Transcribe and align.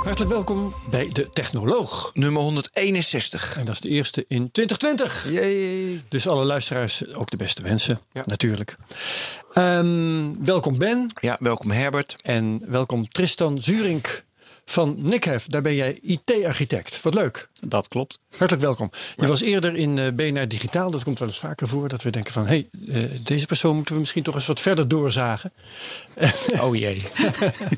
Hartelijk 0.00 0.30
welkom 0.30 0.74
bij 0.90 1.08
De 1.12 1.28
Technoloog. 1.30 2.10
Nummer 2.14 2.42
161. 2.42 3.56
En 3.56 3.64
dat 3.64 3.74
is 3.74 3.80
de 3.80 3.88
eerste 3.88 4.24
in 4.28 4.50
2020. 4.50 5.26
Yay. 5.30 6.02
Dus 6.08 6.28
alle 6.28 6.44
luisteraars 6.44 7.14
ook 7.14 7.30
de 7.30 7.36
beste 7.36 7.62
wensen, 7.62 8.00
natuurlijk. 8.24 8.76
Ehm, 9.52 10.32
welkom 10.44 10.78
Ben. 10.78 11.10
Ja, 11.20 11.36
welkom 11.40 11.70
Herbert. 11.70 12.16
En 12.22 12.62
welkom 12.66 13.08
Tristan 13.08 13.58
Zurink 13.62 14.24
van 14.70 14.96
Nikhef. 15.02 15.46
Daar 15.46 15.62
ben 15.62 15.74
jij 15.74 15.98
IT-architect. 16.02 17.02
Wat 17.02 17.14
leuk. 17.14 17.48
Dat 17.60 17.88
klopt. 17.88 18.18
Hartelijk 18.36 18.62
welkom. 18.62 18.90
Je 19.16 19.26
was 19.26 19.40
eerder 19.40 19.76
in 19.76 19.96
uh, 19.96 20.08
BNR 20.12 20.48
Digitaal. 20.48 20.90
Dat 20.90 21.04
komt 21.04 21.18
wel 21.18 21.28
eens 21.28 21.38
vaker 21.38 21.68
voor. 21.68 21.88
Dat 21.88 22.02
we 22.02 22.10
denken 22.10 22.32
van... 22.32 22.46
hé, 22.46 22.66
hey, 22.86 23.02
uh, 23.02 23.10
deze 23.22 23.46
persoon 23.46 23.74
moeten 23.74 23.94
we 23.94 24.00
misschien 24.00 24.22
toch 24.22 24.34
eens 24.34 24.46
wat 24.46 24.60
verder 24.60 24.88
doorzagen. 24.88 25.52
Oh 26.60 26.76
jee. 26.76 27.02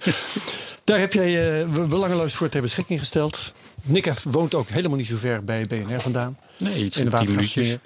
Daar 0.85 0.99
heb 0.99 1.13
jij 1.13 1.61
uh, 1.63 1.87
belangeloos 1.89 2.35
voor 2.35 2.49
ter 2.49 2.61
beschikking 2.61 2.99
gesteld. 2.99 3.55
Nikhef 3.83 4.23
woont 4.23 4.55
ook 4.55 4.69
helemaal 4.69 4.97
niet 4.97 5.07
zo 5.07 5.17
ver 5.17 5.45
bij 5.45 5.65
BNR 5.69 6.01
vandaan. 6.01 6.39
Nee, 6.59 6.85
iets 6.85 6.97
in 6.97 7.09
de 7.09 7.25
minuutjes. 7.27 7.77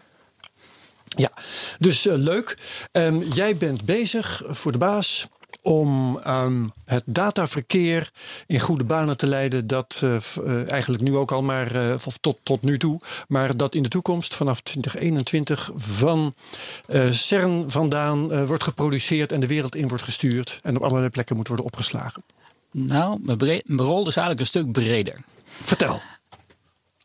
Ja, 1.04 1.32
dus 1.79 2.04
leuk. 2.04 2.57
Um, 2.93 3.23
jij 3.23 3.57
bent 3.57 3.84
bezig 3.84 4.43
voor 4.46 4.73
de 4.73 4.79
baas 4.79 5.29
om 5.62 6.21
um, 6.26 6.71
het 6.85 7.02
dataverkeer 7.07 8.10
in 8.46 8.60
goede 8.60 8.85
banen 8.85 9.16
te 9.16 9.26
leiden. 9.26 9.66
Dat 9.66 10.01
uh, 10.04 10.16
uh, 10.45 10.71
eigenlijk 10.71 11.02
nu 11.02 11.16
ook 11.16 11.32
al, 11.32 11.43
maar 11.43 11.76
uh, 11.76 11.95
of 12.07 12.16
tot, 12.16 12.38
tot 12.43 12.62
nu 12.62 12.79
toe. 12.79 13.01
Maar 13.29 13.57
dat 13.57 13.74
in 13.74 13.82
de 13.82 13.88
toekomst 13.88 14.34
vanaf 14.34 14.60
2021 14.60 15.71
van 15.74 16.34
CERN 17.10 17.71
vandaan 17.71 18.46
wordt 18.46 18.62
geproduceerd 18.62 19.32
en 19.32 19.40
de 19.40 19.46
wereld 19.46 19.74
in 19.74 19.88
wordt 19.88 20.04
gestuurd. 20.04 20.60
En 20.62 20.77
op 20.77 20.82
allerlei 20.82 21.10
plekken 21.10 21.37
moet 21.37 21.49
worden 21.49 21.66
opgeslagen. 21.66 22.23
Nou, 22.73 23.21
mijn, 23.23 23.62
mijn 23.65 23.88
rol 23.88 24.07
is 24.07 24.16
eigenlijk 24.16 24.40
een 24.40 24.46
stuk 24.46 24.73
breder. 24.73 25.18
Vertel. 25.60 26.01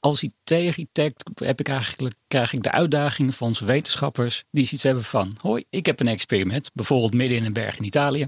Als 0.02 0.24
IT-architect 0.24 1.30
heb 1.36 1.60
ik 1.60 1.68
eigenlijk, 1.68 2.16
krijg 2.28 2.54
ik 2.54 2.64
de 2.64 2.72
uitdaging 2.72 3.36
van 3.36 3.48
onze 3.48 3.66
wetenschappers 3.66 4.44
die 4.52 4.70
iets 4.72 4.84
hebben 4.84 5.04
van: 5.04 5.38
hoi, 5.42 5.64
ik 5.70 5.86
heb 5.86 6.00
een 6.00 6.08
experiment, 6.08 6.72
bijvoorbeeld 6.74 7.14
midden 7.14 7.38
in 7.38 7.46
een 7.46 7.54
berg 7.54 7.78
in 7.78 7.84
Italië. 7.84 8.28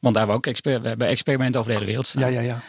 Want 0.00 0.14
daar 0.14 0.26
hebben 0.26 0.50
we 0.98 1.02
ook 1.02 1.08
experimenten 1.08 1.60
over 1.60 1.72
de 1.72 1.76
hele 1.76 1.88
wereld 1.88 2.06
staan. 2.06 2.32
Ja, 2.32 2.40
ja, 2.40 2.40
ja. 2.40 2.62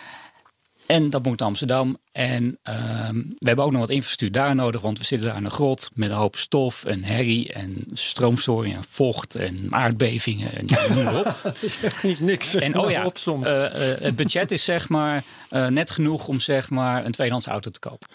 En 0.88 1.09
dat 1.09 1.23
moet 1.23 1.41
Amsterdam. 1.41 1.97
En 2.11 2.43
um, 2.43 3.35
we 3.38 3.47
hebben 3.47 3.66
ook 3.66 3.71
nog 3.71 3.80
wat 3.80 3.89
infrastructuur 3.89 4.41
daar 4.41 4.55
nodig, 4.55 4.81
want 4.81 4.97
we 4.97 5.05
zitten 5.05 5.27
daar 5.27 5.38
in 5.38 5.45
een 5.45 5.52
grot 5.52 5.89
met 5.94 6.11
een 6.11 6.17
hoop 6.17 6.35
stof 6.35 6.85
en 6.85 7.05
herrie 7.05 7.53
en 7.53 7.85
stroomstoring 7.94 8.75
en 8.75 8.83
vocht 8.83 9.35
en 9.35 9.67
aardbevingen 9.69 10.55
en 10.55 10.66
noem 10.94 11.03
maar 11.03 11.19
op. 11.19 11.35
dat 11.44 11.57
is 11.61 11.79
echt 11.81 12.03
niet 12.03 12.19
niks. 12.19 12.55
En 12.55 12.77
oh 12.77 12.91
ja, 12.91 13.11
uh, 13.27 13.33
uh, 13.44 13.69
het 13.99 14.16
budget 14.16 14.52
is 14.52 14.63
zeg 14.63 14.89
maar 14.89 15.23
uh, 15.52 15.67
net 15.67 15.91
genoeg 15.91 16.27
om 16.27 16.39
zeg 16.39 16.69
maar 16.69 17.05
een 17.05 17.11
tweedehands 17.11 17.47
auto 17.47 17.69
te 17.69 17.79
kopen. 17.79 18.09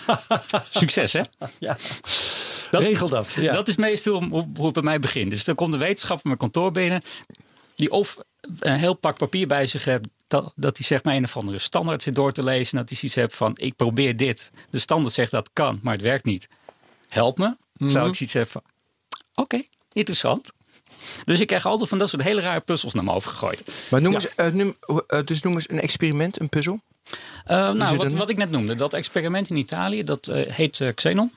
Succes 0.68 1.12
hè? 1.12 1.22
Ja. 1.58 1.76
Dat, 2.70 2.82
Regel 2.82 3.08
dat. 3.08 3.36
Ja. 3.40 3.52
Dat 3.52 3.68
is 3.68 3.76
meestal 3.76 4.22
hoe, 4.22 4.46
hoe 4.54 4.64
het 4.64 4.74
bij 4.74 4.82
mij 4.82 4.98
begint. 4.98 5.30
Dus 5.30 5.44
dan 5.44 5.54
komt 5.54 5.72
de 5.72 5.78
wetenschapper 5.78 6.26
mijn 6.26 6.38
kantoor 6.38 6.72
binnen 6.72 7.02
die 7.74 7.90
of 7.90 8.18
een 8.58 8.78
heel 8.78 8.94
pak 8.94 9.16
papier 9.16 9.46
bij 9.46 9.66
zich 9.66 9.84
hebt, 9.84 10.08
dat, 10.26 10.52
dat 10.56 10.76
hij 10.76 10.86
zeg 10.86 11.02
maar 11.02 11.14
een 11.14 11.24
of 11.24 11.36
andere 11.36 11.58
standaard 11.58 12.02
zit 12.02 12.14
door 12.14 12.32
te 12.32 12.44
lezen. 12.44 12.76
Dat 12.76 12.88
hij 12.90 12.98
iets 13.00 13.14
hebt 13.14 13.36
van: 13.36 13.52
ik 13.54 13.76
probeer 13.76 14.16
dit. 14.16 14.50
De 14.70 14.78
standaard 14.78 15.14
zegt 15.14 15.30
dat 15.30 15.50
kan, 15.52 15.78
maar 15.82 15.92
het 15.92 16.02
werkt 16.02 16.24
niet. 16.24 16.48
Help 17.08 17.38
me. 17.38 17.44
Mm-hmm. 17.44 17.90
Zou 17.90 18.08
ik 18.08 18.14
zoiets 18.14 18.34
hebben 18.34 18.52
van: 18.52 18.62
oké, 19.34 19.40
okay, 19.40 19.68
interessant. 19.92 20.52
Dus 21.24 21.40
ik 21.40 21.46
krijg 21.46 21.66
altijd 21.66 21.88
van 21.88 21.98
dat 21.98 22.08
soort 22.08 22.22
hele 22.22 22.40
rare 22.40 22.60
puzzels 22.60 22.94
naar 22.94 23.04
me 23.04 23.12
overgegooid. 23.12 23.64
Maar 23.90 24.02
noem 24.02 24.14
eens, 24.14 24.26
ja. 24.36 24.46
uh, 24.46 24.52
noem, 24.52 24.76
uh, 24.88 25.20
dus 25.24 25.42
noem 25.42 25.54
eens 25.54 25.70
een 25.70 25.80
experiment, 25.80 26.40
een 26.40 26.48
puzzel. 26.48 26.80
Uh, 27.50 27.72
nou, 27.72 27.96
wat, 27.96 28.12
wat, 28.12 28.30
ik 28.30 28.36
net 28.36 28.50
noemde, 28.50 28.74
dat 28.74 28.94
experiment 28.94 29.50
in 29.50 29.56
Italië, 29.56 30.04
dat 30.04 30.30
heet 30.32 30.92
Xenon. 30.94 31.32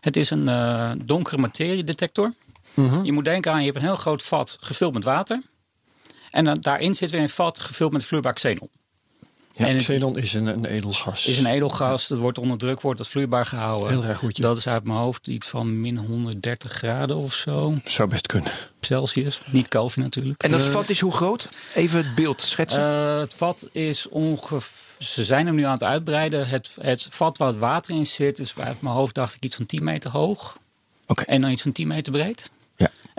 Het 0.00 0.16
is 0.16 0.30
een 0.30 1.02
donkere 1.04 1.38
materiedetector. 1.38 2.34
Mm-hmm. 2.74 3.04
Je 3.04 3.12
moet 3.12 3.24
denken 3.24 3.52
aan, 3.52 3.58
je 3.58 3.64
hebt 3.64 3.76
een 3.76 3.82
heel 3.82 3.96
groot 3.96 4.22
vat 4.22 4.56
gevuld 4.60 4.92
met 4.92 5.04
water. 5.04 5.42
En 6.30 6.44
dan, 6.44 6.60
daarin 6.60 6.94
zit 6.94 7.10
weer 7.10 7.20
een 7.20 7.28
vat 7.28 7.58
gevuld 7.58 7.92
met 7.92 8.04
vloeibaar 8.04 8.32
xenon. 8.32 8.70
Ja, 9.54 9.66
en 9.66 9.76
xenon 9.76 10.18
is 10.18 10.32
een, 10.32 10.46
een 10.46 10.64
edelgas. 10.64 11.26
is 11.26 11.38
een 11.38 11.46
edelgas. 11.46 12.08
Dat 12.08 12.18
wordt 12.18 12.38
onder 12.38 12.58
druk 12.58 12.80
wordt 12.80 12.98
dat 12.98 13.08
vloeibaar 13.08 13.46
gehouden. 13.46 13.88
Heel 13.88 14.04
erg 14.04 14.18
goed. 14.18 14.42
Dat 14.42 14.56
is 14.56 14.66
uit 14.66 14.84
mijn 14.84 14.98
hoofd 14.98 15.26
iets 15.26 15.48
van 15.48 15.80
min 15.80 15.96
130 15.96 16.72
graden 16.72 17.16
of 17.16 17.34
zo. 17.34 17.74
Zou 17.84 18.08
best 18.08 18.26
kunnen. 18.26 18.52
Celsius, 18.80 19.40
niet 19.50 19.68
Kelvin 19.68 20.02
natuurlijk. 20.02 20.42
En 20.42 20.50
dat 20.50 20.64
vat 20.64 20.88
is 20.88 21.00
hoe 21.00 21.12
groot? 21.12 21.48
Even 21.74 21.98
het 21.98 22.14
beeld 22.14 22.40
schetsen. 22.42 22.80
Uh, 22.80 23.18
het 23.18 23.34
vat 23.34 23.68
is 23.72 24.08
ongeveer... 24.08 24.88
Ze 24.98 25.24
zijn 25.24 25.46
hem 25.46 25.54
nu 25.54 25.64
aan 25.64 25.72
het 25.72 25.84
uitbreiden. 25.84 26.48
Het, 26.48 26.76
het 26.80 27.06
vat 27.10 27.38
waar 27.38 27.48
het 27.48 27.58
water 27.58 27.94
in 27.94 28.06
zit 28.06 28.38
is 28.38 28.58
uit 28.58 28.82
mijn 28.82 28.94
hoofd 28.94 29.14
dacht 29.14 29.34
ik 29.34 29.44
iets 29.44 29.56
van 29.56 29.66
10 29.66 29.84
meter 29.84 30.10
hoog. 30.10 30.56
Okay. 31.06 31.24
En 31.24 31.40
dan 31.40 31.50
iets 31.50 31.62
van 31.62 31.72
10 31.72 31.88
meter 31.88 32.12
breed. 32.12 32.50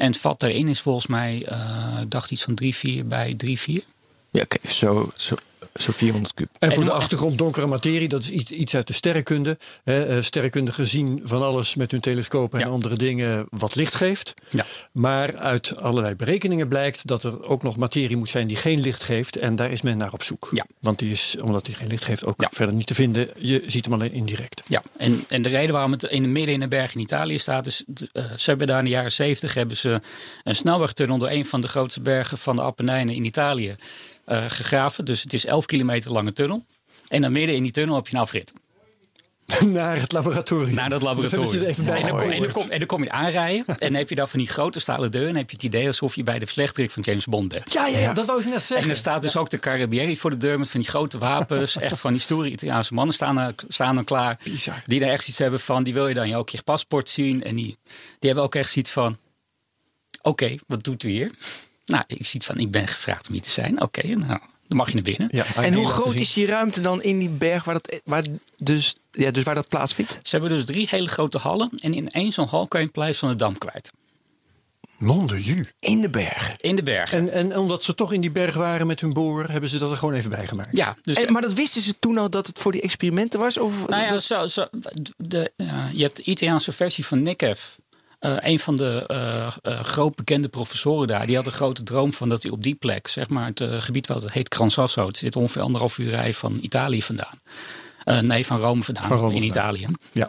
En 0.02 0.08
het 0.08 0.18
vat 0.18 0.44
erin 0.44 0.68
is 0.68 0.82
volgens 0.82 1.08
mij, 1.08 1.46
uh, 1.52 1.98
dacht 2.08 2.32
iets 2.32 2.44
van 2.44 2.60
3,4 2.64 3.06
bij 3.06 3.34
3,4. 3.46 3.54
Ja, 4.32 4.42
oké, 4.42 4.56
okay. 4.58 4.72
zo, 4.74 5.10
zo, 5.16 5.36
zo 5.76 5.92
400 5.92 6.34
kub. 6.34 6.50
En 6.60 6.72
voor 6.72 6.84
en 6.84 6.90
de 6.90 6.96
achtergrond 6.96 7.38
donkere 7.38 7.66
materie, 7.66 8.08
dat 8.08 8.22
is 8.22 8.30
iets, 8.30 8.52
iets 8.52 8.76
uit 8.76 8.88
de 8.88 8.94
sterrenkunde. 8.94 9.58
Hè, 9.84 10.16
uh, 10.16 10.22
sterrenkundigen 10.22 10.88
zien 10.88 11.22
van 11.24 11.44
alles 11.44 11.76
met 11.76 11.92
hun 11.92 12.00
telescopen 12.00 12.60
en 12.60 12.66
ja. 12.66 12.72
andere 12.72 12.96
dingen 12.96 13.46
wat 13.50 13.76
licht 13.76 13.96
geeft. 13.96 14.34
Ja. 14.50 14.66
Maar 14.92 15.38
uit 15.38 15.80
allerlei 15.80 16.16
berekeningen 16.16 16.68
blijkt 16.68 17.08
dat 17.08 17.24
er 17.24 17.44
ook 17.44 17.64
nog 17.64 17.78
materie 17.78 18.18
moet 18.18 18.30
zijn 18.30 18.48
die 18.48 18.58
geen 18.58 18.80
licht 18.80 19.04
geeft. 19.04 19.36
En 19.36 19.56
daar 19.56 19.72
is 19.72 19.82
men 19.82 19.98
naar 19.98 20.14
op 20.14 20.24
zoek. 20.24 20.50
Ja. 20.52 20.66
Want 20.80 21.00
die 21.00 21.12
is, 21.12 21.36
omdat 21.44 21.66
die 21.66 21.76
geen 21.76 21.88
licht 21.88 22.04
geeft, 22.04 22.26
ook 22.26 22.42
ja. 22.42 22.50
verder 22.52 22.76
niet 22.76 22.88
te 22.88 22.94
vinden. 22.94 23.30
Je 23.38 23.64
ziet 23.68 23.86
hem 23.86 23.94
alleen 23.94 24.12
indirect. 24.12 24.62
Ja, 24.68 24.82
en, 24.98 25.26
en 25.28 25.42
de 25.42 25.50
reden 25.50 25.74
waarom 25.74 25.92
het 25.92 26.04
in 26.04 26.24
het 26.24 26.32
midden 26.32 26.54
in 26.54 26.62
een 26.62 26.70
berg 26.70 26.94
in 26.96 27.02
Italië 27.02 27.38
staat, 27.38 27.68
is 27.68 27.84
uh, 27.88 28.26
ze 28.36 28.50
hebben 28.50 28.68
daar 28.68 28.80
in 28.80 28.86
de 28.86 28.90
jaren 28.90 29.12
70 29.12 29.54
hebben 29.54 29.78
ze 29.78 30.02
een 30.44 30.56
snelwegtunnel 30.56 31.18
door 31.18 31.30
een 31.30 31.46
van 31.46 31.62
de 31.62 31.68
grootste 31.68 32.02
bergen 32.02 32.38
van 32.38 32.56
de 32.56 32.62
Appenijnen 32.62 33.16
in 33.16 33.26
Italië 33.26 33.76
uh, 34.28 34.44
gegraven. 34.48 35.06
Dus 35.06 35.22
het 35.22 35.34
is 35.34 35.48
11 35.52 35.66
kilometer 35.66 36.12
lange 36.12 36.34
tunnel. 36.34 36.66
En 37.08 37.22
dan 37.22 37.32
midden 37.32 37.56
in 37.56 37.64
die 37.64 37.72
tunnel 37.72 37.96
heb 37.96 38.08
je 38.08 38.16
een 38.16 38.22
afrit. 38.22 38.54
Naar 39.66 40.00
het 40.00 40.12
laboratorium. 40.12 40.76
Naar 40.76 40.90
dat 40.90 41.02
laboratorium. 41.02 41.64
Even 41.64 41.86
bij 41.86 42.02
en, 42.02 42.08
dan 42.08 42.20
kom, 42.20 42.30
en, 42.32 42.42
dan 42.42 42.52
kom, 42.52 42.70
en 42.70 42.78
dan 42.80 42.88
kom 42.88 43.04
je 43.04 43.12
aanrijden. 43.12 43.66
en 43.68 43.76
dan 43.80 43.94
heb 43.94 44.10
je 44.10 44.16
daar 44.16 44.28
van 44.28 44.40
die 44.40 44.48
grote 44.48 44.80
stalen 44.80 45.12
deuren. 45.12 45.28
En 45.28 45.34
dan 45.34 45.42
heb 45.42 45.50
je 45.50 45.56
het 45.56 45.66
idee 45.76 45.88
alsof 45.88 46.16
je 46.16 46.24
bij 46.24 46.40
de 46.40 46.48
vlechtrik 46.48 46.92
van 46.92 47.04
James 47.04 47.26
Bond 47.26 47.48
bent. 47.48 47.74
Ja, 47.74 47.88
ja, 47.88 47.98
ja, 47.98 48.14
dat 48.14 48.26
wou 48.26 48.40
ik 48.40 48.46
net 48.46 48.64
zeggen. 48.64 48.86
En 48.86 48.90
er 48.90 48.96
staat 48.96 49.22
dus 49.22 49.34
ja. 49.34 49.40
ook 49.40 49.50
de 49.50 49.60
Carabinieri 49.60 50.18
voor 50.18 50.30
de 50.30 50.38
deur 50.38 50.60
met 50.60 50.70
van 50.70 50.80
die 50.80 50.90
grote 50.90 51.18
wapens. 51.18 51.78
echt 51.78 52.00
van 52.00 52.12
die 52.12 52.22
stoere 52.22 52.50
Italiaanse 52.50 52.94
mannen 52.94 53.14
staan 53.14 53.38
er, 53.38 53.56
staan 53.68 53.98
er 53.98 54.04
klaar. 54.04 54.40
Bizar. 54.44 54.84
Die 54.86 55.00
daar 55.00 55.10
echt 55.10 55.28
iets 55.28 55.38
hebben 55.38 55.60
van. 55.60 55.84
Die 55.84 55.94
wil 55.94 56.08
je 56.08 56.14
dan 56.14 56.28
je 56.28 56.36
ook 56.36 56.50
je 56.50 56.62
paspoort 56.64 57.10
zien. 57.10 57.44
En 57.44 57.56
die, 57.56 57.78
die 58.20 58.30
hebben 58.30 58.44
ook 58.44 58.56
echt 58.56 58.76
iets 58.76 58.92
van. 58.92 59.18
Oké, 60.22 60.30
okay, 60.30 60.60
wat 60.68 60.84
doet 60.84 61.04
u 61.04 61.10
hier? 61.10 61.32
Nou, 61.86 62.04
ik 62.08 62.26
zie 62.26 62.42
van, 62.42 62.58
ik 62.58 62.72
ben 62.72 62.88
gevraagd 62.88 63.28
om 63.28 63.34
hier 63.34 63.44
te 63.44 63.50
zijn. 63.50 63.82
Oké, 63.82 64.00
okay, 64.00 64.12
nou, 64.12 64.40
dan 64.72 64.80
mag 64.80 64.90
je 64.90 64.94
naar 64.94 65.04
binnen. 65.04 65.28
Ja, 65.32 65.46
en 65.56 65.74
hoe 65.74 65.88
groot 65.88 66.14
is 66.14 66.34
die 66.34 66.46
ruimte 66.46 66.82
dan 66.82 67.04
in 67.04 67.20
die 67.20 67.30
berg 67.30 67.64
waar 67.64 67.74
dat, 67.74 68.02
waar 68.04 68.24
dus, 68.58 68.96
ja, 69.12 69.32
dus 69.32 69.44
waar 69.44 69.56
dat 69.56 69.68
plaatsvindt? 69.68 70.20
Ze 70.24 70.38
hebben 70.38 70.50
dus 70.50 70.66
drie 70.66 70.88
hele 70.90 71.08
grote 71.08 71.38
hallen. 71.38 71.70
En 71.80 71.94
in 71.94 72.08
één 72.08 72.32
zo'n 72.32 72.48
hal 72.48 72.68
kan 72.68 72.80
je 72.80 72.86
het 72.86 72.96
plein 72.96 73.14
van 73.14 73.30
de 73.30 73.36
Dam 73.36 73.58
kwijt. 73.58 73.92
Non 74.98 75.28
de 75.28 75.44
ju. 75.44 75.66
In 75.80 76.02
de 76.02 76.10
bergen. 76.10 76.56
In 76.58 76.76
de 76.76 76.84
bergen. 76.84 77.18
En, 77.18 77.32
en 77.52 77.58
omdat 77.58 77.84
ze 77.84 77.96
toch 77.96 78.14
in 78.14 78.22
die 78.22 78.32
berg 78.32 78.56
waren 78.56 78.88
met 78.88 79.00
hun 79.00 79.14
boor, 79.14 79.50
hebben 79.50 79.70
ze 79.70 79.78
dat 79.78 79.92
er 79.92 79.98
gewoon 79.98 80.14
even 80.14 80.30
bij 80.30 80.48
gemaakt. 80.48 80.78
Ja, 80.78 80.98
dus 81.02 81.16
en, 81.16 81.32
maar 81.32 81.42
dat 81.42 81.54
wisten 81.54 81.82
ze 81.82 82.00
toen 82.00 82.18
al 82.18 82.30
dat 82.30 82.48
het 82.48 82.60
voor 82.60 82.72
die 82.72 82.82
experimenten 82.82 83.40
was? 83.40 83.58
Of 83.58 83.88
nou 83.88 84.04
ja, 84.04 84.10
dat... 84.10 84.24
zo, 84.24 84.48
zo, 84.48 84.68
de, 85.18 85.52
uh, 85.58 85.86
je 85.94 86.04
hebt 86.04 86.18
de 86.18 86.24
Italiaanse 86.24 86.72
versie 86.72 87.06
van 87.06 87.22
Nikef. 87.22 87.80
Uh, 88.22 88.36
een 88.40 88.60
van 88.60 88.76
de 88.76 89.04
uh, 89.12 89.52
uh, 89.64 89.80
groot 89.80 90.16
bekende 90.16 90.50
professoren 90.50 91.08
daar, 91.08 91.26
die 91.26 91.36
had 91.36 91.46
een 91.46 91.52
grote 91.52 91.84
droom 91.84 92.14
van 92.14 92.30
dat 92.30 92.44
hij 92.44 92.52
op 92.52 92.64
die 92.64 92.76
plek, 92.76 93.08
zeg 93.08 93.30
maar, 93.30 93.46
het 93.46 93.64
gebied 93.64 94.08
wat 94.08 94.24
het 94.24 94.32
heet 94.32 94.54
Gran 94.54 94.72
Sasso, 94.72 95.08
het 95.08 95.18
zit 95.18 95.36
ongeveer 95.36 95.62
anderhalf 95.62 95.98
uur 95.98 96.10
rij 96.10 96.34
van 96.34 96.60
Italië 96.62 97.02
vandaan. 97.02 97.42
nee, 98.26 98.46
van 98.46 98.60
Rome 98.60 98.84
vandaan, 98.84 99.08
van 99.08 99.18
Rome 99.18 99.34
in 99.34 99.40
vandaan. 99.40 99.76
Italië. 99.76 99.88
Ja. 100.12 100.28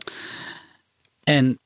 En 1.22 1.58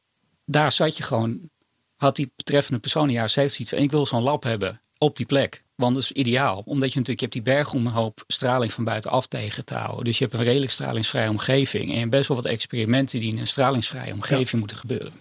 daar 0.44 0.72
zat 0.72 0.96
je 0.96 1.02
gewoon, 1.02 1.50
had 1.96 2.16
die 2.16 2.32
betreffende 2.36 2.80
persoon 2.80 3.08
in 3.08 3.14
jaren 3.14 3.30
70 3.30 3.60
iets 3.60 3.72
en 3.72 3.82
ik 3.82 3.90
wil 3.90 4.06
zo'n 4.06 4.22
lab 4.22 4.42
hebben 4.42 4.80
op 4.98 5.16
die 5.16 5.26
plek. 5.26 5.64
Want 5.74 5.94
dat 5.94 6.02
is 6.02 6.12
ideaal. 6.12 6.62
Omdat 6.64 6.92
je 6.92 6.98
natuurlijk, 6.98 7.20
je 7.20 7.24
hebt 7.24 7.32
die 7.32 7.54
berg 7.54 7.72
om 7.72 7.86
een 7.86 7.92
hoop 7.92 8.24
straling 8.26 8.72
van 8.72 8.84
buitenaf 8.84 9.26
tegen 9.26 9.64
te 9.64 9.74
houden. 9.74 10.04
Dus 10.04 10.18
je 10.18 10.24
hebt 10.24 10.36
een 10.38 10.44
redelijk 10.44 10.72
stralingsvrije 10.72 11.28
omgeving. 11.28 11.94
En 11.94 12.10
best 12.10 12.28
wel 12.28 12.36
wat 12.36 12.46
experimenten 12.46 13.20
die 13.20 13.32
in 13.32 13.38
een 13.38 13.46
stralingsvrije 13.46 14.12
omgeving 14.12 14.50
ja. 14.50 14.58
moeten 14.58 14.76
gebeuren. 14.76 15.12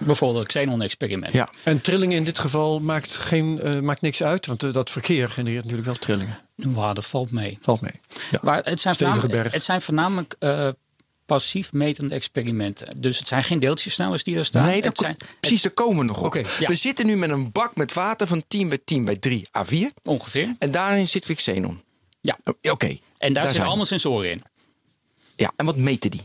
Bijvoorbeeld 0.00 0.42
het 0.42 0.52
Xenon-experiment. 0.52 1.32
Ja. 1.32 1.50
En 1.62 1.82
trillingen 1.82 2.16
in 2.16 2.24
dit 2.24 2.38
geval 2.38 2.80
maakt, 2.80 3.16
geen, 3.16 3.60
eh, 3.60 3.80
maakt 3.80 4.00
niks 4.00 4.22
uit, 4.22 4.46
want 4.46 4.62
eh, 4.62 4.72
dat 4.72 4.90
verkeer 4.90 5.28
genereert 5.28 5.62
natuurlijk 5.62 5.88
wel 5.88 5.96
trillingen. 5.96 6.38
Wauw, 6.56 6.92
dat 6.92 7.06
valt 7.06 7.30
mee. 7.30 7.58
Valt 7.60 7.80
mee. 7.80 8.00
Ja. 8.30 8.38
Maar 8.42 8.64
het 8.64 8.80
zijn, 8.80 8.94
voornamelijk, 8.94 9.32
berg. 9.32 9.52
het 9.52 9.64
zijn 9.64 9.80
voornamelijk 9.80 10.36
eh, 10.38 10.68
passief 11.26 11.72
metende 11.72 12.14
experimenten. 12.14 13.00
Dus 13.00 13.18
het 13.18 13.28
zijn 13.28 13.44
geen 13.44 13.58
deeltjesnellers 13.58 14.24
die 14.24 14.36
er 14.36 14.44
staan. 14.44 14.66
Nee, 14.66 14.82
dat 14.82 14.98
zijn 14.98 15.16
precies, 15.40 15.62
daar 15.62 15.72
komen 15.72 15.98
we 15.98 16.04
nog 16.04 16.22
op. 16.22 16.34
Ja. 16.34 16.68
We 16.68 16.74
zitten 16.74 17.06
nu 17.06 17.16
met 17.16 17.30
een 17.30 17.52
bak 17.52 17.76
met 17.76 17.92
water 17.92 18.26
van 18.26 18.42
10 18.48 18.68
bij 18.68 18.78
10 18.84 19.04
bij 19.04 19.16
3 19.16 19.48
A4. 19.58 20.02
ongeveer. 20.02 20.54
En 20.58 20.70
daarin 20.70 21.08
zit 21.08 21.26
weer 21.26 21.36
xenon. 21.36 21.82
Ja. 22.20 22.38
Oké. 22.44 22.86
En 22.86 23.32
daar, 23.32 23.42
zijn 23.42 23.44
zitten 23.44 23.64
allemaal 23.64 23.84
sensoren 23.84 24.30
in. 24.30 24.42
Ja, 25.36 25.52
en 25.56 25.66
wat 25.66 25.76
meten 25.76 26.10
die? 26.10 26.22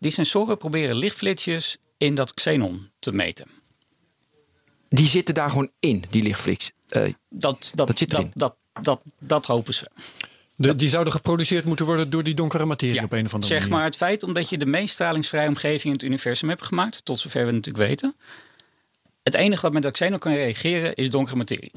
Die 0.00 0.10
sensoren 0.10 0.58
proberen 0.58 0.96
lichtflitsjes 0.96 1.76
in 1.96 2.14
dat 2.14 2.34
xenon 2.34 2.90
te 2.98 3.12
meten. 3.12 3.46
Die 4.88 5.06
zitten 5.08 5.34
daar 5.34 5.48
gewoon 5.50 5.70
in, 5.80 6.04
die 6.10 6.22
lichtflits. 6.22 6.70
Eh, 6.88 7.12
Dat, 7.28 7.72
dat, 7.74 7.86
Dat 7.86 7.98
zit 7.98 8.10
dat, 8.10 8.18
erin. 8.20 8.32
dat, 8.34 8.56
dat, 8.80 9.04
dat 9.18 9.46
hopen 9.46 9.74
ze. 9.74 9.90
De, 10.56 10.76
die 10.76 10.88
zouden 10.88 11.12
geproduceerd 11.12 11.64
moeten 11.64 11.86
worden 11.86 12.10
door 12.10 12.22
die 12.22 12.34
donkere 12.34 12.64
materie 12.64 12.94
Ja, 12.94 13.04
op 13.04 13.12
een 13.12 13.24
of 13.26 13.34
andere 13.34 13.52
zeg 13.52 13.60
manier. 13.62 13.76
maar 13.76 13.84
het 13.84 13.96
feit 13.96 14.22
omdat 14.22 14.48
je 14.48 14.58
de 14.58 14.66
meest 14.66 14.92
stralingsvrije 14.94 15.48
omgeving 15.48 15.84
in 15.84 15.92
het 15.92 16.02
universum 16.02 16.48
hebt 16.48 16.64
gemaakt, 16.64 17.04
tot 17.04 17.18
zover 17.18 17.46
we 17.46 17.52
natuurlijk 17.52 17.86
weten. 17.88 18.14
Het 19.22 19.34
enige 19.34 19.62
wat 19.62 19.72
met 19.72 19.82
dat 19.82 19.92
xenon 19.92 20.18
kan 20.18 20.32
reageren 20.32 20.94
is 20.94 21.10
donkere 21.10 21.36
materie. 21.36 21.72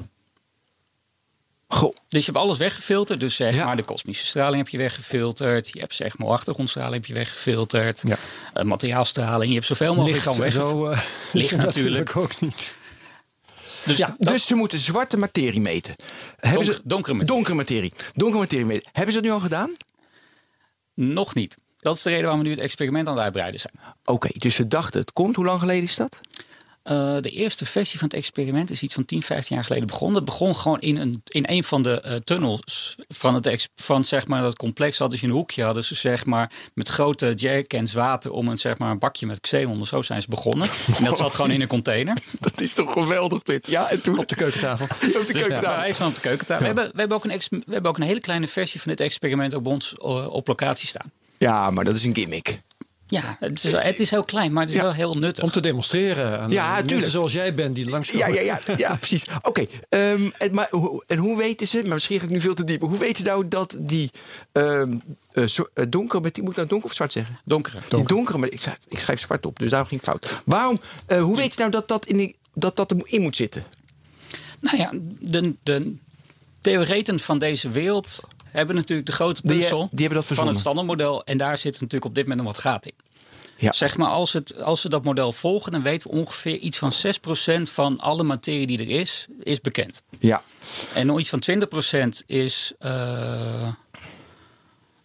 Goh. 1.78 1.94
Dus 2.08 2.24
je 2.26 2.30
hebt 2.32 2.44
alles 2.44 2.58
weggefilterd. 2.58 3.20
Dus 3.20 3.34
zeg 3.36 3.54
Ja. 3.54 3.64
maar 3.64 3.76
de 3.76 3.82
kosmische 3.82 4.26
straling 4.26 4.56
heb 4.56 4.68
je 4.68 4.78
weggefilterd. 4.78 5.68
Je 5.72 5.80
hebt 5.80 5.94
zeg 5.94 6.18
maar 6.18 6.28
achtergrondstraling 6.28 6.94
heb 6.94 7.06
je 7.06 7.14
weggefilterd. 7.14 8.02
Ja. 8.06 8.16
Eh, 8.52 8.64
materiaalstraling. 8.64 9.48
Je 9.48 9.54
hebt 9.54 9.66
zoveel 9.66 9.94
mogelijk 9.94 10.24
Licht 10.38 10.52
zo. 10.54 10.86
eh, 10.86 11.00
Licht 11.32 11.56
natuurlijk. 11.66 12.16
ook 12.16 12.40
niet. 12.40 12.72
Dus 13.84 13.96
Ja, 13.96 14.14
dat, 14.18 14.32
Dus 14.32 14.46
ze 14.46 14.54
moeten 14.54 14.78
zwarte 14.78 15.16
materie 15.16 15.60
meten. 15.60 15.94
Hebben 16.36 16.64
ze, 16.64 16.80
donkere 16.84 17.14
materie. 17.14 17.34
Donkere 17.34 17.56
materie. 17.56 17.92
Donkere 18.14 18.40
materie 18.40 18.64
meten. 18.66 18.90
Hebben 18.92 19.14
ze 19.14 19.20
dat 19.20 19.28
nu 19.30 19.34
al 19.36 19.42
gedaan? 19.42 19.72
nog 20.94 21.34
niet. 21.34 21.56
Dat 21.76 21.96
is 21.96 22.02
de 22.02 22.08
reden 22.08 22.24
waarom 22.24 22.42
we 22.42 22.48
nu 22.48 22.54
het 22.54 22.62
experiment 22.64 23.06
aan 23.08 23.14
het 23.14 23.22
uitbreiden 23.22 23.60
zijn. 23.60 23.72
Oké, 24.04 24.28
dus 24.32 24.54
ze 24.54 24.68
dachten 24.68 25.00
het 25.00 25.12
komt. 25.12 25.36
Hoe 25.36 25.44
lang 25.44 25.58
geleden 25.58 25.82
is 25.82 25.96
dat? 25.96 26.20
Eh, 26.88 27.16
de 27.20 27.30
eerste 27.30 27.64
versie 27.64 27.98
van 27.98 28.08
het 28.08 28.16
experiment 28.16 28.70
is 28.70 28.82
iets 28.82 28.94
van 28.94 29.04
10, 29.04 29.22
15 29.22 29.56
jaar 29.56 29.64
geleden 29.64 29.86
begonnen. 29.86 30.16
Het 30.16 30.24
begon 30.24 30.56
gewoon 30.56 30.80
in 30.80 30.96
een, 30.96 31.22
in 31.26 31.44
een 31.46 31.64
van 31.64 31.82
de 31.82 32.00
eh, 32.00 32.14
tunnels 32.14 32.96
van, 33.08 33.34
het 33.34 33.68
van 33.74 34.04
zeg 34.04 34.26
maar, 34.26 34.42
dat 34.42 34.56
complex. 34.56 34.98
Hadden 34.98 35.18
ze 35.18 35.24
in 35.24 35.30
een 35.30 35.36
hoekje 35.36 35.64
hadden 35.64 35.84
ze 35.84 35.94
zeg 35.94 36.24
maar, 36.24 36.52
met 36.74 36.88
grote 36.88 37.32
jerrycans 37.34 37.92
water 37.92 38.30
om 38.30 38.48
een, 38.48 38.58
zeg 38.58 38.78
maar, 38.78 38.90
een 38.90 38.98
bakje 38.98 39.26
met 39.26 39.40
xenon. 39.40 39.86
Zo 39.86 40.02
zijn 40.02 40.22
ze 40.22 40.28
begonnen. 40.28 40.68
En 40.96 41.04
dat 41.04 41.16
zat 41.16 41.34
gewoon 41.34 41.50
in 41.50 41.60
een 41.60 41.68
container. 41.68 42.16
Dat 42.40 42.60
is 42.60 42.74
toch 42.74 42.92
geweldig 42.92 43.42
dit. 43.42 43.66
Ja, 43.66 43.90
en 43.90 44.02
toen 44.02 44.18
Op 44.18 44.28
de 44.28 44.34
keukentafel. 44.34 44.84
op 44.90 45.00
de 45.00 45.06
Ja, 45.06 45.22
keukentafel. 45.32 45.80
wij 45.80 45.94
van 45.94 46.06
op 46.06 46.14
de 46.14 46.20
keukentafel. 46.20 46.60
We, 46.60 46.66
hebben, 46.66 46.92
we, 46.92 46.98
hebben 46.98 47.16
ook 47.16 47.24
een 47.24 47.40
we 47.50 47.72
hebben 47.72 47.90
ook 47.90 47.96
een 47.96 48.02
hele 48.02 48.20
kleine 48.20 48.46
versie 48.46 48.80
van 48.80 48.90
dit 48.90 49.00
experiment 49.00 49.54
op 49.54 49.66
ons 49.66 49.94
eh, 49.94 50.26
op 50.26 50.48
locatie 50.48 50.88
staan. 50.88 51.12
Ja, 51.38 51.70
maar 51.70 51.84
dat 51.84 51.96
is 51.96 52.04
een 52.04 52.14
gimmick. 52.14 52.60
Ja, 53.10 53.36
het 53.40 53.64
is, 53.64 53.72
het 53.72 54.00
is 54.00 54.10
heel 54.10 54.24
klein, 54.24 54.52
maar 54.52 54.62
het 54.62 54.70
is 54.70 54.76
Ja. 54.78 54.82
wel 54.82 54.92
heel 54.92 55.14
nuttig. 55.14 55.44
Om 55.44 55.50
te 55.50 55.60
demonstreren 55.60 56.40
aan 56.40 56.50
Ja, 56.50 56.82
mensen 56.86 57.10
zoals 57.10 57.32
jij 57.32 57.54
bent 57.54 57.74
die 57.74 57.88
langs 57.90 58.10
Ja, 58.10 58.26
ja, 58.26 58.40
ja, 58.40 58.58
ja 58.76 58.94
precies. 59.04 59.24
Oké, 59.42 59.66
ehm, 59.88 60.30
en, 60.38 60.54
maar 60.54 60.66
hoe- 60.70 61.04
en 61.06 61.18
hoe 61.18 61.36
weten 61.36 61.66
ze, 61.66 61.80
maar 61.82 61.92
misschien 61.92 62.18
ga 62.18 62.24
ik 62.24 62.30
nu 62.30 62.40
veel 62.40 62.54
te 62.54 62.64
diep, 62.64 62.80
hoe 62.80 62.98
weten 62.98 63.16
ze 63.16 63.28
nou 63.28 63.48
dat 63.48 63.76
die 63.80 64.10
ehm 64.52 64.96
eh, 65.32 65.44
zo- 65.46 65.68
eh, 65.74 65.84
donker, 65.88 66.20
met 66.20 66.34
die 66.34 66.42
moet 66.42 66.50
ik 66.52 66.56
nou 66.56 66.68
donker 66.68 66.88
of 66.88 66.94
zwart 66.94 67.12
zeggen? 67.12 67.38
Donkere. 67.44 67.80
Die 67.88 68.02
donkere, 68.04 68.38
met, 68.38 68.52
ik, 68.52 68.60
schrijf, 68.60 68.78
ik 68.88 68.98
schrijf 68.98 69.20
zwart 69.20 69.46
op, 69.46 69.58
dus 69.58 69.70
daarom 69.70 69.88
ging 69.88 70.00
fout. 70.02 70.42
Waarom, 70.44 70.80
eh, 71.06 71.22
hoe 71.22 71.36
weten 71.36 71.52
ze 71.52 71.58
nou 71.58 71.70
dat 71.70 71.88
dat, 71.88 72.06
in 72.06 72.16
die, 72.16 72.36
dat 72.54 72.76
dat 72.76 72.92
erin 72.92 73.20
moet 73.22 73.36
zitten? 73.36 73.64
Nou 74.60 74.76
ja, 74.76 74.90
de, 75.20 75.54
de 75.62 75.94
theoreten 76.60 77.20
van 77.20 77.38
deze 77.38 77.68
wereld 77.70 78.20
hebben 78.58 78.76
natuurlijk 78.76 79.08
de 79.08 79.14
grote 79.14 79.42
puzzel 79.42 79.88
die 79.90 80.06
hebben 80.06 80.24
dat 80.26 80.36
van 80.36 80.46
het 80.46 80.58
standaardmodel. 80.58 81.24
En 81.24 81.36
daar 81.36 81.58
zit 81.58 81.72
natuurlijk 81.72 82.04
op 82.04 82.14
dit 82.14 82.26
moment 82.26 82.46
nog 82.46 82.54
wat 82.54 82.62
gaat 82.62 82.86
in. 82.86 82.94
Ja. 83.56 83.72
Zeg 83.72 83.96
maar, 83.96 84.08
als, 84.08 84.32
het, 84.32 84.62
als 84.62 84.82
we 84.82 84.88
dat 84.88 85.04
model 85.04 85.32
volgen, 85.32 85.72
dan 85.72 85.82
weten 85.82 86.10
we 86.10 86.16
ongeveer 86.16 86.56
iets 86.56 86.78
van 86.78 86.92
6% 87.60 87.62
van 87.62 88.00
alle 88.00 88.22
materie 88.22 88.66
die 88.66 88.78
er 88.78 89.00
is, 89.00 89.26
is 89.42 89.60
bekend. 89.60 90.02
Ja. 90.18 90.42
En 90.94 91.06
nog 91.06 91.18
iets 91.18 91.28
van 91.28 91.42
20% 92.22 92.26
is 92.26 92.72
eh, 92.78 93.68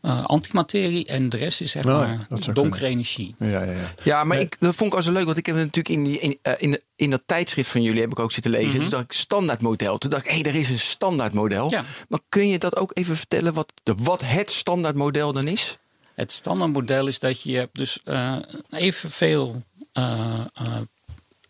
eh, 0.03 0.23
antimaterie 0.25 1.05
en 1.05 1.29
de 1.29 1.37
rest 1.37 1.61
is 1.61 1.71
zeg 1.71 1.85
Oh 1.85 1.91
maar 1.91 2.27
donkere 2.53 2.87
energie. 2.87 3.35
Ja, 3.39 3.47
ja, 3.47 3.63
ja. 3.63 3.93
Ja, 4.03 4.23
maar 4.23 4.37
Nee. 4.37 4.45
ik, 4.45 4.55
dat 4.59 4.75
vond 4.75 4.91
ik 4.91 4.97
al 4.97 5.03
zo 5.03 5.11
leuk, 5.11 5.25
want 5.25 5.37
ik 5.37 5.45
heb 5.45 5.55
het 5.55 5.65
natuurlijk 5.65 5.95
in, 5.95 6.03
die, 6.03 6.19
in, 6.19 6.39
eh, 6.41 6.53
in, 6.57 6.81
in 6.95 7.09
dat 7.09 7.21
tijdschrift 7.25 7.69
van 7.69 7.81
jullie 7.81 8.01
heb 8.01 8.11
ik 8.11 8.19
ook 8.19 8.31
zitten 8.31 8.51
lezen. 8.51 8.69
Mhm. 8.71 8.79
Toen 8.81 8.89
dacht 8.89 9.03
ik 9.03 9.11
standaardmodel. 9.13 9.97
Toen 9.97 10.09
dacht 10.09 10.25
ik, 10.25 10.31
hé, 10.31 10.49
er 10.49 10.55
is 10.55 10.69
een 10.69 10.79
standaardmodel. 10.79 11.69
Ja. 11.69 11.83
Maar 12.07 12.19
kun 12.29 12.47
je 12.47 12.59
dat 12.59 12.75
ook 12.75 12.91
even 12.93 13.15
vertellen 13.17 13.53
wat, 13.53 13.73
de, 13.83 13.93
wat 13.97 14.21
het 14.25 14.51
standaardmodel 14.51 15.33
dan 15.33 15.47
is? 15.47 15.77
Het 16.15 16.31
standaardmodel 16.31 17.07
is 17.07 17.19
dat 17.19 17.41
je 17.41 17.55
hebt 17.57 17.75
dus 17.77 17.99
eh, 18.03 18.37
evenveel 18.69 19.63
eh, 19.93 20.39
eh, 20.53 20.77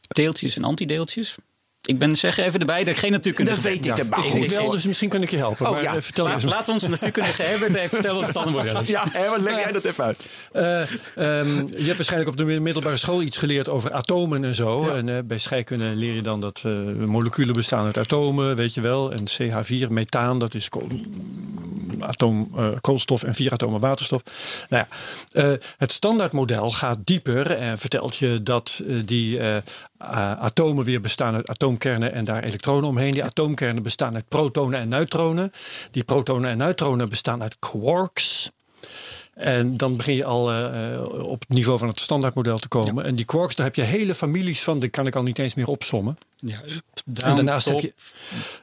deeltjes 0.07 0.55
en 0.55 0.63
antideeltjes. 0.63 1.35
Ik 1.85 1.97
ben 1.97 2.15
zeggen 2.15 2.43
even 2.45 2.59
erbij 2.59 2.83
dat 2.83 2.93
ik 2.93 2.99
geen 2.99 3.11
natuurkundige 3.11 3.61
Dat 3.61 3.71
weet 3.71 3.81
ben. 3.81 3.91
ik 3.91 3.97
erbij. 3.97 4.25
Ik 4.27 4.33
Ik 4.43 4.49
wel, 4.49 4.69
dus 4.69 4.85
misschien 4.87 5.09
kan 5.09 5.21
ik 5.21 5.29
je 5.31 5.37
helpen. 5.37 5.65
Oh, 5.65 5.71
maar 5.71 5.81
ja. 5.81 5.95
eh, 5.95 6.01
vertel 6.01 6.25
La- 6.25 6.33
eens. 6.33 6.43
laten 6.43 6.65
we 6.65 6.71
onze 6.71 6.89
natuurkundige 6.89 7.43
Herbert 7.49 7.73
even 7.73 7.89
vertellen 7.89 8.33
wat 8.53 8.81
is. 8.81 8.87
Ja, 8.87 9.05
hè, 9.11 9.29
wat 9.29 9.41
leg 9.41 9.55
jij 9.63 9.71
dat 9.71 9.83
even 9.85 10.03
uit? 10.03 10.25
Eh, 10.51 10.81
ehm, 10.81 11.57
je 11.57 11.83
hebt 11.83 11.95
waarschijnlijk 11.95 12.29
op 12.31 12.37
de 12.37 12.43
middelbare 12.45 12.97
school 12.97 13.21
iets 13.21 13.37
geleerd 13.37 13.69
over 13.69 13.91
atomen 13.91 14.43
en 14.45 14.55
zo. 14.55 14.89
En 14.89 15.09
eh, 15.09 15.17
bij 15.25 15.37
scheikunde 15.37 15.85
leer 15.85 16.13
je 16.13 16.21
dan 16.21 16.39
dat 16.41 16.61
eh, 16.65 16.71
moleculen 17.05 17.55
bestaan 17.55 17.85
uit 17.85 17.97
atomen, 17.97 18.55
weet 18.55 18.73
je 18.73 18.81
wel. 18.81 19.11
En 19.11 19.23
CH4, 19.29 19.87
methaan, 19.89 20.39
dat 20.39 20.53
is 20.53 20.69
kool- 20.69 20.87
atoom 22.05 22.51
eh, 22.55 22.67
koolstof 22.81 23.23
en 23.23 23.33
vier 23.33 23.51
atomen 23.51 23.79
waterstof. 23.79 24.21
Nou 24.69 24.85
ja, 24.89 24.97
eh, 25.41 25.57
het 25.77 25.91
standaardmodel 25.91 26.69
gaat 26.69 26.97
dieper 27.03 27.51
en 27.51 27.77
vertelt 27.77 28.15
je 28.15 28.43
dat 28.43 28.81
eh, 28.87 28.95
die 29.05 29.39
atomen 30.37 30.85
weer 30.85 31.01
bestaan 31.01 31.35
uit 31.35 31.49
atoomkernen 31.49 32.13
en 32.13 32.25
daar 32.25 32.43
elektronen 32.43 32.89
omheen. 32.89 33.13
Die 33.13 33.23
atoomkernen 33.23 33.83
bestaan 33.83 34.15
uit 34.15 34.27
protonen 34.27 34.79
en 34.79 34.89
neutronen. 34.89 35.51
Die 35.91 36.03
protonen 36.03 36.49
en 36.49 36.57
neutronen 36.57 37.09
bestaan 37.09 37.41
uit 37.41 37.55
quarks. 37.59 38.51
En 39.33 39.77
dan 39.77 39.97
begin 39.97 40.15
je 40.15 40.25
al 40.25 40.43
op 41.23 41.39
het 41.39 41.49
niveau 41.49 41.79
van 41.79 41.87
het 41.87 41.99
standaardmodel 41.99 42.57
te 42.57 42.67
komen. 42.67 43.05
En 43.05 43.15
die 43.15 43.25
quarks, 43.25 43.55
daar 43.55 43.65
heb 43.65 43.75
je 43.75 43.81
hele 43.81 44.15
families 44.15 44.63
van, 44.63 44.79
die 44.79 44.89
kan 44.89 45.07
ik 45.07 45.15
al 45.15 45.23
niet 45.23 45.39
eens 45.39 45.55
meer 45.55 45.67
opsommen. 45.67 46.17
Ja, 46.35 46.61
up, 46.67 46.83
down, 47.05 47.29
en 47.29 47.35
daarnaast 47.35 47.67
top. 47.67 47.81
heb 47.81 47.93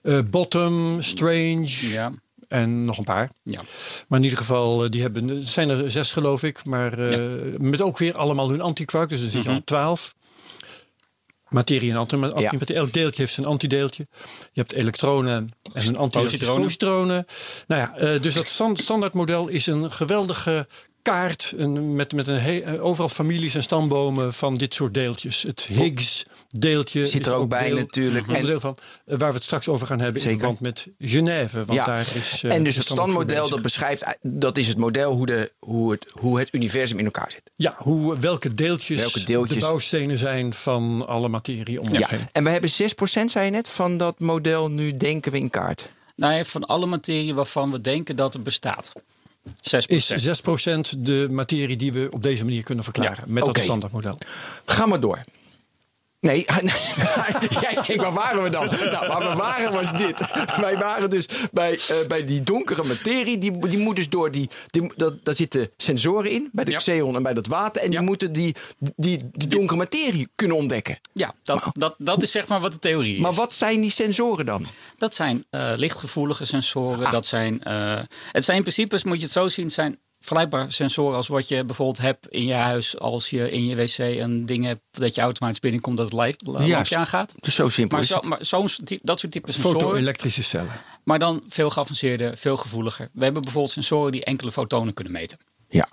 je 0.03 0.23
bottom, 0.23 1.03
strange 1.03 1.89
Ja, 1.89 2.13
en 2.51 2.85
nog 2.85 2.99
een 2.99 3.05
paar. 3.05 3.31
ja. 3.43 3.61
Maar 4.09 4.19
in 4.19 4.25
ieder 4.25 4.39
geval, 4.39 4.85
eh, 4.85 4.91
die 4.91 5.03
hebben, 5.03 5.29
er 5.31 5.47
zijn 5.47 5.69
er 5.69 5.91
zes 5.91 6.13
geloof 6.13 6.43
ik. 6.43 6.65
Maar 6.65 6.99
eh, 6.99 7.59
met 7.59 7.81
ook 7.81 7.99
weer 7.99 8.17
allemaal 8.17 8.51
hun 8.51 8.61
antiquark. 8.61 9.09
Dus 9.09 9.21
dan 9.21 9.29
zit 9.31 9.43
je 9.43 9.49
Mhm. 9.49 9.57
al 9.59 9.65
twaalf. 9.65 10.15
Materie 11.49 11.91
en 11.91 11.97
anti- 11.97 12.17
antimaterie. 12.17 12.75
Elk 12.77 12.93
deeltje 12.93 13.23
heeft 13.23 13.35
zijn 13.35 13.47
antideeltje. 13.47 14.07
Je 14.53 14.61
hebt 14.61 14.73
elektronen 14.73 15.33
en 15.73 15.87
een 15.89 15.97
antideeltje 15.97 16.37
is 16.37 16.45
Positronen. 16.47 16.63
positronen. 16.63 17.25
Nou 17.67 17.81
ja, 17.81 17.97
eh, 17.97 18.21
dus 18.23 18.35
dat 18.35 18.49
stand- 18.49 18.79
standaardmodel 18.79 19.49
is 19.49 19.67
een 19.67 19.91
geweldige 19.91 20.69
kaart 21.03 21.55
een, 21.57 21.95
met, 21.95 22.13
met 22.13 22.27
een 22.27 22.39
he- 22.41 22.59
eh, 22.59 22.85
overal 22.85 23.09
families 23.09 23.55
en 23.55 23.63
stambomen 23.63 24.33
van 24.33 24.55
dit 24.55 24.75
soort 24.75 24.95
deeltjes. 24.95 25.43
Het 25.43 25.67
Higgs 25.73 26.23
deeltje 26.49 27.07
Zit 27.07 27.27
er 27.27 27.35
ook 27.35 27.49
bij 27.49 27.67
deel- 27.69 27.77
natuurlijk. 27.77 28.27
En- 28.27 28.35
onderdeel 28.35 28.61
van 28.61 28.77
eh, 29.07 29.19
waar 29.19 29.29
we 29.29 29.35
het 29.35 29.45
straks 29.45 29.69
over 29.69 29.87
gaan 29.87 30.01
hebben 30.01 30.21
Zeker. 30.23 30.37
in 30.37 30.39
verband 30.57 30.61
met 30.61 30.87
Genève. 31.11 31.57
Want 31.65 31.73
Ja. 31.79 31.85
daar 31.85 31.99
is, 32.15 32.43
eh, 32.45 32.53
en 32.55 32.65
dus 32.65 32.77
het 32.77 32.89
bezig. 33.27 33.49
dat 33.49 33.63
beschrijft, 33.63 34.05
dat 34.23 34.59
is 34.59 34.69
het 34.69 34.77
model 34.77 35.13
hoe, 35.13 35.27
de, 35.27 35.53
hoe, 35.59 35.91
het, 35.91 36.07
hoe 36.13 36.39
het 36.39 36.55
universum 36.55 36.99
in 36.99 37.05
elkaar 37.05 37.31
zit. 37.31 37.51
Ja, 37.57 37.75
hoe, 37.79 38.19
welke, 38.19 38.55
deeltjes 38.55 38.99
Welke 39.01 39.25
deeltjes- 39.25 39.59
de 39.59 39.65
bouwstenen 39.65 40.19
zijn 40.19 40.53
van 40.55 41.07
alle 41.07 41.29
materie 41.29 41.81
om 41.81 41.89
ons 41.89 41.99
Ja. 41.99 42.07
heen. 42.11 42.21
En 42.33 42.45
we 42.45 42.51
hebben 42.51 42.71
6% 42.71 43.31
zei 43.31 43.45
je 43.45 43.51
net 43.51 43.69
van 43.69 43.97
dat 43.97 44.21
model 44.21 44.71
nu 44.71 44.97
denken 44.97 45.33
we 45.33 45.39
in 45.39 45.51
kaart. 45.51 45.91
Nou 46.17 46.35
ja, 46.35 46.45
van 46.45 46.65
alle 46.65 46.87
materie 46.87 47.35
waarvan 47.35 47.71
we 47.71 47.81
denken 47.81 48.17
dat 48.17 48.33
het 48.33 48.43
bestaat. 48.45 48.93
6 49.61 49.87
Is 49.87 50.41
6% 50.43 50.99
de 50.99 51.27
materie 51.31 51.77
die 51.77 51.93
we 51.93 52.09
op 52.11 52.23
deze 52.23 52.45
manier 52.45 52.63
kunnen 52.63 52.85
verklaren 52.85 53.33
met 53.33 53.43
oké. 53.43 53.53
dat 53.53 53.63
standaardmodel. 53.63 54.19
Ga 54.65 54.87
maar 54.87 55.01
door. 55.01 55.19
Nee, 56.21 56.45
jij 57.61 57.79
denkt, 57.87 57.97
waar 57.97 58.13
waren 58.13 58.43
we 58.43 58.49
dan? 58.49 58.67
Nou, 58.67 59.07
waar 59.09 59.31
we 59.31 59.35
waren 59.37 59.73
was 59.73 59.93
dit. 59.93 60.25
Wij 60.61 60.79
waren 60.79 61.11
dus 61.11 61.29
bij, 61.53 61.73
eh, 61.89 62.07
bij 62.09 62.25
die 62.25 62.43
donkere 62.43 62.85
materie. 62.85 63.39
Die, 63.39 63.69
die 63.69 63.79
moet 63.79 63.97
dus 63.97 64.09
door 64.09 64.31
die. 64.31 64.51
die 64.71 64.93
dat, 64.97 65.25
daar 65.25 65.35
zitten 65.35 65.71
sensoren 65.77 66.31
in, 66.31 66.49
bij 66.53 66.65
de 66.65 66.71
Ja. 66.71 66.77
xeon 66.77 67.17
en 67.17 67.23
bij 67.23 67.35
dat 67.35 67.47
water. 67.47 67.83
En 67.83 67.91
Ja. 67.91 67.99
die 67.99 68.07
moeten 68.07 68.33
die, 68.33 68.55
die, 68.97 69.31
die 69.33 69.49
donkere 69.49 69.79
materie 69.79 70.29
kunnen 70.35 70.57
ontdekken. 70.57 71.01
Ja, 71.13 71.35
dat, 71.43 71.65
dat, 71.73 71.95
dat 71.99 72.23
is 72.23 72.31
zeg 72.31 72.47
maar 72.49 72.61
wat 72.61 72.73
de 72.73 72.79
theorie 72.79 73.15
is. 73.15 73.21
Maar 73.21 73.33
wat 73.33 73.55
zijn 73.55 73.81
die 73.81 73.91
sensoren 73.91 74.47
dan? 74.47 74.67
Dat 74.97 75.15
zijn 75.15 75.45
eh, 75.51 75.73
lichtgevoelige 75.77 76.45
sensoren. 76.45 77.07
Ah. 77.07 77.13
Dat 77.13 77.27
zijn, 77.27 77.63
eh, 77.63 77.99
het 78.33 78.45
zijn 78.45 78.57
in 78.57 78.63
principe, 78.63 79.01
moet 79.05 79.17
je 79.19 79.23
het 79.25 79.33
zo 79.33 79.49
zien, 79.49 79.71
zijn 79.71 79.99
vergelijkbare 80.21 80.71
sensoren 80.71 81.17
als 81.17 81.29
wat 81.29 81.49
je 81.49 81.65
bijvoorbeeld 81.65 82.01
hebt 82.01 82.29
in 82.29 82.47
je 82.47 82.55
huis 82.55 82.99
als 82.99 83.31
je 83.31 83.51
in 83.51 83.67
je 83.67 83.77
wc 83.77 83.99
een 83.99 84.47
ding 84.47 84.65
hebt 84.65 84.83
dat 84.91 85.15
je 85.15 85.21
automatisch 85.21 85.61
binnenkomt 85.61 85.97
dat 85.97 86.13
het 86.13 86.21
live 86.21 86.37
lampje 86.51 86.97
aangaat. 86.97 87.35
Dus 87.41 87.55
zo 87.55 87.69
simpel 87.69 87.97
Maar, 87.97 88.05
is 88.07 88.13
zo, 88.13 88.21
maar 88.21 88.39
dat 89.03 89.21
soort 89.21 89.33
type 89.33 89.53
sensoren, 89.53 89.81
Foto-elektrische 89.81 90.43
cellen. 90.43 90.81
maar 91.05 91.19
dan 91.19 91.43
veel 91.47 91.71
geavanceerder, 91.71 92.37
veel 92.37 92.57
gevoeliger. 92.57 93.09
We 93.13 93.25
hebben 93.25 93.43
bijvoorbeeld 93.43 93.73
sensoren 93.73 94.13
die 94.13 94.25
enkele 94.25 94.53
fotonen 94.53 94.95
kunnen 94.95 95.13
meten. 95.13 95.39
Ja. 95.69 95.89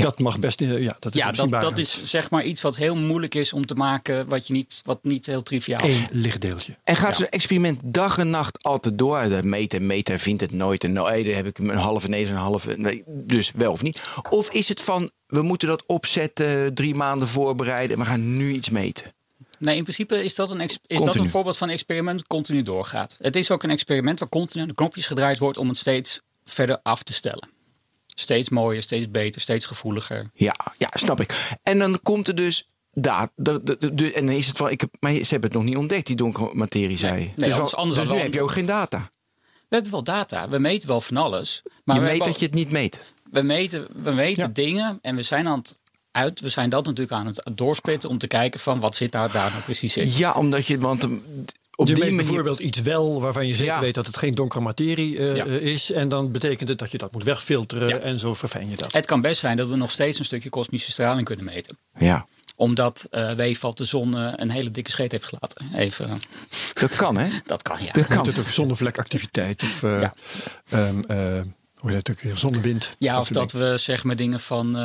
Dat 0.00 0.18
mag 0.18 0.38
best. 0.38 0.60
eh, 0.60 0.82
Ja, 0.82 0.96
dat 0.98 1.14
is 1.14 1.20
Ja, 1.20 1.30
dat, 1.32 1.50
dat 1.50 1.78
is 1.78 2.02
zeg 2.02 2.30
maar 2.30 2.44
iets 2.44 2.62
wat 2.62 2.76
heel 2.76 2.96
moeilijk 2.96 3.34
is 3.34 3.52
om 3.52 3.66
te 3.66 3.74
maken, 3.74 4.28
wat, 4.28 4.46
je 4.46 4.52
niet, 4.52 4.80
wat 4.84 5.04
niet 5.04 5.26
heel 5.26 5.42
triviaal 5.42 5.86
is. 5.86 5.96
één 5.96 6.06
lichtdeeltje. 6.10 6.76
En 6.84 6.96
gaat 6.96 7.16
zo'n 7.16 7.28
experiment 7.28 7.80
dag 7.84 8.18
en 8.18 8.30
nacht 8.30 8.62
altijd 8.62 8.98
door? 8.98 9.28
Dat 9.28 9.44
meten, 9.44 9.86
meten, 9.86 10.18
vindt 10.18 10.40
het 10.40 10.52
nooit. 10.52 10.84
En 10.84 10.92
nou, 10.92 11.08
hey, 11.08 11.22
daar 11.22 11.34
heb 11.34 11.46
ik 11.46 11.58
een 11.58 11.68
halve 11.70 12.08
nee, 12.08 12.26
een 12.26 12.34
halve. 12.34 12.74
Nee, 12.76 13.02
dus 13.06 13.52
wel 13.56 13.72
of 13.72 13.82
niet? 13.82 14.00
Of 14.30 14.50
is 14.50 14.68
het 14.68 14.80
van, 14.80 15.10
we 15.26 15.42
moeten 15.42 15.68
dat 15.68 15.84
opzetten, 15.86 16.74
drie 16.74 16.94
maanden 16.94 17.28
voorbereiden 17.28 17.96
en 17.96 18.02
we 18.02 18.08
gaan 18.08 18.36
nu 18.36 18.52
iets 18.52 18.70
meten? 18.70 19.06
Nee, 19.58 19.76
in 19.76 19.82
principe 19.82 20.24
is 20.24 20.34
dat, 20.34 20.50
een 20.50 20.60
is 20.86 21.02
dat 21.02 21.14
een 21.14 21.28
voorbeeld 21.28 21.56
van 21.56 21.68
een 21.68 21.74
experiment 21.74 22.18
dat 22.18 22.26
continu 22.26 22.62
doorgaat. 22.62 23.16
Het 23.20 23.36
is 23.36 23.50
ook 23.50 23.62
een 23.62 23.70
experiment 23.70 24.18
waar 24.18 24.28
continu 24.28 24.62
aan 24.62 24.68
de 24.68 24.74
knopjes 24.74 25.06
gedraaid 25.06 25.38
wordt 25.38 25.58
om 25.58 25.68
het 25.68 25.76
steeds 25.78 26.20
verder 26.44 26.78
af 26.82 27.02
te 27.02 27.12
stellen. 27.12 27.48
Steeds 28.18 28.48
mooier, 28.48 28.82
steeds 28.82 29.10
beter, 29.10 29.40
steeds 29.40 29.64
gevoeliger. 29.64 30.30
Ja, 30.34 30.54
ja, 30.78 30.90
snap 30.92 31.20
ik. 31.20 31.56
En 31.62 31.78
dan 31.78 31.98
komt 32.02 32.28
er 32.28 32.34
dus. 32.34 32.68
Da, 32.92 33.30
de, 33.34 33.60
de, 33.62 33.76
de- 33.78 33.94
de- 33.94 34.12
en 34.12 34.26
dan 34.26 34.34
is 34.34 34.46
het 34.46 34.58
wel, 34.58 34.70
ik 34.70 34.80
heb, 34.80 34.90
maar 35.00 35.12
ze 35.12 35.26
hebben 35.28 35.50
het 35.50 35.58
nog 35.58 35.68
niet 35.68 35.76
ontdekt, 35.76 36.06
die 36.06 36.16
donkere 36.16 36.50
materie, 36.54 36.96
zei 36.98 37.14
nee, 37.16 37.32
dus 37.36 37.44
anders- 37.52 37.70
wel- 37.70 37.80
anders 37.80 38.00
dus 38.00 38.08
nu 38.16 38.20
heb 38.20 38.34
je 38.34 38.42
ook 38.42 38.50
geen 38.50 38.66
data. 38.66 39.10
We 39.68 39.74
hebben 39.74 39.90
wel 39.92 40.02
data, 40.04 40.48
we 40.48 40.58
meten 40.58 40.88
wel 40.88 41.00
van 41.00 41.16
alles. 41.16 41.62
Maar 41.84 41.96
je 41.96 42.02
meet 42.02 42.24
dat 42.24 42.38
je 42.38 42.44
het 42.44 42.54
niet 42.54 42.70
meet. 42.70 43.00
we 43.30 43.42
meten, 43.42 43.86
we 44.02 44.10
meten 44.10 44.42
Ja. 44.42 44.48
dingen 44.52 44.98
en 45.02 45.16
we 45.16 45.22
zijn 45.22 45.46
aan 45.48 45.58
het 45.58 45.76
uit, 46.10 46.40
we 46.40 46.48
zijn 46.48 46.70
dat 46.70 46.84
natuurlijk 46.84 47.12
aan 47.12 47.26
het 47.26 47.42
doorspitten 47.52 48.08
om 48.08 48.18
te 48.18 48.26
kijken 48.26 48.60
van 48.60 48.80
wat 48.80 48.94
zit 48.94 49.12
daar, 49.12 49.32
daar 49.32 49.50
nou 49.50 49.62
precies 49.62 49.96
in. 49.96 50.10
Ja, 50.16 50.32
omdat 50.32 50.66
je, 50.66 50.78
want 50.78 51.06
op 51.76 51.86
je 51.88 51.94
die 51.94 52.02
manier. 52.04 52.16
bijvoorbeeld 52.18 52.58
iets 52.58 52.80
wel 52.80 53.20
waarvan 53.20 53.46
je 53.46 53.54
zeker 53.54 53.74
Ja. 53.74 53.80
weet 53.80 53.94
dat 53.94 54.06
het 54.06 54.16
geen 54.16 54.34
donkere 54.34 54.62
materie 54.62 55.18
eh, 55.18 55.36
Ja. 55.36 55.44
is. 55.44 55.92
En 55.92 56.08
dan 56.08 56.30
betekent 56.32 56.68
het 56.68 56.78
dat 56.78 56.90
je 56.90 56.98
dat 56.98 57.12
moet 57.12 57.24
wegfilteren 57.24 57.88
Ja. 57.88 57.98
en 57.98 58.18
zo 58.18 58.34
verfijn 58.34 58.70
je 58.70 58.76
dat. 58.76 58.92
Het 58.92 59.06
kan 59.06 59.20
best 59.20 59.40
zijn 59.40 59.56
dat 59.56 59.68
we 59.68 59.76
nog 59.76 59.90
steeds 59.90 60.18
een 60.18 60.24
stukje 60.24 60.48
kosmische 60.48 60.90
straling 60.90 61.26
kunnen 61.26 61.44
meten. 61.44 61.78
Ja, 61.98 62.26
Omdat 62.56 63.06
eh 63.10 63.32
Weefveld 63.32 63.76
de 63.78 63.84
zon 63.84 64.16
eh, 64.16 64.32
een 64.36 64.50
hele 64.50 64.70
dikke 64.70 64.90
scheet 64.90 65.12
heeft 65.12 65.24
gelaten. 65.24 65.66
Even, 65.74 66.20
dat 66.72 66.96
kan, 66.96 67.16
hè? 67.16 67.28
dat 67.46 67.62
kan 67.62 67.78
ja. 67.84 67.92
Dat 67.92 68.06
kan. 68.06 68.16
Moet 68.16 68.26
het 68.26 68.38
ook 68.38 68.48
zonnevlekactiviteit 68.48 69.62
of 69.62 69.82
eh, 69.82 70.00
Ja. 70.00 70.14
ehm, 70.70 71.00
eh, 71.06 71.40
hoe 71.76 71.90
heet 71.90 72.06
het 72.06 72.10
ook 72.10 72.20
weer, 72.20 72.36
zonnewind. 72.36 72.90
Ja, 72.98 73.18
of 73.20 73.28
dat 73.28 73.50
dingen. 73.50 73.70
we 73.70 73.78
zeg 73.78 74.04
maar 74.04 74.16
dingen 74.16 74.40
van 74.40 74.76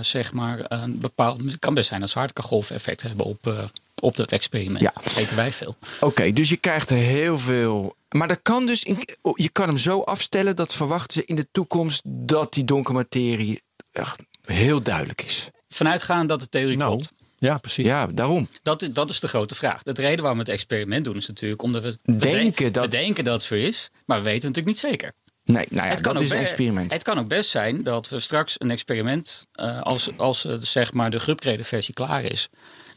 zeg 0.00 0.32
maar 0.32 0.64
een 0.68 0.98
bepaald. 0.98 1.40
Het 1.40 1.58
kan 1.58 1.74
best 1.74 1.88
zijn 1.88 2.00
dat 2.00 2.10
ze 2.10 2.18
hartgolfeffect 2.18 3.02
hebben 3.02 3.26
op, 3.26 3.46
eh, 3.46 3.64
op 4.02 4.16
dat 4.16 4.32
experiment. 4.32 4.80
Ja. 4.80 4.92
Dat 5.02 5.14
weten 5.14 5.36
wij 5.36 5.52
veel. 5.52 5.76
Oké, 6.00 6.32
dus 6.32 6.48
je 6.48 6.56
krijgt 6.56 6.90
er 6.90 6.96
heel 6.96 7.38
veel. 7.38 7.96
Maar 8.08 8.28
dat 8.28 8.38
kan 8.42 8.66
dus. 8.66 8.84
In, 8.84 8.98
je 9.34 9.48
kan 9.48 9.68
hem 9.68 9.78
zo 9.78 10.00
afstellen 10.00 10.56
dat 10.56 10.74
verwachten 10.74 11.12
ze 11.12 11.26
in 11.26 11.36
de 11.36 11.48
toekomst 11.52 12.02
dat 12.04 12.52
die 12.54 12.64
donkere 12.64 12.94
materie 12.96 13.62
echt 13.92 14.16
heel 14.44 14.82
duidelijk 14.82 15.22
is. 15.22 15.48
Vanuitgaan 15.68 16.26
dat 16.26 16.40
de 16.40 16.48
theorie 16.48 16.76
Nou, 16.76 16.90
klopt. 16.90 17.12
ja, 17.38 17.58
precies. 17.58 17.84
Ja, 17.86 18.06
daarom. 18.06 18.48
Dat, 18.62 18.82
is- 18.82 18.92
dat 18.92 19.10
is 19.10 19.20
de 19.20 19.28
grote 19.28 19.54
vraag. 19.54 19.82
De 19.82 19.92
reden 19.92 20.18
waarom 20.20 20.38
we 20.38 20.44
het 20.44 20.52
experiment 20.52 21.04
doen 21.04 21.16
is 21.16 21.26
natuurlijk 21.28 21.62
omdat 21.62 21.82
we, 21.82 21.98
we 22.02 22.16
Denken 22.16 22.72
dat- 22.72 22.84
we 22.84 22.90
denken 22.90 23.24
dat 23.24 23.34
het 23.34 23.42
zo 23.42 23.54
is, 23.54 23.90
maar 24.06 24.18
we 24.18 24.24
weten 24.24 24.46
het 24.48 24.56
natuurlijk 24.56 24.66
niet 24.84 24.92
zeker. 24.92 25.12
Nee, 25.44 25.66
nou 25.70 25.84
ja, 25.86 25.92
het, 25.92 26.00
kan 26.00 26.14
dat 26.14 26.22
is 26.22 26.30
een 26.30 26.36
experiment. 26.36 26.92
het 26.92 27.02
kan 27.02 27.18
ook 27.18 27.28
best 27.28 27.50
zijn 27.50 27.82
dat 27.82 28.08
we 28.08 28.20
straks 28.20 28.54
een 28.58 28.70
experiment, 28.70 29.42
eh, 29.52 29.80
als, 29.82 30.18
als 30.18 30.44
eh, 30.44 30.54
zeg 30.60 30.92
maar 30.92 31.10
de 31.10 31.20
geüpgrade 31.20 31.60
versie 31.64 31.94
klaar 31.94 32.22
is, 32.24 32.48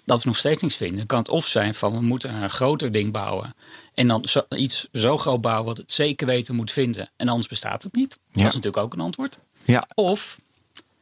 dat 0.08 0.22
we 0.22 0.28
nog 0.28 0.38
steeds 0.38 0.62
niks 0.62 0.76
vinden. 0.76 0.98
Dan 0.98 1.06
kan 1.06 1.18
het 1.20 1.30
of 1.30 1.46
zijn 1.48 1.74
van 1.74 1.94
we 1.94 2.02
moeten 2.02 2.34
een 2.34 2.50
groter 2.50 2.92
ding 2.92 3.12
bouwen. 3.12 3.56
En 3.94 4.08
dan 4.08 4.26
zo, 4.28 4.42
iets 4.56 4.88
zo 4.94 5.18
groot 5.18 5.42
bouwen 5.42 5.66
wat 5.66 5.78
het 5.78 5.92
zeker 5.92 6.28
weten 6.28 6.56
moet 6.56 6.72
vinden. 6.72 7.10
En 7.16 7.28
anders 7.28 7.48
bestaat 7.48 7.84
het 7.84 7.94
niet. 7.96 8.18
Ja. 8.32 8.42
Dat 8.42 8.48
is 8.48 8.54
natuurlijk 8.56 8.84
ook 8.84 8.94
een 8.94 9.00
antwoord. 9.00 9.40
Ja. 9.66 9.88
Of 9.96 10.40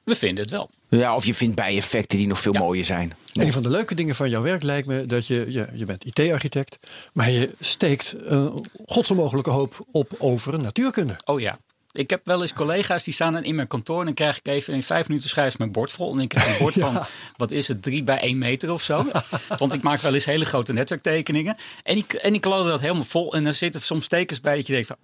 we 0.04 0.16
vinden 0.16 0.44
het 0.44 0.52
wel. 0.52 0.70
ja, 0.90 1.16
of 1.16 1.26
je 1.26 1.34
vindt 1.34 1.56
bijeffecten 1.56 2.18
die 2.18 2.28
nog 2.28 2.40
veel 2.40 2.54
Ja. 2.54 2.60
mooier 2.60 2.86
zijn. 2.86 3.14
Een 3.34 3.52
van 3.52 3.62
de 3.62 3.70
leuke 3.70 3.96
dingen 3.96 4.16
van 4.16 4.30
jouw 4.30 4.42
werk 4.42 4.64
lijkt 4.64 4.88
me 4.88 5.06
dat 5.06 5.28
je, 5.28 5.46
je, 5.50 5.68
je 5.74 5.86
bent 5.86 6.06
IT-architect, 6.06 6.78
maar 7.14 7.30
je 7.32 7.50
steekt 7.60 8.16
een 8.20 8.66
godsonmogelijke 8.86 9.50
hoop 9.50 9.86
op 9.92 10.12
over 10.18 10.60
natuurkunde. 10.62 11.16
Oh 11.26 11.40
ja. 11.40 11.60
Ik 11.98 12.10
heb 12.10 12.22
wel 12.24 12.42
eens 12.42 12.54
collega's 12.54 13.04
die 13.04 13.14
staan 13.14 13.34
dan 13.34 13.44
in 13.44 13.56
mijn 13.56 13.68
kantoor. 13.68 14.00
En 14.00 14.06
dan 14.06 14.14
krijg 14.14 14.38
ik 14.38 14.48
even 14.48 14.74
in 14.74 14.84
vijf 14.84 15.08
minuten 15.08 15.30
schrijf 15.30 15.54
ik 15.54 15.60
mijn 15.60 15.72
bord 15.72 15.92
vol. 15.92 16.14
En 16.14 16.20
ik 16.20 16.30
krijg 16.30 16.48
een 16.52 16.58
bord 16.58 16.74
van, 16.86 17.06
wat 17.38 17.52
is 17.52 17.68
het, 17.68 17.82
drie 17.84 18.04
bij 18.04 18.20
één 18.20 18.38
meter 18.38 18.72
of 18.72 18.82
zo. 18.84 19.06
Want 19.58 19.74
ik 19.74 19.82
maak 19.82 20.00
wel 20.02 20.14
eens 20.14 20.26
hele 20.26 20.46
grote 20.46 20.74
netwerktekeningen. 20.74 21.56
En 21.84 21.98
ik, 21.98 22.14
en 22.14 22.34
ik 22.34 22.46
ladder 22.46 22.72
dat 22.72 22.82
helemaal 22.82 23.04
vol. 23.04 23.34
En 23.34 23.46
er 23.46 23.54
zitten 23.54 23.82
soms 23.82 24.08
tekens 24.08 24.40
bij 24.40 24.56
dat 24.56 24.68
je 24.68 24.74
denkt 24.74 24.88
van, 24.88 24.98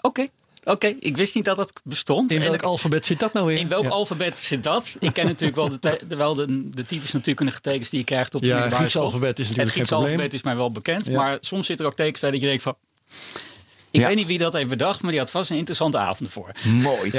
oké, 0.00 0.26
oké. 0.64 0.86
ik 1.00 1.16
wist 1.16 1.34
niet 1.34 1.44
dat 1.44 1.56
dat 1.56 1.72
bestond. 1.84 2.32
In 2.32 2.40
welk 2.40 2.54
ik- 2.54 2.62
alfabet 2.62 3.06
zit 3.06 3.18
dat 3.18 3.32
nou 3.32 3.46
weer? 3.46 3.58
in 3.58 3.68
welk 3.68 3.84
Ja. 3.84 3.90
alfabet 3.90 4.38
zit 4.38 4.62
dat? 4.62 4.96
Ik 5.00 5.12
ken 5.12 5.26
natuurlijk 5.26 5.56
wel 5.56 5.68
de, 5.68 5.78
te- 5.78 6.00
de, 6.08 6.16
wel 6.16 6.34
de, 6.34 6.70
de 6.70 6.86
typische 6.86 7.16
natuurkundige 7.16 7.60
tekens 7.60 7.90
die 7.90 7.98
je 7.98 8.04
krijgt 8.04 8.34
op 8.34 8.40
de 8.40 8.46
Ja, 8.46 8.70
Grieks 8.70 8.96
alfabet 8.96 9.38
is 9.38 9.48
natuurlijk 9.48 9.58
Het 9.58 9.68
Grieks 9.68 9.74
geen 9.74 9.84
probleem. 9.98 10.10
alfabet 10.10 10.34
is 10.34 10.42
mij 10.42 10.56
wel 10.56 10.70
bekend. 10.72 11.06
Ja. 11.06 11.12
Maar 11.12 11.38
soms 11.40 11.66
zitten 11.66 11.84
er 11.86 11.90
ook 11.90 11.96
tekens 11.98 12.20
bij 12.20 12.30
dat 12.30 12.40
je 12.40 12.46
denkt 12.46 12.62
van... 12.62 12.76
Ik 13.98 14.04
Ja. 14.04 14.08
weet 14.08 14.16
niet 14.16 14.26
wie 14.26 14.38
dat 14.38 14.52
heeft 14.52 14.68
bedacht, 14.68 15.02
maar 15.02 15.10
die 15.10 15.20
had 15.20 15.30
vast 15.30 15.50
een 15.50 15.56
interessante 15.56 15.98
avond 15.98 16.28
ervoor. 16.28 16.50
Mooi. 16.64 17.10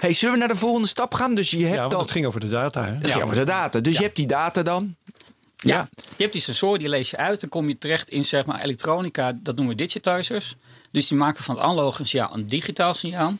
Hey, 0.00 0.12
zullen 0.12 0.34
we 0.34 0.38
naar 0.40 0.48
de 0.48 0.56
volgende 0.56 0.88
stap 0.88 1.14
gaan? 1.14 1.34
Dus 1.34 1.50
je 1.50 1.58
hebt 1.62 1.72
Ja, 1.74 1.78
want 1.80 1.90
dat. 1.90 2.00
het 2.00 2.10
ging 2.10 2.26
over 2.26 2.40
de 2.40 2.48
data. 2.48 2.84
Hè? 2.84 2.92
Het 2.94 3.10
ging 3.10 3.22
over 3.24 3.34
de 3.36 3.44
data. 3.44 3.80
Dus 3.80 3.96
je 3.96 4.02
hebt 4.02 4.16
die 4.16 4.26
data 4.26 4.62
dan. 4.62 4.94
Ja. 5.56 5.74
Ja. 5.76 5.88
Je 6.16 6.22
hebt 6.22 6.32
die 6.32 6.42
sensor, 6.42 6.78
die 6.78 6.88
lees 6.88 7.10
je 7.10 7.16
uit. 7.16 7.40
Dan 7.40 7.48
kom 7.48 7.68
je 7.68 7.78
terecht 7.78 8.10
in 8.10 8.24
zeg 8.24 8.46
maar, 8.46 8.60
elektronica, 8.60 9.32
dat 9.42 9.56
noemen 9.56 9.76
we 9.76 9.82
digitizers. 9.82 10.54
Dus 10.90 11.08
die 11.08 11.18
maken 11.18 11.44
van 11.44 11.54
het 11.54 11.64
analoge 11.64 12.04
signaal 12.04 12.34
een 12.34 12.46
digitaal 12.46 12.94
signaal. 12.94 13.36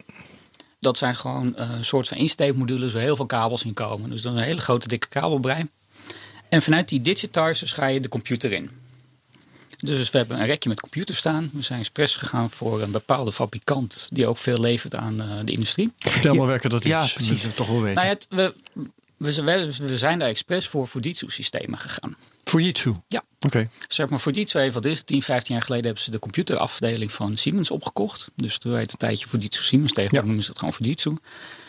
Dat 0.81 0.97
zijn 0.97 1.17
gewoon 1.17 1.57
eh, 1.57 1.71
een 1.71 1.85
soort 1.85 2.09
van 2.09 2.17
insteekmodules 2.17 2.93
waar 2.93 3.02
heel 3.02 3.17
veel 3.17 3.26
kabels 3.26 3.64
in 3.64 3.75
komen. 3.75 4.11
Dus 4.11 4.19
is 4.19 4.25
een 4.25 4.37
hele 4.37 4.61
grote 4.61 4.88
dikke 4.88 5.09
kabelbrei. 5.09 5.67
En 6.49 6.62
vanuit 6.62 6.88
die 6.88 7.00
digitizers 7.00 7.73
ga 7.73 7.87
je 7.87 8.00
de 8.00 8.09
computer 8.09 8.52
in. 8.52 8.71
Dus 9.80 10.11
we 10.11 10.18
hebben 10.18 10.40
een 10.40 10.47
rekje 10.47 10.68
met 10.68 10.80
computers 10.80 11.18
staan. 11.18 11.50
We 11.52 11.62
zijn 11.62 11.78
expres 11.78 12.16
gegaan 12.16 12.50
voor 12.50 12.82
een 12.82 12.90
bepaalde 12.90 13.32
fabrikant 13.32 14.06
die 14.12 14.26
ook 14.26 14.37
veel 14.37 14.61
levert 14.61 14.94
aan 14.94 15.20
eh, 15.23 15.38
de 15.44 15.52
industrie. 15.52 15.92
Vertel 15.99 16.35
maar 16.35 16.47
welke 16.47 16.68
dat 16.68 16.85
is. 16.85 16.90
Ja, 16.90 17.04
We 17.04 17.12
precies. 17.14 17.42
het 17.42 17.56
toch 17.56 17.66
wel 17.68 17.80
weten. 17.82 17.94
Nou 17.94 18.06
ja, 18.06 18.12
het- 18.12 18.26
we, 18.30 18.54
we, 19.16 19.32
zijn- 19.32 19.73
we 19.78 19.99
zijn 19.99 20.18
daar 20.18 20.28
expres 20.28 20.66
voor 20.66 20.87
Fujitsu 20.87 21.26
systemen 21.30 21.78
gegaan. 21.78 22.16
Fujitsu. 22.44 22.94
Ja. 23.08 23.23
Oké. 23.40 23.68
Zeg 23.88 24.08
maar, 24.08 24.18
Fujitsu 24.18 24.58
heeft, 24.58 24.75
wat 24.75 24.85
is 24.85 24.99
het, 24.99 25.06
10, 25.06 25.23
15 25.23 25.54
jaar 25.54 25.64
geleden 25.64 25.85
hebben 25.85 26.02
ze 26.02 26.11
de 26.11 26.18
computerafdeling 26.18 27.12
van 27.12 27.37
Siemens 27.37 27.70
opgekocht. 27.70 28.28
Dus 28.37 28.58
toen 28.58 28.73
heet 28.73 28.80
het 28.80 28.90
een 28.92 28.99
tijdje 29.08 29.26
Fujitsu 29.28 29.62
Siemens, 29.62 29.92
tegenwoordig 29.92 30.20
Ja. 30.20 30.26
noemen 30.26 30.42
ze 30.44 30.49
het 30.50 30.58
gewoon 30.58 30.75
Fujitsu. 30.75 31.16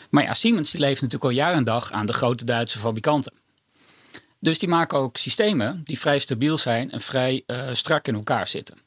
Maar 0.09 0.23
ja, 0.23 0.33
Siemens 0.33 0.71
die 0.71 0.79
leeft 0.79 1.01
natuurlijk 1.01 1.31
al 1.31 1.37
jaar 1.37 1.53
en 1.53 1.63
dag 1.63 1.91
aan 1.91 2.05
de 2.05 2.13
grote 2.13 2.45
Duitse 2.45 2.79
fabrikanten. 2.79 3.33
Dus 4.39 4.59
die 4.59 4.69
maken 4.69 4.97
ook 4.97 5.17
systemen 5.17 5.81
die 5.83 5.99
vrij 5.99 6.19
stabiel 6.19 6.57
zijn 6.57 6.91
en 6.91 7.01
vrij 7.01 7.43
eh, 7.45 7.67
strak 7.71 8.07
in 8.07 8.15
elkaar 8.15 8.47
zitten. 8.47 8.77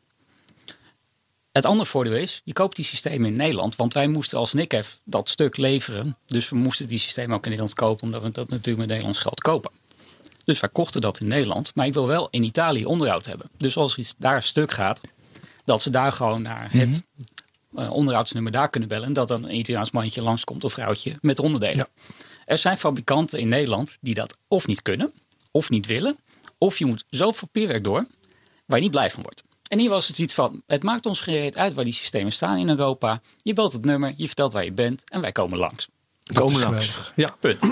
Het 1.53 1.65
andere 1.65 1.89
voordeel 1.89 2.15
is, 2.15 2.41
je 2.45 2.53
koopt 2.53 2.77
die 2.77 2.85
systemen 2.85 3.31
in 3.31 3.37
Nederland. 3.37 3.77
Want 3.77 3.95
wij 3.95 4.07
moesten 4.07 4.39
als 4.39 4.53
NICEF 4.53 5.01
dat 5.05 5.29
stuk 5.29 5.57
leveren. 5.57 6.17
Dus 6.27 6.49
we 6.49 6.57
moesten 6.57 6.87
die 6.87 6.99
systemen 6.99 7.37
ook 7.37 7.45
in 7.45 7.51
Nederland 7.51 7.75
kopen. 7.75 8.05
Omdat 8.05 8.23
we 8.23 8.31
dat 8.31 8.49
natuurlijk 8.49 8.79
met 8.79 8.89
Nederlands 8.89 9.19
geld 9.19 9.41
kopen. 9.41 9.71
Dus 10.45 10.61
wij 10.61 10.71
kochten 10.71 11.01
dat 11.01 11.21
in 11.21 11.27
Nederland. 11.27 11.75
Maar 11.75 11.87
ik 11.87 11.95
wil 11.95 12.07
wel 12.07 12.29
in 12.31 12.43
Italië 12.43 12.85
onderhoud 12.85 13.27
hebben. 13.27 13.51
Dus 13.57 13.77
als 13.77 13.97
iets 13.97 14.15
daar 14.15 14.43
stuk 14.43 14.71
gaat, 14.71 15.01
dat 15.65 15.83
ze 15.83 15.91
daar 15.91 16.13
gewoon 16.13 16.43
naar 16.43 16.73
het 16.73 17.05
eh, 17.75 17.93
onderhoudsnummer 17.93 18.53
daar 18.53 18.69
kunnen 18.69 18.89
bellen. 18.89 19.07
En 19.07 19.13
dat 19.13 19.29
dan 19.29 19.45
een 19.45 19.57
Italiaans 19.57 19.91
mannetje 19.91 20.23
langskomt 20.23 20.65
of 20.65 20.73
vrouwtje 20.73 21.19
met 21.21 21.39
onderdelen. 21.39 21.77
Ja. 21.77 21.87
Er 22.45 22.59
zijn 22.59 22.77
fabrikanten 22.77 23.39
in 23.39 23.49
Nederland 23.49 23.99
die 24.01 24.15
dat 24.15 24.37
of 24.49 24.67
niet 24.67 24.83
kunnen, 24.83 25.13
of 25.53 25.71
niet 25.71 25.87
willen. 25.87 26.17
Of 26.59 26.79
je 26.79 26.87
moet 26.87 27.05
zoveel 27.09 27.49
papierwerk 27.49 27.85
door, 27.85 28.07
waar 28.67 28.79
je 28.79 28.83
niet 28.83 28.91
blij 28.91 29.11
van 29.11 29.23
wordt. 29.23 29.43
En 29.69 29.79
hier 29.79 29.91
was 29.91 30.09
het 30.09 30.19
iets 30.19 30.35
van, 30.35 30.63
het 30.67 30.83
maakt 30.83 31.07
ons 31.07 31.21
gereed 31.21 31.57
uit 31.57 31.75
waar 31.75 31.85
die 31.85 31.93
systemen 31.93 32.33
staan 32.33 32.57
in 32.57 32.69
Europa. 32.69 33.21
Je 33.37 33.53
belt 33.53 33.73
het 33.73 33.85
nummer, 33.85 34.15
je 34.17 34.27
vertelt 34.27 34.53
waar 34.53 34.65
je 34.65 34.73
bent 34.73 35.03
en 35.05 35.21
wij 35.21 35.33
komen 35.33 35.59
langs. 35.59 35.89
Komen 36.35 36.61
is 36.61 36.67
langs. 36.67 37.13
Ja. 37.17 37.37
Punt. 37.41 37.61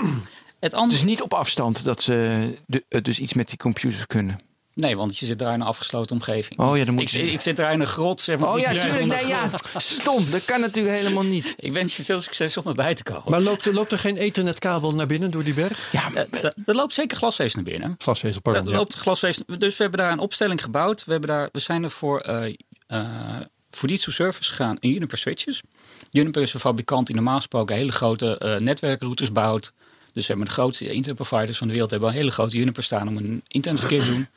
Het 0.59 0.73
andere, 0.73 0.97
Dus 0.97 1.03
niet 1.09 1.21
op 1.21 1.33
afstand 1.33 1.83
dat 1.83 2.01
ze 2.01 2.47
de, 2.65 3.01
dus 3.01 3.19
iets 3.19 3.33
met 3.33 3.47
die 3.47 3.57
computers 3.57 4.07
kunnen. 4.07 4.39
Nee, 4.81 4.97
want 4.97 5.17
je 5.17 5.25
zit 5.25 5.39
daar 5.39 5.53
in 5.53 5.61
een 5.61 5.67
afgesloten 5.67 6.15
omgeving. 6.15 6.59
Oh 6.59 6.77
ja, 6.77 6.85
dan 6.85 6.93
moet 6.93 7.03
ik, 7.03 7.09
je- 7.09 7.31
ik 7.31 7.41
zit 7.41 7.55
daar 7.55 7.73
in 7.73 7.79
een 7.79 7.87
grot, 7.87 8.21
zeg 8.21 8.37
maar. 8.37 8.53
Oh 8.53 8.59
ja, 8.59 8.71
tuurlijk. 8.71 9.05
Nee, 9.05 9.27
ja, 9.27 9.49
stom. 9.77 10.29
Dat 10.31 10.45
kan 10.45 10.59
natuurlijk 10.61 10.95
helemaal 10.97 11.23
niet. 11.23 11.53
Ik 11.57 11.71
wens 11.73 11.97
je 11.97 12.03
veel 12.03 12.21
succes 12.21 12.57
om 12.57 12.67
erbij 12.67 12.93
te 12.93 13.03
komen. 13.03 13.23
Maar 13.31 13.41
loopt, 13.41 13.65
er- 13.65 13.73
loopt 13.73 13.91
er 13.91 13.97
geen 13.99 14.17
ethernetkabel 14.17 14.93
naar 14.93 15.07
binnen 15.07 15.31
door 15.31 15.43
die 15.43 15.53
berg? 15.53 15.91
Ja, 15.91 16.09
d- 16.09 16.43
er 16.67 16.75
loopt 16.75 16.93
zeker 16.93 17.17
glasvezel 17.17 17.61
naar 17.61 17.71
binnen. 17.71 17.95
Glasvezel, 17.97 18.41
pardon. 18.41 18.65
Er 18.65 18.71
ja. 18.71 18.77
loopt 18.77 18.93
glasvezel. 18.95 19.43
Dus 19.57 19.77
we 19.77 19.81
hebben 19.83 19.99
daar 19.99 20.11
een 20.11 20.19
opstelling 20.19 20.63
gebouwd. 20.63 21.05
We, 21.05 21.11
hebben 21.11 21.29
daar, 21.29 21.49
we 21.51 21.59
zijn 21.59 21.83
er 21.83 21.89
voor 21.89 22.19
eh, 22.19 22.53
eh, 22.87 23.35
Fujitsu 23.69 24.11
servers 24.11 24.49
gegaan 24.49 24.77
in 24.79 24.89
Juniper 24.91 25.17
switches. 25.17 25.61
Juniper 26.09 26.41
is 26.41 26.53
een 26.53 26.59
fabrikant 26.59 27.05
die 27.07 27.15
normaal 27.15 27.35
gesproken 27.37 27.75
hele 27.75 27.91
grote 27.91 28.39
uh, 28.43 28.55
netwerkrouters 28.55 29.31
bouwt. 29.31 29.73
Dus 30.13 30.27
hebben 30.27 30.45
de 30.45 30.51
grootste 30.51 30.91
internetproviders 30.91 31.57
van 31.57 31.67
de 31.67 31.73
wereld 31.73 31.91
hebben 31.91 32.09
een 32.09 32.15
hele 32.15 32.31
grote 32.31 32.57
Juniper 32.57 32.83
staan 32.83 33.07
om 33.07 33.17
een 33.17 33.43
internetverkeer 33.47 33.99
te 34.01 34.05
doen. 34.11 34.27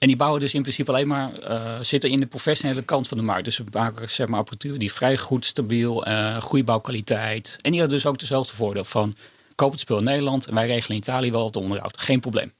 En 0.00 0.06
die 0.06 0.16
bouwen 0.16 0.40
dus 0.40 0.54
in 0.54 0.60
principe 0.60 0.90
alleen 0.90 1.06
maar, 1.06 1.32
uh, 1.50 1.78
zitten 1.80 2.10
in 2.10 2.20
de 2.20 2.26
professionele 2.26 2.82
kant 2.82 3.08
van 3.08 3.16
de 3.16 3.22
markt. 3.22 3.44
Dus 3.44 3.54
ze 3.54 3.64
maken 3.70 4.10
zeg 4.10 4.28
maar, 4.28 4.38
apparatuur 4.38 4.78
die 4.78 4.92
vrij 4.92 5.16
goed, 5.16 5.44
stabiel, 5.44 6.08
uh, 6.08 6.40
goede 6.40 6.64
bouwkwaliteit. 6.64 7.58
En 7.62 7.70
die 7.70 7.80
hadden 7.80 7.98
dus 7.98 8.06
ook 8.06 8.18
dezelfde 8.18 8.54
voordeel 8.54 8.84
van, 8.84 9.16
koop 9.54 9.70
het 9.70 9.80
spul 9.80 9.98
in 9.98 10.04
Nederland 10.04 10.46
en 10.46 10.54
wij 10.54 10.66
regelen 10.66 10.96
in 10.96 11.02
Italië 11.02 11.30
wel 11.30 11.46
het 11.46 11.56
onderhoud. 11.56 12.00
Geen 12.00 12.20
probleem. 12.20 12.52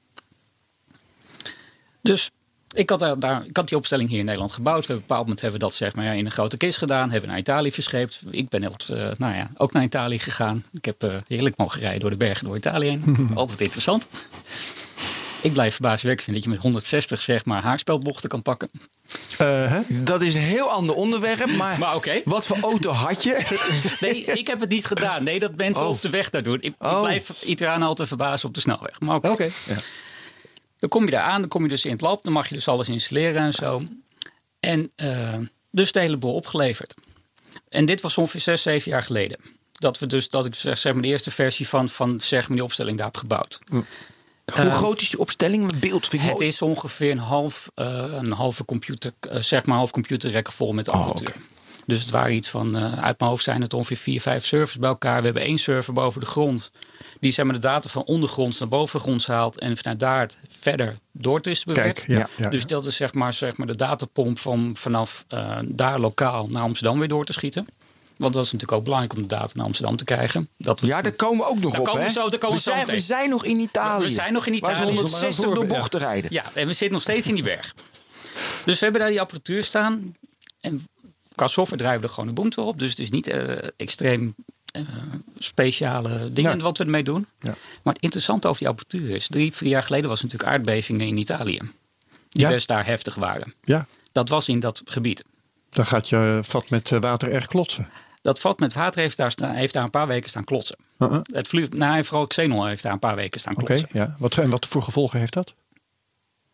Dus 2.01 2.31
ik 2.73 2.89
had, 2.89 2.99
daar, 2.99 3.19
daar, 3.19 3.45
ik 3.45 3.57
had 3.57 3.67
die 3.67 3.77
opstelling 3.77 4.09
hier 4.09 4.19
in 4.19 4.25
Nederland 4.25 4.51
gebouwd. 4.51 4.83
Op 4.83 4.89
een 4.89 4.95
bepaald 4.95 5.21
moment 5.21 5.41
hebben 5.41 5.59
we 5.59 5.65
dat 5.65 5.75
zeg 5.75 5.95
maar, 5.95 6.17
in 6.17 6.25
een 6.25 6.31
grote 6.31 6.57
kist 6.57 6.77
gedaan. 6.77 7.03
Hebben 7.03 7.21
we 7.21 7.27
naar 7.27 7.37
Italië 7.37 7.71
verscheept. 7.71 8.21
Ik 8.29 8.49
ben 8.49 8.61
heel, 8.61 8.75
uh, 8.91 9.11
nou 9.17 9.35
ja, 9.35 9.51
ook 9.57 9.73
naar 9.73 9.83
Italië 9.83 10.19
gegaan. 10.19 10.63
Ik 10.73 10.85
heb 10.85 11.23
heerlijk 11.27 11.57
mogen 11.57 11.79
rijden 11.79 11.99
door 11.99 12.09
de 12.09 12.17
bergen 12.17 12.45
door 12.45 12.55
Italië 12.55 12.87
heen. 12.87 13.29
Altijd 13.35 13.61
interessant. 13.61 14.07
Ik 15.41 15.53
blijf 15.53 15.73
verbazingwekkend 15.73 16.23
vinden 16.23 16.33
dat 16.33 16.43
je 16.43 16.49
met 16.49 16.59
160 16.59 17.21
zeg 17.21 17.45
maar 17.45 17.61
haarspelbochten 17.61 18.29
kan 18.29 18.41
pakken. 18.41 18.71
Uh, 19.41 19.77
dat 20.01 20.21
is 20.21 20.33
een 20.33 20.41
heel 20.41 20.69
ander 20.69 20.95
onderwerp, 20.95 21.51
maar, 21.51 21.79
maar 21.79 21.95
okay. 21.95 22.21
wat 22.25 22.45
voor 22.45 22.57
auto 22.61 22.91
had 22.91 23.23
je? 23.23 23.59
nee, 23.99 24.23
ik 24.23 24.47
heb 24.47 24.59
het 24.59 24.69
niet 24.69 24.85
gedaan. 24.85 25.23
Nee, 25.23 25.39
dat 25.39 25.55
mensen 25.55 25.83
oh. 25.83 25.89
op 25.89 26.01
de 26.01 26.09
weg 26.09 26.29
daar 26.29 26.43
doen. 26.43 26.61
Ik, 26.61 26.75
oh. 26.77 26.91
ik 26.91 26.99
blijf 26.99 27.43
Italianen 27.43 27.87
altijd 27.87 28.07
verbazen 28.07 28.47
op 28.47 28.53
de 28.53 28.59
snelweg. 28.59 28.99
Maar 28.99 29.15
oké. 29.15 29.27
Okay. 29.27 29.51
Ja. 29.65 29.77
Dan 30.77 30.89
kom 30.89 31.05
je 31.05 31.11
daar 31.11 31.23
aan, 31.23 31.39
dan 31.39 31.49
kom 31.49 31.63
je 31.63 31.69
dus 31.69 31.85
in 31.85 31.91
het 31.91 32.01
lab. 32.01 32.23
Dan 32.23 32.33
mag 32.33 32.47
je 32.47 32.55
dus 32.55 32.67
alles 32.67 32.89
installeren 32.89 33.41
en 33.41 33.53
zo. 33.53 33.83
En 34.59 34.91
uh, 34.95 35.37
dus 35.71 35.91
de 35.91 35.99
hele 35.99 36.17
boel 36.17 36.33
opgeleverd. 36.33 36.93
En 37.69 37.85
dit 37.85 38.01
was 38.01 38.17
ongeveer 38.17 38.41
zes, 38.41 38.61
zeven 38.61 38.91
jaar 38.91 39.03
geleden. 39.03 39.37
Dat, 39.71 39.99
we 39.99 40.07
dus, 40.07 40.29
dat 40.29 40.45
ik 40.45 40.55
zeg 40.55 40.93
maar, 40.93 41.01
de 41.01 41.07
eerste 41.07 41.31
versie 41.31 41.67
van, 41.67 41.89
van 41.89 42.21
zeg 42.21 42.47
maar, 42.47 42.57
die 42.57 42.65
opstelling 42.65 42.97
daar 42.97 43.05
heb 43.05 43.17
gebouwd. 43.17 43.59
Hm. 43.69 43.81
Hoe 44.55 44.65
uh, 44.65 44.73
groot 44.73 45.01
is 45.01 45.09
die 45.09 45.19
opstelling? 45.19 45.79
Beeld 45.79 46.07
vind 46.07 46.21
ik 46.21 46.27
Het 46.27 46.37
mooi. 46.37 46.47
is 46.47 46.61
ongeveer 46.61 47.11
een, 47.11 47.17
half, 47.17 47.71
uh, 47.75 48.05
een 48.21 48.31
halve 48.31 48.65
computer, 48.65 49.13
zeg 49.29 49.65
maar 49.65 49.77
half 49.77 49.91
computerrekken 49.91 50.53
vol 50.53 50.73
met 50.73 50.89
apparatuur. 50.89 51.27
Oh, 51.29 51.35
okay. 51.35 51.49
Dus 51.85 52.01
het 52.01 52.09
waren 52.09 52.35
iets 52.35 52.49
van, 52.49 52.77
uit 52.77 53.19
mijn 53.19 53.31
hoofd 53.31 53.43
zijn 53.43 53.61
het 53.61 53.73
ongeveer 53.73 53.97
vier, 53.97 54.21
vijf 54.21 54.45
servers 54.45 54.77
bij 54.77 54.89
elkaar. 54.89 55.17
We 55.19 55.25
hebben 55.25 55.43
één 55.43 55.57
server 55.57 55.93
boven 55.93 56.19
de 56.19 56.25
grond 56.25 56.71
die 57.21 57.31
zeg 57.31 57.45
maar, 57.45 57.53
de 57.53 57.59
data 57.59 57.89
van 57.89 58.03
ondergronds 58.03 58.59
naar 58.59 58.67
bovengronds 58.67 59.27
haalt 59.27 59.59
en 59.59 59.77
vanuit 59.77 59.99
daar 59.99 60.29
verder 60.47 60.97
doordistribueert. 61.11 62.03
Kijk, 62.03 62.07
ja, 62.07 62.29
ja, 62.37 62.49
dus 62.49 62.65
dat 62.65 62.85
is 62.85 62.95
zeg 62.95 63.13
maar, 63.13 63.33
zeg 63.33 63.57
maar 63.57 63.67
de 63.67 63.75
datapomp 63.75 64.39
van 64.39 64.71
vanaf 64.73 65.25
uh, 65.29 65.59
daar 65.65 65.99
lokaal 65.99 66.47
naar 66.47 66.61
Amsterdam 66.61 66.99
weer 66.99 67.07
door 67.07 67.25
te 67.25 67.33
schieten. 67.33 67.67
Want 68.21 68.33
dat 68.33 68.45
is 68.45 68.51
natuurlijk 68.51 68.79
ook 68.79 68.83
belangrijk 68.83 69.15
om 69.15 69.21
de 69.21 69.27
data 69.27 69.51
naar 69.53 69.65
Amsterdam 69.65 69.95
te 69.95 70.03
krijgen. 70.03 70.49
Dat 70.57 70.79
we, 70.79 70.87
ja, 70.87 71.01
daar 71.01 71.11
komen 71.11 71.45
we 71.45 71.51
ook 71.51 71.59
nog 71.59 71.71
daar 71.71 71.81
op. 71.81 71.87
Komen 71.87 72.03
we, 72.03 72.11
zo, 72.11 72.29
daar 72.29 72.39
komen 72.39 72.57
we, 72.57 72.63
we, 72.63 72.71
zijn, 72.71 72.85
we 72.85 72.99
zijn 72.99 73.29
nog 73.29 73.45
in 73.45 73.59
Italië. 73.59 74.03
We 74.03 74.09
zijn 74.09 74.33
nog 74.33 74.45
in 74.45 74.53
Italië. 74.53 74.75
Waar 74.75 74.85
ze 74.85 74.91
160 74.91 75.45
door 75.45 75.65
bochten 75.65 75.99
ja. 75.99 76.05
rijden. 76.05 76.33
Ja, 76.33 76.43
en 76.53 76.67
we 76.67 76.73
zitten 76.73 76.91
nog 76.91 77.01
steeds 77.01 77.27
in 77.27 77.35
die 77.35 77.43
berg. 77.43 77.75
Dus 78.65 78.79
we 78.79 78.83
hebben 78.83 79.01
daar 79.01 79.09
die 79.09 79.21
apparatuur 79.21 79.63
staan. 79.63 80.15
En 80.59 80.87
qua 81.35 81.47
software 81.47 81.81
draaien 81.81 82.01
we 82.01 82.07
er 82.07 82.13
gewoon 82.13 82.29
een 82.29 82.35
Ubuntu 82.35 82.61
op. 82.61 82.79
Dus 82.79 82.89
het 82.89 82.99
is 82.99 83.09
niet 83.09 83.27
uh, 83.27 83.57
extreem 83.77 84.35
uh, 84.75 84.81
speciale 85.37 86.33
dingen 86.33 86.57
ja. 86.57 86.63
wat 86.63 86.77
we 86.77 86.83
ermee 86.83 87.03
doen. 87.03 87.27
Ja. 87.39 87.55
Maar 87.83 87.93
het 87.93 88.03
interessante 88.03 88.47
over 88.47 88.59
die 88.59 88.69
apparatuur 88.69 89.09
is... 89.15 89.27
drie, 89.27 89.53
vier 89.53 89.69
jaar 89.69 89.83
geleden 89.83 90.09
was 90.09 90.21
natuurlijk 90.21 90.49
aardbevingen 90.49 91.07
in 91.07 91.17
Italië. 91.17 91.59
Die 92.29 92.47
best 92.47 92.67
daar 92.67 92.85
heftig 92.85 93.15
waren. 93.15 93.53
Ja. 93.63 93.87
Dat 94.11 94.29
was 94.29 94.47
in 94.47 94.59
dat 94.59 94.81
gebied. 94.85 95.23
Dan 95.69 95.85
gaat 95.85 96.09
je 96.09 96.39
vat 96.43 96.69
met 96.69 96.89
water 96.89 97.31
erg 97.31 97.47
klotsen. 97.47 97.89
Dat 98.21 98.39
vat 98.39 98.59
met 98.59 98.73
water 98.73 99.01
heeft 99.01 99.17
daar, 99.17 99.31
staan, 99.31 99.55
heeft 99.55 99.73
daar 99.73 99.83
een 99.83 99.89
paar 99.89 100.07
weken 100.07 100.29
staan 100.29 100.43
klotsen. 100.43 100.77
Uh 100.97 101.09
-huh. 101.09 101.19
Het 101.23 101.47
vlu 101.47 101.67
nou, 101.69 102.03
vooral 102.03 102.27
Xenon 102.27 102.67
heeft 102.67 102.83
daar 102.83 102.93
een 102.93 102.99
paar 102.99 103.15
weken 103.15 103.39
staan 103.39 103.53
klotsen. 103.53 103.89
Okay, 103.89 104.01
ja. 104.01 104.15
wat, 104.19 104.37
en 104.37 104.49
wat 104.49 104.65
voor 104.65 104.81
gevolgen 104.81 105.19
heeft 105.19 105.33
dat? 105.33 105.53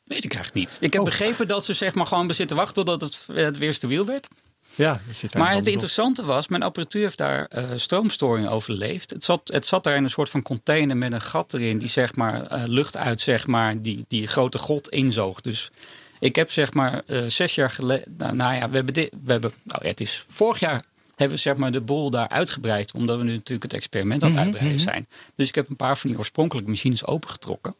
Weet 0.03 0.23
ik 0.23 0.33
eigenlijk 0.33 0.67
niet. 0.67 0.77
Ik 0.81 0.93
heb 0.93 1.01
oh. 1.01 1.07
begrepen 1.07 1.47
dat 1.47 1.65
ze 1.65 1.73
zeg 1.73 1.95
maar 1.95 2.05
gewoon 2.05 2.33
zitten 2.33 2.57
wachten 2.57 2.85
totdat 2.85 3.01
het, 3.01 3.37
het 3.37 3.57
weer 3.57 3.73
stabiel 3.73 4.05
werd. 4.05 4.27
Ja, 4.75 4.99
maar 5.33 5.55
het 5.55 5.67
interessante 5.67 6.25
was, 6.25 6.47
mijn 6.47 6.63
apparatuur 6.63 7.01
heeft 7.01 7.17
daar 7.17 7.49
uh, 7.55 7.69
stroomstoring 7.75 8.47
overleefd. 8.47 9.09
Het 9.09 9.23
zat, 9.23 9.41
het 9.43 9.65
zat 9.65 9.83
daar 9.83 9.95
in 9.95 10.03
een 10.03 10.09
soort 10.09 10.29
van 10.29 10.41
container 10.41 10.97
met 10.97 11.13
een 11.13 11.21
gat 11.21 11.53
erin 11.53 11.77
die 11.77 11.87
zeg 11.87 12.15
maar 12.15 12.51
uh, 12.51 12.63
lucht 12.65 12.97
uit 12.97 13.21
zeg 13.21 13.47
maar 13.47 13.81
die, 13.81 14.05
die 14.07 14.27
grote 14.27 14.57
god 14.57 14.89
inzoog. 14.89 15.41
Dus 15.41 15.71
ik 16.19 16.35
heb 16.35 16.51
zeg 16.51 16.73
maar 16.73 17.01
uh, 17.07 17.21
zes 17.27 17.55
jaar 17.55 17.69
geleden, 17.69 18.15
nou, 18.17 18.35
nou, 18.35 18.55
ja, 18.55 18.69
we 18.69 18.75
hebben 18.75 18.93
dit, 18.93 19.09
we 19.23 19.31
hebben, 19.31 19.51
nou 19.63 19.79
ja, 19.83 19.89
het 19.89 19.99
is 19.99 20.25
vorig 20.27 20.59
jaar 20.59 20.81
hebben 21.17 21.35
we 21.35 21.41
zeg 21.41 21.55
maar 21.55 21.71
de 21.71 21.81
boel 21.81 22.09
daar 22.09 22.29
uitgebreid, 22.29 22.93
omdat 22.93 23.17
we 23.17 23.23
nu 23.23 23.31
natuurlijk 23.31 23.63
het 23.63 23.73
experiment 23.73 24.23
aan 24.23 24.29
het 24.29 24.39
uitbreiden 24.39 24.73
mm 24.73 24.83
-hmm. 24.83 24.91
zijn. 24.91 25.07
Dus 25.35 25.47
ik 25.47 25.55
heb 25.55 25.69
een 25.69 25.75
paar 25.75 25.97
van 25.97 26.09
die 26.09 26.19
oorspronkelijke 26.19 26.69
machines 26.69 27.05
opengetrokken. 27.05 27.75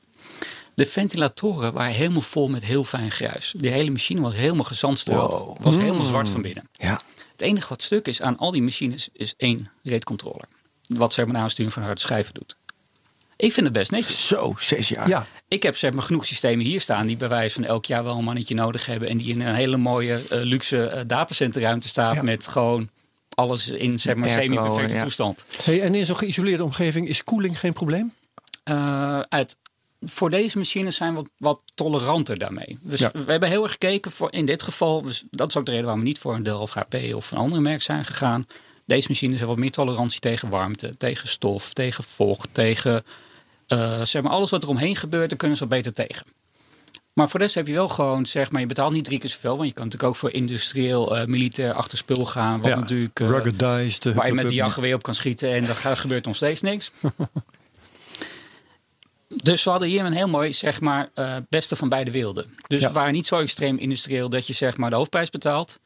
De 0.73 0.85
ventilatoren 0.85 1.73
waren 1.73 1.93
helemaal 1.93 2.21
vol 2.21 2.47
met 2.47 2.65
heel 2.65 2.83
fijn 2.83 3.11
gruis. 3.11 3.53
Die 3.57 3.71
hele 3.71 3.91
machine 3.91 4.21
was 4.21 4.33
helemaal 4.35 4.63
gezandstreld. 4.63 5.33
Wow. 5.33 5.57
Was 5.59 5.75
helemaal 5.75 6.05
zwart 6.05 6.29
van 6.29 6.41
binnen. 6.41 6.69
Ja. 6.71 7.01
Het 7.31 7.41
enige 7.41 7.69
wat 7.69 7.81
stuk 7.81 8.07
is 8.07 8.21
aan 8.21 8.37
al 8.37 8.51
die 8.51 8.61
machines 8.61 9.09
is 9.13 9.33
één 9.37 9.69
reedcontroller. 9.83 10.45
Wat 10.87 11.13
zeg 11.13 11.25
maar 11.25 11.33
de 11.33 11.41
aansturing 11.41 11.73
van 11.73 11.83
harde 11.83 12.01
schijven 12.01 12.33
doet. 12.33 12.57
Ik 13.37 13.53
vind 13.53 13.65
het 13.65 13.75
best 13.75 13.91
netjes. 13.91 14.27
Zo, 14.27 14.55
zes 14.59 14.89
jaar. 14.89 15.07
Ja. 15.07 15.25
Ik 15.47 15.63
heb 15.63 15.77
zeg 15.77 15.93
maar 15.93 16.03
genoeg 16.03 16.25
systemen 16.25 16.65
hier 16.65 16.81
staan 16.81 17.07
die 17.07 17.17
bij 17.17 17.29
wijze 17.29 17.53
van 17.53 17.63
elk 17.63 17.85
jaar 17.85 18.03
wel 18.03 18.17
een 18.17 18.23
mannetje 18.23 18.55
nodig 18.55 18.85
hebben. 18.85 19.09
En 19.09 19.17
die 19.17 19.29
in 19.29 19.41
een 19.41 19.55
hele 19.55 19.77
mooie 19.77 20.21
uh, 20.31 20.41
luxe 20.41 20.91
uh, 20.95 21.01
datacenterruimte 21.05 21.87
staat 21.87 22.15
ja. 22.15 22.23
met 22.23 22.47
gewoon 22.47 22.89
alles 23.37 23.67
in 23.67 23.99
zeg 23.99 24.15
maar 24.15 24.29
semi-perfecte 24.29 24.95
ja. 24.95 25.01
toestand. 25.01 25.45
Hey, 25.63 25.81
en 25.81 25.95
in 25.95 26.05
zo'n 26.05 26.17
geïsoleerde 26.17 26.63
omgeving 26.63 27.07
is 27.07 27.23
koeling 27.23 27.59
geen 27.59 27.73
probleem? 27.73 28.13
Uh, 28.69 29.19
uit 29.19 29.57
voor 29.99 30.29
deze 30.29 30.57
machines 30.57 30.95
zijn 30.95 31.15
we 31.15 31.21
wat, 31.21 31.29
wat 31.37 31.61
toleranter 31.75 32.37
daarmee. 32.37 32.77
Dus 32.81 32.99
ja. 32.99 33.11
we 33.13 33.31
hebben 33.31 33.49
heel 33.49 33.63
erg 33.63 33.71
gekeken 33.71 34.11
voor 34.11 34.31
in 34.31 34.45
dit 34.45 34.61
geval. 34.61 35.01
Dus 35.01 35.25
dat 35.31 35.49
is 35.49 35.57
ook 35.57 35.65
de 35.65 35.71
reden 35.71 35.85
waarom 35.85 36.03
we 36.03 36.09
niet 36.09 36.19
voor 36.19 36.35
een 36.35 36.43
Dell 36.43 36.53
of 36.53 36.73
HP 36.73 36.95
of 37.13 37.31
een 37.31 37.37
andere 37.37 37.61
merk 37.61 37.81
zijn 37.81 38.05
gegaan. 38.05 38.47
Deze 38.85 39.07
machines 39.09 39.37
hebben 39.37 39.55
wat 39.55 39.63
meer 39.63 39.71
tolerantie 39.71 40.19
tegen 40.19 40.49
warmte, 40.49 40.97
tegen 40.97 41.27
stof, 41.27 41.73
tegen 41.73 42.03
vocht, 42.03 42.53
tegen 42.53 43.03
uh, 43.67 44.01
zeg 44.01 44.21
maar 44.21 44.31
alles 44.31 44.49
wat 44.49 44.63
er 44.63 44.69
omheen 44.69 44.95
gebeurt, 44.95 45.29
daar 45.29 45.37
kunnen 45.37 45.57
ze 45.57 45.67
wat 45.67 45.77
beter 45.77 45.93
tegen. 45.93 46.25
Maar 47.17 47.29
voor 47.29 47.39
de 47.39 47.45
rest 47.45 47.57
heb 47.57 47.67
je 47.67 47.73
wel 47.73 47.89
gewoon, 47.89 48.25
zeg 48.25 48.51
maar, 48.51 48.61
je 48.61 48.67
betaalt 48.67 48.93
niet 48.93 49.03
drie 49.03 49.19
keer 49.19 49.29
zoveel. 49.29 49.55
Want 49.57 49.67
je 49.67 49.73
kan 49.73 49.83
natuurlijk 49.83 50.09
ook 50.09 50.19
voor 50.19 50.31
industrieel, 50.31 51.17
uh, 51.17 51.25
militair 51.25 51.73
achterspul 51.73 52.25
gaan. 52.25 52.61
Wat 52.61 52.71
ja, 52.71 52.79
natuurlijk. 52.79 53.19
Uh, 53.19 53.27
ruggedized. 53.27 54.13
Waar 54.13 54.27
je 54.27 54.33
met 54.33 54.47
de 54.47 54.53
jachtgeweer 54.53 54.95
op 54.95 55.03
kan 55.03 55.13
schieten 55.15 55.53
en 55.53 55.65
dan 55.65 55.97
gebeurt 55.97 56.25
nog 56.25 56.35
steeds 56.35 56.61
niks. 56.61 56.91
Dus 59.43 59.63
we 59.63 59.69
hadden 59.69 59.87
hier 59.87 60.05
een 60.05 60.13
heel 60.13 60.27
mooi, 60.27 60.53
zeg 60.53 60.81
maar, 60.81 61.09
uh, 61.15 61.35
beste 61.49 61.75
van 61.75 61.89
beide 61.89 62.11
werelden. 62.11 62.45
Dus 62.67 62.81
ja. 62.81 62.87
we 62.87 62.93
waren 62.93 63.13
niet 63.13 63.27
zo 63.27 63.39
extreem 63.39 63.77
industrieel 63.77 64.29
dat 64.29 64.47
je 64.47 64.53
zeg 64.53 64.77
maar 64.77 64.89
de 64.89 64.95
hoofdprijs 64.95 65.29
betaalt. 65.29 65.79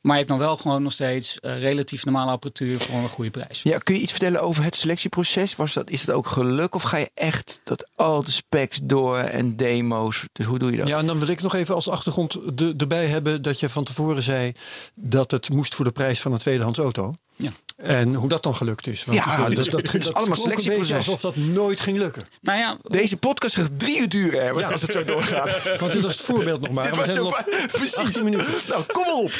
Maar 0.00 0.12
je 0.12 0.18
hebt 0.18 0.30
nog 0.30 0.38
wel 0.40 0.56
gewoon 0.56 0.82
nog 0.82 0.92
steeds 0.92 1.38
uh, 1.40 1.58
relatief 1.58 2.04
normale 2.04 2.30
apparatuur 2.30 2.80
voor 2.80 2.98
een 2.98 3.08
goede 3.08 3.30
prijs. 3.30 3.62
Ja, 3.62 3.78
kun 3.78 3.94
je 3.94 4.00
iets 4.00 4.10
vertellen 4.10 4.42
over 4.42 4.64
het 4.64 4.74
selectieproces? 4.74 5.56
Was 5.56 5.72
dat, 5.72 5.90
is 5.90 6.04
dat 6.04 6.16
ook 6.16 6.26
geluk 6.26 6.74
of 6.74 6.82
ga 6.82 6.96
je 6.96 7.10
echt 7.14 7.60
dat 7.64 7.88
al 7.94 8.22
de 8.22 8.30
specs 8.30 8.80
door 8.82 9.18
en 9.18 9.56
demo's? 9.56 10.24
Dus 10.32 10.46
hoe 10.46 10.58
doe 10.58 10.70
je 10.70 10.76
dat? 10.76 10.88
Ja, 10.88 10.98
en 10.98 11.06
dan 11.06 11.18
wil 11.18 11.28
ik 11.28 11.42
nog 11.42 11.54
even 11.54 11.74
als 11.74 11.90
achtergrond 11.90 12.58
de, 12.58 12.74
erbij 12.76 13.06
hebben 13.06 13.42
dat 13.42 13.60
je 13.60 13.68
van 13.68 13.84
tevoren 13.84 14.22
zei 14.22 14.52
dat 14.94 15.30
het 15.30 15.50
moest 15.50 15.74
voor 15.74 15.84
de 15.84 15.92
prijs 15.92 16.20
van 16.20 16.32
een 16.32 16.38
tweedehands 16.38 16.78
auto. 16.78 17.14
Ja. 17.36 17.50
En 17.76 18.14
hoe 18.14 18.28
dat 18.28 18.42
dan 18.42 18.54
gelukt 18.54 18.86
is. 18.86 19.04
Want 19.04 19.18
ja, 19.18 19.48
dat, 19.48 19.56
dat, 19.56 19.70
dat, 19.70 20.02
dat 20.02 20.14
allemaal 20.14 20.36
selectieproces. 20.36 20.96
alsof 20.96 21.20
dat 21.20 21.36
nooit 21.36 21.80
ging 21.80 21.98
lukken. 21.98 22.22
Nou 22.40 22.58
ja, 22.58 22.76
Deze 22.82 23.16
podcast 23.16 23.54
gaat 23.54 23.78
drie 23.78 24.00
uur 24.00 24.08
duren 24.08 24.58
ja. 24.58 24.68
als 24.68 24.82
het 24.82 24.92
zo 24.92 25.04
doorgaat. 25.04 25.62
Want 25.80 25.92
dit 25.92 26.02
was 26.02 26.12
het 26.12 26.22
voorbeeld 26.22 26.60
nog 26.60 26.70
maar. 26.70 26.84
Dit 26.84 26.96
was 26.96 27.14
zo 27.14 27.32
precies. 27.72 28.22
minuten. 28.22 28.52
Nou, 28.68 28.82
kom 28.82 29.02
maar 29.04 29.14
op. 29.14 29.32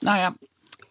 Nou 0.00 0.18
ja, 0.18 0.34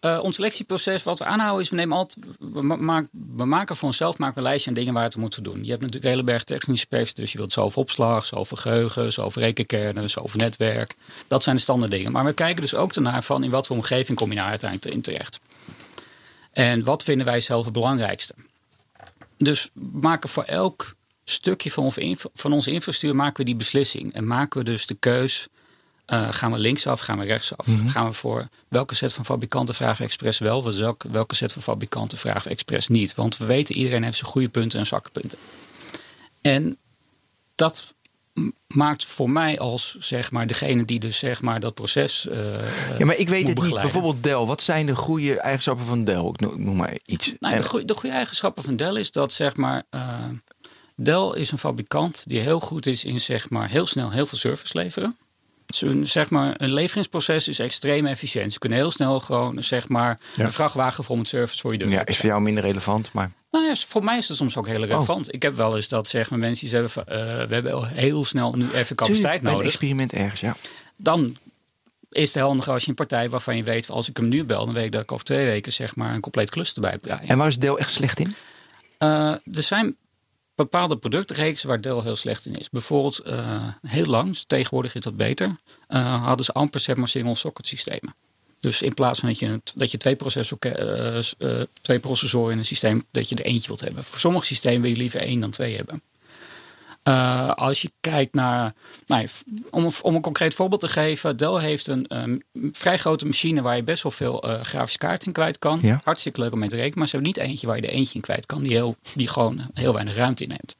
uh, 0.00 0.22
ons 0.22 0.34
selectieproces, 0.34 1.02
wat 1.02 1.18
we 1.18 1.24
aanhouden, 1.24 1.62
is 1.62 1.70
we 1.70 1.76
nemen 1.76 1.96
altijd, 1.96 2.26
we, 2.38 3.08
we 3.36 3.44
maken 3.44 3.76
voor 3.76 3.88
onszelf 3.88 4.18
maken 4.18 4.36
een 4.36 4.42
lijstje 4.42 4.68
aan 4.68 4.76
dingen 4.76 4.92
waar 4.92 5.02
we 5.02 5.08
het 5.08 5.18
moeten 5.18 5.42
doen. 5.42 5.64
Je 5.64 5.70
hebt 5.70 5.82
natuurlijk 5.82 6.04
een 6.04 6.10
hele 6.10 6.24
berg 6.24 6.44
technische 6.44 6.86
specs, 6.86 7.14
dus 7.14 7.32
je 7.32 7.38
wilt 7.38 7.52
zoveel 7.52 7.82
opslag, 7.82 8.26
zoveel 8.26 8.56
geheugen, 8.56 9.12
zoveel 9.12 9.42
rekenkernen, 9.42 10.10
zoveel 10.10 10.40
netwerk. 10.40 10.94
Dat 11.28 11.42
zijn 11.42 11.56
de 11.56 11.62
standaard 11.62 11.90
dingen. 11.90 12.12
Maar 12.12 12.24
we 12.24 12.32
kijken 12.32 12.62
dus 12.62 12.74
ook 12.74 12.94
ernaar 12.94 13.22
van 13.22 13.44
in 13.44 13.50
wat 13.50 13.66
voor 13.66 13.76
omgeving 13.76 14.18
kom 14.18 14.28
je 14.28 14.36
nou 14.36 14.48
uiteindelijk 14.48 14.94
in 14.94 15.02
terecht. 15.02 15.40
En 16.52 16.84
wat 16.84 17.02
vinden 17.02 17.26
wij 17.26 17.40
zelf 17.40 17.64
het 17.64 17.72
belangrijkste? 17.72 18.34
Dus 19.36 19.70
we 19.72 19.98
maken 20.00 20.28
voor 20.28 20.44
elk 20.44 20.94
stukje 21.24 21.70
van, 21.70 21.92
van 22.34 22.52
onze 22.52 22.70
infrastructuur 22.70 23.16
maken 23.16 23.36
we 23.36 23.44
die 23.44 23.56
beslissing. 23.56 24.12
En 24.14 24.26
maken 24.26 24.58
we 24.58 24.64
dus 24.64 24.86
de 24.86 24.94
keus, 24.94 25.48
uh, 26.12 26.26
gaan 26.30 26.52
we 26.52 26.58
linksaf, 26.58 27.00
gaan 27.00 27.18
we 27.18 27.24
rechtsaf? 27.24 27.66
Mm 27.66 27.78
-hmm. 27.78 27.88
Gaan 27.88 28.06
we 28.06 28.12
voor 28.12 28.48
welke 28.68 28.94
set 28.94 29.12
van 29.12 29.24
fabrikanten 29.24 29.74
vragen 29.74 29.98
we 29.98 30.04
expres 30.04 30.38
wel? 30.38 30.72
Welke, 30.78 31.10
welke 31.10 31.34
set 31.34 31.52
van 31.52 31.62
fabrikanten 31.62 32.18
vragen 32.18 32.42
we 32.42 32.50
expres 32.50 32.88
niet? 32.88 33.14
Want 33.14 33.36
we 33.36 33.44
weten, 33.44 33.74
iedereen 33.74 34.02
heeft 34.02 34.16
zijn 34.16 34.30
goede 34.30 34.48
punten 34.48 34.78
en 34.78 34.86
zwakke 34.86 35.10
punten. 35.10 35.38
En 36.40 36.78
dat 37.54 37.94
maakt 38.66 39.04
voor 39.04 39.30
mij 39.30 39.58
als 39.58 39.96
zeg 39.98 40.30
maar 40.30 40.46
degene 40.46 40.84
die 40.84 41.00
dus 41.00 41.18
zeg 41.18 41.42
maar 41.42 41.60
dat 41.60 41.74
proces. 41.74 42.26
Uh, 42.30 42.98
ja, 42.98 43.04
maar 43.04 43.16
ik 43.16 43.28
weet 43.28 43.48
het 43.48 43.62
niet. 43.62 43.74
Bijvoorbeeld 43.74 44.22
Dell. 44.22 44.44
Wat 44.44 44.62
zijn 44.62 44.86
de 44.86 44.94
goede 44.94 45.40
eigenschappen 45.40 45.86
van 45.86 46.04
Dell? 46.04 46.24
Ik 46.24 46.40
noem 46.40 46.76
maar 46.76 46.98
iets. 47.04 47.32
Nou, 47.38 47.56
de, 47.56 47.62
goede, 47.62 47.84
de 47.84 47.94
goede 47.94 48.14
eigenschappen 48.14 48.62
van 48.62 48.76
Dell 48.76 48.94
is 48.94 49.10
dat 49.10 49.32
zeg 49.32 49.56
maar. 49.56 49.82
Uh, 49.90 50.24
Dell 50.96 51.32
is 51.34 51.50
een 51.50 51.58
fabrikant 51.58 52.22
die 52.26 52.40
heel 52.40 52.60
goed 52.60 52.86
is 52.86 53.04
in 53.04 53.20
zeg 53.20 53.50
maar 53.50 53.68
heel 53.68 53.86
snel 53.86 54.10
heel 54.10 54.26
veel 54.26 54.38
service 54.38 54.76
leveren. 54.78 55.16
Zeg 56.02 56.30
maar, 56.30 56.54
een 56.56 56.72
leveringsproces 56.72 57.48
is 57.48 57.58
extreem 57.58 58.06
efficiënt. 58.06 58.52
Ze 58.52 58.58
kunnen 58.58 58.78
heel 58.78 58.90
snel 58.90 59.20
gewoon 59.20 59.62
zeg 59.62 59.88
maar, 59.88 60.18
een 60.36 60.52
vrachtwagen 60.52 61.04
vol 61.04 61.16
met 61.16 61.28
service 61.28 61.60
voor 61.60 61.72
je 61.72 61.78
deur. 61.78 61.88
Ja, 61.88 62.06
is 62.06 62.16
voor 62.16 62.28
jou 62.28 62.40
minder 62.40 62.64
relevant, 62.64 63.12
maar. 63.12 63.30
Nou 63.50 63.66
ja, 63.66 63.74
voor 63.74 64.04
mij 64.04 64.18
is 64.18 64.28
het 64.28 64.36
soms 64.36 64.56
ook 64.56 64.66
heel 64.66 64.84
relevant. 64.84 65.28
Oh. 65.28 65.34
Ik 65.34 65.42
heb 65.42 65.56
wel 65.56 65.76
eens 65.76 65.88
dat 65.88 66.08
zeg 66.08 66.30
maar, 66.30 66.38
mensen 66.38 66.68
die 66.68 66.78
zeggen: 66.78 67.02
uh, 67.08 67.14
we 67.48 67.54
hebben 67.54 67.88
heel 67.88 68.24
snel 68.24 68.52
nu 68.52 68.70
even 68.72 68.96
capaciteit 68.96 69.42
nodig. 69.42 69.58
Een 69.58 69.66
experiment 69.66 70.12
ergens, 70.12 70.40
ja. 70.40 70.56
Dan 70.96 71.36
is 72.10 72.34
het 72.34 72.42
handig 72.42 72.68
als 72.68 72.82
je 72.82 72.88
een 72.88 72.94
partij 72.94 73.28
waarvan 73.28 73.56
je 73.56 73.62
weet: 73.62 73.90
als 73.90 74.08
ik 74.08 74.16
hem 74.16 74.28
nu 74.28 74.44
bel, 74.44 74.64
dan 74.64 74.74
weet 74.74 74.84
ik 74.84 74.92
dat 74.92 75.02
ik 75.02 75.12
over 75.12 75.24
twee 75.24 75.44
weken 75.44 75.72
zeg 75.72 75.96
maar, 75.96 76.14
een 76.14 76.20
compleet 76.20 76.50
cluster 76.50 76.82
bij 76.82 76.90
heb. 76.90 77.06
En 77.06 77.38
waar 77.38 77.46
is 77.46 77.58
Dell 77.58 77.74
echt 77.74 77.90
slecht 77.90 78.18
in? 78.18 78.34
Uh, 78.98 79.08
er 79.30 79.62
zijn 79.62 79.96
bepaalde 80.62 80.96
productreeksen 80.96 81.68
waar 81.68 81.80
Dell 81.80 82.00
heel 82.02 82.16
slecht 82.16 82.46
in 82.46 82.54
is. 82.54 82.70
Bijvoorbeeld 82.70 83.20
uh, 83.26 83.66
heel 83.82 84.06
lang, 84.06 84.28
dus 84.28 84.44
tegenwoordig 84.44 84.94
is 84.94 85.00
dat 85.00 85.16
beter, 85.16 85.56
uh, 85.88 86.24
hadden 86.24 86.44
ze 86.44 86.52
amper 86.52 86.80
zeg 86.80 86.96
maar 86.96 87.08
single 87.08 87.34
socket 87.34 87.66
systemen. 87.66 88.14
Dus 88.60 88.82
in 88.82 88.94
plaats 88.94 89.20
van 89.20 89.28
dat 89.28 89.38
je, 89.38 89.60
dat 89.74 89.90
je 89.90 89.96
twee, 89.96 90.16
processor, 90.16 90.58
uh, 91.38 91.62
twee 91.82 91.98
processoren 91.98 92.52
in 92.52 92.58
een 92.58 92.64
systeem, 92.64 93.04
dat 93.10 93.28
je 93.28 93.34
er 93.34 93.44
eentje 93.44 93.66
wilt 93.66 93.80
hebben. 93.80 94.04
Voor 94.04 94.18
sommige 94.18 94.46
systemen 94.46 94.80
wil 94.80 94.90
je 94.90 94.96
liever 94.96 95.20
één 95.20 95.40
dan 95.40 95.50
twee 95.50 95.76
hebben. 95.76 96.02
Uh, 97.04 97.50
als 97.50 97.82
je 97.82 97.92
kijkt 98.00 98.34
naar, 98.34 98.74
nou, 99.06 99.28
om, 99.70 99.88
om, 100.02 100.14
een 100.14 100.20
concreet 100.20 100.54
voorbeeld 100.54 100.80
te 100.80 100.88
geven, 100.88 101.36
Dell 101.36 101.60
heeft 101.60 101.86
een 101.86 102.16
um, 102.16 102.40
vrij 102.72 102.98
grote 102.98 103.26
machine 103.26 103.62
waar 103.62 103.76
je 103.76 103.82
best 103.82 104.02
wel 104.02 104.12
veel 104.12 104.48
uh, 104.48 104.60
grafische 104.60 104.98
kaarten 104.98 105.26
in 105.26 105.32
kwijt 105.32 105.58
kan. 105.58 105.78
Ja. 105.82 106.00
Hartstikke 106.04 106.40
leuk 106.40 106.52
om 106.52 106.58
mee 106.58 106.68
te 106.68 106.74
rekenen, 106.74 106.98
maar 106.98 107.08
ze 107.08 107.16
hebben 107.16 107.32
niet 107.32 107.48
eentje 107.48 107.66
waar 107.66 107.76
je 107.76 107.82
er 107.82 107.92
eentje 107.92 108.14
in 108.14 108.20
kwijt 108.20 108.46
kan, 108.46 108.62
die, 108.62 108.72
heel, 108.72 108.96
die 109.14 109.28
gewoon 109.28 109.70
heel 109.74 109.92
weinig 109.92 110.14
ruimte 110.14 110.42
inneemt. 110.42 110.76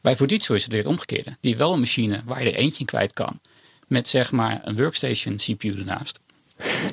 Bij 0.00 0.16
Fujitsu 0.16 0.54
is 0.54 0.62
het 0.62 0.72
weer 0.72 0.82
het 0.82 0.90
omgekeerde. 0.90 1.36
Die 1.40 1.56
wel 1.56 1.72
een 1.72 1.78
machine 1.78 2.22
waar 2.24 2.44
je 2.44 2.50
er 2.50 2.58
eentje 2.58 2.80
in 2.80 2.86
kwijt 2.86 3.12
kan, 3.12 3.40
met 3.88 4.08
zeg 4.08 4.32
maar 4.32 4.60
een 4.64 4.76
workstation 4.76 5.36
CPU 5.36 5.78
ernaast. 5.78 6.20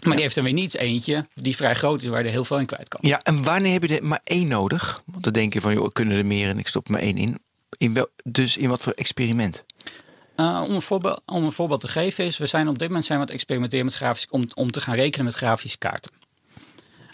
Maar 0.03 0.13
die 0.13 0.21
heeft 0.21 0.35
er 0.35 0.43
weer 0.43 0.53
niet 0.53 0.75
eentje 0.75 1.27
die 1.33 1.55
vrij 1.55 1.75
groot 1.75 2.01
is 2.01 2.07
waar 2.07 2.19
je 2.19 2.25
er 2.25 2.31
heel 2.31 2.43
veel 2.43 2.59
in 2.59 2.65
kwijt 2.65 2.87
kan. 2.87 2.99
Ja, 3.03 3.19
en 3.19 3.43
wanneer 3.43 3.71
heb 3.71 3.83
je 3.83 3.97
er 3.97 4.05
maar 4.05 4.21
één 4.23 4.47
nodig? 4.47 5.01
Want 5.05 5.23
dan 5.23 5.33
denk 5.33 5.53
je 5.53 5.61
van, 5.61 5.73
joh, 5.73 5.91
kunnen 5.91 6.17
er 6.17 6.25
meer 6.25 6.49
en 6.49 6.59
ik 6.59 6.67
stop 6.67 6.85
er 6.85 6.91
maar 6.91 7.01
één 7.01 7.17
in. 7.17 7.37
In 7.77 8.07
dus 8.23 8.57
in 8.57 8.69
wat 8.69 8.81
voor 8.81 8.93
experiment? 8.93 9.63
Uh, 10.39 10.63
om, 10.67 10.73
een 10.73 10.81
voorbeeld, 10.81 11.21
om 11.25 11.43
een 11.43 11.51
voorbeeld 11.51 11.81
te 11.81 11.87
geven 11.87 12.25
is, 12.25 12.37
we 12.37 12.45
zijn 12.45 12.67
op 12.67 12.79
dit 12.79 12.87
moment 12.87 13.05
zijn 13.05 13.19
we 13.19 13.25
het 13.25 13.33
experimenteren 13.33 13.85
met 13.85 13.93
grafisch, 13.93 14.27
om, 14.29 14.43
om 14.53 14.71
te 14.71 14.81
gaan 14.81 14.95
rekenen 14.95 15.25
met 15.25 15.35
grafische 15.35 15.77
kaarten. 15.77 16.11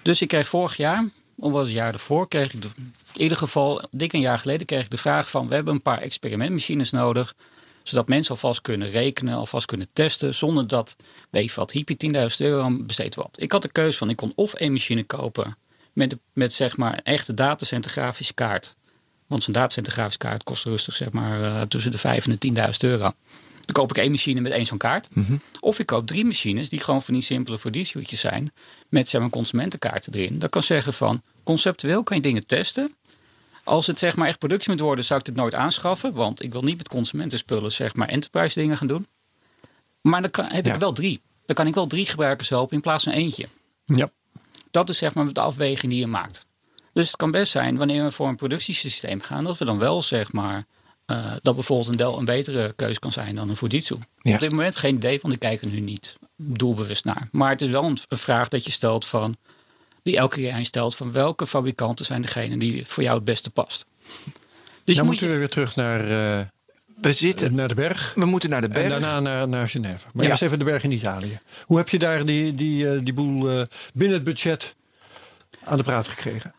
Dus 0.01 0.21
ik 0.21 0.27
kreeg 0.27 0.47
vorig 0.47 0.77
jaar, 0.77 1.05
of 1.35 1.51
was 1.51 1.67
het 1.67 1.75
jaar 1.75 1.93
ervoor, 1.93 2.27
kreeg 2.27 2.53
ik 2.53 2.63
in 2.63 2.93
ieder 3.13 3.37
geval 3.37 3.87
dik 3.91 4.13
een 4.13 4.19
jaar 4.19 4.39
geleden 4.39 4.67
kreeg 4.67 4.83
ik 4.83 4.91
de 4.91 4.97
vraag 4.97 5.29
van, 5.29 5.47
we 5.47 5.55
hebben 5.55 5.73
een 5.73 5.81
paar 5.81 6.01
experimentmachines 6.01 6.91
nodig, 6.91 7.35
zodat 7.83 8.07
mensen 8.07 8.35
alvast 8.35 8.61
kunnen 8.61 8.89
rekenen, 8.89 9.35
alvast 9.35 9.65
kunnen 9.65 9.87
testen, 9.93 10.35
zonder 10.35 10.67
dat, 10.67 10.95
weet 11.29 11.49
je 11.49 11.55
wat, 11.55 11.71
hippie 11.71 12.13
10.000 12.13 12.19
euro 12.37 12.77
besteed 12.83 13.15
wat. 13.15 13.37
Ik 13.41 13.51
had 13.51 13.61
de 13.61 13.71
keuze 13.71 13.97
van, 13.97 14.09
ik 14.09 14.15
kon 14.15 14.31
of 14.35 14.53
één 14.53 14.71
machine 14.71 15.03
kopen 15.03 15.57
met, 15.93 16.15
met 16.33 16.53
zeg 16.53 16.77
maar 16.77 16.99
echte 17.03 17.33
datacenter 17.33 17.91
grafische 17.91 18.33
kaart 18.33 18.75
want 19.27 19.43
zo'n 19.43 19.53
datacenter 19.53 20.17
kaart 20.17 20.43
kost 20.43 20.63
rustig 20.63 20.95
zeg 20.95 21.11
maar 21.11 21.39
uh, 21.39 21.61
tussen 21.61 21.91
de 21.91 21.97
5 21.97 22.27
en 22.27 22.37
de 22.39 22.53
10.000 22.57 22.77
euro. 22.79 23.13
Dan 23.65 23.73
koop 23.73 23.89
ik 23.89 23.97
één 23.97 24.11
machine 24.11 24.41
met 24.41 24.51
één 24.51 24.65
zo'n 24.65 24.77
kaart. 24.77 25.15
Mhm. 25.15 25.35
Of 25.59 25.79
ik 25.79 25.85
koop 25.85 26.07
drie 26.07 26.25
machines 26.25 26.69
die 26.69 26.79
gewoon 26.79 27.01
van 27.01 27.13
die 27.13 27.23
simpele 27.23 27.57
fordissuitjes 27.57 28.19
zijn. 28.19 28.53
Met 28.89 29.09
zeg 29.09 29.21
maar 29.21 29.29
consumentenkaarten 29.29 30.13
erin. 30.13 30.39
Dat 30.39 30.49
kan 30.49 30.63
zeggen 30.63 30.93
van 30.93 31.21
conceptueel 31.43 32.03
kan 32.03 32.17
je 32.17 32.23
dingen 32.23 32.45
testen. 32.45 32.95
Als 33.63 33.87
het 33.87 33.99
zeg 33.99 34.15
maar 34.15 34.27
echt 34.27 34.39
productie 34.39 34.71
moet 34.71 34.79
worden, 34.79 35.05
zou 35.05 35.19
ik 35.19 35.25
dit 35.25 35.35
nooit 35.35 35.53
aanschaffen. 35.53 36.13
Want 36.13 36.43
ik 36.43 36.51
wil 36.51 36.61
niet 36.61 36.77
met 36.77 36.87
consumentenspullen 36.87 37.71
zeg 37.71 37.95
maar 37.95 38.07
enterprise 38.07 38.59
dingen 38.59 38.77
gaan 38.77 38.87
doen. 38.87 39.07
Maar 40.01 40.21
dan 40.21 40.31
kan, 40.31 40.45
heb 40.45 40.67
ik 40.67 40.75
wel 40.75 40.91
drie. 40.91 41.21
Dan 41.45 41.55
kan 41.55 41.67
ik 41.67 41.73
wel 41.73 41.87
drie 41.87 42.05
gebruikers 42.05 42.49
helpen 42.49 42.75
in 42.75 42.81
plaats 42.81 43.03
van 43.03 43.13
eentje. 43.13 43.47
Ja. 43.85 44.11
Dat 44.71 44.89
is 44.89 44.97
zeg 44.97 45.13
maar 45.13 45.33
de 45.33 45.39
afweging 45.39 45.91
die 45.91 46.01
je 46.01 46.07
maakt. 46.07 46.45
Dus 46.95 47.07
het 47.07 47.15
kan 47.15 47.31
best 47.31 47.51
zijn, 47.51 47.77
wanneer 47.77 48.03
we 48.03 48.11
voor 48.11 48.27
een 48.27 48.35
productiesysteem 48.35 49.21
gaan, 49.21 49.43
dat 49.43 49.57
we 49.57 49.65
dan 49.65 49.77
wel 49.77 50.01
zeg 50.01 50.31
maar. 50.31 50.65
Uh, 51.11 51.33
dat 51.41 51.55
bijvoorbeeld 51.55 51.89
een 51.89 51.95
Dell 51.95 52.07
een 52.07 52.25
betere 52.25 52.73
keuze 52.75 52.99
kan 52.99 53.11
zijn 53.11 53.35
dan 53.35 53.49
een 53.49 53.57
Fujitsu. 53.57 53.95
Ja. 54.21 54.33
Op 54.33 54.39
dit 54.39 54.51
moment 54.51 54.75
geen 54.75 54.95
idee, 54.95 55.19
want 55.21 55.33
ik 55.33 55.39
kijk 55.39 55.61
er 55.61 55.67
nu 55.67 55.79
niet 55.79 56.17
doelbewust 56.35 57.05
naar. 57.05 57.27
Maar 57.31 57.49
het 57.49 57.61
is 57.61 57.69
wel 57.69 57.83
een, 57.83 57.97
vraag 58.09 58.47
dat 58.47 58.65
je 58.65 58.71
stelt 58.71 59.05
van. 59.05 59.37
Die 60.03 60.17
elke 60.17 60.35
keer 60.35 60.65
stelt 60.65 60.95
van 60.95 61.11
welke 61.11 61.47
fabrikanten 61.47 62.05
zijn 62.05 62.21
degene 62.21 62.57
die 62.57 62.85
voor 62.85 63.03
jou 63.03 63.15
het 63.15 63.25
beste 63.25 63.49
past. 63.49 63.85
Dus 64.83 64.95
dan 64.97 65.05
moeten 65.05 65.29
we 65.29 65.37
weer 65.37 65.49
terug 65.49 65.75
naar. 65.75 66.01
Uh, 66.01 66.45
we 67.01 67.13
zitten 67.13 67.55
naar 67.55 67.67
de 67.67 67.75
berg. 67.75 68.13
We 68.15 68.25
moeten 68.25 68.49
naar 68.49 68.61
de 68.61 68.69
berg. 68.69 68.83
En 68.83 68.89
daarna 68.89 69.19
naar, 69.19 69.47
naar 69.47 69.67
Genève. 69.67 70.07
Maar 70.13 70.23
ja. 70.23 70.29
eerst 70.29 70.41
even 70.41 70.59
de 70.59 70.65
berg 70.65 70.83
in 70.83 70.91
Italië. 70.91 71.39
Hoe 71.65 71.77
heb 71.77 71.89
je 71.89 71.99
daar 71.99 72.25
die, 72.25 72.53
die, 72.53 72.85
uh, 72.85 72.99
die 73.03 73.13
boel 73.13 73.51
uh, 73.51 73.61
binnen 73.93 74.15
het 74.15 74.25
budget 74.25 74.75
aan 75.63 75.77
de 75.77 75.83
praat 75.83 76.07
gekregen? 76.07 76.53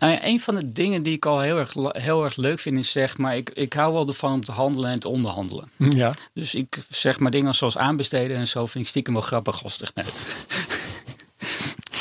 Nou 0.00 0.12
ja, 0.12 0.26
een 0.26 0.40
van 0.40 0.54
de 0.54 0.70
dingen 0.70 1.02
die 1.02 1.14
ik 1.14 1.26
al 1.26 1.40
heel 1.40 1.58
erg, 1.58 1.74
heel 1.92 2.24
erg 2.24 2.36
leuk 2.36 2.58
vind 2.58 2.78
is 2.78 2.90
zeg 2.90 3.18
maar, 3.18 3.36
ik, 3.36 3.50
ik 3.50 3.72
hou 3.72 3.92
wel 3.92 4.06
ervan 4.06 4.32
om 4.32 4.44
te 4.44 4.52
handelen 4.52 4.90
en 4.90 5.00
te 5.00 5.08
onderhandelen. 5.08 5.70
Ja. 5.76 6.14
Dus 6.34 6.54
ik 6.54 6.78
zeg 6.88 7.18
maar 7.18 7.30
dingen 7.30 7.54
zoals 7.54 7.76
aanbesteden 7.76 8.36
en 8.36 8.48
zo 8.48 8.66
vind 8.66 8.84
ik 8.84 8.90
stiekem 8.90 9.12
wel 9.12 9.22
grappig 9.22 9.64
als 9.64 9.78
het 9.78 9.94
net. 9.94 10.12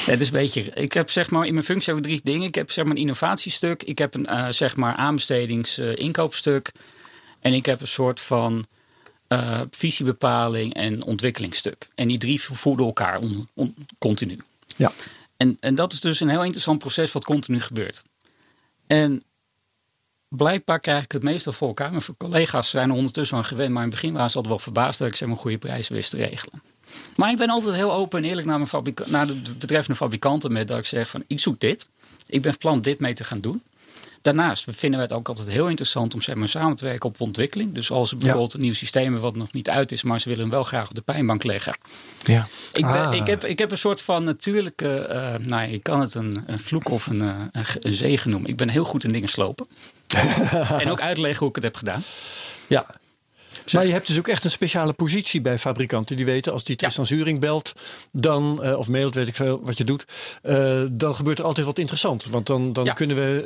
Het 0.06 0.22
is 0.22 0.28
een 0.28 0.34
beetje. 0.34 0.62
Ik 0.62 0.94
heb 0.94 1.10
zeg 1.10 1.30
maar 1.30 1.46
in 1.46 1.54
mijn 1.54 1.66
functie 1.66 1.94
heb 1.94 2.06
ik 2.06 2.10
drie 2.10 2.22
dingen. 2.24 2.48
Ik 2.48 2.56
heb 2.56 2.72
zeg 2.72 2.86
maar 2.86 2.94
een 2.94 3.02
innovatiestuk. 3.02 3.84
Ik 3.84 3.98
heb 3.98 4.14
een 4.14 4.28
uh, 4.30 4.48
zeg 4.50 4.76
maar 4.76 4.96
aanbestedings-inkoopstuk. 4.96 6.72
Uh, 6.76 6.82
en 7.40 7.54
ik 7.54 7.66
heb 7.66 7.82
een 7.82 7.88
soort 7.88 8.22
van 8.22 8.66
uh, 9.30 9.62
visiebepaling 9.72 10.74
en 10.74 11.04
ontwikkelingsstuk. 11.04 11.88
En 11.96 12.08
die 12.08 12.18
drie 12.18 12.42
voeden 12.42 12.86
elkaar 12.86 13.20
on, 13.20 13.48
on, 13.54 13.76
continu. 14.00 14.40
Ja. 14.76 14.92
En, 15.40 15.58
en 15.60 15.76
dat 15.76 15.94
is 15.94 16.00
dus 16.00 16.20
een 16.20 16.30
heel 16.30 16.44
interessant 16.44 16.80
proces 16.80 17.12
wat 17.12 17.26
continu 17.26 17.60
gebeurt. 17.60 18.04
En 18.88 19.24
blijkbaar 20.28 20.80
krijg 20.80 21.04
ik 21.04 21.12
het 21.12 21.24
meestal 21.24 21.54
voor 21.54 21.68
elkaar. 21.68 21.92
Mijn 21.92 22.04
collega's 22.18 22.70
zijn 22.70 22.90
er 22.90 22.96
ondertussen 22.96 23.38
aan 23.38 23.46
gewend. 23.46 23.70
Maar 23.70 23.84
in 23.84 23.90
het 23.90 24.00
begin 24.00 24.14
waren 24.14 24.30
ze 24.30 24.36
altijd 24.36 24.54
wel 24.54 24.64
verbaasd 24.64 25.00
dat 25.00 25.08
ik 25.08 25.16
ze 25.16 25.26
een 25.26 25.36
goede 25.36 25.58
prijs 25.58 25.88
wist 25.88 26.10
te 26.10 26.18
regelen. 26.18 26.62
Maar 27.16 27.32
ik 27.32 27.38
ben 27.38 27.50
altijd 27.50 27.76
heel 27.76 27.94
open 27.94 28.24
en 28.24 28.30
eerlijk 28.30 28.48
naar, 28.48 28.58
mijn 28.58 28.94
naar 29.06 29.28
de 29.28 29.56
betreffende 29.58 29.98
fabrikanten. 29.98 30.52
Met 30.52 30.68
dat 30.68 30.78
ik 30.78 30.86
zeg 30.86 31.10
van 31.10 31.24
ik 31.28 31.40
zoek 31.40 31.60
dit. 31.60 31.90
Ik 32.28 32.42
ben 32.42 32.52
van 32.52 32.60
plan 32.60 32.82
dit 32.82 33.00
mee 33.00 33.14
te 33.14 33.24
gaan 33.24 33.42
doen. 33.42 33.64
Daarnaast 34.22 34.66
vinden 34.70 35.00
we 35.00 35.06
het 35.06 35.16
ook 35.16 35.28
altijd 35.28 35.48
heel 35.48 35.68
interessant 35.68 36.14
om 36.14 36.22
zeg 36.22 36.36
maar, 36.36 36.48
samen 36.48 36.76
te 36.76 36.86
werken 36.86 37.10
op 37.10 37.22
ontwikkeling. 37.22 37.74
Dus 37.74 37.92
als 37.92 38.12
er 38.12 38.18
bijvoorbeeld 38.18 38.54
een 38.54 38.62
nieuw 38.62 38.74
systeem 38.74 39.18
wat 39.18 39.36
nog 39.36 39.52
niet 39.52 39.70
uit 39.70 39.92
is, 39.92 40.04
maar 40.04 40.20
ze 40.20 40.30
willen 40.30 40.44
hem 40.44 40.54
wel 40.54 40.64
graag 40.64 40.90
op 40.90 40.96
de 40.96 41.02
pijnbank 41.02 41.44
leggen. 41.44 41.78
Ja. 42.26 42.48
Ik, 42.74 42.86
ben, 42.86 43.08
ah. 43.08 43.16
ik, 43.16 43.28
heb, 43.28 43.46
ik 43.46 43.60
heb 43.60 43.72
een 43.72 43.78
soort 43.78 44.02
van 44.02 44.24
natuurlijke, 44.24 45.08
uh, 45.12 45.48
nou, 45.48 45.70
je 45.70 45.80
kan 45.80 46.02
het 46.02 46.16
een, 46.16 46.44
een 46.48 46.60
vloek 46.60 46.90
of 46.90 47.08
een, 47.08 47.20
een, 47.20 47.50
een 47.80 47.94
zegen 47.94 48.30
noemen. 48.30 48.50
Ik 48.50 48.58
ben 48.58 48.70
heel 48.70 48.84
goed 48.84 49.04
in 49.04 49.12
dingen 49.12 49.30
slopen. 49.30 49.68
en 50.80 50.92
ook 50.92 51.02
uitleggen 51.02 51.40
hoe 51.40 51.50
ik 51.50 51.56
het 51.56 51.64
heb 51.64 51.76
gedaan. 51.76 52.04
Ja, 52.68 52.86
maar 53.72 53.86
je 53.86 53.92
hebt 53.92 54.08
dus 54.08 54.18
ook 54.18 54.28
echt 54.28 54.44
een 54.44 54.52
speciale 54.52 54.94
positie 54.94 55.42
bij 55.42 55.58
fabrikanten. 55.58 56.16
Die 56.16 56.26
weten 56.26 56.52
als 56.54 56.64
die 56.64 56.76
Tristan 56.76 57.06
ja. 57.08 57.16
Zuring 57.16 57.40
belt 57.40 57.74
dan, 58.12 58.60
uh, 58.64 58.78
of 58.78 58.90
mailt, 58.90 59.16
weet 59.16 59.28
ik 59.28 59.36
veel 59.36 59.60
wat 59.64 59.78
je 59.78 59.84
doet. 59.84 60.06
Uh, 60.44 60.82
dan 60.92 61.16
gebeurt 61.16 61.40
er 61.40 61.46
altijd 61.46 61.66
wat 61.66 61.78
interessant. 61.78 62.26
Want 62.26 62.48
dan, 62.48 62.74
dan 62.74 62.86
ja. 62.86 62.94
kunnen 62.94 63.16
we 63.16 63.44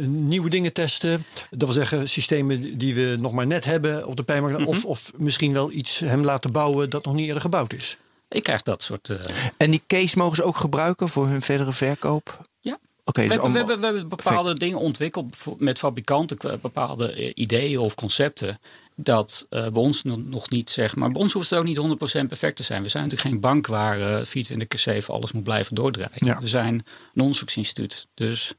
uh, 0.00 0.06
nieuwe 0.06 0.50
dingen 0.50 0.72
testen. 0.72 1.24
Dat 1.50 1.68
wil 1.68 1.72
zeggen 1.72 2.08
systemen 2.08 2.78
die 2.78 2.94
we 2.94 3.16
nog 3.18 3.32
maar 3.32 3.46
net 3.46 3.64
hebben 3.64 4.06
op 4.06 4.16
de 4.16 4.22
pijnmarkt. 4.22 4.58
Mm 4.58 4.64
-hmm. 4.64 4.74
of, 4.74 4.84
of 4.84 5.12
misschien 5.16 5.52
wel 5.52 5.72
iets 5.72 5.98
hem 5.98 6.24
laten 6.24 6.52
bouwen 6.52 6.90
dat 6.90 7.04
nog 7.04 7.14
niet 7.14 7.26
eerder 7.26 7.42
gebouwd 7.42 7.72
is. 7.72 7.98
Ik 8.28 8.42
krijg 8.42 8.62
dat 8.62 8.82
soort... 8.82 9.10
En 9.56 9.70
die 9.70 9.82
case 9.86 10.18
mogen 10.18 10.36
ze 10.36 10.42
ook 10.42 10.56
gebruiken 10.56 11.08
voor 11.08 11.28
hun 11.28 11.42
verdere 11.42 11.72
verkoop? 11.72 12.40
Ja. 12.60 12.78
Okay, 13.04 13.28
dus 13.28 13.36
we, 13.36 13.42
we, 13.42 13.58
hebben, 13.58 13.80
we, 13.80 13.84
hebben, 13.84 14.08
bepaalde 14.08 14.42
Perfect. 14.42 14.60
dingen 14.60 14.78
ontwikkeld 14.78 15.36
met 15.58 15.78
fabrikanten, 15.78 16.60
bepaalde 16.60 17.34
ideeën 17.34 17.78
of 17.78 17.94
concepten 17.94 18.58
dat 18.96 19.46
uh, 19.50 19.60
bij 19.60 19.82
ons 19.82 20.02
nog 20.02 20.50
niet, 20.50 20.70
zeg 20.70 20.96
maar, 20.96 21.10
bij 21.10 21.20
ons 21.20 21.32
hoeft 21.32 21.50
het 21.50 21.58
ook 21.58 21.64
niet 21.64 21.78
100% 22.24 22.26
perfect 22.26 22.56
te 22.56 22.62
zijn. 22.62 22.82
We 22.82 22.88
zijn 22.88 23.02
natuurlijk 23.02 23.30
geen 23.30 23.40
bank 23.40 23.66
waar 23.66 23.98
uh, 23.98 24.24
24 24.24 24.68
keer 24.68 24.78
7 24.78 25.14
alles 25.14 25.32
moet 25.32 25.44
blijven 25.44 25.74
doordraaien. 25.74 26.10
Ja. 26.14 26.40
We 26.40 26.46
zijn 26.46 26.74
een 27.14 27.20
onderzoeksinstituut. 27.20 28.06
Dus 28.14 28.54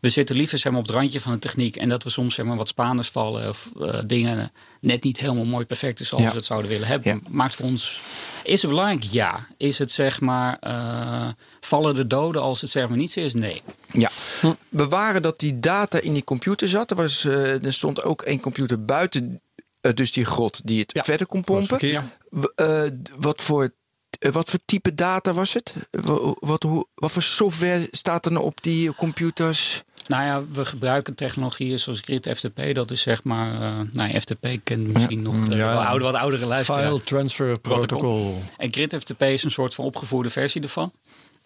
we 0.00 0.08
zitten 0.08 0.36
liever 0.36 0.58
zeg 0.58 0.72
maar, 0.72 0.80
op 0.80 0.86
het 0.86 0.96
randje 0.96 1.20
van 1.20 1.32
de 1.32 1.38
techniek. 1.38 1.76
En 1.76 1.88
dat 1.88 2.04
we 2.04 2.10
soms 2.10 2.34
zeg 2.34 2.46
maar, 2.46 2.56
wat 2.56 2.68
Spaners 2.68 3.08
vallen 3.08 3.48
of 3.48 3.72
uh, 3.76 3.98
dingen 4.06 4.52
net 4.80 5.02
niet 5.02 5.20
helemaal 5.20 5.44
mooi 5.44 5.66
perfect 5.66 6.00
is 6.00 6.08
zoals 6.08 6.24
ja. 6.24 6.30
we 6.30 6.36
het 6.36 6.46
zouden 6.46 6.70
willen 6.70 6.88
hebben. 6.88 7.14
Ja. 7.14 7.20
Maakt 7.28 7.54
voor 7.54 7.64
ons. 7.64 8.00
Is 8.42 8.62
het 8.62 8.70
belangrijk? 8.70 9.02
Ja. 9.02 9.46
Is 9.56 9.78
het 9.78 9.92
zeg 9.92 10.20
maar. 10.20 10.58
Uh, 10.66 11.28
vallen 11.60 11.94
de 11.94 12.06
doden 12.06 12.42
als 12.42 12.60
het 12.60 12.70
zeg 12.70 12.88
maar 12.88 12.98
niet 12.98 13.10
zo 13.10 13.20
is? 13.20 13.34
Nee. 13.34 13.62
Ja. 13.92 14.10
Hm. 14.40 14.52
We 14.68 14.88
waren 14.88 15.22
dat 15.22 15.38
die 15.38 15.60
data 15.60 16.00
in 16.00 16.12
die 16.12 16.24
computer 16.24 16.68
zat. 16.68 16.90
Er, 16.90 16.96
was, 16.96 17.24
uh, 17.24 17.64
er 17.64 17.72
stond 17.72 18.02
ook 18.02 18.22
een 18.26 18.40
computer 18.40 18.84
buiten 18.84 19.40
eh, 19.80 19.92
dus 19.94 20.12
die 20.12 20.24
grot 20.24 20.60
die 20.66 20.80
het 20.80 20.92
Ja, 20.94 21.04
verder 21.04 21.26
kon 21.26 21.44
pompen. 21.44 21.66
Verkeer. 21.66 22.02
W- 22.30 22.44
eh, 22.54 22.82
wat, 23.18 23.42
voor, 23.42 23.70
eh, 24.18 24.32
wat 24.32 24.50
voor 24.50 24.58
type 24.64 24.94
data 24.94 25.32
was 25.32 25.52
het? 25.54 25.74
Wa- 25.90 26.34
Wat, 26.40 26.62
hoe, 26.62 26.86
wat 26.94 27.12
voor 27.12 27.22
software 27.22 27.88
staat 27.90 28.24
er 28.26 28.32
nou 28.32 28.44
op 28.44 28.62
die 28.62 28.94
computers? 28.94 29.82
Nou 30.06 30.24
ja, 30.24 30.44
we 30.52 30.64
gebruiken 30.64 31.14
technologieën 31.14 31.78
zoals 31.78 32.00
Grid 32.00 32.30
FTP. 32.36 32.74
Dat 32.74 32.90
is 32.90 33.00
zeg 33.02 33.24
maar, 33.24 33.54
eh 33.54 33.86
nou, 33.92 34.12
ja, 34.12 34.20
FTP 34.20 34.46
kent 34.64 34.92
misschien 34.92 35.22
nog 35.22 35.34
Ja. 35.48 35.56
wel 35.56 35.84
oude, 35.84 36.04
wat 36.04 36.14
oudere 36.14 36.46
luisteraars. 36.46 36.86
File 36.86 37.00
Transfer 37.00 37.60
Protocol. 37.60 38.40
En 38.56 38.72
Grid 38.72 38.94
FTP 38.98 39.22
is 39.22 39.44
een 39.44 39.50
soort 39.50 39.74
van 39.74 39.84
opgevoerde 39.84 40.30
versie 40.30 40.62
ervan. 40.62 40.92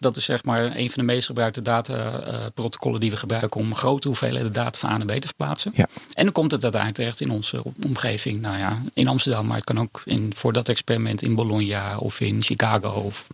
Dat 0.03 0.17
is 0.17 0.25
zeg 0.25 0.43
maar 0.43 0.63
een 0.63 0.89
van 0.89 1.05
de 1.05 1.13
meest 1.13 1.25
gebruikte 1.25 1.61
dataprotocollen 1.61 2.99
die 2.99 3.09
we 3.09 3.17
gebruiken 3.17 3.59
om 3.59 3.75
grote 3.75 4.07
hoeveelheden 4.07 4.53
data 4.53 4.79
van 4.79 4.89
A 4.89 4.97
naar 4.97 5.15
B 5.15 5.19
te 5.19 5.27
verplaatsen. 5.27 5.71
Ja. 5.75 5.87
En 6.13 6.23
dan 6.23 6.33
komt 6.33 6.51
het 6.51 6.63
uiteindelijk 6.63 7.01
terecht 7.01 7.21
in 7.21 7.37
onze 7.37 7.63
omgeving. 7.85 8.41
Nou 8.41 8.57
ja, 8.57 8.81
in 8.93 9.07
Amsterdam, 9.07 9.45
maar 9.45 9.55
het 9.55 9.65
kan 9.65 9.79
ook 9.79 10.01
in, 10.05 10.31
voor 10.35 10.53
dat 10.53 10.69
experiment 10.69 11.23
in 11.23 11.35
Bologna 11.35 11.97
of 11.97 12.19
in 12.19 12.43
Chicago 12.43 12.89
of 12.89 13.27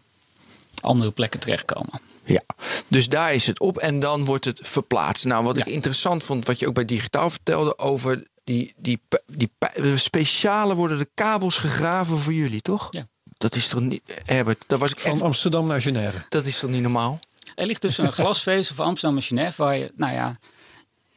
andere 0.81 1.11
plekken 1.11 1.39
terechtkomen. 1.39 2.01
Ja, 2.23 2.41
dus 2.87 3.09
daar 3.09 3.33
is 3.33 3.47
het 3.47 3.59
op 3.59 3.77
en 3.77 3.99
dan 3.99 4.25
wordt 4.25 4.45
het 4.45 4.59
verplaatst. 4.63 5.25
Nou, 5.25 5.43
wat 5.43 5.57
ik 5.57 5.65
interessant 5.65 6.23
vond, 6.23 6.45
wat 6.45 6.59
je 6.59 6.67
ook 6.67 6.73
bij 6.73 6.85
Digitaal 6.85 7.29
vertelde 7.29 7.77
over 7.77 8.23
die, 8.43 8.73
die, 8.77 9.01
die 9.25 9.51
pi- 9.57 9.97
speciale 9.97 10.75
worden 10.75 10.97
de 10.97 11.09
kabels 11.13 11.57
gegraven 11.57 12.19
voor 12.19 12.33
jullie, 12.33 12.61
toch? 12.61 12.87
Ja. 12.89 13.07
Dat 13.39 13.55
is 13.55 13.67
toch 13.67 13.79
niet, 13.79 14.01
Herbert, 14.25 14.63
dat 14.67 14.79
was 14.79 14.91
ik 14.91 14.99
Van 14.99 15.21
Amsterdam 15.21 15.67
naar 15.67 15.81
Genève. 15.81 16.21
dat 16.29 16.45
is 16.45 16.59
toch 16.59 16.69
niet 16.69 16.81
normaal? 16.81 17.19
Er 17.55 17.65
ligt 17.65 17.81
dus 17.81 17.97
een 17.97 18.11
glasvezel 18.11 18.75
van 18.75 18.85
Amsterdam 18.85 19.17
en 19.17 19.23
Genève 19.23 19.63
waar 19.63 19.77
je, 19.77 19.91
nou 19.95 20.13
ja, 20.13 20.39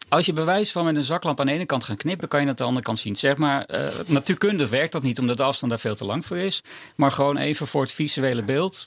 als 0.09 0.27
je 0.27 0.33
bewijs 0.33 0.73
van 0.73 0.85
met 0.85 0.97
een 0.97 1.05
zaklamp 1.05 1.41
aan 1.41 1.47
de 1.47 1.53
ene 1.53 1.67
kant 1.67 1.85
gaat 1.85 1.97
knippen, 1.97 2.29
kan 2.29 2.41
je 2.41 2.47
het 2.47 2.55
aan 2.55 2.63
de 2.63 2.69
andere 2.69 2.87
kant 2.87 2.99
zien. 2.99 3.17
Zeg 3.17 3.37
maar, 3.37 3.65
eh 3.65 3.89
natuurkundig 4.07 4.69
werkt 4.69 4.93
dat 4.93 5.03
niet 5.03 5.19
omdat 5.19 5.37
de 5.37 5.43
afstand 5.43 5.73
daar 5.73 5.81
veel 5.81 5.95
te 5.95 6.05
lang 6.05 6.27
voor 6.27 6.37
is. 6.37 6.63
Maar 6.95 7.11
gewoon 7.11 7.37
even 7.37 7.67
voor 7.67 7.83
het 7.83 7.93
visuele 7.93 8.43
beeld. 8.43 8.85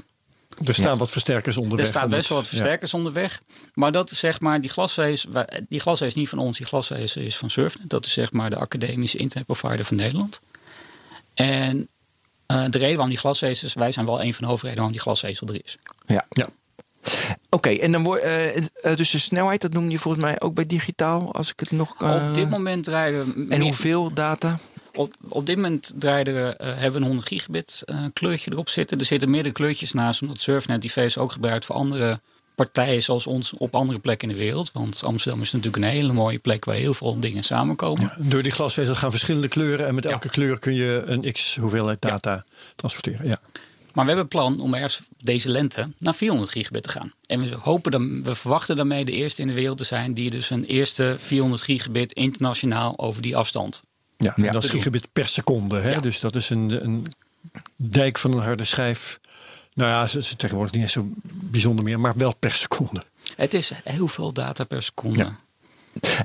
Er 0.63 0.73
staan 0.73 0.97
wat 0.97 1.11
versterkers 1.11 1.57
onderweg. 1.57 1.85
Er 1.85 1.91
staat 1.91 2.03
om 2.03 2.09
best 2.09 2.29
wel 2.29 2.37
wat 2.37 2.47
ja. 2.47 2.53
versterkers 2.53 2.93
onderweg. 2.93 3.41
Maar 3.73 3.91
dat 3.91 4.11
is 4.11 4.19
zeg 4.19 4.39
maar, 4.39 4.61
die 4.61 4.69
glasvezel, 4.69 5.31
die 5.69 5.79
glasvezel 5.79 6.07
is 6.07 6.15
niet 6.15 6.29
van 6.29 6.39
ons, 6.39 6.57
die 6.57 6.65
glasvezel 6.65 7.21
is 7.21 7.37
van 7.37 7.49
Surfnet. 7.49 7.89
Dat 7.89 8.05
is 8.05 8.13
zeg 8.13 8.31
maar 8.31 8.49
de 8.49 8.55
academische 8.55 9.17
internetprovider 9.17 9.85
van 9.85 9.97
Nederland. 9.97 10.39
En 11.33 11.87
eh, 12.47 12.63
de 12.69 12.77
reden 12.77 12.89
waarom 12.93 13.09
die 13.09 13.17
glasvezel 13.17 13.67
is, 13.67 13.73
wij 13.73 13.91
zijn 13.91 14.05
wel 14.05 14.21
een 14.23 14.33
van 14.33 14.43
de 14.43 14.49
hoofdredenen 14.49 14.75
waarom 14.83 14.91
die 14.91 15.01
glasvezel 15.01 15.47
er 15.47 15.61
is. 15.63 15.77
Ja. 16.05 16.25
Ja. 16.29 16.47
Oké, 17.49 17.69
en 17.69 17.91
dan 17.91 18.03
wordt 18.03 18.23
eh, 18.23 18.55
eh, 18.57 18.63
dus 18.95 19.09
de 19.11 19.17
snelheid, 19.17 19.61
dat 19.61 19.73
noem 19.73 19.89
je 19.89 19.99
volgens 19.99 20.23
mij 20.23 20.41
ook 20.41 20.53
bij 20.53 20.65
digitaal, 20.65 21.33
als 21.33 21.49
ik 21.51 21.59
het 21.59 21.71
nog. 21.71 21.95
eh, 22.01 22.25
Op 22.27 22.33
dit 22.33 22.49
moment 22.49 22.83
draaien 22.83 23.33
we. 23.47 23.53
En 23.53 23.61
hoeveel 23.61 24.13
data? 24.13 24.59
Op, 24.93 25.13
op 25.29 25.45
dit 25.45 25.55
moment 25.55 25.93
draaien 25.97 26.25
we, 26.33 26.55
hebben 26.63 26.91
we 26.91 26.97
een 26.97 27.03
100 27.03 27.27
gigabit 27.27 27.81
eh, 27.85 28.05
kleurtje 28.13 28.51
erop 28.51 28.69
zitten. 28.69 28.99
Er 28.99 29.05
zitten 29.05 29.29
meerdere 29.29 29.53
kleurtjes 29.53 29.93
naast, 29.93 30.21
omdat 30.21 30.39
Surfnet 30.39 30.81
die 30.81 30.91
VS 30.91 31.17
ook 31.17 31.31
gebruikt 31.31 31.65
voor 31.65 31.75
andere 31.75 32.19
partijen 32.55 33.03
zoals 33.03 33.27
ons 33.27 33.53
op 33.53 33.75
andere 33.75 33.99
plekken 33.99 34.29
in 34.29 34.35
de 34.35 34.41
wereld. 34.41 34.71
Want 34.71 35.01
Amsterdam 35.03 35.41
is 35.41 35.51
natuurlijk 35.51 35.83
een 35.83 35.89
hele 35.89 36.13
mooie 36.13 36.39
plek 36.39 36.65
waar 36.65 36.75
heel 36.75 36.93
veel 36.93 37.19
dingen 37.19 37.43
samenkomen. 37.43 38.11
Door 38.17 38.43
die 38.43 38.51
glasvezel 38.51 38.95
gaan 38.95 39.11
verschillende 39.11 39.47
kleuren. 39.47 39.87
En 39.87 39.95
met 39.95 40.05
elke 40.05 40.29
kleur 40.29 40.59
kun 40.59 40.73
je 40.73 41.03
een 41.05 41.31
x 41.31 41.55
hoeveelheid 41.55 42.01
data 42.01 42.45
transporteren. 42.75 43.27
Ja. 43.27 43.39
Maar 43.93 44.05
we 44.05 44.11
hebben 44.11 44.29
het 44.29 44.29
plan 44.41 44.59
om 44.59 44.73
ergens 44.73 44.99
deze 45.17 45.49
lente 45.49 45.89
naar 45.99 46.15
400 46.15 46.51
gigabit 46.51 46.83
te 46.83 46.89
gaan. 46.89 47.13
En 47.25 47.39
we, 47.41 47.55
hopen 47.59 47.91
dan, 47.91 48.23
we 48.23 48.35
verwachten 48.35 48.75
daarmee 48.75 49.05
de 49.05 49.11
eerste 49.11 49.41
in 49.41 49.47
de 49.47 49.53
wereld 49.53 49.77
te 49.77 49.83
zijn 49.83 50.13
die 50.13 50.29
dus 50.29 50.49
een 50.49 50.63
eerste 50.65 51.15
400 51.17 51.61
gigabit 51.61 52.11
internationaal 52.11 52.99
over 52.99 53.21
die 53.21 53.35
afstand. 53.37 53.83
Ja, 54.17 54.35
en 54.35 54.43
Ja. 54.43 54.51
dat 54.51 54.63
is 54.63 54.69
gigabit 54.69 55.07
per 55.13 55.27
seconde. 55.27 55.79
Hè? 55.79 55.91
Ja. 55.91 55.99
Dus 55.99 56.19
dat 56.19 56.35
is 56.35 56.49
een, 56.49 56.83
een 56.85 57.07
dijk 57.75 58.17
van 58.17 58.31
een 58.31 58.39
harde 58.43 58.63
schijf. 58.65 59.19
Nou 59.75 59.89
ja, 59.89 60.05
ze 60.05 60.17
is 60.17 60.33
tegenwoordig 60.37 60.73
niet 60.73 60.83
eens 60.83 60.91
zo 60.93 61.07
bijzonder 61.23 61.85
meer, 61.85 61.99
maar 61.99 62.13
wel 62.17 62.35
per 62.39 62.51
seconde. 62.51 63.03
Het 63.35 63.53
is 63.53 63.71
heel 63.83 64.07
veel 64.07 64.31
data 64.33 64.63
per 64.63 64.81
seconde. 64.83 65.19
Ja. 65.19 65.39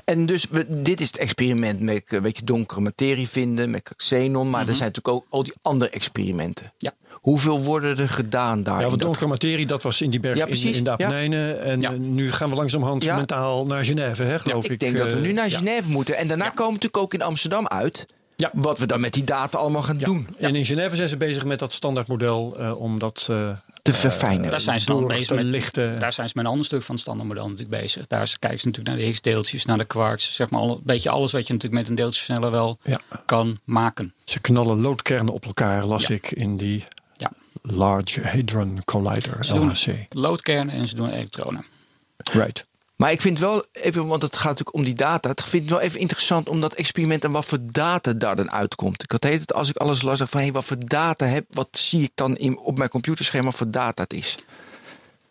En 0.05 0.27
dus 0.27 0.47
we, 0.51 0.83
dit 0.83 1.01
is 1.01 1.07
het 1.07 1.17
experiment 1.17 1.81
met 1.81 2.03
een 2.07 2.23
beetje 2.23 2.45
donkere 2.45 2.81
materie 2.81 3.29
vinden, 3.29 3.71
met 3.71 3.91
xenon. 3.97 4.51
Maar 4.51 4.69
er 4.69 4.75
zijn 4.75 4.89
natuurlijk 4.93 5.09
ook 5.09 5.27
al 5.29 5.43
die 5.43 5.53
andere 5.63 5.91
experimenten. 5.91 6.73
Ja. 6.79 6.95
Hoeveel 7.11 7.61
worden 7.63 7.99
er 7.99 8.09
gedaan 8.09 8.63
daar? 8.63 8.81
Ja, 8.81 8.89
dat- 8.89 8.99
donkere 9.01 9.27
materie, 9.27 9.67
dat 9.67 9.83
was 9.83 10.01
in 10.01 10.11
die 10.11 10.21
berg 10.21 10.37
Ja, 10.39 10.47
in, 10.47 10.85
de 10.85 10.91
Apennijnen. 10.91 11.61
En 11.63 11.81
Ja. 11.81 11.93
eh, 11.93 11.99
nu 11.99 12.33
gaan 12.33 12.51
we 12.51 12.55
langzamerhand 12.57 13.05
Ja. 13.05 13.17
mentaal 13.17 13.67
naar 13.67 13.85
Genève, 13.85 14.23
hè, 14.23 14.39
geloof 14.39 14.65
ik. 14.65 14.71
ik 14.71 14.79
denk 14.79 14.97
dat 14.97 15.07
we 15.07 15.13
eh, 15.17 15.21
nu 15.21 15.33
naar 15.33 15.51
ja. 15.51 15.59
Genève 15.59 15.89
moeten. 15.91 16.17
En 16.17 16.29
daarna 16.29 16.45
komen 16.49 16.65
we 16.65 16.73
natuurlijk 16.73 16.97
ook 16.97 17.15
in 17.15 17.23
Amsterdam 17.23 17.67
uit. 17.67 18.07
Ja. 18.41 18.51
Wat 18.55 18.79
we 18.79 18.87
dan 18.87 19.01
met 19.01 19.13
die 19.13 19.25
data 19.25 19.59
allemaal 19.59 19.83
gaan 19.83 19.99
Ja. 19.99 20.05
doen. 20.07 20.29
En 20.39 20.57
in 20.57 20.65
Genève 20.65 20.97
zijn 20.97 21.09
ze 21.09 21.17
bezig 21.17 21.45
met 21.45 21.59
dat 21.59 21.73
standaardmodel 21.73 22.57
eh, 22.59 22.81
om 22.81 22.99
dat 22.99 23.27
eh, 23.31 23.51
Te 23.83 23.93
verfijnen. 23.93 24.51
Daar 24.51 24.61
zijn 24.61 24.81
ze 24.81 24.87
dan 24.87 25.07
bezig 25.07 25.37
met. 25.37 25.45
lichten. 25.45 25.99
Daar 25.99 26.13
zijn 26.13 26.29
ze 26.29 26.33
met 26.37 26.45
een 26.45 26.51
ander 26.51 26.67
stuk 26.67 26.83
van 26.83 26.95
het 26.95 27.05
standaardmodel 27.05 27.49
natuurlijk 27.49 27.83
bezig. 27.83 28.07
Daar 28.07 28.23
is- 28.23 28.39
kijken 28.39 28.61
ze 28.61 28.67
natuurlijk 28.67 28.89
naar 28.95 28.97
de 29.05 29.11
Higgs-deeltjes, 29.11 29.65
naar 29.65 29.79
de 29.79 29.85
quarks. 29.85 30.35
Zeg 30.35 30.51
maar 30.51 30.61
al- 30.61 30.71
een 30.75 30.81
beetje 30.85 31.11
alles 31.11 31.33
wat 31.33 31.47
je 31.47 31.53
natuurlijk 31.53 31.81
met 31.81 31.91
een 31.91 31.95
deeltjesversneller 31.97 32.51
wel 32.51 32.79
Ja. 32.83 33.01
kan 33.27 33.59
maken. 33.65 34.15
Ze 34.25 34.41
knallen 34.41 34.81
loodkernen 34.81 35.33
op 35.35 35.45
elkaar, 35.47 35.85
las 35.85 36.07
Ja. 36.07 36.15
ik 36.15 36.31
in 36.31 36.57
die 36.57 36.85
Ja. 37.17 37.31
Large 37.63 38.21
Hadron 38.29 38.81
Collider, 38.85 39.45
Ze 39.45 39.55
doen 39.55 39.73
loodkernen 40.09 40.75
en 40.75 40.89
ze 40.89 40.95
doen 40.95 41.11
elektronen. 41.11 41.65
Right. 42.33 42.67
Maar 43.01 43.13
ik 43.13 43.21
vind 43.21 43.39
wel 43.39 43.65
even, 43.73 44.07
want 44.07 44.23
het 44.23 44.37
gaat 44.37 44.45
natuurlijk 44.45 44.77
om 44.77 44.85
die 44.85 44.95
data. 44.95 45.31
Ik 45.31 45.41
vind 45.41 45.63
het 45.63 45.73
wel 45.73 45.81
even 45.81 46.01
interessant 46.01 46.49
om 46.49 46.61
dat 46.61 46.75
experiment 46.75 47.25
en 47.25 47.31
wat 47.31 47.45
voor 47.45 47.59
data 47.63 48.13
daar 48.13 48.37
dan 48.37 48.53
uitkomt. 48.53 49.03
Ik 49.03 49.11
had 49.11 49.23
het, 49.23 49.55
als 49.55 49.69
ik 49.69 49.77
alles 49.77 50.03
las, 50.03 50.21
van 50.25 50.41
hé, 50.41 50.53
wat 50.53 50.65
voor 50.65 50.87
data 50.87 51.27
heb, 51.27 51.45
wat 51.51 51.69
zie 51.73 52.03
ik 52.03 52.11
dan 52.15 52.37
in, 52.37 52.59
op 52.59 52.79
mijn 52.79 52.91
computerscherm, 52.91 53.45
wat 53.45 53.55
voor 53.55 53.71
data 53.71 54.03
het 54.03 54.13
is. 54.13 54.37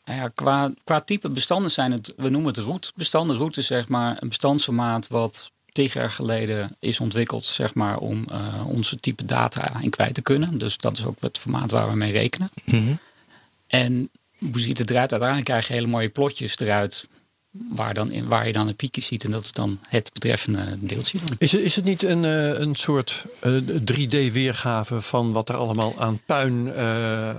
Nou 0.05 0.19
ja, 0.19 0.27
qua, 0.35 0.71
qua 0.83 1.01
type 1.01 1.29
bestanden 1.29 1.71
zijn 1.71 1.91
het, 1.91 2.13
we 2.17 2.29
noemen 2.29 2.53
het 2.53 2.63
root-bestanden. 2.63 3.37
Root 3.37 3.57
is 3.57 3.67
zeg 3.67 3.87
maar 3.87 4.17
een 4.19 4.27
bestandsformaat 4.27 5.07
wat 5.07 5.51
tig 5.71 5.93
jaar 5.93 6.11
geleden 6.11 6.75
is 6.79 6.99
ontwikkeld 6.99 7.45
zeg 7.45 7.73
maar, 7.73 7.97
om 7.97 8.25
eh, 8.29 8.67
onze 8.67 8.95
type 8.95 9.25
data 9.25 9.81
in 9.81 9.89
kwijt 9.89 10.13
te 10.13 10.21
kunnen. 10.21 10.57
Dus 10.57 10.77
dat 10.77 10.97
is 10.97 11.05
ook 11.05 11.17
het 11.19 11.37
formaat 11.37 11.71
waar 11.71 11.89
we 11.89 11.95
mee 11.95 12.11
rekenen. 12.11 12.49
En 13.67 14.09
hoe 14.39 14.59
ziet 14.59 14.77
het 14.77 14.89
eruit? 14.89 15.11
Uiteindelijk 15.11 15.49
krijg 15.49 15.67
je 15.67 15.73
hele 15.73 15.87
mooie 15.87 16.09
plotjes 16.09 16.59
eruit 16.59 17.07
waar, 17.51 17.93
dan 17.93 18.11
in, 18.11 18.27
waar 18.27 18.47
je 18.47 18.53
dan 18.53 18.67
een 18.67 18.75
piekje 18.75 19.01
ziet. 19.01 19.23
En 19.23 19.31
dat 19.31 19.43
is 19.43 19.51
dan 19.51 19.79
het 19.87 20.09
betreffende 20.13 20.77
deeltje. 20.79 21.19
dan. 21.25 21.35
Is 21.37 21.51
het, 21.51 21.61
is 21.61 21.75
het 21.75 21.85
niet 21.85 22.03
een, 22.03 22.25
eh, 22.25 22.59
een 22.59 22.75
soort 22.75 23.25
3D-weergave 23.83 25.01
van 25.01 25.31
wat 25.31 25.49
er 25.49 25.55
allemaal 25.55 25.93
aan 25.97 26.19
puin 26.25 26.73
eh, 26.73 27.29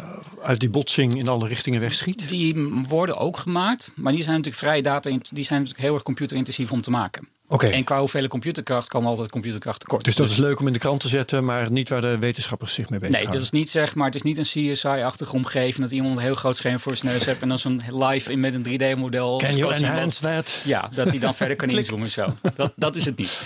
uit 0.42 0.60
die 0.60 0.70
botsing 0.70 1.18
in 1.18 1.28
alle 1.28 1.48
richtingen 1.48 1.80
wegschiet? 1.80 2.28
Die 2.28 2.54
worden 2.88 3.16
ook 3.16 3.36
gemaakt, 3.36 3.92
maar 3.94 4.12
die 4.12 4.22
zijn 4.22 4.36
natuurlijk 4.36 4.62
vrij 4.62 4.80
data, 4.80 5.10
die 5.10 5.44
zijn 5.44 5.60
natuurlijk 5.60 5.86
heel 5.86 5.94
erg 5.94 6.02
computerintensief 6.02 6.72
om 6.72 6.82
te 6.82 6.90
maken. 6.90 7.28
En 7.58 7.84
qua 7.84 7.98
hoeveelheid 7.98 8.30
computerkracht 8.32 8.88
kan 8.88 9.04
altijd 9.06 9.30
computerkracht 9.30 9.80
tekort. 9.80 10.04
Dus 10.04 10.14
dat 10.14 10.30
is 10.30 10.36
leuk 10.36 10.60
om 10.60 10.66
in 10.66 10.72
de 10.72 10.78
krant 10.78 11.00
te 11.00 11.08
zetten, 11.08 11.44
maar 11.44 11.70
niet 11.70 11.88
waar 11.88 12.00
de 12.00 12.18
wetenschappers 12.18 12.74
zich 12.74 12.88
mee 12.90 13.00
Nee, 13.00 13.08
bezighouden. 13.10 13.40
dat 13.44 13.52
is 13.54 13.58
niet 13.60 13.70
zeg 13.70 13.94
maar, 13.94 14.06
het 14.06 14.14
is 14.14 14.22
niet 14.22 14.38
een 14.38 14.44
CSI-achtige 14.72 15.34
omgeving 15.34 15.76
dat 15.76 15.90
iemand 15.90 16.16
een 16.16 16.22
heel 16.22 16.34
groot 16.34 16.56
scherm 16.56 16.78
voor 16.78 16.96
zijn 16.96 17.12
neus 17.12 17.24
heeft 17.24 17.42
en 17.42 17.48
dan 17.48 17.58
zo'n 17.58 17.80
live 17.92 18.32
in 18.32 18.40
met 18.40 18.54
een 18.54 18.64
3D-model. 18.96 19.38
Can 19.38 19.56
you 19.56 19.74
enhance 19.74 20.20
that? 20.20 20.60
Ja, 20.64 20.88
dat 20.94 21.06
hij 21.06 21.18
dan 21.18 21.34
verder 21.40 21.56
kan 21.56 21.68
inzoomen 21.70 22.10
zo. 22.10 22.36
Dat, 22.54 22.72
dat 22.76 22.96
is 22.96 23.04
het 23.04 23.16
niet. 23.16 23.40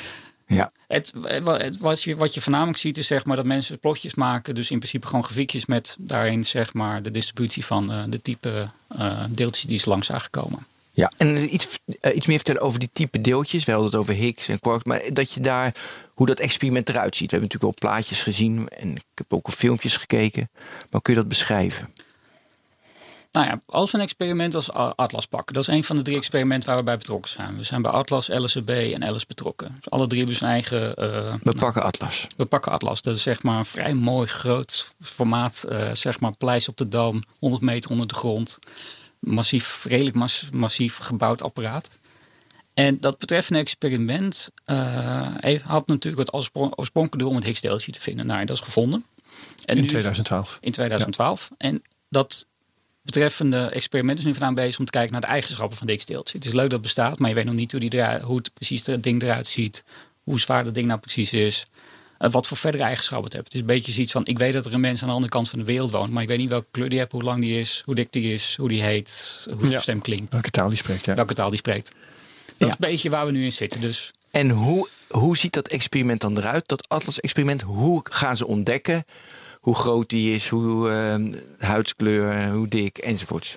Ja. 0.46 0.72
Het, 0.88 1.12
het- 1.22 1.78
wat, 1.78 2.02
je, 2.02 2.16
wat 2.16 2.34
je 2.34 2.40
voornamelijk 2.40 2.78
ziet 2.78 2.98
is 2.98 3.06
zeg 3.06 3.24
maar 3.24 3.36
dat 3.36 3.44
mensen 3.44 3.78
plotjes 3.78 4.14
maken. 4.14 4.54
Dus 4.54 4.70
in 4.70 4.78
principe 4.78 5.06
gewoon 5.06 5.24
grafiekjes 5.24 5.66
met 5.66 5.96
daarin 5.98 6.44
zeg 6.44 6.72
maar 6.72 7.02
de 7.02 7.10
distributie 7.10 7.64
van 7.64 7.92
eh, 7.92 8.02
de 8.08 8.20
type 8.20 8.68
eh, 8.98 9.24
deeltjes 9.28 9.64
die 9.64 9.76
is 9.76 9.84
langs 9.84 10.06
zijn 10.06 10.20
gekomen. 10.20 10.66
Ja, 10.96 11.12
en 11.16 11.54
iets, 11.54 11.78
eh, 12.00 12.16
iets 12.16 12.26
meer 12.26 12.36
vertellen 12.36 12.60
over 12.62 12.78
die 12.78 12.90
type 12.92 13.20
deeltjes. 13.20 13.64
We 13.64 13.72
hadden 13.72 13.90
het 13.90 14.00
over 14.00 14.14
Higgs 14.14 14.48
en 14.48 14.60
quarks, 14.60 14.84
maar 14.84 15.02
dat 15.12 15.32
je 15.32 15.40
daar, 15.40 15.74
hoe 16.14 16.26
dat 16.26 16.38
experiment 16.40 16.88
eruit 16.88 17.16
ziet. 17.16 17.30
We 17.30 17.36
hebben 17.36 17.48
natuurlijk 17.52 17.80
wel 17.80 17.90
plaatjes 17.90 18.22
gezien 18.22 18.68
en 18.68 18.96
ik 18.96 19.04
heb 19.14 19.32
ook 19.32 19.46
al 19.46 19.52
filmpjes 19.52 19.96
gekeken. 19.96 20.50
Maar 20.90 21.02
kun 21.02 21.12
je 21.14 21.18
dat 21.20 21.28
beschrijven? 21.28 21.92
Nou 23.30 23.46
ja, 23.46 23.60
als 23.66 23.90
we 23.90 23.96
een 23.98 24.02
experiment 24.04 24.54
als 24.54 24.72
Atlas 24.72 25.26
pakken, 25.26 25.54
dat 25.54 25.62
is 25.68 25.74
een 25.74 25.84
van 25.84 25.96
de 25.96 26.02
drie 26.02 26.16
experimenten 26.16 26.68
waar 26.68 26.78
we 26.78 26.84
bij 26.84 26.96
betrokken 26.98 27.30
zijn. 27.30 27.56
We 27.56 27.62
zijn 27.62 27.82
bij 27.82 27.90
Atlas, 27.90 28.28
LSB 28.28 28.68
en 28.68 29.04
Alice 29.04 29.24
betrokken. 29.28 29.74
Dus 29.80 29.90
alle 29.90 30.06
drie 30.06 30.18
hebben 30.20 30.36
zijn 30.38 30.50
eigen. 30.50 30.94
eh, 30.96 31.34
We 31.42 31.52
pakken 31.54 31.82
Atlas. 31.82 32.26
we 32.36 32.44
pakken 32.44 32.72
Atlas. 32.72 33.02
Dat 33.02 33.16
is 33.16 33.22
zeg 33.22 33.42
maar 33.42 33.58
een 33.58 33.64
vrij 33.64 33.94
mooi 33.94 34.26
groot 34.28 34.94
formaat. 35.00 35.64
eh, 35.68 35.88
zeg 35.92 36.20
maar 36.20 36.36
paleis 36.36 36.68
op 36.68 36.76
de 36.76 36.88
dam, 36.88 37.22
100 37.38 37.62
meter 37.62 37.90
onder 37.90 38.06
de 38.08 38.14
grond. 38.14 38.58
Massief, 39.24 39.84
redelijk 39.88 40.16
mas- 40.16 40.48
massief 40.52 40.96
gebouwd 40.96 41.42
apparaat. 41.42 41.90
En 42.74 43.00
dat 43.00 43.18
betreffende 43.18 43.58
experiment 43.60 44.50
heeft- 45.36 45.64
had 45.64 45.86
natuurlijk 45.86 46.30
het 46.30 46.34
oorspronkelijke 46.52 47.18
doel 47.18 47.28
om 47.28 47.34
het 47.34 47.44
Higgs-deeltje 47.44 47.92
te 47.92 48.00
vinden. 48.00 48.26
Nou, 48.26 48.44
dat 48.44 48.56
is 48.56 48.62
gevonden. 48.62 49.04
En 49.64 49.76
In 49.76 49.82
nu- 49.82 49.88
2012. 49.88 50.58
in 50.60 50.72
2012. 50.72 51.50
En 51.58 51.82
dat 52.08 52.46
betreffende 53.02 53.66
experiment 53.66 54.18
is 54.18 54.24
nu 54.24 54.30
vandaan 54.32 54.54
bezig 54.54 54.78
om 54.78 54.84
te 54.84 54.90
kijken 54.90 55.12
naar 55.12 55.20
de 55.20 55.26
eigenschappen 55.26 55.76
van 55.78 55.86
dit 55.86 56.06
deeltje. 56.06 56.36
Het 56.38 56.46
is 56.46 56.52
leuk 56.52 56.62
dat 56.62 56.72
het 56.72 56.80
bestaat, 56.80 57.18
maar 57.18 57.28
je 57.28 57.34
weet 57.34 57.44
nog 57.44 57.54
niet 57.54 57.72
hoe, 57.72 57.80
die 57.80 58.04
hoe 58.22 58.36
het 58.36 58.54
precies 58.54 58.86
het 58.86 59.02
ding 59.02 59.22
eruit 59.22 59.46
ziet. 59.46 59.84
Hoe 60.22 60.40
zwaar 60.40 60.64
dat 60.64 60.74
ding 60.74 60.86
nou 60.86 61.00
precies 61.00 61.32
is. 61.32 61.66
Eh, 62.18 62.30
wat 62.30 62.46
voor 62.46 62.56
verdere 62.56 62.82
eigenschappen 62.84 63.24
het 63.24 63.32
heeft. 63.32 63.44
Het 63.44 63.54
is 63.54 63.60
een 63.60 63.66
beetje 63.66 63.92
zoiets 63.92 64.12
van, 64.12 64.26
ik 64.26 64.38
weet 64.38 64.52
dat 64.52 64.64
er 64.66 64.74
een 64.74 64.80
mens 64.80 65.02
aan 65.02 65.08
de 65.08 65.14
andere 65.14 65.32
kant 65.32 65.48
van 65.48 65.58
de 65.58 65.64
wereld 65.64 65.90
woont, 65.90 66.10
maar 66.10 66.22
ik 66.22 66.28
weet 66.28 66.38
niet 66.38 66.48
welke 66.50 66.66
kleur 66.70 66.88
die 66.88 66.98
heeft, 66.98 67.12
hoe 67.12 67.22
lang 67.22 67.40
die 67.40 67.60
is, 67.60 67.82
hoe 67.84 67.94
dik 67.94 68.12
die 68.12 68.32
is, 68.34 68.54
hoe 68.58 68.68
die 68.68 68.82
heet, 68.82 69.40
hoe 69.50 69.58
zijn 69.60 69.70
Ja. 69.70 69.80
stem 69.80 70.00
klinkt, 70.00 70.32
Welke 70.32 70.50
taal 70.50 70.68
die 70.68 70.76
spreekt, 70.76 71.04
ja. 71.04 71.14
welke 71.14 71.34
taal 71.34 71.48
die 71.48 71.58
spreekt. 71.58 71.90
Dat 72.46 72.54
Ja. 72.56 72.66
is 72.66 72.72
een 72.72 72.76
beetje 72.90 73.10
waar 73.10 73.26
we 73.26 73.32
nu 73.32 73.44
in 73.44 73.52
zitten. 73.52 73.80
Dus 73.80 74.12
En 74.30 74.50
hoe, 74.50 74.88
hoe 75.08 75.36
ziet 75.36 75.52
dat 75.52 75.68
experiment 75.68 76.20
dan 76.20 76.38
eruit? 76.38 76.68
Dat 76.68 76.88
Atlas-experiment, 76.88 77.60
hoe 77.62 78.00
gaan 78.10 78.36
ze 78.36 78.46
ontdekken 78.46 79.04
hoe 79.60 79.74
groot 79.74 80.08
die 80.08 80.34
is, 80.34 80.48
hoe 80.48 80.90
eh, 80.90 81.66
huidskleur, 81.68 82.50
hoe 82.50 82.68
dik 82.68 82.98
enzovoorts? 82.98 83.56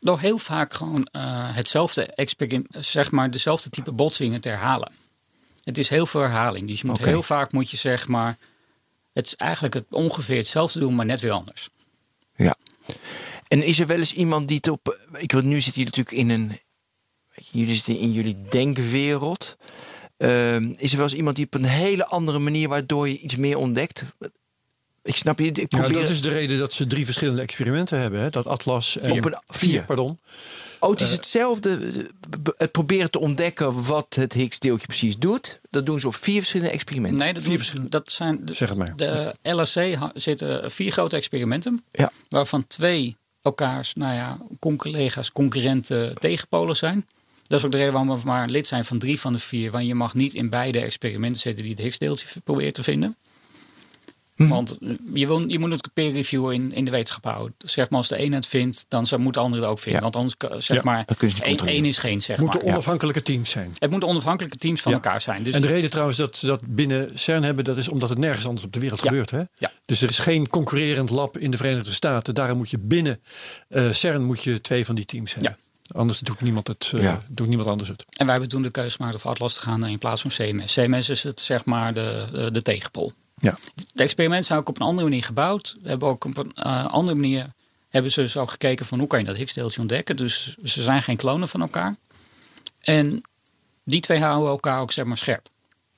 door 0.00 0.20
heel 0.20 0.38
vaak 0.38 0.74
gewoon 0.74 1.04
eh, 1.12 1.22
hetzelfde 1.54 2.06
experiment, 2.06 2.66
zeg 2.78 3.10
maar 3.10 3.30
dezelfde 3.30 3.70
type 3.70 3.92
botsingen 3.92 4.40
te 4.40 4.48
herhalen. 4.48 4.90
Het 5.64 5.78
is 5.78 5.88
heel 5.88 6.06
veel 6.06 6.20
herhaling. 6.20 6.68
Dus 6.68 6.80
je 6.80 6.86
moet 6.86 7.04
heel 7.04 7.22
vaak 7.22 7.52
moet 7.52 7.70
je 7.70 7.76
zeg 7.76 8.08
maar, 8.08 8.36
het 9.12 9.26
is 9.26 9.36
eigenlijk 9.36 9.74
het 9.74 9.84
ongeveer 9.90 10.36
hetzelfde 10.36 10.78
doen, 10.78 10.94
maar 10.94 11.06
net 11.06 11.20
weer 11.20 11.30
anders. 11.30 11.68
Ja. 12.36 12.56
En 13.48 13.62
is 13.62 13.80
er 13.80 13.86
wel 13.86 13.98
eens 13.98 14.12
iemand 14.14 14.48
die 14.48 14.56
het 14.56 14.68
op. 14.68 14.98
Ik 15.16 15.32
wil 15.32 15.40
nu 15.40 15.60
zit 15.60 15.74
hier 15.74 15.84
natuurlijk 15.84 16.16
in 16.16 16.30
een. 16.30 16.48
Weet 16.48 17.48
je, 17.52 17.58
jullie 17.58 17.74
zitten 17.74 17.98
in 17.98 18.12
jullie 18.12 18.36
denkwereld. 18.50 19.56
Ehm, 20.16 20.74
is 20.76 20.90
er 20.90 20.96
wel 20.96 21.06
eens 21.06 21.14
iemand 21.16 21.36
die 21.36 21.44
op 21.46 21.54
een 21.54 21.64
hele 21.64 22.06
andere 22.06 22.38
manier 22.38 22.68
waardoor 22.68 23.08
je 23.08 23.18
iets 23.18 23.36
meer 23.36 23.56
ontdekt? 23.56 24.04
Ik 25.02 25.16
snap 25.16 25.38
je. 25.38 25.46
Ik 25.46 25.56
Ja, 25.56 25.66
probeer, 25.66 25.92
dat 26.00 26.10
is 26.10 26.20
de 26.22 26.28
reden 26.28 26.58
dat 26.58 26.72
ze 26.72 26.86
drie 26.86 27.04
verschillende 27.04 27.42
experimenten 27.42 27.98
hebben. 27.98 28.20
Hè? 28.20 28.30
Dat 28.30 28.46
Atlas 28.46 28.98
en 28.98 29.12
Op 29.12 29.24
een- 29.24 29.38
vier. 29.46 29.84
pardon. 29.84 30.18
Oh, 30.84 30.90
het 30.90 31.00
is 31.00 31.10
hetzelfde. 31.10 31.70
eh, 31.78 32.40
b- 32.42 32.54
Het 32.56 32.72
proberen 32.72 33.10
te 33.10 33.18
ontdekken 33.20 33.82
wat 33.86 34.14
het 34.14 34.32
Higgs-deeltje 34.32 34.86
precies 34.86 35.16
doet. 35.18 35.60
Dat 35.70 35.86
doen 35.86 36.00
ze 36.00 36.06
op 36.06 36.14
vier 36.14 36.36
verschillende 36.38 36.72
experimenten. 36.72 37.18
Nee, 37.18 37.32
dat, 37.32 37.42
Vier 37.42 37.48
doen- 37.50 37.58
verschillende- 37.58 37.90
dat 37.90 38.10
zijn 38.12 38.44
de, 38.44 38.54
Zeg 38.54 38.68
het 38.68 38.78
maar. 38.78 38.96
de 38.96 39.34
LSC 39.42 39.98
zitten 40.14 40.70
vier 40.70 40.92
grote 40.92 41.16
experimenten, 41.16 41.84
Ja. 41.92 42.12
waarvan 42.28 42.66
twee 42.66 43.16
elkaars, 43.42 43.94
nou 43.94 44.14
ja, 44.14 44.38
collega's, 44.76 45.32
concurrenten 45.32 46.14
tegenpolen 46.14 46.76
zijn. 46.76 47.06
Dat 47.42 47.58
is 47.58 47.64
ook 47.64 47.70
de 47.72 47.76
reden 47.78 47.92
waarom 47.92 48.16
we 48.18 48.26
maar 48.26 48.48
lid 48.48 48.66
zijn 48.66 48.84
van 48.84 48.98
drie 48.98 49.20
van 49.20 49.32
de 49.32 49.38
vier. 49.38 49.70
Want 49.70 49.86
je 49.86 49.94
mag 49.94 50.14
niet 50.14 50.34
in 50.34 50.48
beide 50.48 50.80
experimenten 50.80 51.40
zitten 51.40 51.62
die 51.62 51.72
het 51.72 51.82
Higgs-deeltje 51.82 52.26
probeert 52.44 52.74
te 52.74 52.82
vinden. 52.82 53.16
Mhm. 54.36 54.48
Want 54.48 54.76
je, 55.14 55.26
wil, 55.26 55.48
je 55.48 55.58
moet 55.58 55.70
het 55.70 55.88
peer 55.92 56.12
review 56.12 56.52
in, 56.52 56.72
in 56.72 56.84
de 56.84 56.90
wetenschap 56.90 57.24
houden. 57.24 57.54
Zeg 57.58 57.90
maar 57.90 57.98
als 57.98 58.08
de 58.08 58.22
een 58.22 58.32
het 58.32 58.46
vindt, 58.46 58.86
dan 58.88 59.06
zou, 59.06 59.20
moet 59.20 59.34
de 59.34 59.40
ander 59.40 59.60
het 59.60 59.68
ook 59.68 59.78
vinden. 59.78 60.02
Ja. 60.02 60.10
Want 60.10 60.16
anders, 60.16 60.64
zeg 60.66 60.76
Ja, 60.76 60.82
maar, 60.84 61.04
één, 61.64 61.84
is 61.84 61.98
geen, 61.98 62.20
zeg 62.22 62.38
moeten 62.38 62.60
maar. 62.64 62.72
onafhankelijke 62.72 63.22
teams 63.22 63.50
zijn. 63.50 63.70
Het 63.78 63.90
moeten 63.90 64.08
onafhankelijke 64.08 64.58
teams 64.58 64.82
van 64.82 64.92
Ja. 64.92 64.98
elkaar 64.98 65.20
zijn. 65.20 65.42
Dus 65.42 65.54
en 65.54 65.60
de 65.60 65.66
reden 65.66 65.90
trouwens 65.90 66.18
dat 66.18 66.36
ze 66.36 66.46
dat 66.46 66.60
binnen 66.66 67.18
CERN 67.18 67.42
hebben, 67.42 67.64
dat 67.64 67.76
is 67.76 67.88
omdat 67.88 68.08
het 68.08 68.18
nergens 68.18 68.46
anders 68.46 68.66
op 68.66 68.72
de 68.72 68.80
wereld 68.80 69.02
Ja. 69.02 69.08
gebeurt. 69.08 69.30
Hè? 69.30 69.42
Ja. 69.56 69.70
Dus 69.84 70.02
er 70.02 70.08
is 70.08 70.18
geen 70.18 70.48
concurrerend 70.48 71.10
lab 71.10 71.38
in 71.38 71.50
de 71.50 71.56
Verenigde 71.56 71.92
Staten. 71.92 72.34
Daarom 72.34 72.56
moet 72.56 72.70
je 72.70 72.78
binnen 72.78 73.20
eh, 73.68 73.90
CERN 73.90 74.22
moet 74.24 74.42
je 74.42 74.60
twee 74.60 74.84
van 74.86 74.94
die 74.94 75.04
teams 75.04 75.34
hebben. 75.34 75.56
Anders 75.94 76.18
doet 76.18 76.40
niemand, 76.40 76.66
het, 76.68 76.92
eh, 76.96 77.02
Ja. 77.02 77.22
doet 77.28 77.46
niemand 77.48 77.68
anders 77.68 77.88
het. 77.88 78.04
En 78.10 78.24
wij 78.24 78.30
hebben 78.34 78.48
toen 78.48 78.62
de 78.62 78.70
keuze 78.70 78.96
gemaakt 78.96 79.20
voor 79.20 79.30
Atlas 79.30 79.54
te 79.54 79.60
gaan 79.60 79.86
in 79.86 79.98
plaats 79.98 80.20
van 80.22 80.30
CMS. 80.30 80.72
CMS 80.72 81.08
is 81.08 81.22
het, 81.22 81.40
zeg 81.40 81.64
maar 81.64 81.94
de, 81.94 82.28
de, 82.32 82.50
de 82.50 82.62
tegenpol. 82.62 83.12
Ja. 83.44 83.58
De 83.92 84.02
experimenten 84.02 84.46
zijn 84.46 84.58
ook 84.58 84.68
op 84.68 84.76
een 84.76 84.86
andere 84.86 85.08
manier 85.08 85.24
gebouwd. 85.24 85.76
We 85.82 85.88
hebben 85.88 86.08
ook 86.08 86.24
op 86.24 86.36
een 86.36 86.52
eh, 86.54 86.86
andere 86.86 87.16
manier 87.16 87.46
hebben 87.90 88.10
ze 88.10 88.20
dus 88.20 88.36
ook 88.36 88.50
gekeken 88.50 88.86
van 88.86 88.98
hoe 88.98 89.08
kan 89.08 89.18
je 89.18 89.24
dat 89.24 89.36
Higgs-deeltje 89.36 89.80
ontdekken. 89.80 90.16
Dus 90.16 90.56
ze 90.64 90.82
zijn 90.82 91.02
geen 91.02 91.16
klonen 91.16 91.48
van 91.48 91.60
elkaar. 91.60 91.96
En 92.80 93.20
die 93.84 94.00
twee 94.00 94.20
houden 94.20 94.48
elkaar 94.48 94.80
ook 94.80 94.92
zeg 94.92 95.04
maar 95.04 95.16
scherp. 95.16 95.48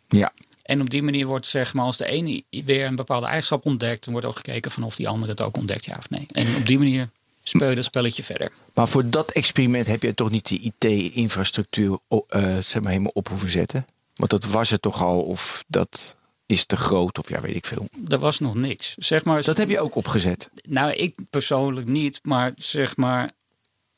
Ja. 0.08 0.32
En 0.62 0.80
op 0.80 0.90
die 0.90 1.02
manier 1.02 1.26
wordt 1.26 1.46
zeg 1.46 1.74
maar 1.74 1.84
als 1.84 1.96
de 1.96 2.06
ene 2.06 2.42
weer 2.50 2.86
een 2.86 2.96
bepaalde 2.96 3.26
eigenschap 3.26 3.64
ontdekt, 3.64 4.04
dan 4.04 4.12
wordt 4.12 4.28
ook 4.28 4.36
gekeken 4.36 4.70
van 4.70 4.82
of 4.82 4.96
die 4.96 5.08
andere 5.08 5.32
het 5.32 5.40
ook 5.40 5.56
ontdekt, 5.56 5.84
ja 5.84 5.96
of 5.98 6.10
nee. 6.10 6.26
En 6.32 6.56
op 6.56 6.66
die 6.66 6.78
manier 6.78 7.08
speel 7.42 7.68
je 7.68 7.74
dat 7.74 7.84
spelletje 7.84 8.22
verder. 8.22 8.52
Maar 8.74 8.88
voor 8.88 9.10
dat 9.10 9.30
experiment 9.30 9.86
heb 9.86 10.02
je 10.02 10.14
toch 10.14 10.30
niet 10.30 10.48
de 10.48 10.60
IT-infrastructuur 10.60 11.98
eh, 12.08 12.58
zeg 12.58 12.82
maar 12.82 12.90
helemaal 12.90 13.12
op 13.14 13.28
hoeven 13.28 13.50
zetten? 13.50 13.86
Want 14.14 14.30
dat 14.30 14.44
was 14.44 14.70
het 14.70 14.82
toch 14.82 15.02
al, 15.02 15.20
of 15.20 15.64
dat 15.66 16.16
is 16.46 16.64
te 16.64 16.76
groot, 16.76 17.18
of 17.18 17.28
ja, 17.28 17.40
weet 17.40 17.56
ik 17.56 17.66
veel. 17.66 17.88
Er 18.08 18.18
was 18.18 18.38
nog 18.38 18.54
niks. 18.54 18.94
Zeg 18.98 19.24
maar, 19.24 19.42
Dat 19.42 19.56
heb 19.56 19.68
je 19.68 19.80
ook 19.80 19.94
opgezet. 19.94 20.50
Nou, 20.62 20.92
ik 20.92 21.16
persoonlijk 21.30 21.88
niet, 21.88 22.20
maar 22.22 22.52
zeg 22.56 22.96
maar, 22.96 23.30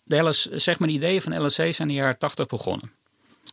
de, 0.05 0.17
LS, 0.17 0.45
zeg 0.45 0.79
maar 0.79 0.89
de 0.89 0.95
ideeën 0.95 1.23
van 1.23 1.45
LSC 1.45 1.57
zijn 1.57 1.75
in 1.79 1.89
de 1.89 1.95
jaren 1.95 2.19
80 2.19 2.47
begonnen. 2.47 2.93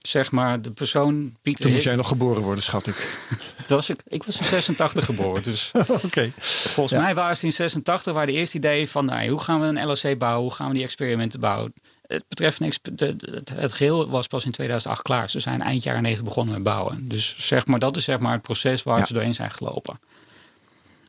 Zeg 0.01 0.31
maar, 0.31 0.61
de 0.61 0.71
persoon 0.71 1.35
Pieter 1.41 1.63
Toen 1.63 1.73
moest 1.73 1.85
jij 1.85 1.95
nog 1.95 2.07
geboren 2.07 2.41
worden, 2.41 2.63
schat 2.63 2.87
ik. 2.87 2.95
toen 3.65 3.77
was 3.77 3.89
ik, 3.89 4.01
ik 4.07 4.23
was 4.23 4.37
in 4.37 4.45
86 4.45 5.05
geboren, 5.05 5.43
dus 5.43 5.71
Oké. 6.03 6.31
volgens 6.37 6.99
mij 7.01 7.15
waren 7.15 7.37
ze 7.37 7.45
in 7.45 7.51
86 7.51 8.13
waar 8.13 8.25
de 8.25 8.31
eerste 8.31 8.57
ideeën 8.57 8.87
van, 8.87 9.05
nou, 9.05 9.29
hoe 9.29 9.41
gaan 9.41 9.59
we 9.59 9.65
een 9.65 9.91
LSC 9.91 10.17
bouwen, 10.17 10.41
hoe 10.43 10.53
gaan 10.53 10.67
we 10.67 10.73
die 10.73 10.83
experimenten 10.83 11.39
bouwen. 11.39 11.73
Het 12.07 12.25
betreft 12.27 12.59
niks, 12.59 12.79
het, 12.95 13.49
het 13.53 13.73
geheel 13.73 14.09
was 14.09 14.27
pas 14.27 14.45
in 14.45 14.51
2008 14.51 15.01
klaar. 15.01 15.29
Ze 15.29 15.39
zijn 15.39 15.61
eind 15.61 15.83
jaren 15.83 16.01
90 16.01 16.25
begonnen 16.25 16.53
met 16.53 16.63
bouwen. 16.63 17.07
Dus 17.07 17.35
zeg 17.37 17.65
maar, 17.65 17.79
dat 17.79 17.97
is 17.97 18.03
zeg 18.03 18.19
maar 18.19 18.33
het 18.33 18.41
proces 18.41 18.83
waar 18.83 18.99
Ja. 18.99 19.05
ze 19.05 19.13
doorheen 19.13 19.33
zijn 19.33 19.51
gelopen. 19.51 19.99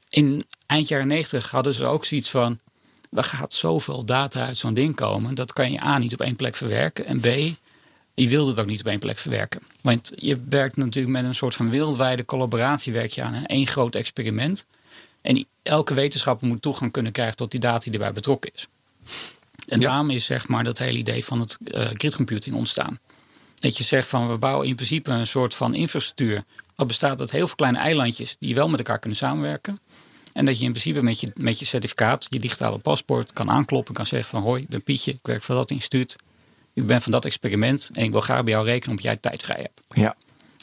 In 0.09 0.45
eind 0.67 0.89
jaren 0.89 1.07
90 1.07 1.51
hadden 1.51 1.75
ze 1.75 1.85
ook 1.85 2.05
zoiets 2.05 2.31
van, 2.31 2.59
er 3.13 3.25
gaat 3.25 3.53
zoveel 3.53 4.05
data 4.05 4.47
uit 4.47 4.57
zo'n 4.57 4.75
ding 4.75 4.95
komen. 4.95 5.35
Dat 5.35 5.53
kan 5.53 5.73
je 5.73 5.83
A 5.83 5.99
niet 5.99 6.13
op 6.13 6.21
één 6.21 6.37
plek 6.37 6.57
verwerken. 6.57 7.07
En 7.07 7.21
B, 7.21 7.27
je 8.15 8.29
wilt 8.29 8.47
het 8.47 8.61
ook 8.61 8.67
niet 8.67 8.81
op 8.81 8.87
één 8.87 8.99
plek 8.99 9.19
verwerken. 9.19 9.61
Want 9.83 10.13
je 10.15 10.41
werkt 10.49 10.77
natuurlijk 10.77 11.15
met 11.15 11.25
een 11.25 11.35
soort 11.35 11.55
van 11.55 11.71
wereldwijde 11.71 12.25
collaboratie 12.25 12.93
werk 12.93 13.11
je 13.11 13.23
aan 13.23 13.35
een 13.35 13.47
één 13.47 13.67
groot 13.67 13.95
experiment. 13.95 14.67
En 15.21 15.47
elke 15.63 15.95
wetenschapper 15.95 16.49
moet 16.49 16.63
toegang 16.63 16.93
kunnen 16.93 17.13
krijgen 17.13 17.37
tot 17.37 17.51
die 17.51 17.61
data 17.61 17.83
die 17.85 17.93
erbij 17.93 18.13
betrokken 18.13 18.51
is. 18.55 18.67
En 19.67 19.81
Ja. 19.81 19.89
daarom 19.89 20.11
is 20.11 20.25
zeg 20.25 20.49
maar 20.49 20.65
dat 20.65 20.79
hele 20.79 20.99
idee 20.99 21.25
van 21.25 21.41
het 21.41 21.59
eh 21.65 21.89
grid 21.93 22.15
computing 22.17 22.55
ontstaan. 22.57 22.99
Dat 23.55 23.77
je 23.77 23.85
zegt 23.85 24.09
van 24.09 24.29
we 24.29 24.39
bouwen 24.39 24.67
in 24.69 24.75
principe 24.75 25.11
een 25.11 25.27
soort 25.27 25.55
van 25.55 25.75
infrastructuur. 25.75 26.45
Wat 26.75 26.87
bestaat 26.87 27.21
uit 27.21 27.31
heel 27.31 27.47
veel 27.47 27.57
kleine 27.57 27.79
eilandjes 27.79 28.37
die 28.39 28.55
wel 28.55 28.69
met 28.69 28.79
elkaar 28.79 28.99
kunnen 28.99 29.19
samenwerken. 29.19 29.81
En 30.33 30.45
dat 30.45 30.59
je 30.59 30.65
in 30.65 30.71
principe 30.71 31.03
met 31.03 31.21
je, 31.21 31.31
met 31.35 31.59
je 31.59 31.65
certificaat, 31.65 32.27
je 32.29 32.41
digitale 32.41 32.79
paspoort, 32.79 33.33
kan 33.33 33.51
aankloppen. 33.51 33.95
Kan 33.95 34.07
zeggen 34.07 34.29
van 34.29 34.43
hoi, 34.43 34.63
ik 34.63 34.69
ben 34.69 34.83
Pietje, 34.83 35.11
ik 35.13 35.19
werk 35.23 35.43
voor 35.43 35.55
dat 35.55 35.71
instituut. 35.71 36.17
Ik 36.75 36.87
ben 36.87 37.03
van 37.03 37.13
dat 37.13 37.25
experiment 37.25 37.91
en 37.93 38.05
ik 38.05 38.11
wil 38.11 38.21
graag 38.21 38.45
bij 38.45 38.53
jou 38.53 38.65
rekenen 38.65 38.89
omdat 38.91 39.05
jij 39.05 39.17
tijd 39.17 39.43
vrij 39.43 39.61
hebt. 39.61 39.81
Ja. 39.95 40.17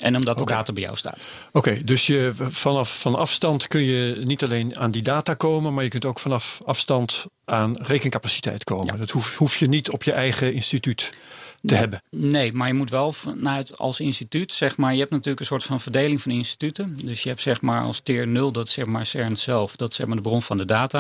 En 0.03 0.15
omdat 0.15 0.37
de 0.37 0.45
data 0.45 0.73
bij 0.73 0.83
jou 0.83 0.95
staat. 0.95 1.25
Oké, 1.51 1.83
dus 1.83 2.07
je, 2.07 2.33
vanaf 2.49 2.99
van 2.99 3.15
afstand 3.15 3.67
kun 3.67 3.81
je 3.81 4.17
niet 4.23 4.43
alleen 4.43 4.77
aan 4.77 4.91
die 4.91 5.01
data 5.01 5.33
komen, 5.33 5.73
maar 5.73 5.83
je 5.83 5.89
kunt 5.89 6.05
ook 6.05 6.19
vanaf 6.19 6.61
afstand 6.65 7.25
aan 7.45 7.77
rekencapaciteit 7.81 8.63
komen. 8.63 8.85
Ja. 8.85 8.97
Dat 8.97 9.09
hoef, 9.09 9.37
hoef 9.37 9.57
je 9.57 9.67
niet 9.67 9.89
op 9.89 10.03
je 10.03 10.11
eigen 10.11 10.53
instituut 10.53 11.13
te 11.61 11.75
hebben. 11.75 12.01
Nee, 12.09 12.53
maar 12.53 12.67
je 12.67 12.73
moet 12.73 12.89
wel 12.89 13.11
vanuit 13.11 13.77
als 13.77 13.99
instituut, 13.99 14.53
zeg 14.53 14.77
maar, 14.77 14.93
je 14.93 14.99
hebt 14.99 15.11
natuurlijk 15.11 15.39
een 15.39 15.45
soort 15.45 15.63
van 15.63 15.79
verdeling 15.79 16.21
van 16.21 16.31
instituten. 16.31 16.97
Dus 17.03 17.23
je 17.23 17.29
hebt 17.29 17.41
zeg 17.41 17.61
maar 17.61 17.81
als 17.83 17.99
tier 17.99 18.27
0, 18.27 18.51
dat 18.51 18.69
zeg 18.69 18.85
maar 18.85 19.05
CERN 19.05 19.37
zelf, 19.37 19.75
dat 19.75 19.89
is 19.89 19.95
zeg 19.95 20.07
maar 20.07 20.15
de 20.15 20.21
bron 20.21 20.41
van 20.41 20.57
de 20.57 20.65
data. 20.65 20.99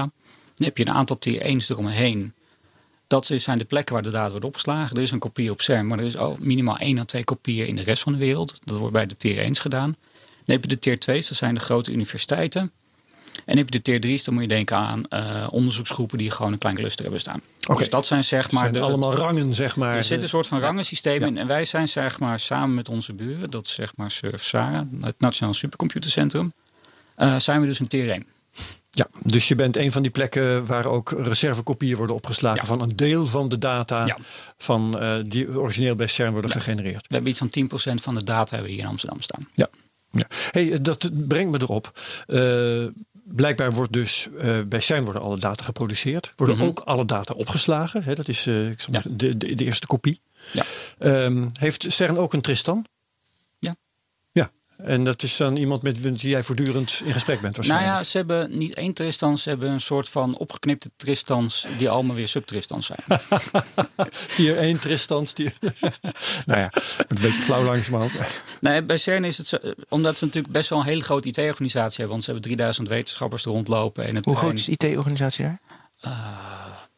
Dan 0.53 0.67
heb 0.67 0.77
je 0.77 0.87
een 0.87 0.93
aantal 0.93 1.17
tier 1.17 1.55
1's 1.55 1.69
eromheen. 1.69 2.33
Dat 3.13 3.25
zijn 3.35 3.57
de 3.57 3.63
plekken 3.65 3.93
waar 3.93 4.03
de 4.03 4.09
data 4.09 4.29
wordt 4.29 4.45
opgeslagen. 4.45 4.95
Er 4.95 5.01
is 5.01 5.11
een 5.11 5.19
kopie 5.19 5.51
op 5.51 5.61
CERN, 5.61 5.87
maar 5.87 5.99
er 5.99 6.05
is 6.05 6.17
ook 6.17 6.39
minimaal 6.39 6.77
één 6.77 6.97
à 6.99 7.03
twee 7.03 7.23
kopieën 7.23 7.67
in 7.67 7.75
de 7.75 7.81
rest 7.83 8.03
van 8.03 8.11
de 8.11 8.17
wereld. 8.17 8.61
Dat 8.63 8.77
wordt 8.77 8.93
bij 8.93 9.05
de 9.05 9.17
tier 9.17 9.49
1's 9.49 9.59
gedaan. 9.59 9.95
Dan 10.45 10.55
heb 10.55 10.61
je 10.61 10.67
de 10.67 10.79
tier 10.79 10.95
2's, 10.95 11.27
dat 11.27 11.37
zijn 11.37 11.53
de 11.53 11.59
grote 11.59 11.91
universiteiten. 11.91 12.61
En 12.61 12.71
dan 13.45 13.57
heb 13.57 13.73
je 13.73 13.79
de 13.79 13.99
tier 13.99 14.17
3's, 14.17 14.23
dan 14.23 14.33
moet 14.33 14.43
je 14.43 14.49
denken 14.49 14.77
aan 14.77 15.07
eh, 15.07 15.47
onderzoeksgroepen 15.51 16.17
die 16.17 16.31
gewoon 16.31 16.51
een 16.51 16.57
klein 16.57 16.75
cluster 16.75 17.01
hebben 17.03 17.19
staan. 17.21 17.41
Oké. 17.67 17.77
Dus 17.77 17.89
dat 17.89 18.05
zijn 18.05 18.23
zeg 18.23 18.43
Het 18.43 18.51
maar 18.51 18.61
zijn 18.61 18.73
de, 18.73 18.81
allemaal 18.81 19.13
rangen, 19.15 19.53
zeg 19.53 19.75
maar. 19.75 19.95
er 19.95 20.03
zit 20.03 20.21
een 20.21 20.27
soort 20.27 20.47
van 20.47 20.59
rangensysteem 20.59 21.19
Ja. 21.21 21.27
in. 21.27 21.37
En 21.37 21.47
wij 21.47 21.65
zijn 21.65 21.87
zeg 21.87 22.19
maar 22.19 22.39
samen 22.39 22.73
met 22.75 22.89
onze 22.89 23.13
buren, 23.13 23.49
dat 23.49 23.65
is 23.65 23.73
zeg 23.73 23.95
maar 23.95 24.11
Surf 24.11 24.43
Sara, 24.43 24.87
het 25.01 25.15
Nationaal 25.19 25.53
Supercomputercentrum, 25.53 26.53
eh, 27.15 27.39
zijn 27.39 27.61
we 27.61 27.67
dus 27.67 27.79
een 27.79 27.87
tier 27.87 28.09
1. 28.09 28.25
Ja, 28.95 29.07
dus 29.23 29.47
je 29.47 29.55
bent 29.55 29.77
een 29.77 29.91
van 29.91 30.01
die 30.01 30.11
plekken 30.11 30.65
waar 30.65 30.85
ook 30.85 31.11
reservekopieën 31.17 31.97
worden 31.97 32.15
opgeslagen 32.15 32.61
Ja. 32.61 32.65
van 32.67 32.81
een 32.81 32.95
deel 32.95 33.25
van 33.25 33.49
de 33.49 33.57
data 33.57 34.05
Ja. 34.05 34.17
van, 34.57 34.99
eh, 34.99 35.15
die 35.25 35.59
origineel 35.59 35.95
bij 35.95 36.07
CERN 36.07 36.31
worden 36.31 36.51
gegenereerd. 36.51 37.01
We 37.07 37.13
hebben 37.13 37.29
iets 37.29 37.39
van 37.39 37.49
10% 37.49 38.01
van 38.01 38.15
de 38.15 38.23
data 38.23 38.49
hebben 38.49 38.65
we 38.67 38.73
hier 38.73 38.83
in 38.83 38.89
Amsterdam 38.89 39.21
staan. 39.21 39.47
Ja. 39.53 39.67
ja. 40.11 40.25
Hey, 40.51 40.81
dat 40.81 41.09
brengt 41.27 41.51
me 41.51 41.61
erop. 41.61 41.99
Eh, 42.25 42.85
blijkbaar 43.23 43.71
wordt 43.71 43.93
dus 43.93 44.27
eh, 44.39 44.59
bij 44.67 44.79
CERN 44.79 45.03
worden 45.03 45.21
alle 45.21 45.39
data 45.39 45.63
geproduceerd. 45.63 46.33
Worden 46.35 46.57
Mhm. 46.57 46.65
ook 46.65 46.79
alle 46.79 47.05
data 47.05 47.33
opgeslagen. 47.33 48.03
Hè? 48.03 48.13
Dat 48.13 48.27
is 48.27 48.47
eh, 48.47 48.69
ik 48.69 48.79
Ja. 48.91 49.01
de, 49.09 49.37
de 49.37 49.55
eerste 49.65 49.87
kopie. 49.87 50.21
Ja. 50.53 50.63
Ehm, 50.99 51.47
heeft 51.53 51.85
CERN 51.87 52.17
ook 52.17 52.33
een 52.33 52.41
Tristan? 52.41 52.85
En 54.83 55.03
dat 55.03 55.23
is 55.23 55.37
dan 55.37 55.55
iemand 55.55 55.81
met 55.81 56.01
wie 56.01 56.29
jij 56.29 56.43
voortdurend 56.43 57.01
in 57.05 57.13
gesprek 57.13 57.41
bent 57.41 57.55
Nou 57.55 57.67
waarschijnlijk. 57.67 57.97
ja, 57.97 58.03
ze 58.03 58.17
hebben 58.17 58.57
niet 58.57 58.73
één 58.73 58.93
Tristan, 58.93 59.37
ze 59.37 59.49
hebben 59.49 59.69
een 59.69 59.81
soort 59.81 60.09
van 60.09 60.37
opgeknipte 60.37 60.89
Tristans 60.95 61.67
die 61.77 61.89
allemaal 61.89 62.15
weer 62.15 62.27
subtristans 62.27 62.85
zijn. 62.85 63.21
Tier 64.35 64.57
1 64.57 64.79
Tristan, 64.79 65.25
tier... 65.25 65.53
nou 66.45 66.59
ja, 66.59 66.71
een 66.97 67.21
beetje 67.21 67.41
flauw 67.41 67.63
langzamerhand. 67.63 68.41
Nee, 68.61 68.81
bij 68.81 68.97
CERN 68.97 69.23
is 69.23 69.37
het 69.37 69.47
zo, 69.47 69.57
omdat 69.89 70.17
ze 70.17 70.25
natuurlijk 70.25 70.53
best 70.53 70.69
wel 70.69 70.79
een 70.79 70.85
hele 70.85 71.03
grote 71.03 71.27
IT-organisatie 71.27 71.97
hebben. 71.97 72.09
Want 72.09 72.23
ze 72.23 72.31
hebben 72.31 72.49
3000 72.49 72.87
wetenschappers 72.87 73.45
er 73.45 73.51
rondlopen. 73.51 74.05
En 74.05 74.15
het 74.15 74.25
Hoe 74.25 74.35
groot 74.35 74.53
is 74.53 74.65
de 74.65 74.71
IT-organisatie 74.71 75.45
daar? 75.45 75.59
Een 75.99 76.11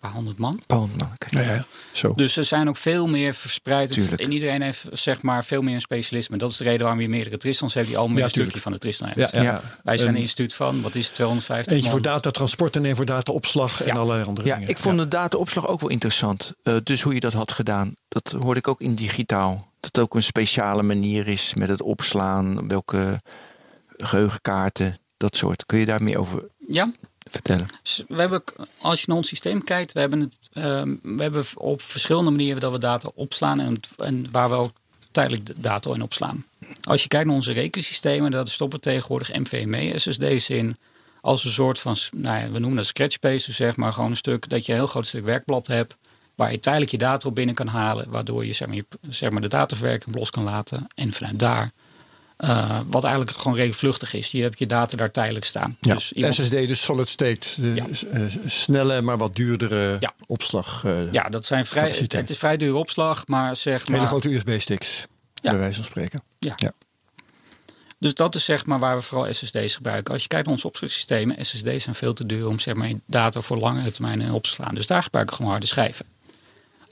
paar 0.05 0.13
honderd 0.13 0.37
man. 0.37 0.59
Nou 0.67 0.89
ja, 1.31 1.65
zo. 1.91 2.13
Dus 2.13 2.33
ze 2.33 2.43
zijn 2.43 2.69
ook 2.69 2.77
veel 2.77 3.07
meer 3.07 3.33
verspreid. 3.33 3.91
Tuurlijk. 3.91 4.21
En 4.21 4.31
iedereen 4.31 4.61
heeft 4.61 4.87
zeg 4.91 5.21
maar 5.21 5.45
veel 5.45 5.61
meer 5.61 5.73
een 5.73 5.81
specialisme. 5.81 6.37
Dat 6.37 6.49
is 6.49 6.57
de 6.57 6.63
reden 6.63 6.81
waarom 6.81 7.01
je 7.01 7.09
meerdere 7.09 7.37
Tristans 7.37 7.73
hebt 7.73 7.87
die 7.87 7.97
allemaal 7.97 8.17
Ja, 8.17 8.23
een 8.23 8.29
stukje 8.29 8.61
van 8.61 8.71
de 8.71 8.77
Tristan 8.77 9.07
Ja, 9.07 9.13
hebt. 9.15 9.31
ja. 9.31 9.41
Ja. 9.41 9.61
Wij 9.83 9.97
zijn 9.97 10.09
Een- 10.09 10.15
een 10.15 10.21
instituut 10.21 10.53
van, 10.53 10.81
wat 10.81 10.95
is 10.95 11.05
het, 11.05 11.15
250 11.15 11.75
Eentje 11.75 11.89
voor 11.89 12.01
man. 12.01 12.11
datatransport 12.11 12.75
en 12.75 12.85
één 12.85 12.95
voor 12.95 13.05
dataopslag 13.05 13.83
en 13.83 13.97
allerlei 13.97 14.25
andere 14.27 14.47
Ja, 14.47 14.53
dingen. 14.55 14.69
ik 14.69 14.77
vond 14.77 14.97
de 14.97 15.07
dataopslag 15.07 15.67
ook 15.67 15.79
wel 15.81 15.89
interessant. 15.89 16.53
Eh, 16.63 16.75
dus 16.83 17.01
hoe 17.01 17.13
je 17.13 17.19
dat 17.19 17.33
had 17.33 17.51
gedaan, 17.51 17.95
dat 18.07 18.35
hoorde 18.39 18.59
ik 18.59 18.67
ook 18.67 18.81
in 18.81 18.95
digitaal. 18.95 19.53
Dat 19.79 19.95
het 19.95 19.99
ook 19.99 20.15
een 20.15 20.23
speciale 20.23 20.83
manier 20.83 21.27
is 21.27 21.53
met 21.55 21.67
het 21.69 21.81
opslaan, 21.81 22.67
welke 22.67 23.21
geheugenkaarten, 23.97 24.97
dat 25.17 25.35
soort. 25.37 25.65
Kun 25.65 25.79
je 25.79 25.85
daar 25.85 26.03
meer 26.03 26.17
over 26.17 26.49
Ja, 26.69 26.91
vertellen? 27.31 27.65
We 28.07 28.15
hebben, 28.15 28.43
als 28.79 28.99
je 28.99 29.05
naar 29.07 29.17
ons 29.17 29.27
systeem 29.27 29.63
kijkt, 29.63 29.91
we 29.91 29.99
hebben, 29.99 30.19
het, 30.19 30.49
ehm, 30.53 30.95
we 31.01 31.21
hebben 31.21 31.45
op 31.55 31.81
verschillende 31.81 32.31
manieren 32.31 32.61
dat 32.61 32.71
we 32.71 32.79
data 32.79 33.09
opslaan 33.15 33.59
en, 33.59 33.79
en 33.97 34.31
waar 34.31 34.49
we 34.49 34.55
ook 34.55 34.71
tijdelijk 35.11 35.45
de 35.45 35.53
data 35.57 35.93
in 35.93 36.01
opslaan. 36.01 36.45
Als 36.81 37.01
je 37.01 37.07
kijkt 37.07 37.25
naar 37.25 37.35
onze 37.35 37.53
rekensystemen, 37.53 38.31
dat 38.31 38.49
stoppen 38.49 38.81
tegenwoordig 38.81 39.33
NVMe 39.33 39.99
SSD's 39.99 40.49
in 40.49 40.77
als 41.21 41.43
een 41.43 41.51
soort 41.51 41.79
van, 41.79 41.95
nou 42.11 42.39
ja, 42.39 42.51
we 42.51 42.59
noemen 42.59 42.77
dat 42.77 42.85
scratchspace, 42.85 43.45
dus 43.45 43.55
zeg 43.55 43.75
maar 43.75 43.93
gewoon 43.93 44.09
een 44.09 44.15
stuk 44.15 44.49
dat 44.49 44.65
je 44.65 44.71
een 44.71 44.77
heel 44.77 44.87
groot 44.87 45.07
stuk 45.07 45.25
werkblad 45.25 45.67
hebt 45.67 45.97
waar 46.35 46.51
je 46.51 46.59
tijdelijk 46.59 46.91
je 46.91 46.97
data 46.97 47.27
op 47.27 47.35
binnen 47.35 47.55
kan 47.55 47.67
halen, 47.67 48.09
waardoor 48.09 48.45
je 48.45 48.53
zeg 48.53 48.67
maar, 48.67 48.81
zeg 49.09 49.29
maar 49.29 49.41
de 49.41 49.47
dataverwerking 49.47 50.15
los 50.15 50.29
kan 50.29 50.43
laten 50.43 50.87
en 50.95 51.13
vanuit 51.13 51.39
daar. 51.39 51.71
Eh, 52.37 52.79
wat 52.85 53.03
eigenlijk 53.03 53.37
gewoon 53.37 53.53
redelijk 53.53 53.79
vluchtig 53.79 54.13
is. 54.13 54.27
Je 54.31 54.41
hebt 54.41 54.59
je 54.59 54.65
data 54.67 54.97
daar 54.97 55.11
tijdelijk 55.11 55.45
staan. 55.45 55.77
Ja, 55.81 55.93
Dus 55.93 56.11
iemand- 56.13 56.33
SSD, 56.35 56.51
dus 56.51 56.81
solid 56.81 57.09
state. 57.09 57.61
De 57.61 57.73
Ja. 57.73 57.85
eh, 58.11 58.21
snelle, 58.45 59.01
maar 59.01 59.17
wat 59.17 59.35
duurdere 59.35 59.97
Ja. 59.99 60.13
opslag. 60.27 60.83
eh, 60.85 61.11
Ja, 61.11 61.29
dat 61.29 61.45
zijn 61.45 61.65
vrij, 61.65 61.87
het 62.07 62.29
is 62.29 62.37
vrij 62.37 62.57
dure 62.57 62.77
opslag, 62.77 63.27
maar 63.27 63.55
zeg 63.55 63.85
Hele 63.85 63.97
maar. 63.97 64.07
grote 64.07 64.33
USB-sticks, 64.33 65.05
Ja. 65.41 65.49
bij 65.49 65.59
wijze 65.59 65.75
van 65.75 65.85
spreken. 65.85 66.23
Ja. 66.39 66.53
Ja. 66.55 66.71
Dus 67.99 68.13
dat 68.13 68.35
is 68.35 68.45
zeg 68.45 68.65
maar 68.65 68.79
waar 68.79 68.95
we 68.95 69.01
vooral 69.01 69.33
SSD's 69.33 69.75
gebruiken. 69.75 70.13
Als 70.13 70.21
je 70.21 70.27
kijkt 70.27 70.45
naar 70.45 70.55
onze 70.55 70.67
opslagsystemen, 70.67 71.45
SSD's 71.45 71.83
zijn 71.83 71.95
veel 71.95 72.13
te 72.13 72.25
duur 72.25 72.47
om 72.47 72.59
zeg 72.59 72.73
maar, 72.75 72.91
data 73.05 73.41
voor 73.41 73.57
langere 73.57 73.91
termijn 73.91 74.21
in 74.21 74.31
op 74.31 74.43
te 74.43 74.49
slaan. 74.49 74.75
Dus 74.75 74.87
daar 74.87 75.03
gebruiken 75.03 75.33
we 75.33 75.37
gewoon 75.41 75.51
harde 75.57 75.67
schijven. 75.67 76.05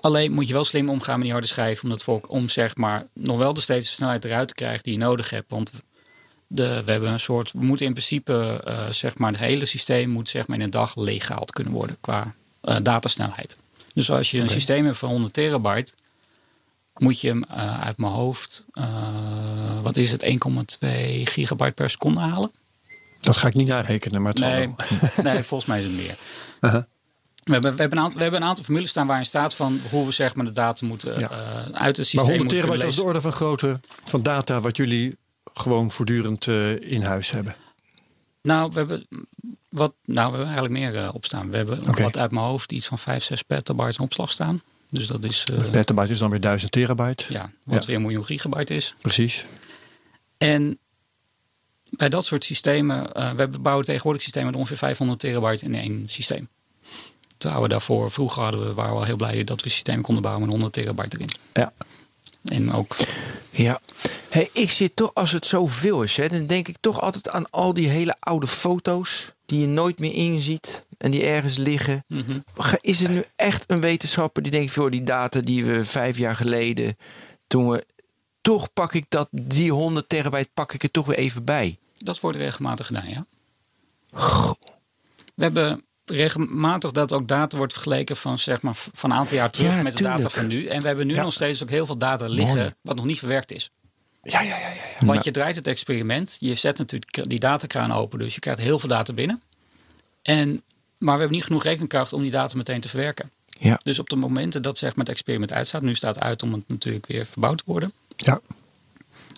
Alleen 0.04 0.32
moet 0.32 0.48
je 0.48 0.54
wel 0.54 0.64
slim 0.64 0.90
omgaan 0.90 1.14
met 1.14 1.24
die 1.24 1.32
harde 1.32 1.48
schijven, 1.48 1.84
om, 1.84 1.90
dat 1.90 2.04
voor, 2.04 2.22
om 2.28 2.50
zeg 2.50 2.76
maar, 2.76 3.08
nog 3.14 3.38
wel 3.38 3.54
de 3.54 3.62
steeds 3.62 3.88
de 3.88 3.94
snelheid 3.94 4.26
eruit 4.26 4.48
te 4.48 4.54
krijgen 4.54 4.84
die 4.84 4.94
je 4.94 5.00
nodig 5.00 5.30
hebt. 5.30 5.52
Want 5.52 5.72
de, 6.48 6.82
we 6.86 6.92
hebben 6.92 7.10
een 7.12 7.20
soort, 7.20 7.52
we 7.52 7.64
moeten 7.64 7.86
in 7.86 7.92
principe 7.92 8.62
eh, 8.66 8.92
zeg 8.92 9.18
maar, 9.18 9.32
het 9.32 9.40
hele 9.40 9.66
systeem 9.66 10.10
moet 10.10 10.30
zeg 10.30 10.48
maar, 10.48 10.58
in 10.58 10.64
een 10.64 10.70
dag 10.70 10.96
leeggehaald 10.96 11.52
kunnen 11.52 11.74
worden 11.74 11.98
qua 12.02 12.36
eh, 12.62 12.78
datasnelheid. 12.82 13.58
Dus 13.94 14.12
als 14.12 14.32
je 14.32 14.40
een 14.40 14.50
systeem 14.50 14.86
hebt 14.86 14.98
van 14.98 15.10
100 15.10 15.34
terabyte, 15.34 15.94
moet 16.98 17.22
je 17.22 17.28
hem 17.28 17.44
eh, 17.44 17.82
uit 17.82 17.98
mijn 17.98 18.12
hoofd, 18.12 18.66
wat 19.82 19.98
is 19.98 20.12
het, 20.12 20.24
1,2 20.24 20.30
gigabyte 21.24 21.72
per 21.72 21.90
seconde 21.90 22.20
halen? 22.20 22.52
Dat 23.20 23.38
ga 23.38 23.48
ik 23.48 23.54
niet 23.54 23.68
narekenen, 23.68 24.22
maar 24.22 24.32
het 24.32 24.40
zal 24.40 24.50
Nee, 24.50 24.74
wel. 24.78 25.34
nee, 25.34 25.44
volgens 25.44 25.66
mij 25.66 25.80
is 25.80 25.86
het 25.86 25.96
meer. 25.96 26.16
Aha. 26.60 26.88
We 27.44 27.52
hebben, 27.54 27.72
we, 27.76 27.80
hebben 27.82 27.98
een 27.98 28.04
aantal, 28.04 28.18
we 28.18 28.24
hebben 28.24 28.42
een 28.42 28.48
aantal 28.48 28.64
formules 28.64 28.90
staan 28.90 29.08
waarin 29.08 29.26
staat 29.26 29.56
van 29.56 29.80
hoe 29.90 30.06
we 30.06 30.12
zeg 30.12 30.36
maar, 30.36 30.46
de 30.46 30.52
data 30.52 30.86
moeten 30.86 31.20
Ja. 31.20 31.30
eh, 31.30 31.74
uit 31.74 31.98
het 31.98 32.06
systeem 32.08 32.26
Maar 32.26 32.36
100 32.36 32.40
moeten 32.40 32.48
terabyte 32.48 32.70
kunnen 32.72 32.88
is 32.88 32.96
de 32.96 33.04
orde 33.04 33.22
van 33.22 33.32
grootte 33.32 33.80
van 34.06 34.22
data 34.22 34.60
wat 34.62 34.78
jullie 34.78 35.18
gewoon 35.54 35.92
voortdurend 35.92 36.48
eh, 36.48 36.92
in 36.92 37.02
huis 37.02 37.32
hebben. 37.32 37.56
Nou, 38.42 38.70
we 38.72 38.78
hebben, 38.78 39.08
wat, 39.70 39.94
nou, 40.06 40.32
we 40.32 40.38
hebben 40.38 40.56
eigenlijk 40.56 40.74
meer 40.94 41.04
eh, 41.04 41.10
opstaan. 41.14 41.52
We 41.52 41.58
hebben 41.58 42.02
wat 42.02 42.18
uit 42.18 42.32
mijn 42.32 42.46
hoofd 42.46 42.72
iets 42.72 42.88
van 42.88 42.98
5, 42.98 43.24
6 43.24 43.42
petabyte 43.42 43.98
in 43.98 44.04
opslag 44.04 44.32
staan. 44.32 44.62
Dus 44.90 45.08
dat 45.08 45.24
is 45.24 45.44
Petabyte 45.72 46.12
is 46.12 46.20
dan 46.20 46.30
weer 46.30 46.40
1000 46.40 46.72
terabyte. 46.72 47.24
ja, 47.34 47.52
wat 47.64 47.80
Ja. 47.82 47.86
weer 47.88 47.96
een 47.96 48.02
miljoen 48.02 48.26
gigabyte 48.26 48.76
is. 48.76 48.96
Precies. 49.02 49.46
En 50.38 50.78
bij 51.90 52.10
dat 52.10 52.26
soort 52.26 52.44
systemen, 52.44 53.04
we 53.36 53.48
bouwen 53.62 53.86
tegenwoordig 53.86 54.22
systemen 54.22 54.48
met 54.50 54.56
ongeveer 54.58 54.78
500 54.78 55.20
terabyte 55.20 55.66
in 55.66 55.76
één 55.76 56.04
systeem. 56.10 56.50
We 57.44 57.68
daarvoor, 57.68 58.12
vroeger 58.12 58.44
hadden 58.44 58.68
we, 58.68 58.74
waren 58.74 58.92
we 58.92 58.98
al 58.98 59.06
heel 59.06 59.16
blij 59.16 59.44
dat 59.44 59.62
we 59.62 59.70
systemen 59.70 60.02
konden 60.02 60.24
bouwen 60.24 60.44
met 60.44 60.52
100 60.52 60.74
terabyte 60.74 61.18
erin. 61.18 61.30
Ja. 61.54 61.74
En 62.44 62.72
ook, 62.74 62.96
Ja. 63.50 63.82
Hey, 64.30 64.50
ik 64.54 64.72
zit 64.72 64.96
toch, 64.96 65.14
als 65.14 65.32
het 65.32 65.46
zoveel 65.46 66.04
is, 66.04 66.18
hè, 66.18 66.30
dan 66.30 66.48
denk 66.48 66.68
ik 66.68 66.76
toch 66.80 67.02
altijd 67.02 67.30
aan 67.30 67.50
al 67.50 67.74
die 67.74 67.88
hele 67.88 68.16
oude 68.20 68.48
foto's 68.48 69.32
die 69.46 69.60
je 69.60 69.68
nooit 69.68 70.00
meer 70.00 70.14
inziet 70.14 70.86
en 70.98 71.12
die 71.12 71.26
ergens 71.26 71.58
liggen. 71.58 72.04
Mhm. 72.08 72.40
Is 72.82 73.02
er 73.02 73.10
nu 73.10 73.26
echt 73.36 73.64
een 73.68 73.82
wetenschapper 73.82 74.44
die 74.44 74.52
denkt, 74.52 74.72
voor 74.72 74.92
die 74.92 75.04
data 75.04 75.40
die 75.40 75.66
we 75.66 75.86
vijf 75.86 76.18
jaar 76.18 76.36
geleden, 76.36 76.98
toen 77.48 77.70
we, 77.70 77.86
toch 78.42 78.74
pak 78.74 78.94
ik 78.94 79.06
dat, 79.10 79.28
die 79.32 79.72
100 79.72 80.10
terabyte 80.10 80.50
pak 80.54 80.74
ik 80.74 80.84
er 80.84 80.92
toch 80.92 81.06
weer 81.06 81.18
even 81.18 81.44
bij. 81.44 81.78
dat 81.98 82.20
wordt 82.20 82.38
regelmatig 82.38 82.86
gedaan, 82.86 83.10
ja. 83.10 83.26
We 85.36 85.44
hebben 85.44 85.84
regelmatig 86.06 86.92
dat 86.92 87.14
ook 87.14 87.28
data 87.28 87.58
wordt 87.58 87.74
vergeleken 87.74 88.18
van, 88.18 88.38
zeg 88.40 88.62
maar, 88.62 88.74
van 88.76 89.12
een 89.12 89.18
aantal 89.18 89.38
jaar 89.38 89.50
terug 89.52 89.76
Ja, 89.76 89.82
met 89.82 89.98
de 89.98 90.04
data 90.04 90.30
van 90.30 90.48
nu. 90.48 90.66
En 90.66 90.82
we 90.82 90.88
hebben 90.88 91.08
nu 91.08 91.14
Ja. 91.14 91.24
nog 91.24 91.34
steeds 91.34 91.64
ook 91.64 91.70
heel 91.70 91.86
veel 91.86 91.98
data 91.98 92.26
liggen 92.28 92.58
Mooi. 92.58 92.72
wat 92.82 92.96
nog 92.96 93.06
niet 93.06 93.20
verwerkt 93.20 93.52
is. 93.52 93.70
Ja, 94.24 94.42
ja, 94.42 94.58
ja. 94.58 94.68
ja, 94.68 94.74
ja. 95.00 95.06
Want 95.06 95.24
je 95.24 95.32
draait 95.32 95.56
het 95.56 95.68
experiment, 95.68 96.36
je 96.40 96.56
zet 96.56 96.78
natuurlijk 96.78 97.30
die 97.30 97.40
datakraan 97.40 97.92
open, 97.92 98.20
dus 98.20 98.34
je 98.34 98.40
krijgt 98.40 98.60
heel 98.62 98.80
veel 98.80 98.90
data 98.90 99.14
binnen. 99.14 99.42
En, 100.22 100.50
maar 100.98 101.14
we 101.14 101.20
hebben 101.20 101.38
niet 101.38 101.44
genoeg 101.46 101.64
rekenkracht 101.64 102.14
om 102.14 102.22
die 102.22 102.32
data 102.32 102.58
meteen 102.58 102.82
te 102.82 102.90
verwerken. 102.90 103.32
Ja. 103.60 103.80
Dus 103.84 104.00
op 104.00 104.10
de 104.10 104.16
momenten 104.16 104.62
dat 104.62 104.78
zeg 104.78 104.90
maar, 104.96 105.06
het 105.06 105.14
experiment 105.14 105.54
uitstaat, 105.54 105.82
nu 105.82 105.96
staat 105.96 106.16
het 106.16 106.24
uit 106.24 106.44
om 106.44 106.54
het 106.54 106.64
natuurlijk 106.68 107.08
weer 107.08 107.26
verbouwd 107.26 107.58
te 107.58 107.64
worden, 107.66 107.94
ja. 108.16 108.40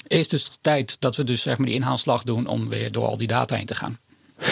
is 0.07 0.27
dus 0.27 0.43
de 0.49 0.57
tijd 0.61 0.95
dat 0.99 1.15
we 1.15 1.23
dus 1.23 1.41
zeg 1.41 1.57
maar, 1.57 1.67
die 1.67 1.75
inhaalslag 1.75 2.23
doen 2.23 2.47
om 2.47 2.69
weer 2.69 2.91
door 2.91 3.05
al 3.05 3.17
die 3.17 3.27
data 3.27 3.55
heen 3.55 3.65
te 3.65 3.75
gaan. 3.75 3.99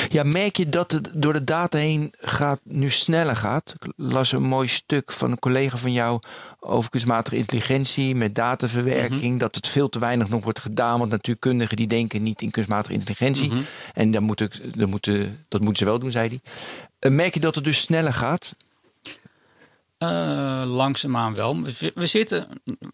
Ja, 0.09 0.23
merk 0.23 0.57
je 0.57 0.69
dat 0.69 0.91
het 0.91 1.09
door 1.13 1.33
de 1.33 1.43
data 1.43 1.77
heen 1.77 2.13
gaat, 2.19 2.59
nu 2.63 2.89
sneller 2.89 3.35
gaat? 3.35 3.73
Ik 3.79 3.93
las 3.95 4.31
een 4.31 4.43
mooi 4.43 4.67
stuk 4.67 5.11
van 5.11 5.31
een 5.31 5.39
collega 5.39 5.77
van 5.77 5.91
jou 5.91 6.19
over 6.59 6.89
kunstmatige 6.89 7.37
intelligentie 7.37 8.15
met 8.15 8.35
dataverwerking. 8.35 9.39
Dat 9.39 9.55
het 9.55 9.67
veel 9.67 9.89
te 9.89 9.99
weinig 9.99 10.29
nog 10.29 10.43
wordt 10.43 10.59
gedaan. 10.59 10.99
Want 10.99 11.11
natuurkundigen 11.11 11.77
die 11.77 11.87
denken 11.87 12.23
niet 12.23 12.41
in 12.41 12.51
kunstmatige 12.51 12.93
intelligentie. 12.93 13.51
En 13.93 14.11
dan 14.11 14.23
moet 14.23 14.41
ik, 14.41 14.79
dan 14.79 14.89
moeten, 14.89 15.45
dat 15.47 15.61
moeten 15.61 15.85
ze 15.85 15.91
wel 15.91 15.99
doen, 15.99 16.11
zei 16.11 16.27
hij. 16.27 16.39
Eh, 16.99 17.11
merk 17.11 17.33
je 17.33 17.39
dat 17.39 17.55
het 17.55 17.63
dus 17.63 17.81
sneller 17.81 18.13
gaat? 18.13 18.55
Eh, 19.97 20.63
langzaamaan 20.65 21.33
wel. 21.33 21.61
We, 21.61 21.91
we 21.95 22.05
zitten, 22.05 22.47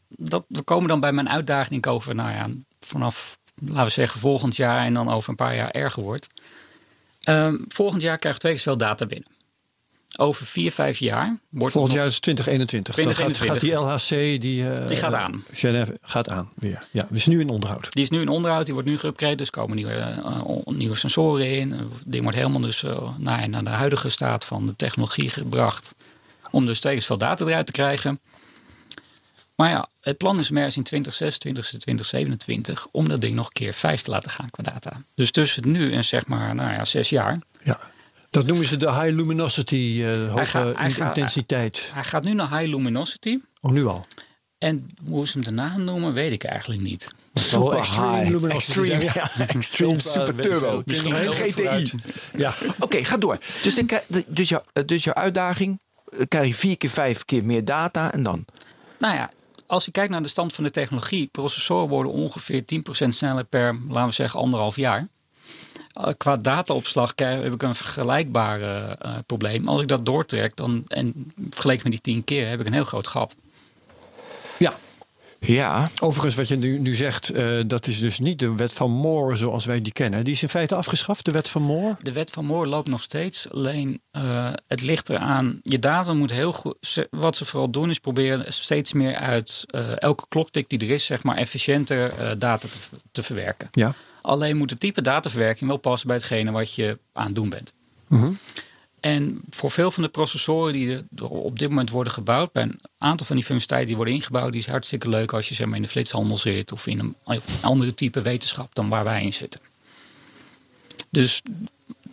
dat, 0.07 0.45
we 0.47 0.61
komen 0.61 0.87
dan 0.87 0.99
bij 0.99 1.11
mijn 1.11 1.29
uitdaging 1.29 1.85
over, 1.85 2.15
nou 2.15 2.31
ja, 2.31 2.47
vanaf, 2.79 3.37
laten 3.61 3.83
we 3.83 3.89
zeggen, 3.89 4.19
volgend 4.19 4.55
jaar 4.55 4.85
en 4.85 4.93
dan 4.93 5.09
over 5.09 5.29
een 5.29 5.35
paar 5.35 5.55
jaar 5.55 5.71
erger 5.71 6.03
wordt. 6.03 6.29
Ehm, 7.29 7.55
volgend 7.67 8.01
jaar 8.01 8.17
krijgen 8.17 8.41
we 8.41 8.47
twee 8.47 8.53
keer 8.53 8.61
zoveel 8.61 8.87
data 8.87 9.05
binnen. 9.05 9.27
Over 10.17 10.45
vier, 10.45 10.71
vijf 10.71 10.97
jaar 10.97 11.39
wordt 11.49 11.73
Volgend 11.73 11.93
jaar 11.93 12.05
is 12.05 12.19
2021. 12.19 12.95
Dan 12.95 13.15
gaat, 13.15 13.33
2021. 13.33 13.79
gaat 13.79 14.09
die 14.09 14.17
LHC, 14.17 14.41
die, 14.41 14.69
eh, 14.69 14.87
Die 14.87 14.97
gaat 14.97 15.13
aan. 15.13 15.43
Genève 15.51 15.97
gaat 16.01 16.29
aan 16.29 16.49
weer. 16.55 16.87
Ja, 16.91 17.07
dus 17.09 17.27
nu 17.27 17.39
in 17.39 17.49
onderhoud. 17.49 17.91
Die 17.91 18.03
is 18.03 18.09
nu 18.09 18.21
in 18.21 18.27
onderhoud, 18.27 18.65
die 18.65 18.73
wordt 18.73 18.89
nu 18.89 18.97
geüpgrade, 18.97 19.35
dus 19.35 19.47
er 19.47 19.53
komen 19.53 19.75
nieuwe, 19.75 19.91
eh, 19.91 20.41
nieuwe 20.65 20.95
sensoren 20.95 21.57
in. 21.57 21.71
Het 21.71 21.89
ding 22.05 22.23
wordt 22.23 22.37
helemaal 22.37 22.61
dus 22.61 22.83
eh, 22.83 23.09
naar, 23.17 23.49
naar 23.49 23.63
de 23.63 23.69
huidige 23.69 24.09
staat 24.09 24.45
van 24.45 24.65
de 24.65 24.75
technologie 24.75 25.29
gebracht. 25.29 25.95
Om 26.51 26.65
dus 26.65 26.77
steeds 26.77 27.05
veel 27.05 27.17
data 27.17 27.45
eruit 27.45 27.65
te 27.65 27.71
krijgen. 27.71 28.19
Maar 29.59 29.69
ja, 29.69 29.87
het 30.01 30.17
plan 30.17 30.39
is 30.39 30.49
om 30.49 30.57
ergens 30.57 30.77
in 30.77 30.83
2026, 30.83 31.79
2027 31.79 32.87
om 32.91 33.09
dat 33.09 33.21
ding 33.21 33.35
nog 33.35 33.45
een 33.45 33.51
keer 33.53 33.73
vijf 33.73 34.01
te 34.01 34.09
laten 34.11 34.31
gaan 34.31 34.49
qua 34.49 34.63
data. 34.63 35.01
Dus 35.15 35.31
tussen 35.31 35.71
nu 35.71 35.93
en 35.93 36.03
zeg 36.03 36.27
maar, 36.27 36.55
nou 36.55 36.71
ja, 36.71 36.85
zes 36.85 37.09
jaar. 37.09 37.37
Ja. 37.63 37.79
Dat 38.29 38.45
noemen 38.45 38.65
ze 38.65 38.77
de 38.77 38.91
high 38.91 39.15
luminosity, 39.15 40.03
eh, 40.05 40.31
hoge 40.31 40.45
gaat- 40.45 40.75
hij 40.75 40.85
in- 40.85 40.91
gaat- 40.91 41.07
intensiteit. 41.17 41.89
Hij 41.93 42.03
gaat 42.03 42.23
nu 42.23 42.33
naar 42.33 42.57
high 42.59 42.69
luminosity. 42.69 43.37
Oh, 43.61 43.71
nu 43.71 43.85
al. 43.85 44.05
En 44.57 44.89
hoe 45.07 45.27
ze 45.27 45.33
hem 45.39 45.43
daarna 45.55 45.77
noemen, 45.77 46.13
weet 46.13 46.31
ik 46.31 46.43
eigenlijk 46.43 46.81
niet. 46.81 47.07
Super 47.33 47.75
high. 47.75 48.43
Extreme, 48.45 49.03
ja, 49.13 49.31
extreme, 49.47 49.99
super 50.01 50.35
turbo. 50.35 50.81
Misschien 50.85 51.13
GTI. 51.31 51.91
Ja. 52.37 52.53
Oké, 52.79 53.03
ga 53.05 53.17
door. 53.17 53.37
Dus, 53.61 53.75
dan 53.75 53.85
krijg- 53.85 54.05
dus, 54.27 54.49
jouw, 54.49 54.63
dus 54.85 55.03
jouw 55.03 55.13
uitdaging, 55.13 55.79
eh, 56.11 56.19
krijg 56.27 56.47
je 56.47 56.53
vier 56.53 56.77
keer, 56.77 56.89
vijf 56.89 57.25
keer 57.25 57.43
meer 57.45 57.65
data 57.65 58.11
en 58.13 58.23
dan? 58.23 58.45
Nou 58.99 59.15
ja, 59.15 59.31
als 59.69 59.85
je 59.85 59.91
kijkt 59.91 60.11
naar 60.11 60.21
de 60.21 60.27
stand 60.27 60.53
van 60.53 60.63
de 60.63 60.69
technologie, 60.69 61.27
processoren 61.27 61.87
worden 61.87 62.11
ongeveer 62.11 62.63
10% 63.05 63.07
sneller 63.07 63.43
per, 63.43 63.79
laten 63.87 64.05
we 64.05 64.11
zeggen, 64.11 64.39
anderhalf 64.39 64.75
jaar. 64.75 65.07
Uh, 65.99 66.07
qua 66.17 66.37
dataopslag 66.37 67.13
heb 67.15 67.53
ik 67.53 67.61
een 67.61 67.75
vergelijkbare 67.75 68.97
uh, 69.05 69.15
probleem. 69.25 69.67
Als 69.67 69.81
ik 69.81 69.87
dat 69.87 70.05
doortrek 70.05 70.55
dan, 70.55 70.83
en 70.87 71.33
vergeleken 71.49 71.89
met 71.89 72.03
die 72.03 72.13
10 72.13 72.23
keer, 72.23 72.47
heb 72.47 72.59
ik 72.59 72.67
een 72.67 72.73
heel 72.73 72.83
groot 72.83 73.07
gat. 73.07 73.35
Ja. 74.57 74.73
Ja. 75.39 75.89
Overigens, 75.99 76.35
wat 76.35 76.47
je 76.47 76.57
nu, 76.57 76.79
nu 76.79 76.95
zegt, 76.95 77.35
uh, 77.35 77.61
dat 77.67 77.87
is 77.87 77.99
dus 77.99 78.19
niet 78.19 78.39
de 78.39 78.55
wet 78.55 78.73
van 78.73 78.91
Moore 78.91 79.35
zoals 79.35 79.65
wij 79.65 79.81
die 79.81 79.93
kennen. 79.93 80.23
Die 80.23 80.33
is 80.33 80.41
in 80.41 80.49
feite 80.49 80.75
afgeschaft, 80.75 81.25
de 81.25 81.31
wet 81.31 81.49
van 81.49 81.61
Moore? 81.61 81.97
De 82.01 82.11
wet 82.11 82.31
van 82.31 82.45
Moore 82.45 82.69
loopt 82.69 82.89
nog 82.89 83.01
steeds. 83.01 83.51
Alleen 83.51 84.01
uh, 84.11 84.49
het 84.67 84.81
ligt 84.81 85.09
eraan. 85.09 85.59
Je 85.63 85.79
data 85.79 86.13
moet 86.13 86.31
heel 86.31 86.51
goed. 86.51 87.07
Wat 87.09 87.37
ze 87.37 87.45
vooral 87.45 87.71
doen 87.71 87.89
is 87.89 87.99
proberen 87.99 88.53
steeds 88.53 88.93
meer 88.93 89.15
uit 89.15 89.65
uh, 89.75 90.01
elke 90.01 90.25
kloktik 90.27 90.69
die 90.69 90.79
er 90.79 90.89
is, 90.89 91.05
zeg 91.05 91.23
maar, 91.23 91.37
efficiënter 91.37 92.13
data 92.39 92.67
te, 92.67 92.77
te, 93.11 93.23
verwerken. 93.23 93.67
Ja. 93.71 93.93
Alleen 94.21 94.57
moet 94.57 94.69
het 94.69 94.79
type 94.79 95.01
dataverwerking 95.01 95.69
wel 95.69 95.79
passen 95.79 96.07
bij 96.07 96.15
hetgene 96.15 96.51
wat 96.51 96.73
je 96.73 96.99
aan 97.13 97.25
het 97.25 97.35
doen 97.35 97.49
bent. 97.49 97.73
Mm 98.07 98.19
-hmm. 98.19 98.37
En 98.99 99.41
voor 99.49 99.71
veel 99.71 99.91
van 99.91 100.03
de 100.03 100.09
processoren 100.09 100.73
die 100.73 101.05
er 101.15 101.25
op 101.25 101.59
dit 101.59 101.69
moment 101.69 101.89
worden 101.89 102.13
gebouwd, 102.13 102.51
bij 102.51 102.63
een 102.63 102.79
aantal 102.97 103.25
van 103.25 103.35
die 103.35 103.45
functionaliteiten 103.45 103.87
die 103.87 103.95
worden 103.95 104.13
ingebouwd, 104.13 104.51
die 104.51 104.61
is 104.61 104.67
hartstikke 104.67 105.09
leuk 105.09 105.33
als 105.33 105.49
je 105.49 105.55
zeg 105.55 105.67
maar, 105.67 105.75
in 105.75 105.81
de 105.81 105.87
flitshandel 105.87 106.37
zit 106.37 106.71
of 106.71 106.87
in 106.87 106.99
een, 106.99 107.15
een 107.25 107.41
andere 107.61 107.93
type 107.93 108.21
wetenschap 108.21 108.75
dan 108.75 108.89
waar 108.89 109.03
wij 109.03 109.23
in 109.23 109.33
zitten. 109.33 109.59
Dus 111.09 111.41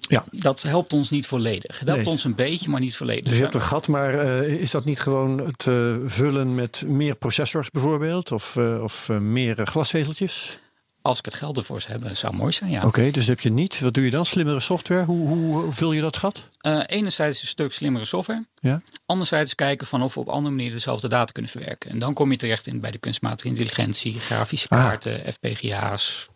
ja. 0.00 0.24
dat 0.30 0.62
helpt 0.62 0.92
ons 0.92 1.10
niet 1.10 1.26
volledig. 1.26 1.78
Het 1.78 1.88
helpt 1.88 2.02
nee. 2.02 2.12
ons 2.12 2.24
een 2.24 2.34
beetje, 2.34 2.70
maar 2.70 2.80
niet 2.80 2.96
volledig. 2.96 3.24
Dus 3.24 3.36
je 3.36 3.42
hebt 3.42 3.54
een 3.54 3.60
gat, 3.60 3.88
maar 3.88 4.14
uh, 4.14 4.60
is 4.60 4.70
dat 4.70 4.84
niet 4.84 5.00
gewoon 5.00 5.38
het 5.38 5.66
uh, 5.66 5.96
vullen 6.04 6.54
met 6.54 6.84
meer 6.86 7.16
processors 7.16 7.70
bijvoorbeeld? 7.70 8.32
Of, 8.32 8.56
uh, 8.56 8.82
of 8.82 9.08
meer 9.08 9.66
glasvezeltjes? 9.66 10.58
Als 11.06 11.18
ik 11.18 11.24
het 11.24 11.34
geld 11.34 11.56
ervoor 11.56 11.80
zou 11.80 11.92
hebben, 11.92 12.16
zou 12.16 12.34
mooi 12.34 12.52
zijn, 12.52 12.70
ja. 12.70 12.78
Oké, 12.78 12.86
okay, 12.86 13.10
dus 13.10 13.26
heb 13.26 13.40
je 13.40 13.50
niet. 13.50 13.80
Wat 13.80 13.94
doe 13.94 14.04
je 14.04 14.10
dan? 14.10 14.26
Slimmere 14.26 14.60
software? 14.60 15.04
Hoe, 15.04 15.28
hoe 15.28 15.72
vul 15.72 15.92
je 15.92 16.00
dat 16.00 16.16
gat? 16.16 16.48
Uh, 16.62 16.82
enerzijds 16.86 17.40
een 17.40 17.46
stuk 17.46 17.72
slimmere 17.72 18.04
software. 18.04 18.44
Ja. 18.60 18.82
Anderzijds 19.06 19.54
kijken 19.54 19.86
van 19.86 20.02
of 20.02 20.14
we 20.14 20.20
op 20.20 20.28
andere 20.28 20.50
manieren 20.50 20.76
dezelfde 20.76 21.08
data 21.08 21.32
kunnen 21.32 21.50
verwerken. 21.50 21.90
En 21.90 21.98
dan 21.98 22.14
kom 22.14 22.30
je 22.30 22.36
terecht 22.36 22.66
in 22.66 22.80
bij 22.80 22.90
de 22.90 22.98
kunstmatige 22.98 23.48
intelligentie, 23.48 24.20
grafische 24.20 24.68
kaarten, 24.68 25.24
ah. 25.24 25.32
FPGA's. 25.32 26.28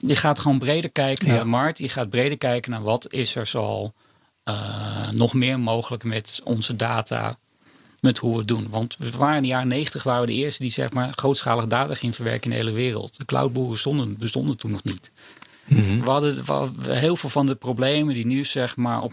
Je 0.00 0.16
gaat 0.16 0.38
gewoon 0.38 0.58
breder 0.58 0.90
kijken 0.90 1.26
naar 1.26 1.36
ja. 1.36 1.42
de 1.42 1.48
markt. 1.48 1.78
Je 1.78 1.88
gaat 1.88 2.08
breder 2.08 2.38
kijken 2.38 2.70
naar 2.70 2.82
wat 2.82 3.12
is 3.12 3.34
er 3.34 3.46
zoal 3.46 3.94
uh, 4.44 5.08
nog 5.10 5.34
meer 5.34 5.60
mogelijk 5.60 6.04
met 6.04 6.40
onze 6.44 6.76
data 6.76 7.38
met 8.04 8.18
hoe 8.18 8.32
we 8.32 8.38
het 8.38 8.48
doen. 8.48 8.66
Want 8.70 8.96
we 8.98 9.10
waren 9.10 9.36
in 9.36 9.42
de 9.42 9.48
jaren 9.48 9.68
90 9.68 10.02
waren 10.02 10.20
we 10.20 10.26
de 10.26 10.32
eerste 10.32 10.62
die 10.62 10.72
zeg 10.72 10.92
maar 10.92 11.12
grootschalig 11.12 11.66
data 11.66 11.94
ging 11.94 12.14
verwerken 12.14 12.44
in 12.44 12.50
de 12.50 12.64
hele 12.64 12.76
wereld. 12.76 13.18
De 13.18 13.24
cloudboeren 13.24 13.72
bestonden, 13.72 14.16
bestonden 14.16 14.56
toen 14.56 14.70
nog 14.70 14.84
niet. 14.84 15.10
Mhm. 15.64 15.80
Mm 15.80 15.88
-hmm. 15.88 16.04
we, 16.04 16.10
hadden, 16.10 16.44
we, 16.44 16.94
heel 16.94 17.16
veel 17.16 17.30
van 17.30 17.46
de 17.46 17.54
problemen 17.54 18.14
die 18.14 18.26
nu 18.26 18.44
zeg 18.44 18.76
maar 18.76 19.02
op 19.02 19.12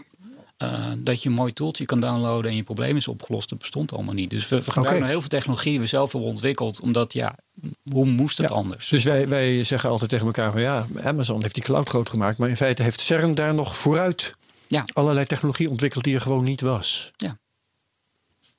uh, 0.58 0.92
dat 0.98 1.22
je 1.22 1.28
een 1.28 1.34
mooi 1.34 1.52
tooltje 1.52 1.84
kan 1.84 2.00
downloaden 2.00 2.50
en 2.50 2.56
je 2.56 2.62
probleem 2.62 2.96
is 2.96 3.08
opgelost, 3.08 3.48
dat 3.48 3.58
bestond 3.58 3.92
allemaal 3.92 4.14
niet. 4.14 4.30
Dus 4.30 4.48
we, 4.48 4.56
we 4.56 4.62
gebruiken 4.62 4.96
okay. 4.96 5.08
heel 5.08 5.20
veel 5.20 5.28
technologie 5.28 5.70
die 5.70 5.80
we 5.80 5.86
zelf 5.86 6.12
hebben 6.12 6.30
ontwikkeld, 6.30 6.80
omdat 6.80 7.12
ja, 7.12 7.36
hoe 7.92 8.06
moest 8.06 8.38
het 8.38 8.48
ja. 8.48 8.54
anders? 8.54 8.88
Dus 8.88 9.04
wij, 9.04 9.28
wij 9.28 9.64
zeggen 9.64 9.90
altijd 9.90 10.10
tegen 10.10 10.26
elkaar 10.26 10.52
van 10.52 10.60
ja, 10.60 10.86
Amazon 11.02 11.42
heeft 11.42 11.54
die 11.54 11.62
cloud 11.62 11.88
groot 11.88 12.08
gemaakt, 12.08 12.38
maar 12.38 12.48
in 12.48 12.56
feite 12.56 12.82
heeft 12.82 13.00
CERN 13.00 13.34
daar 13.34 13.54
nog 13.54 13.76
vooruit 13.76 14.34
ja. 14.66 14.84
allerlei 14.92 15.26
technologie 15.26 15.70
ontwikkeld 15.70 16.04
die 16.04 16.14
er 16.14 16.20
gewoon 16.20 16.44
niet 16.44 16.60
was. 16.60 17.12
Ja. 17.16 17.38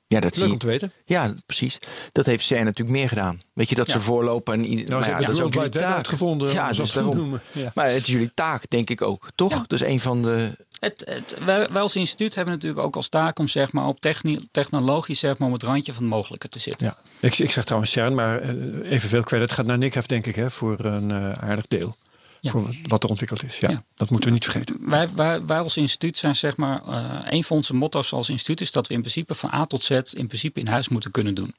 Ja, 0.06 0.20
dat 0.20 0.36
Leuk 0.36 0.44
zie 0.44 0.52
om 0.52 0.58
te 0.58 0.66
weten. 0.66 0.92
Ja, 1.04 1.34
precies. 1.46 1.78
Dat 2.12 2.26
heeft 2.26 2.44
zij 2.46 2.62
natuurlijk 2.62 2.96
meer 2.98 3.08
gedaan. 3.08 3.40
Weet 3.52 3.68
je, 3.68 3.74
dat 3.74 3.86
Ja. 3.86 3.92
ze 3.92 4.00
voorlopen. 4.00 4.54
En, 4.54 4.60
Nou, 4.60 4.74
maar 4.76 4.84
ze 4.86 4.92
ja, 4.92 4.98
hebben 5.04 5.26
dat 5.26 5.34
is 5.36 5.40
ook 5.42 5.54
jullie 5.54 5.68
taak. 5.68 5.94
uitgevonden. 5.94 6.52
Ja, 6.52 6.72
dus 6.72 6.90
te 6.90 6.94
daarom. 7.02 7.40
Ja. 7.52 7.70
Maar 7.74 7.86
het 7.90 8.00
is 8.06 8.12
jullie 8.12 8.30
taak, 8.34 8.70
denk 8.70 8.90
ik 8.90 9.02
ook. 9.02 9.28
Toch? 9.34 9.50
Ja. 9.50 9.64
Dus 9.66 9.80
een 9.80 10.00
van 10.00 10.22
de... 10.22 10.56
Het, 10.80 11.04
het, 11.08 11.36
wij, 11.44 11.68
wij 11.72 11.82
als 11.82 11.96
instituut 11.96 12.34
hebben 12.34 12.54
natuurlijk 12.54 12.82
ook 12.82 12.96
als 12.96 13.08
taak 13.08 13.38
om 13.38 13.48
zeg 13.48 13.72
maar, 13.72 13.86
op 13.86 14.00
techni- 14.00 14.48
technologisch 14.50 15.18
zeg 15.18 15.38
maar, 15.38 15.50
het 15.50 15.62
randje 15.62 15.92
van 15.92 16.02
het 16.02 16.12
mogelijke 16.12 16.48
te 16.48 16.58
zitten. 16.58 16.86
Ja. 16.86 16.96
Ik, 17.28 17.38
ik 17.38 17.50
zeg 17.50 17.64
trouwens 17.64 17.92
CERN, 17.92 18.14
maar 18.14 18.40
eh, 18.40 18.50
evenveel 18.92 19.22
credit 19.22 19.52
gaat 19.52 19.66
naar 19.66 19.78
Nick, 19.78 20.08
denk 20.08 20.26
ik, 20.26 20.34
hè, 20.34 20.50
voor 20.50 20.84
een 20.84 21.10
eh, 21.10 21.32
aardig 21.32 21.66
deel. 21.66 21.96
Ja. 22.44 22.50
Voor 22.50 22.70
wat- 22.88 23.02
er 23.02 23.08
ontwikkeld 23.08 23.42
is. 23.42 23.58
Ja, 23.58 23.70
Ja. 23.70 23.84
Dat 23.94 24.10
moeten 24.10 24.28
we 24.28 24.34
niet 24.34 24.44
vergeten. 24.44 24.76
Wij, 24.80 25.08
wij, 25.14 25.46
wij 25.46 25.58
als 25.58 25.76
instituut 25.76 26.18
zijn 26.18 26.34
zeg 26.36 26.56
maar, 26.56 26.82
eh, 26.86 27.20
een 27.32 27.44
van 27.44 27.56
onze 27.56 27.74
motto's 27.74 28.12
als 28.12 28.28
instituut 28.28 28.60
is 28.60 28.72
dat 28.72 28.86
we 28.86 28.94
in 28.94 29.00
principe 29.00 29.34
van 29.34 29.50
A 29.54 29.66
tot 29.66 29.82
Z 29.82 29.90
in 29.90 30.26
principe 30.26 30.60
in 30.60 30.66
huis 30.66 30.88
moeten 30.88 31.10
kunnen 31.10 31.34
doen. 31.34 31.54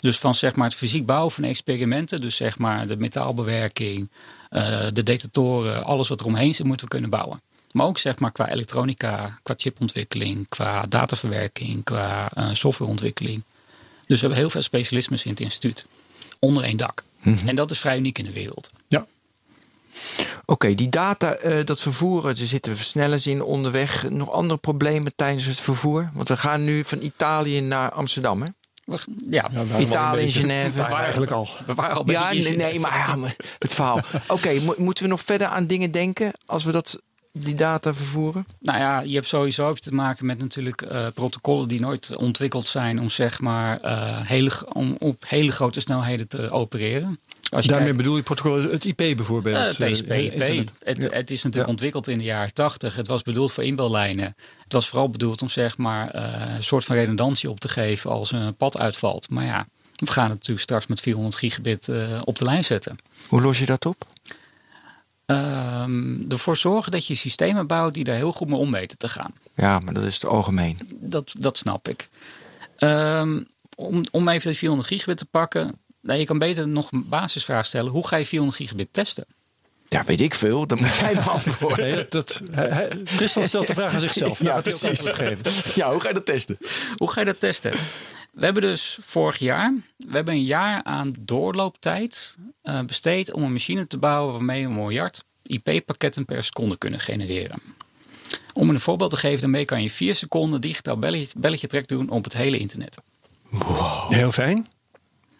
Dus 0.00 0.18
van 0.18 0.34
zeg 0.34 0.54
maar, 0.54 0.66
het 0.66 0.74
fysiek 0.76 1.06
bouwen 1.06 1.32
van 1.32 1.44
experimenten, 1.44 2.20
dus 2.20 2.36
zeg 2.36 2.58
maar 2.58 2.86
de 2.86 2.96
metaalbewerking, 2.96 4.10
eh, 4.50 4.86
de 4.92 5.02
detectoren, 5.02 5.84
alles 5.84 6.08
wat 6.08 6.20
er 6.20 6.26
omheen 6.26 6.54
zit, 6.54 6.66
moeten 6.66 6.84
we 6.86 6.92
kunnen 6.92 7.10
bouwen. 7.10 7.40
Maar 7.72 7.86
ook 7.86 7.98
zeg 7.98 8.18
maar 8.18 8.32
qua 8.32 8.48
elektronica, 8.50 9.38
qua 9.42 9.54
chipontwikkeling, 9.56 10.48
qua 10.48 10.86
dataverwerking, 10.88 11.84
qua 11.84 12.30
eh, 12.34 12.48
softwareontwikkeling. 12.52 13.42
Dus 14.06 14.20
we 14.20 14.26
hebben 14.26 14.38
heel 14.38 14.50
veel 14.50 14.62
specialismes 14.62 15.24
in 15.24 15.30
het 15.30 15.40
instituut. 15.40 15.86
Onder 16.38 16.62
één 16.64 16.76
dak. 16.76 17.04
En 17.46 17.54
dat 17.54 17.70
is 17.70 17.78
vrij 17.78 17.96
uniek 17.96 18.18
in 18.18 18.24
de 18.24 18.32
wereld. 18.32 18.70
Ja. 18.88 19.06
Oké, 20.44 20.74
die 20.74 20.88
data, 20.88 21.32
eh, 21.34 21.64
dat 21.64 21.80
vervoeren, 21.80 22.30
er 22.30 22.46
zitten 22.46 22.76
versnellers 22.76 23.26
in 23.26 23.42
onderweg. 23.42 24.10
Nog 24.10 24.30
andere 24.32 24.58
problemen 24.60 25.12
tijdens 25.16 25.44
het 25.44 25.60
vervoer? 25.60 26.10
Want 26.14 26.28
we 26.28 26.36
gaan 26.36 26.64
nu 26.64 26.84
van 26.84 27.00
Italië 27.02 27.60
naar 27.60 27.90
Amsterdam, 27.92 28.42
hè? 28.42 28.48
We- 28.84 28.98
Ja, 29.30 29.50
we 29.50 29.78
Italië, 29.80 30.28
Genève. 30.28 30.78
waren 30.78 30.96
eigenlijk 30.96 31.32
al. 31.32 31.48
we 31.66 31.74
waren 31.74 31.96
al 31.96 32.04
bij 32.04 32.14
Ja, 32.14 32.32
nee, 32.32 32.56
nee, 32.56 32.80
maar 32.80 32.96
ja, 33.22 33.28
het 33.58 33.74
verhaal. 33.74 34.00
Oké, 34.28 34.60
mo- 34.60 34.74
moeten 34.76 35.04
we 35.04 35.10
nog 35.10 35.20
verder 35.20 35.46
aan 35.46 35.66
dingen 35.66 35.90
denken 35.90 36.32
als 36.46 36.64
we 36.64 36.72
dat, 36.72 37.00
die 37.32 37.54
data 37.54 37.94
vervoeren? 37.94 38.46
Nou 38.60 38.78
ja, 38.78 39.00
je 39.00 39.14
hebt 39.14 39.26
sowieso 39.28 39.72
te 39.72 39.94
maken 39.94 40.26
met 40.26 40.38
natuurlijk 40.38 40.82
eh, 40.82 41.06
protocollen 41.14 41.68
die 41.68 41.80
nooit 41.80 42.16
ontwikkeld 42.16 42.66
zijn 42.66 43.00
om 43.00 43.10
zeg 43.10 43.40
maar 43.40 43.80
eh, 43.80 44.20
hele, 44.22 44.50
om 44.72 44.96
op 44.98 45.24
hele 45.28 45.52
grote 45.52 45.80
snelheden 45.80 46.28
te 46.28 46.50
opereren. 46.50 47.20
Als 47.50 47.64
je 47.64 47.70
Daarmee 47.70 47.86
kijkt- 47.88 48.02
bedoel 48.02 48.16
je 48.16 48.22
protocol, 48.22 48.62
het 48.70 48.84
IP 48.84 48.96
bijvoorbeeld. 48.96 49.56
Eh, 49.80 49.88
eh, 49.90 49.96
in 49.98 50.04
IP. 50.04 50.32
internet. 50.32 50.72
Het, 50.82 51.02
Ja. 51.02 51.10
het 51.10 51.30
is 51.30 51.36
natuurlijk 51.42 51.64
Ja. 51.64 51.70
ontwikkeld 51.70 52.08
in 52.08 52.18
de 52.18 52.24
jaren 52.24 52.52
80. 52.54 52.96
Het 52.96 53.06
was 53.06 53.22
bedoeld 53.22 53.52
voor 53.52 53.64
inbellijnen. 53.64 54.34
Het 54.64 54.72
was 54.72 54.88
vooral 54.88 55.08
bedoeld 55.10 55.42
om 55.42 55.48
zeg 55.48 55.76
maar 55.78 56.10
eh, 56.10 56.54
een 56.54 56.62
soort 56.62 56.84
van 56.84 56.96
redundantie 56.96 57.50
op 57.50 57.60
te 57.60 57.68
geven 57.68 58.10
als 58.10 58.32
een 58.32 58.56
pad 58.56 58.78
uitvalt. 58.78 59.30
Maar 59.30 59.44
ja, 59.44 59.66
we 59.92 60.12
gaan 60.12 60.24
het 60.24 60.32
natuurlijk 60.32 60.60
straks 60.60 60.86
met 60.86 61.00
400 61.00 61.36
gigabit 61.36 61.88
eh, 61.88 62.12
op 62.24 62.38
de 62.38 62.44
lijn 62.44 62.64
zetten. 62.64 62.96
Hoe 63.28 63.40
los 63.42 63.58
je 63.58 63.66
dat 63.66 63.86
op? 63.86 64.06
Ehm, 65.26 66.22
ervoor 66.28 66.56
zorgen 66.56 66.92
dat 66.92 67.06
je 67.06 67.14
systemen 67.14 67.66
bouwt 67.66 67.94
die 67.94 68.04
daar 68.04 68.16
heel 68.16 68.32
goed 68.32 68.48
mee 68.48 68.58
om 68.58 68.70
weten 68.72 68.98
te 68.98 69.08
gaan. 69.08 69.32
Ja, 69.54 69.78
maar 69.78 69.94
dat 69.94 70.04
is 70.04 70.14
het 70.14 70.24
algemeen. 70.24 70.78
Dat, 70.96 71.32
dat 71.38 71.56
snap 71.56 71.88
ik. 71.88 72.08
Ehm, 72.76 73.42
om, 73.76 74.02
om 74.10 74.28
even 74.28 74.50
de 74.50 74.56
400 74.56 74.88
gigabit 74.88 75.16
te 75.18 75.24
pakken. 75.26 75.78
Nou, 76.06 76.18
je 76.18 76.24
kan 76.26 76.38
beter 76.38 76.68
nog 76.68 76.92
een 76.92 77.08
basisvraag 77.08 77.66
stellen. 77.66 77.92
Hoe 77.92 78.06
ga 78.06 78.16
je 78.16 78.26
400 78.26 78.60
gigabit 78.62 78.88
testen? 78.90 79.24
Ja, 79.88 80.04
weet 80.04 80.20
ik 80.20 80.34
veel. 80.34 80.66
Dat 80.66 80.80
moet 80.80 80.96
jij 80.96 81.14
me 81.14 81.20
antwoorden. 81.20 81.78
Nee, 81.86 81.94
dat, 81.94 82.10
dat, 82.10 82.42
hij- 82.50 82.68
hij- 82.68 82.88
Tristan 83.16 83.48
stelt 83.48 83.66
de 83.66 83.74
vraag 83.74 83.94
aan 83.94 84.00
zichzelf. 84.00 84.40
Nou, 84.40 84.54
Ja, 84.54 84.60
precies. 84.60 85.74
Ja, 85.74 85.90
hoe 85.92 86.00
ga 86.00 86.08
je 86.08 86.14
dat 86.14 86.26
testen? 86.26 86.58
Hoe 86.96 87.10
ga 87.10 87.20
je 87.20 87.26
dat 87.26 87.40
testen? 87.40 87.72
We 88.32 88.44
hebben 88.44 88.62
dus 88.62 88.98
vorig 89.02 89.36
jaar, 89.38 89.74
we 89.96 90.14
hebben 90.14 90.34
een 90.34 90.44
jaar 90.44 90.82
aan 90.82 91.10
doorlooptijd 91.18 92.34
eh, 92.62 92.80
besteed 92.82 93.32
om 93.32 93.42
een 93.42 93.52
machine 93.52 93.86
te 93.86 93.98
bouwen 93.98 94.32
waarmee 94.34 94.62
we 94.62 94.68
een 94.68 94.74
miljard 94.76 95.24
IP-pakketten 95.42 96.24
per 96.24 96.44
seconde 96.44 96.76
kunnen 96.78 97.00
genereren. 97.00 97.58
Om 98.52 98.70
een 98.70 98.80
voorbeeld 98.80 99.10
te 99.10 99.16
geven, 99.16 99.40
daarmee 99.40 99.64
kan 99.64 99.82
je 99.82 99.90
vier 99.90 100.14
seconden 100.14 100.60
digitaal 100.60 100.98
belletje, 100.98 101.38
belletje 101.38 101.66
trek 101.66 101.88
doen 101.88 102.08
op 102.10 102.24
het 102.24 102.32
hele 102.32 102.58
internet. 102.58 102.98
Heel 104.08 104.32
fijn. 104.32 104.66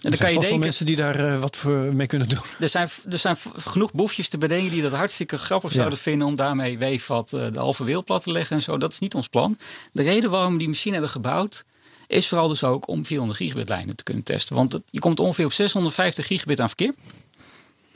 En 0.03 0.11
Er 0.11 0.17
zijn 0.17 0.33
kan 0.33 0.41
je 0.43 0.47
denken, 0.49 0.67
mensen 0.67 0.87
die 0.87 0.97
daar 0.97 1.33
eh, 1.33 1.41
wat 1.41 1.57
voor 1.57 1.73
mee 1.95 2.07
kunnen 2.07 2.29
doen. 2.29 2.39
er 2.61 2.69
zijn, 2.69 2.89
er 3.11 3.19
zijn 3.19 3.37
genoeg 3.57 3.93
boefjes 3.93 4.29
te 4.29 4.39
bedenken 4.39 4.71
die 4.71 4.83
dat 4.83 4.93
hartstikke 4.93 5.39
grappig 5.39 5.71
Ja. 5.71 5.77
zouden 5.79 5.99
vinden 5.99 6.27
om 6.29 6.37
daarmee 6.37 6.79
weefvat 6.79 7.33
eh, 7.33 7.47
de 7.53 7.59
halve 7.59 7.85
wereld 7.85 8.05
plat 8.05 8.23
te 8.23 8.33
leggen 8.33 8.57
en 8.57 8.63
zo. 8.63 8.77
Dat 8.79 8.93
is 8.93 8.99
niet 8.99 9.15
ons 9.15 9.29
plan. 9.29 9.59
De 9.93 10.03
reden 10.03 10.31
waarom 10.31 10.53
we 10.53 10.59
die 10.59 10.69
machine 10.69 10.93
hebben 10.93 11.11
gebouwd 11.11 11.65
is 12.07 12.29
vooral 12.29 12.49
dus 12.49 12.65
ook 12.65 12.89
om 12.89 13.07
400 13.07 13.39
gigabit 13.39 13.69
lijnen 13.69 13.97
te 13.97 14.05
kunnen 14.05 14.23
testen. 14.23 14.57
Want 14.57 14.73
het- 14.73 14.83
je 14.91 14.99
komt 14.99 15.21
ongeveer 15.21 15.45
op 15.45 15.53
650 15.53 16.27
gigabit 16.27 16.61
aan 16.61 16.69
verkeer. 16.69 16.95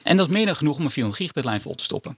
En 0.02 0.16
dat 0.16 0.28
is 0.28 0.32
meer 0.34 0.46
dan 0.46 0.56
genoeg 0.56 0.76
om 0.78 0.84
een 0.84 0.90
400 0.90 1.22
gigabit 1.22 1.44
lijn 1.44 1.60
vol 1.60 1.74
te 1.74 1.84
stoppen. 1.84 2.16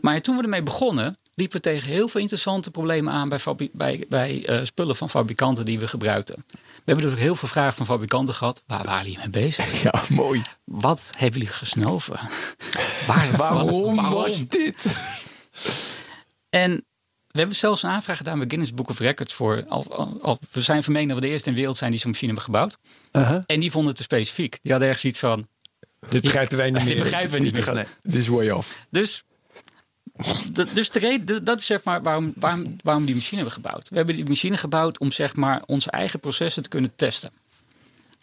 Maar 0.00 0.20
toen 0.20 0.36
we 0.36 0.42
ermee 0.42 0.62
begonnen, 0.62 1.16
liepen 1.34 1.56
we 1.56 1.62
tegen 1.62 1.88
heel 1.88 2.08
veel 2.08 2.20
interessante 2.20 2.70
problemen 2.70 3.12
aan 3.12 3.28
bij, 3.28 3.38
bij, 3.72 4.04
bij 4.08 4.44
eh, 4.46 4.60
spullen 4.64 4.96
van 4.96 5.10
fabrikanten 5.10 5.64
die 5.64 5.78
we 5.78 5.86
gebruikten. 5.88 6.44
We 6.84 6.92
hebben 6.96 7.04
dus 7.04 7.12
ook 7.14 7.20
heel 7.20 7.34
veel 7.34 7.48
vragen 7.48 7.72
van 7.76 7.86
fabrikanten 7.86 8.34
gehad. 8.34 8.62
Waar 8.66 8.84
waren 8.84 9.02
jullie 9.04 9.18
mee 9.18 9.28
bezig? 9.44 9.82
Ja, 9.82 10.02
mooi. 10.08 10.42
Wat 10.64 11.12
hebben 11.16 11.38
jullie 11.40 11.54
gesnoven? 11.54 12.20
Waar, 13.06 13.30
Waarom 13.36 13.94
waarom? 13.94 14.14
was 14.14 14.48
dit? 14.48 14.86
En 16.50 16.84
We 17.26 17.38
hebben 17.38 17.56
zelfs 17.56 17.82
een 17.82 17.90
aanvraag 17.90 18.16
gedaan 18.16 18.38
bij 18.38 18.46
Guinness 18.46 18.74
Book 18.74 18.88
of 18.88 18.98
Records 18.98 19.34
voor. 19.34 19.64
Al, 19.68 19.86
al, 19.96 20.18
al- 20.22 20.38
we 20.50 20.62
zijn 20.62 20.82
vermeend 20.82 21.08
dat 21.08 21.18
we 21.18 21.24
de 21.24 21.30
eerste 21.30 21.48
in 21.48 21.54
de 21.54 21.58
wereld 21.60 21.78
zijn 21.78 21.90
die 21.90 22.00
zo'n 22.00 22.10
machine 22.10 22.32
hebben 22.32 22.52
gebouwd. 22.54 22.76
Uh-huh. 23.12 23.42
En 23.46 23.60
die 23.60 23.70
vonden 23.70 23.88
het 23.88 23.96
te 23.96 24.02
specifiek. 24.02 24.58
Die 24.62 24.70
hadden 24.72 24.90
echt 24.90 25.00
zoiets 25.00 25.18
van. 25.18 25.48
Dit 26.08 26.22
begrijpen 26.22 26.56
wij 26.56 26.70
niet 26.70 26.78
Dit 26.84 26.94
meer. 26.94 27.02
begrijpen 27.02 27.30
we 27.32 27.38
niet 27.38 27.52
meer. 27.66 27.74
Nee. 27.74 27.84
This 28.10 28.28
way 28.28 28.50
off. 28.50 28.78
Dus, 28.90 29.22
dus 30.74 30.90
de 30.90 30.98
reden, 30.98 31.44
dat 31.44 31.60
is 31.60 31.66
zeg 31.66 31.84
maar 31.84 32.02
waarom, 32.02 32.32
waarom, 32.36 32.64
waarom 32.82 33.02
we 33.02 33.06
die 33.06 33.16
machine 33.20 33.36
hebben 33.36 33.54
gebouwd. 33.54 33.88
We 33.88 33.96
hebben 33.96 34.14
die 34.14 34.24
machine 34.24 34.56
gebouwd 34.56 34.98
om 34.98 35.10
zeg 35.10 35.36
maar 35.36 35.62
onze 35.66 35.90
eigen 35.90 36.20
processen 36.20 36.62
te 36.62 36.68
kunnen 36.68 36.92
testen. 36.96 37.30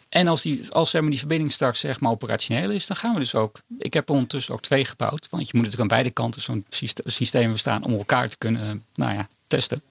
En 0.08 0.28
als, 0.28 0.42
die, 0.42 0.72
als 0.72 0.90
zeg 0.90 1.00
maar, 1.00 1.10
die 1.10 1.18
verbinding 1.18 1.52
straks 1.52 1.80
zeg 1.80 2.00
maar, 2.00 2.10
operationeel 2.10 2.70
is, 2.70 2.86
dan 2.86 2.96
gaan 2.96 3.12
we 3.12 3.18
dus 3.18 3.34
ook. 3.34 3.60
Ik 3.78 3.94
heb 3.94 4.08
er 4.08 4.14
ondertussen 4.14 4.54
ook 4.54 4.60
twee 4.60 4.84
gebouwd. 4.84 5.28
Want 5.30 5.42
je 5.42 5.50
moet 5.52 5.64
natuurlijk 5.64 5.80
aan 5.80 5.96
beide 5.98 6.10
kanten 6.10 6.42
zo'n 6.42 6.64
syste- 6.68 7.02
systeem 7.04 7.52
bestaan 7.52 7.84
om 7.84 7.92
elkaar 7.92 8.28
te 8.28 8.38
kunnen 8.38 8.84
nou 8.94 9.12
ja, 9.12 9.28
testen. 9.46 9.82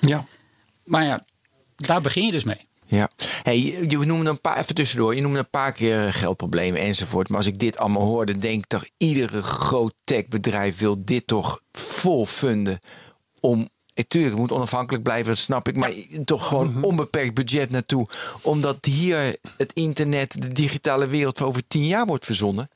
Ja. 0.00 0.26
Maar 0.84 1.04
ja, 1.04 1.20
daar 1.76 2.00
begin 2.00 2.26
je 2.26 2.32
dus 2.32 2.44
mee. 2.44 2.66
Ja. 2.90 3.10
Hey, 3.42 3.60
je 3.60 3.90
je 3.90 3.96
noemde 3.96 4.30
een 4.30 4.40
paar, 4.40 4.58
even 4.58 4.74
tussendoor, 4.74 5.14
je 5.14 5.20
noemde 5.20 5.38
een 5.38 5.50
paar 5.50 5.72
keer 5.72 6.12
geldproblemen 6.12 6.80
enzovoort. 6.80 7.28
Maar 7.28 7.36
als 7.36 7.46
ik 7.46 7.58
dit 7.58 7.78
allemaal 7.78 8.02
hoorde, 8.02 8.38
denk 8.38 8.58
ik 8.58 8.66
toch, 8.66 8.84
iedere 8.96 9.42
groot 9.42 9.94
techbedrijf 10.04 10.78
wil 10.78 11.04
dit 11.04 11.26
toch 11.26 11.60
vol 11.72 12.26
funden 12.26 12.78
om. 13.40 13.68
eh, 13.94 14.04
Tuurlijk, 14.08 14.32
het 14.32 14.40
moet 14.40 14.52
onafhankelijk 14.52 15.02
blijven, 15.02 15.26
dat 15.26 15.38
snap 15.38 15.68
ik. 15.68 15.76
Maar 15.76 15.92
toch 16.24 16.46
gewoon 16.46 16.84
onbeperkt 16.84 17.34
budget 17.34 17.70
naartoe. 17.70 18.06
Omdat 18.42 18.84
hier 18.84 19.36
het 19.56 19.72
internet, 19.72 20.42
de 20.42 20.52
digitale 20.52 21.06
wereld 21.06 21.38
voor 21.38 21.46
over 21.46 21.62
tien 21.68 21.86
jaar 21.86 22.06
wordt 22.06 22.24
verzonnen. 22.24 22.70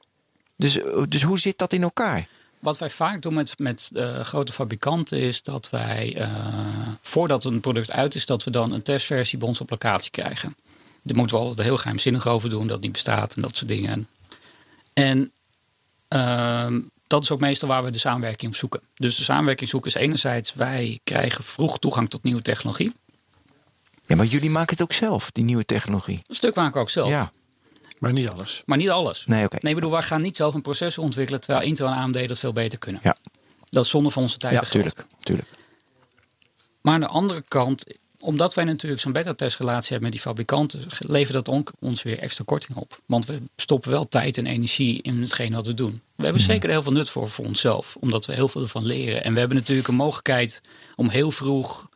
Dus, 0.56 0.82
eh, 0.82 1.02
dus 1.08 1.22
hoe 1.22 1.38
zit 1.38 1.58
dat 1.58 1.72
in 1.72 1.82
elkaar? 1.82 2.28
Wat 2.64 2.78
wij 2.78 2.90
vaak 2.90 3.22
doen 3.22 3.34
met, 3.34 3.58
met 3.58 3.90
eh, 3.94 4.20
grote 4.20 4.52
fabrikanten 4.52 5.18
is 5.18 5.42
dat 5.42 5.70
wij, 5.70 6.14
eh, 6.16 6.58
voordat 7.00 7.44
een 7.44 7.60
product 7.60 7.90
uit 7.90 8.14
is, 8.14 8.26
dat 8.26 8.44
we 8.44 8.50
dan 8.50 8.72
een 8.72 8.82
testversie 8.82 9.38
bij 9.38 9.48
ons 9.48 9.60
op 9.60 9.70
locatie 9.70 10.10
krijgen. 10.10 10.56
Daar 11.02 11.16
moeten 11.16 11.36
we 11.36 11.42
altijd 11.42 11.66
heel 11.66 11.76
geheimzinnig 11.76 12.26
over 12.26 12.50
doen, 12.50 12.66
dat 12.66 12.80
niet 12.80 12.92
bestaat 12.92 13.36
en 13.36 13.42
dat 13.42 13.56
soort 13.56 13.68
dingen. 13.68 14.08
En 14.92 15.32
ehm, 16.08 16.80
dat 17.06 17.22
is 17.22 17.30
ook 17.30 17.40
meestal 17.40 17.68
waar 17.68 17.84
we 17.84 17.90
de 17.90 17.98
samenwerking 17.98 18.50
op 18.50 18.56
zoeken. 18.56 18.80
Dus 18.94 19.16
de 19.16 19.24
samenwerking 19.24 19.68
zoeken 19.68 19.90
is 19.90 19.96
enerzijds, 19.96 20.54
wij 20.54 21.00
krijgen 21.04 21.44
vroeg 21.44 21.78
toegang 21.78 22.10
tot 22.10 22.22
nieuwe 22.22 22.42
technologie. 22.42 22.92
Ja, 24.06 24.16
maar 24.16 24.26
jullie 24.26 24.50
maken 24.50 24.70
het 24.70 24.82
ook 24.82 24.92
zelf, 24.92 25.30
die 25.30 25.44
nieuwe 25.44 25.64
technologie. 25.64 26.22
Een 26.26 26.34
stuk 26.34 26.54
maken 26.54 26.74
we 26.74 26.80
ook 26.80 26.90
zelf, 26.90 27.08
Ja, 27.08 27.32
Maar 27.98 28.12
niet 28.12 28.28
alles. 28.28 28.62
maar 28.66 28.78
niet 28.78 28.90
alles. 28.90 29.26
nee, 29.26 29.44
oké. 29.44 29.56
Nee, 29.60 29.70
ik 29.72 29.78
bedoel, 29.78 29.90
wij 29.94 30.02
gaan 30.02 30.22
niet 30.22 30.36
zelf 30.36 30.54
een 30.54 30.62
proces 30.62 30.98
ontwikkelen, 30.98 31.40
terwijl 31.40 31.66
Intel 31.66 31.86
en 31.86 31.92
AMD 31.92 32.28
dat 32.28 32.38
veel 32.38 32.52
beter 32.52 32.78
kunnen. 32.78 33.00
Ja. 33.04 33.16
Dat 33.68 33.84
is 33.84 33.90
zonde 33.90 34.10
van 34.10 34.22
onze 34.22 34.36
tijd 34.36 34.54
Ja, 34.54 34.60
tuurlijk, 34.60 35.04
tuurlijk. 35.20 35.48
Maar 36.80 36.94
aan 36.94 37.00
de 37.00 37.06
andere 37.06 37.44
kant, 37.48 37.84
omdat 38.18 38.54
wij 38.54 38.64
natuurlijk 38.64 39.00
zo'n 39.02 39.12
beta-testrelatie 39.12 39.88
hebben 39.90 40.02
met 40.02 40.12
die 40.12 40.20
fabrikanten, 40.20 40.80
levert 40.98 41.32
dat 41.32 41.48
on- 41.48 41.66
ons 41.78 42.02
weer 42.02 42.18
extra 42.18 42.44
korting 42.46 42.78
op. 42.78 43.00
Want 43.06 43.26
we 43.26 43.38
stoppen 43.56 43.90
wel 43.90 44.08
tijd 44.08 44.38
en 44.38 44.46
energie 44.46 45.02
in 45.02 45.20
hetgeen 45.20 45.52
wat 45.52 45.66
we 45.66 45.74
doen. 45.74 46.02
We 46.16 46.24
hebben 46.24 46.42
zeker 46.42 46.70
heel 46.70 46.82
veel 46.82 46.92
nut 46.92 47.08
voor 47.08 47.30
voor 47.30 47.44
onszelf, 47.44 47.96
omdat 48.00 48.26
we 48.26 48.32
heel 48.34 48.48
veel 48.48 48.60
ervan 48.62 48.86
leren. 48.86 49.24
En 49.24 49.32
we 49.32 49.38
hebben 49.38 49.56
natuurlijk 49.56 49.88
een 49.88 49.94
mogelijkheid 49.94 50.60
om 50.94 51.08
heel 51.08 51.30
vroeg 51.30 51.88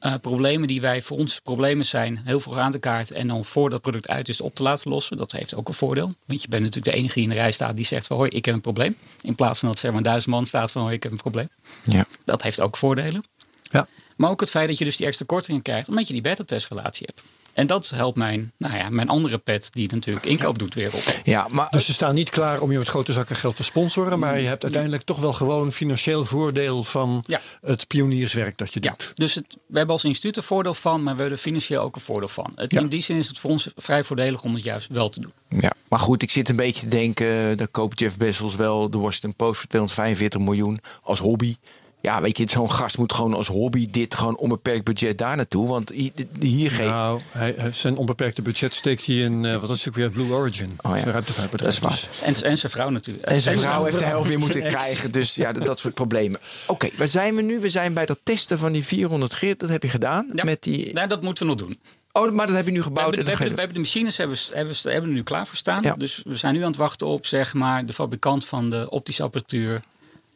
eh, 0.00 0.14
problemen 0.20 0.68
die 0.68 0.80
wij 0.80 1.02
voor 1.02 1.16
ons 1.16 1.40
problemen 1.40 1.84
zijn, 1.84 2.20
heel 2.24 2.40
vroeg 2.40 2.56
aan 2.56 2.70
te 2.70 2.78
kaarten 2.78 3.16
en 3.16 3.28
dan 3.28 3.44
voor 3.44 3.70
dat 3.70 3.80
product 3.80 4.08
uit 4.08 4.28
is 4.28 4.40
op 4.40 4.54
te 4.54 4.62
laten 4.62 4.90
lossen. 4.90 5.16
Dat 5.16 5.32
heeft 5.32 5.54
ook 5.54 5.68
een 5.68 5.74
voordeel. 5.74 6.14
Want 6.26 6.42
je 6.42 6.48
bent 6.48 6.62
natuurlijk 6.62 6.92
de 6.94 6.98
enige 6.98 7.14
die 7.14 7.22
in 7.22 7.28
de 7.28 7.34
rij 7.34 7.52
staat 7.52 7.76
die 7.76 7.84
zegt 7.84 8.06
van 8.06 8.16
hoi, 8.16 8.30
ik 8.30 8.44
heb 8.44 8.54
een 8.54 8.60
probleem. 8.60 8.96
In 9.22 9.34
plaats 9.34 9.58
van 9.58 9.68
dat 9.68 9.78
zeg 9.78 9.92
maar 9.92 10.02
duizend 10.02 10.30
man 10.34 10.46
staat 10.46 10.70
van 10.70 10.82
hoi, 10.82 10.94
ik 10.94 11.02
heb 11.02 11.12
een 11.12 11.18
probleem. 11.18 11.48
Ja. 11.84 12.06
Dat 12.24 12.42
heeft 12.42 12.60
ook 12.60 12.76
voordelen. 12.76 13.24
Ja. 13.62 13.86
Maar 14.20 14.30
ook 14.30 14.40
het 14.40 14.50
feit 14.50 14.68
dat 14.68 14.78
je 14.78 14.84
dus 14.84 14.96
die 14.96 15.06
extra 15.06 15.24
kortingen 15.26 15.62
krijgt, 15.62 15.88
omdat 15.88 16.06
je 16.06 16.12
die 16.12 16.22
beta-testrelatie 16.22 17.06
hebt. 17.06 17.22
En 17.52 17.66
dat 17.66 17.90
helpt 17.94 18.16
mijn, 18.16 18.52
nou 18.56 18.76
ja, 18.76 18.88
mijn 18.90 19.08
andere 19.08 19.38
pet, 19.38 19.68
die 19.72 19.88
natuurlijk 19.92 20.26
inkoop 20.26 20.58
doet, 20.58 20.74
weer 20.74 20.92
op. 20.94 21.02
ja, 21.24 21.46
maar 21.50 21.66
Dus 21.70 21.84
ze 21.86 21.92
staan 21.92 22.14
niet 22.14 22.30
klaar 22.30 22.60
om 22.60 22.72
je 22.72 22.78
met 22.78 22.88
grote 22.88 23.12
zakken 23.12 23.36
geld 23.36 23.56
te 23.56 23.62
sponsoren. 23.64 24.18
Maar 24.18 24.40
je 24.40 24.46
hebt 24.46 24.62
uiteindelijk 24.62 25.02
toch 25.02 25.18
wel 25.20 25.32
gewoon 25.32 25.72
financieel 25.72 26.24
voordeel 26.24 26.82
van 26.84 27.24
Ja. 27.26 27.40
het 27.60 27.86
pionierswerk 27.86 28.58
dat 28.58 28.72
je 28.72 28.82
Ja, 28.82 28.90
doet. 28.90 29.10
dus 29.14 29.34
het, 29.34 29.44
we 29.66 29.76
hebben 29.76 29.94
als 29.94 30.04
instituut 30.04 30.36
een 30.36 30.42
voordeel 30.42 30.74
van, 30.74 31.02
maar 31.02 31.14
we 31.14 31.20
hebben 31.20 31.36
er 31.38 31.42
financieel 31.44 31.82
ook 31.82 31.94
een 31.94 32.00
voordeel 32.00 32.28
van. 32.28 32.52
Het, 32.54 32.72
Ja. 32.72 32.80
In 32.80 32.88
die 32.88 33.00
zin 33.02 33.16
is 33.16 33.28
het 33.28 33.38
voor 33.38 33.50
ons 33.50 33.68
vrij 33.76 34.04
voordelig 34.04 34.42
om 34.42 34.54
het 34.54 34.62
juist 34.62 34.88
wel 34.88 35.08
te 35.08 35.20
doen. 35.20 35.32
Ja, 35.60 35.72
maar 35.88 35.98
goed, 35.98 36.22
ik 36.22 36.30
zit 36.30 36.48
een 36.48 36.56
beetje 36.56 36.80
te 36.82 36.88
denken, 36.88 37.56
dan 37.56 37.70
koopt 37.70 37.98
Jeff 38.00 38.16
Bezos 38.16 38.54
wel 38.54 38.90
de 38.90 38.98
Washington 38.98 39.34
Post 39.36 39.58
voor 39.60 39.68
245 39.68 40.40
miljoen 40.40 40.80
als 41.02 41.18
hobby. 41.18 41.56
Ja, 42.02 42.20
weet 42.20 42.38
je, 42.38 42.44
zo'n 42.48 42.70
gast 42.70 42.98
moet 42.98 43.12
gewoon 43.12 43.34
als 43.34 43.46
hobby 43.46 43.88
dit 43.90 44.14
gewoon 44.14 44.36
onbeperkt 44.36 44.84
budget 44.84 45.18
daar 45.18 45.36
naartoe. 45.36 45.68
Want 45.68 45.90
hi- 45.90 46.10
hier 46.40 46.70
geen... 46.70 46.86
Nou, 46.88 47.20
hij, 47.30 47.54
zijn 47.72 47.96
onbeperkte 47.96 48.42
budget 48.42 48.74
steekt 48.74 49.06
hij 49.06 49.16
in, 49.16 49.44
eh, 49.44 49.56
wat 49.60 49.70
is 49.70 49.84
het 49.84 49.94
weer, 49.94 50.10
Blue 50.10 50.32
Origin. 50.32 50.78
Oh 50.82 50.96
ja, 50.96 51.04
dat 51.12 51.28
is 51.66 51.78
waar. 51.78 51.90
Dus- 51.90 52.08
En, 52.22 52.34
en 52.42 52.58
zijn 52.58 52.72
vrouw 52.72 52.88
natuurlijk. 52.88 53.26
En 53.26 53.40
zijn 53.40 53.58
vrouw 53.58 53.84
heeft 53.84 53.98
de 53.98 54.04
helft 54.04 54.28
weer 54.28 54.38
moeten 54.38 54.62
krijgen. 54.74 55.10
Dus 55.12 55.34
ja, 55.34 55.52
dat, 55.52 55.66
dat 55.66 55.78
soort 55.78 55.94
problemen. 55.94 56.40
Oké, 56.66 56.88
waar 56.96 57.08
zijn 57.08 57.34
we 57.34 57.42
nu? 57.42 57.60
We 57.60 57.68
zijn 57.68 57.94
bij 57.94 58.06
dat 58.06 58.18
testen 58.22 58.58
van 58.58 58.72
die 58.72 58.84
400 58.84 59.32
grit. 59.32 59.60
Dat 59.60 59.68
heb 59.68 59.82
je 59.82 59.88
gedaan. 59.88 60.30
Ja. 60.34 60.44
Met 60.44 60.62
die... 60.62 60.92
Nee, 60.92 61.06
dat 61.06 61.22
moeten 61.22 61.42
we 61.46 61.50
nog 61.52 61.58
doen. 61.60 61.76
Oh, 62.12 62.32
maar 62.32 62.46
dat 62.46 62.56
heb 62.56 62.64
je 62.64 62.70
nu 62.70 62.78
We 62.78 62.82
gebouwd. 62.84 63.14
hebben, 63.14 63.24
we, 63.24 63.30
en 63.30 63.36
dan 63.38 63.46
hebben, 63.46 63.54
we 63.54 63.60
hebben 63.60 63.74
de 63.74 63.80
machines 63.92 64.16
hebben, 64.16 64.36
we- 64.36 64.54
hebben, 64.56 64.74
we- 64.82 64.90
hebben 64.90 65.10
we 65.10 65.16
nu 65.16 65.22
klaar 65.22 65.46
voor 65.46 65.56
staan. 65.56 65.82
Ja. 65.82 65.94
Dus 65.94 66.22
we 66.24 66.36
zijn 66.36 66.54
nu 66.54 66.60
aan 66.60 66.66
het 66.66 66.76
wachten 66.76 67.06
op 67.06 67.26
zeg 67.26 67.54
maar, 67.54 67.86
de 67.86 67.92
fabrikant 67.92 68.44
van 68.46 68.70
de 68.70 68.90
optische 68.90 69.22
apparatuur. 69.22 69.80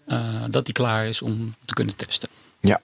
Eh, 0.06 0.44
dat 0.50 0.64
die 0.64 0.74
klaar 0.74 1.06
is 1.06 1.22
om 1.22 1.54
te 1.64 1.74
kunnen 1.74 1.96
testen. 1.96 2.28
Ja. 2.60 2.80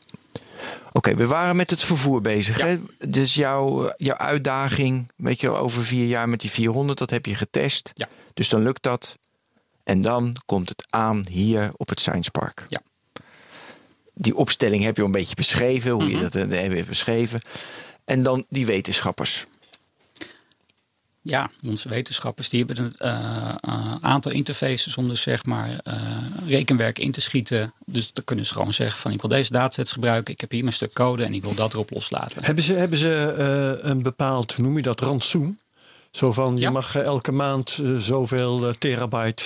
Oké, 0.92 1.14
we 1.14 1.26
waren 1.26 1.56
met 1.56 1.70
het 1.70 1.82
vervoer 1.82 2.20
bezig. 2.20 2.58
Ja. 2.58 2.66
Hè? 2.66 2.78
Dus 3.08 3.34
jouw, 3.34 3.92
jouw 3.96 4.16
uitdaging, 4.16 5.08
weet 5.16 5.40
je, 5.40 5.50
over 5.50 5.84
vier 5.84 6.06
jaar 6.06 6.28
met 6.28 6.40
die 6.40 6.50
400, 6.50 6.98
dat 6.98 7.10
heb 7.10 7.26
je 7.26 7.34
getest. 7.34 7.90
Ja. 7.94 8.08
Dus 8.34 8.48
dan 8.48 8.62
lukt 8.62 8.82
dat. 8.82 9.16
En 9.84 10.02
dan 10.02 10.36
komt 10.46 10.68
het 10.68 10.84
aan 10.88 11.26
hier 11.30 11.70
op 11.76 11.88
het 11.88 12.00
Science 12.00 12.30
Park. 12.30 12.64
Ja. 12.68 12.80
Die 14.14 14.36
opstelling 14.36 14.82
heb 14.82 14.94
je 14.96 15.00
al 15.02 15.06
een 15.08 15.14
beetje 15.14 15.34
beschreven, 15.34 15.90
hoe 15.90 16.02
Mhm. 16.04 16.10
je 16.16 16.20
dat 16.28 16.34
eh, 16.34 16.60
heb 16.62 16.72
je 16.72 16.84
beschreven. 16.84 17.40
En 18.04 18.22
dan 18.22 18.44
die 18.48 18.66
wetenschappers. 18.66 19.46
Ja, 21.22 21.50
onze 21.68 21.88
wetenschappers 21.88 22.48
die 22.48 22.64
hebben 22.64 22.84
een 22.84 22.92
eh, 22.98 23.54
eh, 23.60 23.94
aantal 24.00 24.32
interfaces 24.32 24.96
om 24.96 25.08
dus 25.08 25.20
zeg 25.22 25.44
maar 25.44 25.80
eh, 25.82 26.02
rekenwerk 26.46 26.98
in 26.98 27.10
te 27.12 27.20
schieten. 27.20 27.72
Dus 27.86 28.12
dan 28.12 28.24
kunnen 28.24 28.46
ze 28.46 28.52
gewoon 28.52 28.72
zeggen 28.72 29.00
van 29.00 29.10
ik 29.12 29.20
wil 29.20 29.30
deze 29.30 29.50
datasets 29.50 29.92
gebruiken. 29.92 30.32
Ik 30.34 30.40
heb 30.40 30.50
hier 30.50 30.62
mijn 30.62 30.72
stuk 30.74 30.92
code 30.92 31.24
en 31.24 31.34
ik 31.34 31.42
wil 31.42 31.54
dat 31.54 31.72
erop 31.72 31.90
loslaten. 31.90 32.44
Hebben 32.44 32.64
ze, 32.64 32.72
hebben 32.72 32.98
ze 32.98 33.34
een 33.80 34.02
bepaald, 34.02 34.54
hoe 34.54 34.64
noem 34.64 34.76
je 34.76 34.82
dat, 34.82 35.00
rantsoen? 35.00 35.60
Zo 36.10 36.32
van, 36.32 36.54
je 36.54 36.60
Ja. 36.60 36.70
mag 36.70 36.94
elke 36.96 37.32
maand 37.32 37.82
zoveel 37.98 38.74
terabyte 38.78 39.42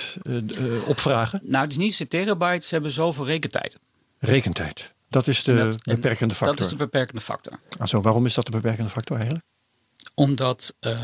opvragen. 0.87 1.39
Nou, 1.43 1.63
het 1.63 1.71
is 1.71 1.77
niet 1.77 1.91
zozeer 1.91 2.07
terabytes, 2.07 2.67
ze 2.67 2.73
hebben 2.73 2.91
zoveel 2.91 3.25
rekentijd. 3.25 3.79
Rekentijd. 4.19 4.93
Dat 5.09 5.27
is 5.27 5.43
de 5.43 5.55
dat- 5.55 5.83
beperkende 5.83 6.35
factor. 6.35 6.55
Dat 6.57 6.65
is 6.65 6.71
de 6.71 6.77
beperkende 6.77 7.21
factor. 7.21 7.59
Ah, 7.77 7.87
zo, 7.87 8.01
waarom 8.01 8.25
is 8.25 8.33
dat 8.33 8.45
de 8.45 8.51
beperkende 8.51 8.89
factor 8.89 9.15
eigenlijk? 9.15 9.45
Omdat 10.15 10.73
eh, 10.79 10.99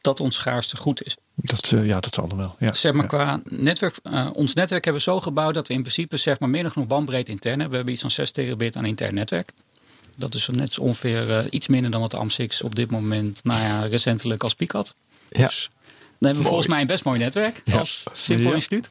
dat 0.00 0.20
ons 0.20 0.34
schaarste 0.36 0.76
goed 0.76 1.02
is. 1.02 1.16
Dat, 1.34 1.72
eh, 1.72 1.86
ja, 1.86 2.00
dat 2.00 2.14
zal 2.14 2.28
dan 2.28 2.38
wel. 2.38 2.56
Ja. 2.58 2.74
Zeg 2.74 2.92
maar 2.92 3.02
Ja. 3.02 3.08
qua 3.08 3.40
netwerk, 3.44 3.96
eh, 4.02 4.28
ons 4.32 4.54
netwerk 4.54 4.84
hebben 4.84 5.02
we 5.04 5.10
zo 5.10 5.20
gebouwd 5.20 5.54
dat 5.54 5.68
we 5.68 5.74
in 5.74 5.80
principe 5.80 6.16
zeg 6.16 6.38
maar 6.40 6.48
meer 6.48 6.62
dan 6.62 6.70
genoeg 6.70 6.88
bandbreedte 6.88 7.30
intern 7.30 7.52
hebben. 7.60 7.70
We 7.70 7.76
hebben 7.76 7.92
iets 7.92 8.02
van 8.02 8.10
6 8.10 8.30
terabit 8.30 8.76
aan 8.76 8.84
intern 8.84 9.14
netwerk. 9.14 9.52
Dat 10.16 10.34
is 10.34 10.48
net 10.52 10.72
zo 10.72 10.80
ongeveer 10.80 11.50
iets 11.52 11.68
minder 11.68 11.90
dan 11.90 12.00
wat 12.00 12.10
de 12.10 12.16
AMSIX 12.16 12.62
op 12.62 12.74
dit 12.74 12.90
moment, 12.90 13.40
nou 13.44 13.60
ja, 13.62 13.80
recentelijk 13.80 14.42
als 14.42 14.54
piek 14.54 14.70
had. 14.72 14.94
Ja. 15.30 15.46
Dus 15.46 15.70
dan 15.98 16.10
hebben 16.18 16.38
we 16.42 16.48
volgens 16.48 16.66
mij 16.68 16.80
een 16.80 16.86
best 16.86 17.04
mooi 17.04 17.18
netwerk 17.18 17.62
Ja. 17.64 17.78
als 17.78 18.04
simpel 18.12 18.48
Ja. 18.48 18.54
instituut. 18.54 18.90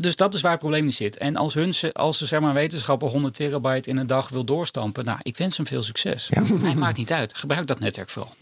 Dus 0.00 0.16
dat 0.16 0.34
is 0.34 0.40
waar 0.40 0.50
het 0.50 0.60
probleem 0.60 0.84
in 0.84 0.92
zit. 0.92 1.16
En 1.16 1.36
als, 1.36 1.54
hun, 1.54 1.74
ze- 1.74 1.92
als 1.92 2.18
ze 2.18 2.26
zeg 2.26 2.40
maar, 2.40 2.54
wetenschapper 2.54 3.08
100 3.08 3.34
terabyte 3.34 3.90
in 3.90 3.96
een 3.96 4.06
dag 4.06 4.28
wil 4.28 4.44
doorstampen, 4.44 5.04
nou, 5.04 5.18
ik 5.22 5.36
wens 5.36 5.56
hem 5.56 5.66
veel 5.66 5.82
succes. 5.82 6.28
Mij 6.60 6.74
maakt 6.84 6.96
niet 6.96 7.12
uit. 7.12 7.34
Gebruik 7.38 7.66
dat 7.66 7.80
netwerk 7.80 8.10
vooral. 8.10 8.34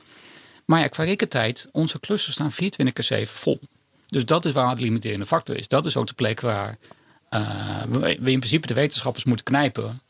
Maar 0.64 0.80
ja, 0.80 0.86
qua 0.86 1.04
rekentijd, 1.04 1.68
onze 1.72 2.00
clusters 2.00 2.34
staan 2.34 2.52
24 2.52 2.94
keer 2.94 3.04
7 3.04 3.36
vol. 3.36 3.60
Dus 4.06 4.24
dat 4.26 4.44
is 4.44 4.52
waar 4.52 4.70
het 4.70 4.80
limiterende 4.80 5.26
factor 5.26 5.56
is. 5.56 5.68
Dat 5.68 5.86
is 5.86 5.96
ook 5.96 6.06
de 6.06 6.14
plek 6.14 6.40
waar 6.40 6.78
eh, 7.28 7.82
we, 7.88 8.14
in 8.14 8.38
principe 8.38 8.66
de 8.66 8.74
wetenschappers 8.74 9.24
moeten 9.24 9.44
knijpen. 9.44 10.00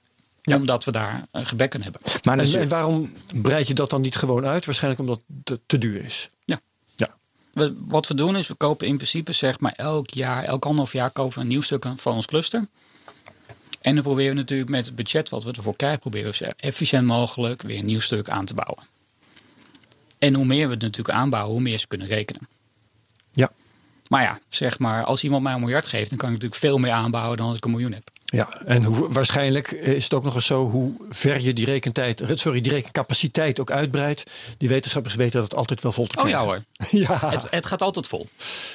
Omdat 0.54 0.84
we 0.84 0.90
daar 0.92 1.26
een 1.32 1.46
gebek 1.46 1.74
aan 1.74 1.82
hebben. 1.82 2.00
Maar 2.22 2.38
En, 2.38 2.44
is- 2.44 2.54
en 2.54 2.68
waarom 2.68 3.12
breid 3.42 3.66
je 3.68 3.74
dat 3.74 3.90
dan 3.90 4.00
niet 4.00 4.16
gewoon 4.16 4.46
uit? 4.46 4.64
Waarschijnlijk 4.66 5.00
omdat 5.00 5.20
het 5.44 5.60
te 5.66 5.78
duur 5.78 6.04
is. 6.04 6.30
We, 7.58 7.74
wat 7.88 8.06
we 8.06 8.14
doen 8.14 8.36
is, 8.36 8.48
we 8.48 8.54
kopen 8.54 8.86
in 8.86 8.96
principe 8.96 9.32
zeg 9.32 9.60
maar 9.60 9.72
elk 9.76 10.10
jaar, 10.10 10.44
elk 10.44 10.64
anderhalf 10.64 10.92
jaar 10.92 11.10
kopen 11.10 11.34
we 11.34 11.40
een 11.40 11.48
nieuw 11.48 11.60
stuk 11.60 11.86
van 11.96 12.14
ons 12.14 12.26
cluster. 12.26 12.68
En 13.80 13.94
dan 13.94 14.02
proberen 14.02 14.30
we 14.30 14.36
natuurlijk 14.38 14.70
met 14.70 14.86
het 14.86 14.94
budget 14.94 15.28
wat 15.28 15.44
we 15.44 15.52
ervoor 15.52 15.76
krijgen, 15.76 15.98
proberen 15.98 16.30
we 16.30 16.36
zo 16.36 16.44
efficiënt 16.56 17.06
mogelijk 17.06 17.62
weer 17.62 17.78
een 17.78 17.84
nieuw 17.84 18.00
stuk 18.00 18.28
aan 18.28 18.44
te 18.44 18.54
bouwen. 18.54 18.84
En 20.18 20.34
hoe 20.34 20.44
meer 20.44 20.66
we 20.66 20.72
het 20.72 20.82
natuurlijk 20.82 21.18
aanbouwen, 21.18 21.52
hoe 21.52 21.62
meer 21.62 21.78
ze 21.78 21.86
kunnen 21.86 22.06
rekenen. 22.06 22.48
Ja. 23.32 23.50
Maar 24.08 24.22
ja, 24.22 24.40
zeg 24.48 24.78
maar, 24.78 25.04
als 25.04 25.24
iemand 25.24 25.42
mij 25.42 25.52
een 25.52 25.60
miljard 25.60 25.86
geeft, 25.86 26.08
dan 26.08 26.18
kan 26.18 26.28
ik 26.28 26.34
natuurlijk 26.34 26.60
veel 26.60 26.78
meer 26.78 26.92
aanbouwen 26.92 27.36
dan 27.36 27.48
als 27.48 27.56
ik 27.56 27.64
een 27.64 27.70
miljoen 27.70 27.92
heb. 27.92 28.10
Ja, 28.30 28.48
en 28.66 28.84
hoe, 28.84 29.12
waarschijnlijk 29.12 29.70
is 29.70 30.04
het 30.04 30.14
ook 30.14 30.24
nog 30.24 30.34
eens 30.34 30.46
zo 30.46 30.68
hoe 30.70 30.92
ver 31.10 31.40
je 31.40 31.52
die 31.52 31.64
rekentijd, 31.64 32.22
sorry, 32.34 32.60
die 32.60 32.72
rekencapaciteit 32.72 33.60
ook 33.60 33.70
uitbreidt. 33.70 34.30
Die 34.58 34.68
wetenschappers 34.68 35.14
weten 35.14 35.40
dat 35.40 35.48
het 35.50 35.58
altijd 35.58 35.82
wel 35.82 35.92
vol 35.92 36.06
te 36.06 36.16
Oh 36.18 36.24
krijgen. 36.24 36.40
ja 36.42 36.46
hoor, 36.46 36.62
ja. 37.20 37.30
het, 37.30 37.46
het 37.50 37.66
gaat 37.66 37.82
altijd 37.82 38.06
vol. 38.06 38.28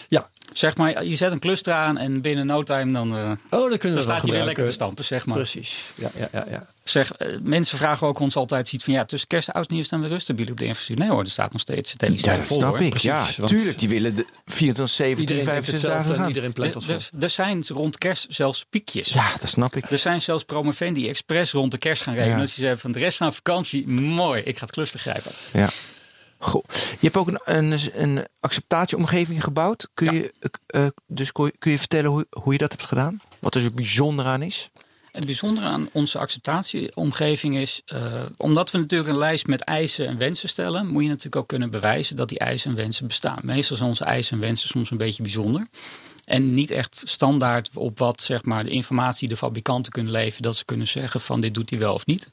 ja. 0.07 0.29
Zeg 0.53 0.77
maar, 0.77 1.05
je 1.05 1.15
zet 1.15 1.31
een 1.31 1.39
cluster 1.39 1.73
aan 1.73 1.97
en 1.97 2.21
binnen 2.21 2.45
no 2.45 2.63
time 2.63 2.91
dan, 2.93 3.17
eh, 3.17 3.31
Oh, 3.59 3.69
dan 3.69 3.77
kunnen 3.77 3.79
we 3.79 3.89
dan 3.93 4.03
staat 4.03 4.21
hij 4.21 4.31
weer 4.31 4.43
lekker 4.43 4.65
te 4.65 4.71
stampen, 4.71 5.05
zeg 5.05 5.25
maar. 5.25 5.35
Precies. 5.35 5.91
Ja, 5.95 6.11
ja, 6.15 6.27
ja, 6.31 6.45
ja. 6.49 6.67
Zeg, 6.83 7.11
eh, 7.11 7.27
mensen 7.43 7.77
vragen 7.77 8.07
ook 8.07 8.19
ons 8.19 8.35
altijd 8.35 8.73
iets 8.73 8.83
van 8.83 8.93
ja, 8.93 9.03
tussen 9.05 9.27
kerst 9.27 9.47
en 9.47 9.53
oud 9.53 9.67
en 9.69 9.75
nieuw 9.75 9.83
staan 9.83 10.01
we 10.01 10.07
rustig 10.07 10.35
op 10.39 10.57
de 10.57 10.65
infrastructuur. 10.65 11.05
Nee 11.05 11.15
hoor, 11.15 11.23
er 11.25 11.31
staat 11.31 11.51
nog 11.51 11.61
steeds 11.61 11.91
het 11.91 12.01
hele 12.01 12.13
Ja, 12.13 12.19
stijl 12.19 12.37
dat 12.37 12.45
vol 12.47 12.57
snap 12.57 12.69
hoor. 12.69 12.81
ik. 12.81 12.89
Precies, 12.89 13.09
ja, 13.09 13.25
want- 13.37 13.47
tuurlijk. 13.49 13.79
Die 13.79 13.89
willen 13.89 14.15
de 14.15 14.25
24, 14.45 14.95
7, 14.95 15.19
Iedereen 15.19 15.45
denkt 15.45 15.51
65 15.65 15.73
hetzelfde 15.73 15.97
dagen 15.97 16.11
en 16.11 16.17
gaan. 16.19 16.27
iedereen 16.27 16.53
plant 16.53 16.73
dat 16.73 16.83
vol. 16.83 16.95
Er, 16.95 17.23
er 17.23 17.29
zijn 17.29 17.63
rond 17.67 17.97
kerst 17.97 18.25
zelfs 18.29 18.65
piekjes. 18.69 19.09
Ja, 19.09 19.31
dat 19.39 19.49
snap 19.49 19.75
ik. 19.75 19.91
Er 19.91 19.97
zijn 19.97 20.21
zelfs 20.21 20.43
promovendi 20.43 20.99
die 20.99 21.09
expres 21.09 21.51
rond 21.51 21.71
de 21.71 21.77
kerst 21.77 22.01
gaan 22.01 22.13
rekenen. 22.13 22.33
Ja. 22.35 22.39
Dat 22.41 22.49
ze 22.49 22.59
zeggen 22.59 22.79
van 22.79 22.91
de 22.91 22.99
rest 22.99 23.17
van 23.17 23.33
vakantie, 23.33 23.87
mooi, 23.87 24.41
ik 24.41 24.57
ga 24.57 24.61
het 24.65 24.71
cluster 24.73 24.99
grijpen. 24.99 25.31
Ja. 25.53 25.69
Goh. 26.37 26.63
Je 26.73 26.97
hebt 26.99 27.17
ook 27.17 27.27
een, 27.27 27.39
een, 27.43 27.79
een 27.93 28.25
acceptatieomgeving 28.39 29.43
gebouwd. 29.43 29.87
Kun 29.93 30.05
Ja. 30.05 30.11
je, 30.11 30.33
eh, 30.67 30.83
eh, 30.85 30.89
dus 31.07 31.31
kun 31.31 31.45
je, 31.45 31.53
kun 31.59 31.71
je 31.71 31.77
vertellen 31.79 32.09
hoe, 32.11 32.25
hoe 32.29 32.51
je 32.53 32.59
dat 32.59 32.71
hebt 32.71 32.85
gedaan? 32.85 33.19
Wat 33.39 33.55
er 33.55 33.61
zo 33.61 33.69
bijzonder 33.71 34.25
aan 34.25 34.41
is? 34.41 34.69
Het 35.13 35.25
bijzondere 35.25 35.65
aan 35.65 35.89
onze 35.91 36.17
acceptatieomgeving 36.17 37.57
is, 37.57 37.81
eh, 37.85 38.21
omdat 38.37 38.71
we 38.71 38.77
natuurlijk 38.77 39.09
een 39.09 39.17
lijst 39.17 39.47
met 39.47 39.61
eisen 39.61 40.07
en 40.07 40.17
wensen 40.17 40.49
stellen, 40.49 40.87
moet 40.87 41.03
je 41.03 41.09
natuurlijk 41.09 41.35
ook 41.35 41.47
kunnen 41.47 41.69
bewijzen 41.69 42.15
dat 42.15 42.29
die 42.29 42.39
eisen 42.39 42.69
en 42.69 42.77
wensen 42.77 43.07
bestaan. 43.07 43.39
Meestal 43.41 43.77
zijn 43.77 43.89
onze 43.89 44.03
eisen 44.03 44.35
en 44.35 44.41
wensen 44.41 44.67
soms 44.67 44.91
een 44.91 44.97
beetje 44.97 45.23
bijzonder. 45.23 45.67
En 46.25 46.53
niet 46.53 46.71
echt 46.71 47.03
standaard 47.05 47.69
op 47.73 47.99
wat 47.99 48.21
zeg 48.21 48.43
maar, 48.43 48.63
de 48.63 48.69
informatie 48.69 49.27
de 49.27 49.37
fabrikanten 49.37 49.91
kunnen 49.91 50.11
leveren, 50.11 50.41
dat 50.41 50.55
ze 50.55 50.65
kunnen 50.65 50.87
zeggen 50.87 51.21
van 51.21 51.41
dit 51.41 51.53
doet 51.53 51.69
hij 51.69 51.79
wel 51.79 51.93
of 51.93 52.05
niet. 52.05 52.31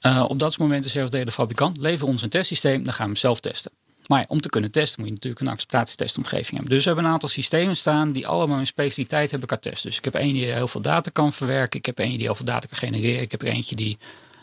Eh, 0.00 0.24
op 0.28 0.38
dat 0.38 0.58
moment 0.58 0.84
zegt 0.84 1.04
we 1.04 1.10
tegen 1.10 1.26
de 1.26 1.32
fabrikant, 1.32 1.76
lever 1.76 2.06
ons 2.06 2.22
een 2.22 2.28
testsysteem, 2.28 2.82
dan 2.82 2.92
gaan 2.92 3.06
we 3.06 3.12
hem 3.12 3.20
zelf 3.20 3.40
testen. 3.40 3.72
Maar 4.06 4.24
om 4.28 4.40
te 4.40 4.48
kunnen 4.48 4.70
testen 4.70 5.00
moet 5.00 5.08
je 5.08 5.14
natuurlijk 5.14 5.42
een 5.42 5.52
acceptatietestomgeving 5.52 6.50
hebben. 6.50 6.70
Dus 6.70 6.82
we 6.82 6.86
hebben 6.86 7.04
een 7.04 7.12
aantal 7.12 7.28
systemen 7.28 7.76
staan 7.76 8.12
die 8.12 8.26
allemaal 8.26 8.58
een 8.58 8.66
specialiteit 8.66 9.30
hebben 9.30 9.48
qua 9.48 9.56
test. 9.56 9.82
Dus 9.82 9.98
ik 9.98 10.04
heb 10.04 10.14
één 10.14 10.34
die 10.34 10.44
heel 10.44 10.68
veel 10.68 10.80
data 10.80 11.10
kan 11.12 11.32
verwerken. 11.32 11.78
Ik 11.78 11.86
heb 11.86 11.98
één 11.98 12.12
die 12.12 12.22
heel 12.22 12.34
veel 12.34 12.44
data 12.44 12.66
kan 12.66 12.78
genereren. 12.78 13.22
Ik 13.22 13.30
heb 13.30 13.42
er 13.42 13.48
eentje 13.48 13.76
die 13.76 13.98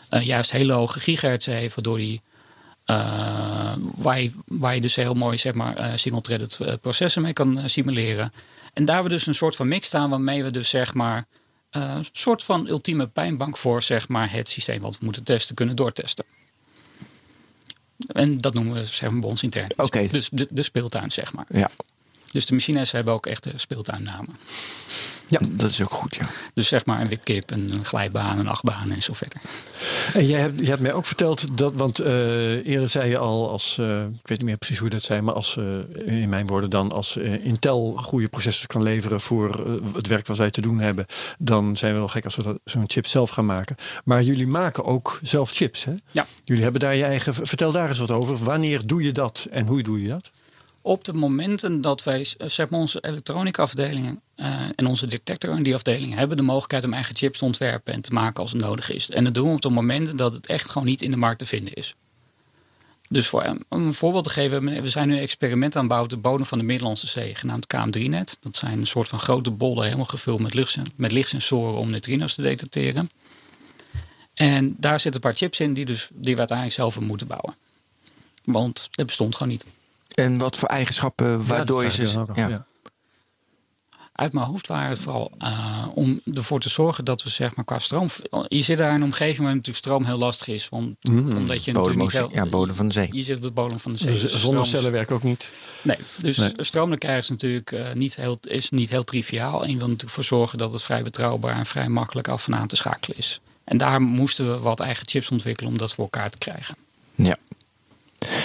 eh, 0.08 0.22
juist 0.22 0.52
hele 0.52 0.72
hoge 0.72 1.00
gigahertz 1.00 1.46
heeft, 1.46 1.74
waardoor 1.74 1.96
die 1.96 2.22
eh, 2.84 3.74
waar, 3.96 4.20
je, 4.20 4.42
waar 4.46 4.74
je 4.74 4.80
dus 4.80 4.96
heel 4.96 5.14
mooi 5.14 5.38
zeg 5.38 5.54
maar, 5.54 5.76
eh, 5.76 5.90
single-threaded 5.94 6.80
processen 6.80 7.22
mee 7.22 7.32
kan 7.32 7.68
simuleren. 7.68 8.32
En 8.72 8.84
daar 8.84 9.02
we 9.02 9.08
dus 9.08 9.26
een 9.26 9.34
soort 9.34 9.56
van 9.56 9.68
mix 9.68 9.86
staan 9.86 10.10
waarmee 10.10 10.44
we 10.44 10.50
dus 10.50 10.68
zeg 10.68 10.94
maar 10.94 11.26
een 11.70 12.06
soort 12.12 12.42
van 12.42 12.68
ultieme 12.68 13.06
pijnbank 13.06 13.56
voor 13.56 13.82
zeg 13.82 14.08
maar, 14.08 14.32
het 14.32 14.48
systeem 14.48 14.80
wat 14.80 14.98
we 14.98 15.04
moeten 15.04 15.24
testen 15.24 15.54
kunnen 15.54 15.76
doortesten. 15.76 16.24
En 18.06 18.36
dat 18.36 18.54
noemen 18.54 18.74
we 18.74 18.84
zeg 18.84 19.10
maar, 19.10 19.20
bij 19.20 19.28
ons 19.28 19.42
intern. 19.42 19.70
Oké. 19.76 20.06
Dus 20.06 20.28
de, 20.28 20.46
de 20.50 20.62
speeltuin, 20.62 21.10
zeg 21.10 21.32
maar. 21.32 21.46
Ja, 21.48 21.70
Dus 22.34 22.46
de 22.46 22.54
machines 22.54 22.92
hebben 22.92 23.12
ook 23.12 23.26
echt 23.26 23.42
de 23.42 23.52
speeltuinnamen. 23.56 24.36
Ja. 25.28 25.40
dat 25.50 25.70
is 25.70 25.82
ook 25.82 25.90
goed, 25.90 26.16
ja. 26.16 26.26
Dus 26.54 26.68
zeg 26.68 26.86
maar 26.86 27.00
een 27.00 27.08
wipkip, 27.08 27.50
een, 27.50 27.84
glijbaan, 27.84 28.38
een 28.38 28.48
achtbaan 28.48 28.90
en 28.90 29.02
zo 29.02 29.12
verder. 29.12 29.40
En 30.14 30.26
jij 30.26 30.40
hebt, 30.40 30.60
je 30.60 30.66
hebt 30.66 30.80
mij 30.80 30.92
ook 30.92 31.06
verteld 31.06 31.58
dat, 31.58 31.72
want 31.74 31.98
eh, 31.98 32.66
eerder 32.66 32.88
zei 32.88 33.10
je 33.10 33.18
al 33.18 33.50
als, 33.50 33.78
eh, 33.78 34.02
ik 34.02 34.28
weet 34.28 34.38
niet 34.38 34.46
meer 34.46 34.56
precies 34.56 34.78
hoe 34.78 34.88
je 34.88 34.94
dat 34.94 35.02
zei, 35.02 35.20
maar 35.20 35.34
als, 35.34 35.56
eh, 35.56 36.22
in 36.22 36.28
mijn 36.28 36.46
woorden 36.46 36.70
dan, 36.70 36.92
als 36.92 37.16
Intel 37.42 37.96
goede 37.96 38.28
processors 38.28 38.66
kan 38.66 38.82
leveren 38.82 39.20
voor 39.20 39.78
het 39.94 40.06
werk 40.06 40.26
wat 40.26 40.36
zij 40.36 40.50
te 40.50 40.60
doen 40.60 40.78
hebben, 40.78 41.06
dan 41.38 41.76
zijn 41.76 41.92
we 41.92 41.98
wel 41.98 42.08
gek 42.08 42.24
als 42.24 42.36
we 42.36 42.60
zo'n 42.64 42.84
chip 42.86 43.06
zelf 43.06 43.30
gaan 43.30 43.46
maken. 43.46 43.76
Maar 44.04 44.22
jullie 44.22 44.46
maken 44.46 44.84
ook 44.84 45.18
zelf 45.22 45.50
chips, 45.50 45.84
hè? 45.84 45.94
Ja. 46.10 46.26
Jullie 46.44 46.62
hebben 46.62 46.80
daar 46.80 46.94
je 46.94 47.04
eigen, 47.04 47.34
vertel 47.34 47.72
daar 47.72 47.88
eens 47.88 47.98
wat 47.98 48.10
over. 48.10 48.36
Wanneer 48.36 48.86
doe 48.86 49.02
je 49.02 49.12
dat 49.12 49.46
en 49.50 49.66
hoe 49.66 49.82
doe 49.82 50.02
je 50.02 50.08
dat? 50.08 50.30
Op 50.86 51.04
de 51.04 51.12
momenten 51.12 51.80
dat 51.80 52.02
wij 52.02 52.26
eh, 52.38 52.48
zeg 52.48 52.68
maar, 52.68 52.80
onze 52.80 53.00
elektronica 53.00 53.62
afdelingen 53.62 54.20
eh, 54.34 54.60
en 54.76 54.86
onze 54.86 55.06
detector 55.06 55.50
en 55.50 55.62
die 55.62 55.74
afdelingen 55.74 56.18
hebben 56.18 56.36
de 56.36 56.42
mogelijkheid 56.42 56.84
om 56.84 56.92
eigen 56.92 57.16
chips 57.16 57.38
te 57.38 57.44
ontwerpen 57.44 57.94
en 57.94 58.00
te 58.00 58.12
maken 58.12 58.42
als 58.42 58.52
het 58.52 58.62
nodig 58.62 58.90
is. 58.90 59.10
En 59.10 59.24
dat 59.24 59.34
doen 59.34 59.48
we 59.48 59.54
op 59.54 59.60
de 59.60 59.70
momenten 59.70 60.16
dat 60.16 60.34
het 60.34 60.46
echt 60.46 60.70
gewoon 60.70 60.88
niet 60.88 61.02
in 61.02 61.10
de 61.10 61.16
markt 61.16 61.38
te 61.38 61.46
vinden 61.46 61.72
is. 61.72 61.94
Dus 63.08 63.26
voor, 63.26 63.56
om 63.68 63.86
een 63.86 63.94
voorbeeld 63.94 64.24
te 64.24 64.30
geven, 64.30 64.82
we 64.82 64.88
zijn 64.88 65.08
nu 65.08 65.14
een 65.16 65.22
experiment 65.22 65.76
aan 65.76 65.86
bouwen 65.86 66.10
op 66.10 66.16
de 66.16 66.28
bodem 66.28 66.46
van 66.46 66.58
de 66.58 66.64
Middellandse 66.64 67.06
Zee, 67.06 67.34
genaamd 67.34 67.66
KM3-net. 67.74 68.36
Dat 68.40 68.56
zijn 68.56 68.78
een 68.78 68.86
soort 68.86 69.08
van 69.08 69.18
grote 69.18 69.50
bollen, 69.50 69.84
helemaal 69.84 70.04
gevuld 70.04 70.40
met, 70.40 70.54
lucht, 70.54 70.78
met 70.96 71.12
lichtsensoren 71.12 71.78
om 71.78 71.90
neutrino's 71.90 72.34
te 72.34 72.42
detecteren. 72.42 73.10
En 74.34 74.76
daar 74.78 75.00
zitten 75.00 75.22
een 75.22 75.28
paar 75.28 75.38
chips 75.38 75.60
in 75.60 75.74
die, 75.74 75.84
dus, 75.84 76.08
die 76.12 76.32
we 76.32 76.38
uiteindelijk 76.38 76.76
zelf 76.76 77.00
moeten 77.00 77.26
bouwen. 77.26 77.56
Want 78.44 78.88
het 78.90 79.06
bestond 79.06 79.36
gewoon 79.36 79.52
niet. 79.52 79.64
En 80.14 80.38
wat 80.38 80.56
voor 80.56 80.68
eigenschappen 80.68 81.46
waardoor 81.46 81.82
Ja, 81.84 81.90
je 81.96 82.06
ze... 82.06 82.24
ja. 82.34 82.66
Uit 84.12 84.32
mijn 84.32 84.46
hoofd 84.46 84.66
waren 84.66 84.88
het 84.88 84.98
vooral 84.98 85.32
eh, 85.38 85.86
om 85.94 86.20
ervoor 86.34 86.60
te 86.60 86.68
zorgen 86.68 87.04
dat 87.04 87.22
we 87.22 87.30
zeg 87.30 87.54
maar 87.54 87.64
qua 87.64 87.78
stroom... 87.78 88.08
Je 88.48 88.60
zit 88.60 88.78
daar 88.78 88.88
in 88.88 88.94
een 88.94 89.02
omgeving 89.02 89.38
waar 89.38 89.48
natuurlijk 89.54 89.76
stroom 89.76 90.04
heel 90.04 90.18
lastig 90.18 90.46
is. 90.48 90.68
Want, 90.68 90.96
omdat 91.04 91.64
je 91.64 91.72
natuurlijk 91.72 91.74
Bodem, 91.74 91.98
niet 91.98 92.12
heel, 92.12 92.30
ja, 92.32 92.46
bodem 92.46 92.74
van 92.74 92.86
de 92.86 92.92
zee. 92.92 93.08
Je 93.10 93.22
zit 93.22 93.36
op 93.36 93.42
de 93.42 93.50
bodem 93.50 93.78
van 93.80 93.92
de 93.92 93.98
zee. 93.98 94.12
Dus 94.12 94.20
dus 94.20 94.30
zonder 94.30 94.48
stroom 94.48 94.62
is- 94.62 94.70
cellen 94.70 94.92
werkt 94.92 95.12
ook 95.12 95.22
niet. 95.22 95.50
Nee, 95.82 95.96
dus 96.18 96.36
Nee. 96.36 96.52
stroom 96.56 96.98
krijgen 96.98 97.22
is 97.22 97.28
natuurlijk 97.28 97.72
eh, 97.72 97.92
niet 97.92 98.16
heel, 98.16 98.38
is 98.40 98.70
niet 98.70 98.90
heel 98.90 99.04
triviaal. 99.04 99.62
En 99.62 99.70
je 99.70 99.76
wil 99.76 99.86
natuurlijk 99.86 100.14
voor 100.14 100.24
zorgen 100.24 100.58
dat 100.58 100.72
het 100.72 100.82
vrij 100.82 101.02
betrouwbaar 101.02 101.56
en 101.56 101.66
vrij 101.66 101.88
makkelijk 101.88 102.28
af 102.28 102.46
en 102.46 102.54
aan 102.54 102.68
te 102.68 102.76
schakelen 102.76 103.16
is. 103.18 103.40
En 103.64 103.76
daar 103.78 104.02
moesten 104.02 104.50
we 104.52 104.58
wat 104.58 104.80
eigen 104.80 105.08
chips 105.08 105.30
ontwikkelen 105.30 105.70
om 105.72 105.78
dat 105.78 105.92
voor 105.94 106.04
elkaar 106.04 106.30
te 106.30 106.38
krijgen. 106.38 106.76
Ja. 107.14 107.36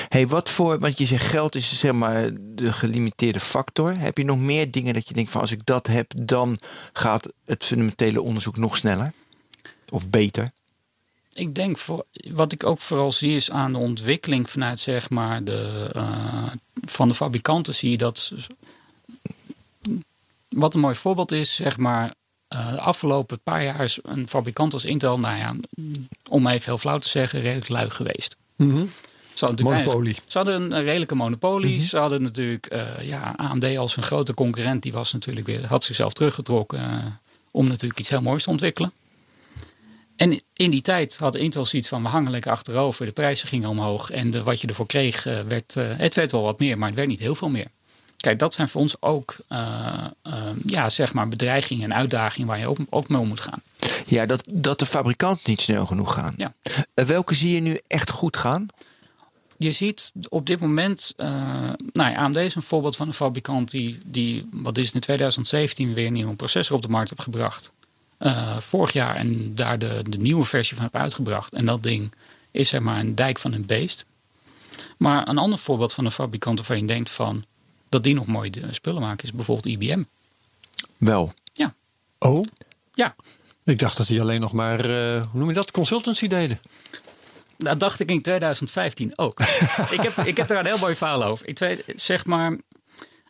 Hey, 0.09 0.27
wat 0.27 0.49
voor, 0.49 0.79
want 0.79 0.97
je 0.97 1.05
zegt 1.05 1.25
geld 1.25 1.55
is 1.55 1.79
zeg 1.79 1.91
maar 1.91 2.29
de 2.41 2.73
gelimiteerde 2.73 3.39
factor. 3.39 3.99
Heb 3.99 4.17
je 4.17 4.23
nog 4.23 4.39
meer 4.39 4.71
dingen 4.71 4.93
dat 4.93 5.07
je 5.07 5.13
denkt 5.13 5.31
van 5.31 5.41
als 5.41 5.51
ik 5.51 5.65
dat 5.65 5.87
heb, 5.87 6.11
dan 6.15 6.57
gaat 6.93 7.33
het 7.45 7.65
fundamentele 7.65 8.21
onderzoek 8.21 8.57
nog 8.57 8.77
sneller? 8.77 9.11
Of 9.89 10.09
beter? 10.09 10.51
Ik 11.33 11.55
denk, 11.55 11.77
voor, 11.77 12.05
wat 12.31 12.51
ik 12.51 12.65
ook 12.65 12.79
vooral 12.79 13.11
zie 13.11 13.35
is 13.35 13.51
aan 13.51 13.71
de 13.71 13.77
ontwikkeling 13.77 14.49
vanuit 14.49 14.79
zeg 14.79 15.09
maar 15.09 15.43
de, 15.43 15.89
eh, 15.93 16.51
van 16.85 17.07
de 17.07 17.13
fabrikanten 17.13 17.75
zie 17.75 17.91
je 17.91 17.97
dat. 17.97 18.31
Wat 20.49 20.73
een 20.73 20.79
mooi 20.79 20.95
voorbeeld 20.95 21.31
is, 21.31 21.55
zeg 21.55 21.77
maar, 21.77 22.13
eh, 22.47 22.71
de 22.71 22.79
afgelopen 22.79 23.39
paar 23.43 23.63
jaar 23.63 23.83
is 23.83 23.99
een 24.03 24.27
fabrikant 24.27 24.73
als 24.73 24.85
Intel, 24.85 25.19
nou 25.19 25.37
ja, 25.37 25.55
om 26.29 26.47
even 26.47 26.65
heel 26.65 26.77
flauw 26.77 26.97
te 26.97 27.09
zeggen, 27.09 27.41
redelijk 27.41 27.69
lui 27.69 27.89
geweest. 27.89 28.37
Ze 29.39 29.45
hadden 29.45 29.65
natuurlijk 29.65 29.87
Monopolie. 29.87 30.17
Ze 30.27 30.37
hadden 30.37 30.71
een 30.71 30.83
redelijke 30.83 31.15
monopolie. 31.15 31.81
Ze 31.81 31.97
hadden 31.97 32.21
natuurlijk 32.21 32.65
eh, 32.65 32.87
ja, 33.01 33.33
AMD 33.35 33.77
als 33.77 33.97
een 33.97 34.03
grote 34.03 34.33
concurrent. 34.33 34.83
Die 34.83 34.91
was 34.91 35.13
natuurlijk 35.13 35.45
weer, 35.45 35.67
had 35.67 35.83
zichzelf 35.83 36.13
teruggetrokken 36.13 36.79
eh, 36.79 37.05
om 37.51 37.67
natuurlijk 37.67 37.99
iets 37.99 38.09
heel 38.09 38.21
moois 38.21 38.43
te 38.43 38.49
ontwikkelen. 38.49 38.91
En 40.15 40.41
in 40.53 40.71
die 40.71 40.81
tijd 40.81 41.17
had 41.17 41.35
Intel 41.35 41.65
zoiets 41.65 41.89
van 41.89 42.01
we 42.01 42.07
hangen 42.07 42.31
lekker 42.31 42.51
achterover. 42.51 43.05
De 43.05 43.11
prijzen 43.11 43.47
gingen 43.47 43.69
omhoog. 43.69 44.09
En 44.09 44.29
de, 44.29 44.43
wat 44.43 44.61
je 44.61 44.67
ervoor 44.67 44.85
kreeg, 44.85 45.25
eh, 45.25 45.39
werd, 45.41 45.75
eh, 45.75 45.85
het 45.97 46.13
werd 46.13 46.31
wel 46.31 46.41
wat 46.41 46.59
meer, 46.59 46.77
maar 46.77 46.87
het 46.87 46.97
werd 46.97 47.09
niet 47.09 47.19
heel 47.19 47.35
veel 47.35 47.49
meer. 47.49 47.67
Kijk, 48.17 48.39
dat 48.39 48.53
zijn 48.53 48.67
voor 48.67 48.81
ons 48.81 49.01
ook 49.01 49.35
ja, 50.65 50.89
zeg 50.89 51.13
maar 51.13 51.27
bedreigingen 51.27 51.91
en 51.91 51.97
uitdagingen 51.97 52.47
waar 52.47 52.59
je 52.59 52.67
ook, 52.67 52.77
ook 52.89 53.07
mee 53.07 53.19
om 53.19 53.27
moet 53.27 53.39
gaan. 53.39 53.61
Ja, 54.05 54.25
dat, 54.25 54.43
dat 54.49 54.79
de 54.79 54.85
fabrikant 54.85 55.45
niet 55.45 55.61
snel 55.61 55.85
genoeg 55.85 56.13
gaan. 56.13 56.33
Ja. 56.35 56.53
Welke 56.93 57.35
zie 57.35 57.53
je 57.53 57.61
nu 57.61 57.79
echt 57.87 58.09
goed 58.09 58.37
gaan? 58.37 58.67
Je 59.59 59.71
ziet 59.71 60.11
op 60.29 60.45
dit 60.45 60.59
moment, 60.59 61.13
eh, 61.17 61.27
nou 61.93 62.11
ja, 62.11 62.15
AMD 62.15 62.35
is 62.35 62.55
een 62.55 62.61
voorbeeld 62.61 62.95
van 62.95 63.07
een 63.07 63.13
fabrikant 63.13 63.71
die, 63.71 63.99
die 64.03 64.47
wat 64.51 64.77
is 64.77 64.85
het, 64.85 64.95
in 64.95 65.01
2017 65.01 65.93
weer 65.93 66.07
een 66.07 66.13
nieuwe 66.13 66.35
processor 66.35 66.75
op 66.75 66.81
de 66.81 66.87
markt 66.87 67.09
heeft 67.09 67.21
gebracht. 67.21 67.71
Eh, 68.17 68.59
vorig 68.59 68.91
jaar 68.93 69.15
en 69.15 69.55
daar 69.55 69.79
de, 69.79 70.01
de 70.09 70.17
nieuwe 70.17 70.45
versie 70.45 70.75
van 70.75 70.85
heb 70.85 70.95
uitgebracht. 70.95 71.53
En 71.53 71.65
dat 71.65 71.83
ding 71.83 72.13
is 72.51 72.69
zeg 72.69 72.81
maar 72.81 72.99
een 72.99 73.15
dijk 73.15 73.39
van 73.39 73.53
een 73.53 73.65
beest. 73.65 74.05
Maar 74.97 75.27
een 75.27 75.37
ander 75.37 75.59
voorbeeld 75.59 75.93
van 75.93 76.05
een 76.05 76.11
fabrikant 76.11 76.57
waarvan 76.57 76.77
je 76.79 76.85
denkt 76.85 77.09
van 77.09 77.45
dat 77.89 78.03
die 78.03 78.13
nog 78.15 78.25
mooie 78.25 78.51
spullen 78.69 79.01
maken 79.01 79.23
is 79.23 79.33
bijvoorbeeld 79.33 79.65
IBM. 79.65 80.03
Wel. 80.97 81.33
Ja, 81.53 81.73
Oh, 82.19 82.45
ja. 82.93 83.15
ik 83.63 83.79
dacht 83.79 83.97
dat 83.97 84.07
die 84.07 84.21
alleen 84.21 84.39
nog 84.39 84.51
maar, 84.51 84.79
eh, 84.79 85.21
hoe 85.31 85.39
noem 85.39 85.47
je 85.47 85.53
dat, 85.53 85.71
consultancy 85.71 86.27
deden. 86.27 86.59
Dat 87.63 87.79
dacht 87.79 87.99
ik 87.99 88.11
in 88.11 88.21
2015 88.21 89.13
ook. 89.15 89.39
ik, 89.95 90.01
heb, 90.01 90.17
ik 90.17 90.37
heb 90.37 90.47
daar 90.47 90.59
een 90.59 90.65
heel 90.65 90.77
mooi 90.77 90.95
verhaal 90.95 91.23
over. 91.23 91.47
Ik 91.47 91.55
twee, 91.55 91.83
zeg 91.95 92.25
maar, 92.25 92.57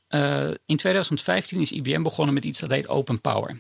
eh, 0.08 0.50
in 0.66 0.78
2015 0.78 1.60
is 1.60 1.72
IBM 1.72 2.02
begonnen 2.02 2.34
met 2.34 2.46
iets 2.46 2.60
dat 2.60 2.70
heet 2.70 2.88
Open 2.88 3.22
Power. 3.22 3.60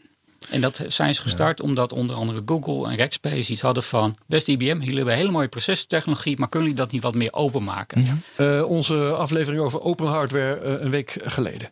En 0.49 0.61
dat 0.61 0.81
zijn 0.87 1.15
ze 1.15 1.21
gestart 1.21 1.61
omdat 1.61 1.91
onder 1.91 2.15
andere 2.15 2.41
Google 2.45 2.91
en 2.91 2.97
Rackspace 2.97 3.51
iets 3.51 3.61
hadden 3.61 3.83
van... 3.83 4.17
Beste 4.27 4.51
IBM, 4.51 4.79
jullie 4.79 4.95
hebben 4.95 5.15
hele 5.15 5.31
mooie 5.31 5.47
processortechnologie... 5.47 6.37
maar 6.37 6.49
kunnen 6.49 6.69
jullie 6.69 6.83
dat 6.83 6.93
niet 6.93 7.03
wat 7.03 7.15
meer 7.15 7.33
openmaken? 7.33 8.23
Eh, 8.35 8.63
onze 8.67 9.11
aflevering 9.11 9.61
over 9.61 9.81
open 9.81 10.07
hardware 10.07 10.55
eh, 10.55 10.83
een 10.83 10.89
week 10.89 11.17
geleden. 11.23 11.69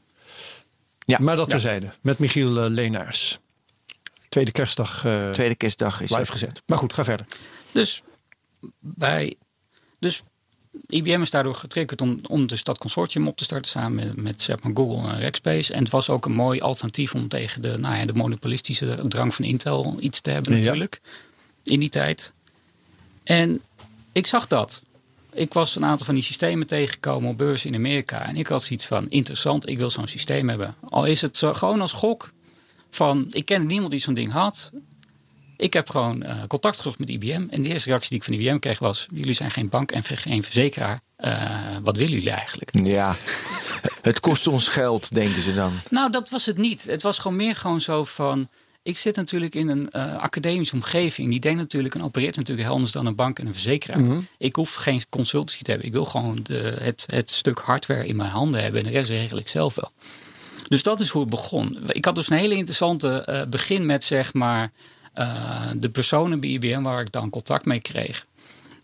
Ja. 1.05 1.17
Maar 1.21 1.35
dat 1.35 1.49
terzijde, 1.49 1.89
met 2.01 2.19
Michiel 2.19 2.49
Leenaars. 2.49 3.39
tweede 4.29 4.51
kerstdag 4.51 5.05
eh, 5.05 5.29
Tweede 5.29 5.55
kerstdag 5.55 6.01
is 6.01 6.15
live 6.15 6.31
gezet. 6.31 6.61
Maar 6.65 6.77
goed, 6.77 6.93
ga 6.93 7.03
verder. 7.03 7.25
Dus 7.71 8.03
bij. 8.79 9.35
Dus 9.99 10.23
IBM 10.87 11.21
is 11.21 11.29
daardoor 11.29 11.55
getriggerd 11.55 12.01
om, 12.01 12.19
om 12.29 12.47
dus 12.47 12.63
dat 12.63 12.77
consortium 12.77 13.27
op 13.27 13.37
te 13.37 13.43
starten 13.43 13.71
samen 13.71 13.95
met, 14.05 14.15
met 14.15 14.41
zeg 14.41 14.61
maar, 14.63 14.71
Google 14.75 15.11
en 15.11 15.21
Rackspace. 15.21 15.73
En 15.73 15.79
het 15.83 15.91
was 15.91 16.09
ook 16.09 16.25
een 16.25 16.33
mooi 16.33 16.59
alternatief 16.59 17.15
om 17.15 17.27
tegen 17.27 17.61
de, 17.61 17.77
nou 17.77 17.95
ja, 17.95 18.05
de 18.05 18.13
monopolistische 18.13 18.99
drang 19.07 19.35
van 19.35 19.45
Intel 19.45 19.97
iets 19.99 20.21
te 20.21 20.31
hebben 20.31 20.51
Ja. 20.51 20.57
natuurlijk. 20.57 21.01
In 21.63 21.79
die 21.79 21.89
tijd. 21.89 22.33
En 23.23 23.61
ik 24.11 24.27
zag 24.27 24.47
dat. 24.47 24.81
Ik 25.33 25.53
was 25.53 25.75
een 25.75 25.85
aantal 25.85 26.05
van 26.05 26.15
die 26.15 26.23
systemen 26.23 26.67
tegengekomen 26.67 27.29
op 27.29 27.37
beurzen 27.37 27.69
in 27.69 27.75
Amerika. 27.75 28.27
En 28.27 28.35
ik 28.37 28.47
had 28.47 28.63
zoiets 28.63 28.85
van, 28.85 29.09
interessant, 29.09 29.69
ik 29.69 29.77
wil 29.77 29.89
zo'n 29.89 30.07
systeem 30.07 30.49
hebben. 30.49 30.75
Al 30.89 31.05
is 31.05 31.21
het 31.21 31.37
zo, 31.37 31.53
gewoon 31.53 31.81
als 31.81 31.91
gok 31.91 32.31
van, 32.89 33.25
ik 33.29 33.45
ken 33.45 33.65
niemand 33.65 33.91
die 33.91 33.99
zo'n 33.99 34.13
ding 34.13 34.31
had. 34.31 34.71
Ik 35.57 35.73
heb 35.73 35.89
gewoon 35.89 36.23
eh, 36.23 36.35
contact 36.47 36.77
gezocht 36.77 36.99
met 36.99 37.09
IBM. 37.09 37.47
En 37.49 37.63
de 37.63 37.69
eerste 37.69 37.89
reactie 37.89 38.09
die 38.09 38.17
ik 38.17 38.23
van 38.23 38.33
IBM 38.33 38.59
kreeg 38.59 38.79
was... 38.79 39.07
jullie 39.13 39.33
zijn 39.33 39.51
geen 39.51 39.69
bank 39.69 39.91
en 39.91 40.03
geen 40.03 40.43
verzekeraar. 40.43 40.99
Eh, 41.15 41.77
wat 41.83 41.97
willen 41.97 42.13
jullie 42.13 42.31
eigenlijk? 42.31 42.69
Ja, 42.71 43.15
het 44.01 44.19
kost 44.19 44.47
ons 44.47 44.67
geld, 44.67 45.13
denken 45.13 45.41
ze 45.41 45.53
dan. 45.53 45.79
Nou, 45.89 46.11
dat 46.11 46.29
was 46.29 46.45
het 46.45 46.57
niet. 46.57 46.83
Het 46.83 47.01
was 47.01 47.19
gewoon 47.19 47.37
meer 47.37 47.55
gewoon 47.55 47.81
zo 47.81 48.03
van... 48.03 48.49
Ik 48.83 48.97
zit 48.97 49.15
natuurlijk 49.15 49.55
in 49.55 49.67
een 49.67 49.91
eh, 49.91 50.17
academische 50.17 50.75
omgeving. 50.75 51.29
Die 51.29 51.39
denkt 51.39 51.59
natuurlijk 51.59 51.95
en 51.95 52.03
opereert 52.03 52.35
natuurlijk 52.35 52.65
heel 52.65 52.75
anders 52.75 52.93
dan 52.93 53.05
een 53.05 53.15
bank 53.15 53.39
en 53.39 53.45
een 53.45 53.53
verzekeraar. 53.53 54.21
Ik 54.37 54.55
hoef 54.55 54.73
geen 54.73 55.01
consultancy 55.09 55.61
te 55.61 55.69
hebben. 55.69 55.87
Ik 55.87 55.93
wil 55.93 56.05
gewoon 56.05 56.39
de, 56.43 56.75
het, 56.79 57.03
het 57.07 57.29
stuk 57.29 57.59
hardware 57.59 58.05
in 58.05 58.15
mijn 58.15 58.29
handen 58.29 58.61
hebben. 58.61 58.81
En 58.81 58.87
de 58.87 58.93
rest 58.93 59.09
regel 59.09 59.37
ik 59.37 59.47
zelf 59.47 59.75
wel. 59.75 59.91
Dus 60.67 60.83
dat 60.83 60.99
is 60.99 61.09
hoe 61.09 61.21
het 61.21 61.29
begon. 61.29 61.79
Ik 61.87 62.05
had 62.05 62.15
dus 62.15 62.29
een 62.29 62.37
hele 62.37 62.55
interessante 62.55 63.21
eh, 63.21 63.41
begin 63.49 63.85
met 63.85 64.03
zeg 64.03 64.33
maar 64.33 64.71
eh, 65.17 65.69
de 65.75 65.89
personen 65.89 66.39
bij 66.39 66.49
IBM 66.49 66.81
waar 66.81 67.01
ik 67.01 67.11
dan 67.11 67.29
contact 67.29 67.65
mee 67.65 67.79
kreeg. 67.79 68.25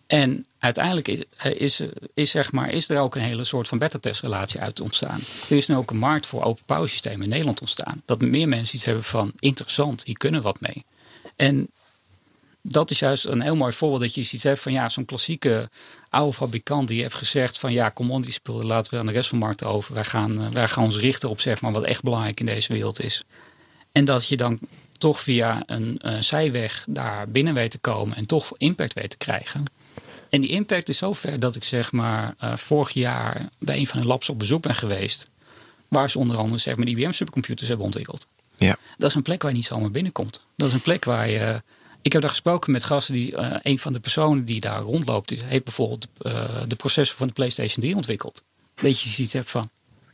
En 0.07 0.45
uiteindelijk 0.59 1.07
is, 1.07 1.23
is, 1.43 1.81
is, 2.13 2.31
zeg 2.31 2.51
maar, 2.51 2.69
is 2.69 2.89
er 2.89 2.99
ook 2.99 3.15
een 3.15 3.21
hele 3.21 3.43
soort 3.43 3.67
van 3.67 3.77
beta-testrelatie 3.77 4.59
uit 4.59 4.79
ontstaan. 4.79 5.19
Er 5.49 5.57
is 5.57 5.67
nu 5.67 5.75
ook 5.75 5.91
een 5.91 5.97
markt 5.97 6.25
voor 6.25 6.43
open 6.43 6.63
power 6.65 6.89
systemen 6.89 7.23
in 7.23 7.29
Nederland 7.29 7.61
ontstaan. 7.61 8.01
Dat 8.05 8.21
meer 8.21 8.47
mensen 8.47 8.75
iets 8.75 8.85
hebben 8.85 9.03
van 9.03 9.31
interessant, 9.39 10.03
hier 10.03 10.17
kunnen 10.17 10.41
wat 10.41 10.59
mee. 10.59 10.85
En 11.35 11.69
dat 12.61 12.91
is 12.91 12.99
juist 12.99 13.25
een 13.25 13.41
heel 13.41 13.55
mooi 13.55 13.73
voorbeeld 13.73 14.01
dat 14.01 14.15
je 14.15 14.21
iets 14.21 14.43
hebt 14.43 14.59
van 14.59 14.71
ja, 14.71 14.89
zo'n 14.89 15.05
klassieke 15.05 15.69
oude 16.09 16.33
fabrikant 16.33 16.87
die 16.87 17.01
heeft 17.01 17.15
gezegd 17.15 17.57
van 17.57 17.73
ja, 17.73 17.91
commodity 17.91 18.31
spullen 18.31 18.65
laten 18.65 18.93
we 18.93 18.99
aan 18.99 19.05
de 19.05 19.11
rest 19.11 19.29
van 19.29 19.39
de 19.39 19.45
markt 19.45 19.63
over. 19.63 19.93
Wij 19.93 20.05
gaan, 20.05 20.43
eh, 20.43 20.51
wij 20.51 20.67
gaan 20.67 20.83
ons 20.83 20.99
richten 20.99 21.29
op 21.29 21.39
zeg 21.39 21.61
maar 21.61 21.71
wat 21.71 21.85
echt 21.85 22.03
belangrijk 22.03 22.39
in 22.39 22.45
deze 22.45 22.73
wereld 22.73 23.01
is. 23.01 23.23
En 23.91 24.05
dat 24.05 24.27
je 24.27 24.37
dan 24.37 24.59
toch 25.03 25.21
via 25.21 25.63
een 25.65 25.97
eh, 25.99 26.15
zijweg 26.19 26.85
daar 26.89 27.27
binnen 27.29 27.53
weet 27.53 27.71
te 27.71 27.77
komen 27.77 28.17
en 28.17 28.25
toch 28.25 28.51
impact 28.57 28.93
weet 28.93 29.09
te 29.09 29.17
krijgen. 29.17 29.63
En 30.29 30.41
die 30.41 30.49
impact 30.49 30.89
is 30.89 30.97
zover 30.97 31.39
dat 31.39 31.55
ik 31.55 31.63
zeg 31.63 31.91
maar 31.91 32.35
eh, 32.39 32.55
vorig 32.55 32.89
jaar 32.89 33.47
bij 33.59 33.77
een 33.77 33.87
van 33.87 33.99
de 33.99 34.07
labs 34.07 34.29
op 34.29 34.39
bezoek 34.39 34.61
ben 34.61 34.75
geweest. 34.75 35.29
Waar 35.87 36.09
ze 36.09 36.19
onder 36.19 36.37
andere 36.37 36.59
zeg 36.59 36.75
maar 36.75 36.85
die 36.85 36.97
IBM 36.97 37.11
supercomputers 37.11 37.67
hebben 37.67 37.85
ontwikkeld. 37.85 38.27
Ja. 38.57 38.77
Dat 38.97 39.09
is 39.09 39.15
een 39.15 39.21
plek 39.21 39.41
waar 39.41 39.51
je 39.51 39.57
niet 39.57 39.65
zomaar 39.65 39.91
binnenkomt. 39.91 40.45
Dat 40.55 40.67
is 40.67 40.73
een 40.73 40.81
plek 40.81 41.05
waar 41.05 41.29
je. 41.29 41.61
Ik 42.01 42.11
heb 42.11 42.21
daar 42.21 42.29
gesproken 42.29 42.71
met 42.71 42.83
gasten 42.83 43.13
die. 43.13 43.35
eh, 43.35 43.55
een 43.61 43.79
van 43.79 43.93
de 43.93 43.99
personen 43.99 44.45
die 44.45 44.59
daar 44.59 44.81
rondloopt, 44.81 45.27
die 45.29 45.43
heeft 45.43 45.63
bijvoorbeeld 45.63 46.07
de 46.67 46.75
processor 46.77 47.17
van 47.17 47.27
de 47.27 47.33
PlayStation 47.33 47.83
3 47.83 47.95
ontwikkeld. 47.95 48.43
Dat 48.75 49.01
je 49.01 49.09
ziet 49.09 49.33
hebt 49.33 49.49
van. 49.49 49.69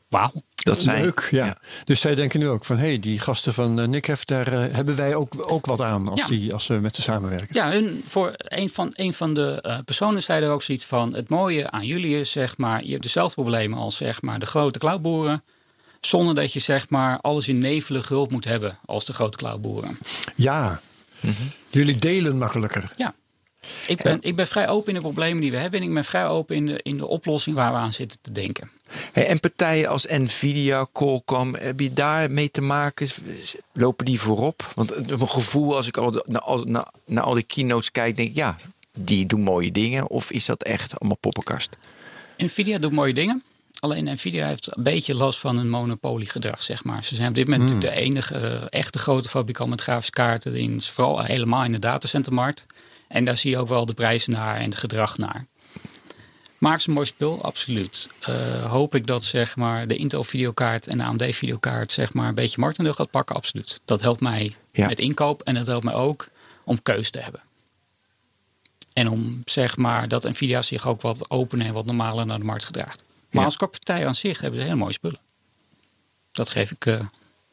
Wauw. 0.09 0.31
Dat 0.55 0.81
zijn. 0.81 1.03
Leuk, 1.03 1.27
ja. 1.31 1.57
Dus 1.83 1.99
zij 1.99 2.15
denken 2.15 2.39
nu 2.39 2.47
ook 2.47 2.65
van... 2.65 2.77
hé, 2.77 2.87
hey, 2.87 2.99
die 2.99 3.19
gasten 3.19 3.53
van 3.53 3.79
uh, 3.79 3.87
Nikhef, 3.87 4.23
daar 4.23 4.53
uh, 4.53 4.73
hebben 4.73 4.95
wij 4.95 5.15
ook, 5.15 5.33
ook 5.51 5.65
wat 5.65 5.81
aan... 5.81 6.09
als, 6.09 6.21
Ja. 6.21 6.27
die, 6.27 6.53
als 6.53 6.67
we 6.67 6.75
met 6.75 6.95
ze 6.95 7.01
samenwerken. 7.01 7.47
Ja, 7.51 7.71
en 7.71 8.03
voor 8.05 8.31
een 8.37 8.69
van, 8.69 8.93
een 8.95 9.13
van 9.13 9.33
de 9.33 9.61
eh, 9.61 9.77
personen 9.85 10.21
zei 10.21 10.43
er 10.43 10.51
ook 10.51 10.63
zoiets 10.63 10.85
van: 10.85 11.13
het 11.13 11.29
mooie 11.29 11.71
aan 11.71 11.85
jullie 11.85 12.19
is 12.19 12.31
zeg 12.31 12.57
maar, 12.57 12.83
je 12.83 12.91
hebt 12.91 13.03
dezelfde 13.03 13.41
problemen 13.41 13.77
als 13.79 13.97
zeg 13.97 14.21
maar 14.21 14.39
de 14.39 14.45
grote 14.45 14.79
cloudboeren. 14.79 15.43
Zonder 16.01 16.35
dat 16.35 16.53
je 16.53 16.59
zeg 16.59 16.89
maar 16.89 17.19
alles 17.19 17.47
in 17.47 17.57
nevelige 17.57 18.13
hulp 18.13 18.31
moet 18.31 18.45
hebben 18.45 18.77
als 18.85 19.05
de 19.05 19.13
grote 19.13 19.37
cloudboeren. 19.37 19.97
Ja, 20.35 20.81
jullie 21.69 21.95
delen 21.95 22.37
makkelijker. 22.37 22.91
Ja. 22.95 23.13
Ik 23.87 24.01
ben, 24.01 24.17
ik 24.21 24.35
ben 24.35 24.47
vrij 24.47 24.67
open 24.67 24.87
in 24.87 24.93
de 24.93 24.99
problemen 25.01 25.41
die 25.41 25.51
we 25.51 25.57
hebben. 25.57 25.79
En 25.79 25.87
ik 25.87 25.93
ben 25.93 26.03
vrij 26.03 26.27
open 26.27 26.55
in 26.55 26.65
de, 26.65 26.79
in 26.81 26.97
de 26.97 27.07
oplossing 27.07 27.55
waar 27.55 27.71
we 27.71 27.77
aan 27.77 27.93
zitten 27.93 28.17
te 28.21 28.31
denken. 28.31 28.71
Hey, 29.11 29.27
en 29.27 29.39
partijen 29.39 29.87
als 29.89 30.05
Nvidia, 30.09 30.87
Qualcomm, 30.91 31.55
heb 31.55 31.79
je 31.79 31.93
daar 31.93 32.31
mee 32.31 32.51
te 32.51 32.61
maken? 32.61 33.07
Lopen 33.73 34.05
die 34.05 34.19
voorop? 34.19 34.71
Want 34.75 35.07
mijn 35.07 35.29
gevoel 35.29 35.75
als 35.75 35.87
ik 35.87 35.97
al 35.97 36.11
de- 36.11 36.23
naar, 36.25 36.41
al- 36.41 36.63
naar, 36.63 36.87
naar 37.05 37.23
al 37.23 37.33
die 37.33 37.43
keynotes 37.43 37.91
kijk, 37.91 38.15
denk 38.15 38.29
ik 38.29 38.35
ja, 38.35 38.55
die 38.97 39.25
doen 39.25 39.41
mooie 39.41 39.71
dingen. 39.71 40.09
Of 40.09 40.31
is 40.31 40.45
dat 40.45 40.63
echt 40.63 40.99
allemaal 40.99 41.17
poppenkast? 41.17 41.69
Nvidia 42.37 42.77
doet 42.77 42.91
mooie 42.91 43.13
dingen. 43.13 43.43
Alleen 43.79 44.03
Nvidia 44.13 44.47
heeft 44.47 44.77
een 44.77 44.83
beetje 44.83 45.15
last 45.15 45.39
van 45.39 45.57
een 45.57 45.69
monopoliegedrag, 45.69 46.63
zeg 46.63 46.83
maar. 46.83 47.03
Ze 47.03 47.15
zijn 47.15 47.29
op 47.29 47.35
dit 47.35 47.47
moment 47.47 47.69
natuurlijk 47.69 47.93
de 47.95 48.01
enige 48.01 48.35
eh, 48.35 48.79
echte 48.79 48.99
grote 48.99 49.29
fabrikant 49.29 49.69
met 49.69 49.81
grafische 49.81 50.11
kaarten. 50.11 50.55
In, 50.55 50.81
vooral 50.81 51.23
helemaal 51.23 51.63
in 51.63 51.71
de 51.71 51.79
datacentermarkt. 51.79 52.65
En 53.09 53.23
daar 53.25 53.37
zie 53.37 53.51
je 53.51 53.57
ook 53.57 53.67
wel 53.67 53.85
de 53.85 53.93
prijzen 53.93 54.33
naar 54.33 54.55
en 54.55 54.63
het 54.63 54.75
gedrag 54.75 55.17
naar. 55.17 55.45
Maakt 56.57 56.81
ze 56.81 56.87
een 56.87 56.93
mooi 56.93 57.05
spul? 57.05 57.41
Absoluut. 57.43 58.09
Eh, 58.19 58.71
hoop 58.71 58.95
ik 58.95 59.07
dat 59.07 59.23
zeg 59.23 59.55
maar, 59.55 59.87
de 59.87 59.95
Intel 59.95 60.23
videokaart 60.23 60.87
en 60.87 60.97
de 60.97 61.03
AMD 61.03 61.23
videokaart 61.35 61.91
zeg 61.91 62.13
maar, 62.13 62.27
een 62.27 62.35
beetje 62.35 62.59
marktendeel 62.59 62.93
gaat 62.93 63.11
pakken? 63.11 63.35
Absoluut. 63.35 63.79
Dat 63.85 64.01
helpt 64.01 64.21
mij 64.21 64.55
Ja. 64.71 64.87
met 64.87 64.99
inkoop 64.99 65.41
en 65.41 65.55
dat 65.55 65.67
helpt 65.67 65.83
mij 65.85 65.93
ook 65.93 66.27
om 66.63 66.81
keus 66.81 67.09
te 67.09 67.19
hebben. 67.19 67.41
En 68.93 69.09
om 69.09 69.41
zeg 69.45 69.77
maar 69.77 70.07
dat 70.07 70.23
Nvidia 70.23 70.61
zich 70.61 70.87
ook 70.87 71.01
wat 71.01 71.29
opener 71.29 71.65
en 71.65 71.73
wat 71.73 71.85
normaler 71.85 72.25
naar 72.25 72.39
de 72.39 72.45
markt 72.45 72.63
gedraagt. 72.63 73.03
Maar 73.29 73.39
Ja. 73.41 73.45
als 73.45 73.55
partij 73.55 74.07
aan 74.07 74.15
zich 74.15 74.39
hebben 74.39 74.59
ze 74.59 74.65
hele 74.65 74.77
mooie 74.79 74.93
spullen. 74.93 75.19
Dat 76.31 76.49
geef 76.49 76.71
ik 76.71 76.85
eh, 76.85 76.99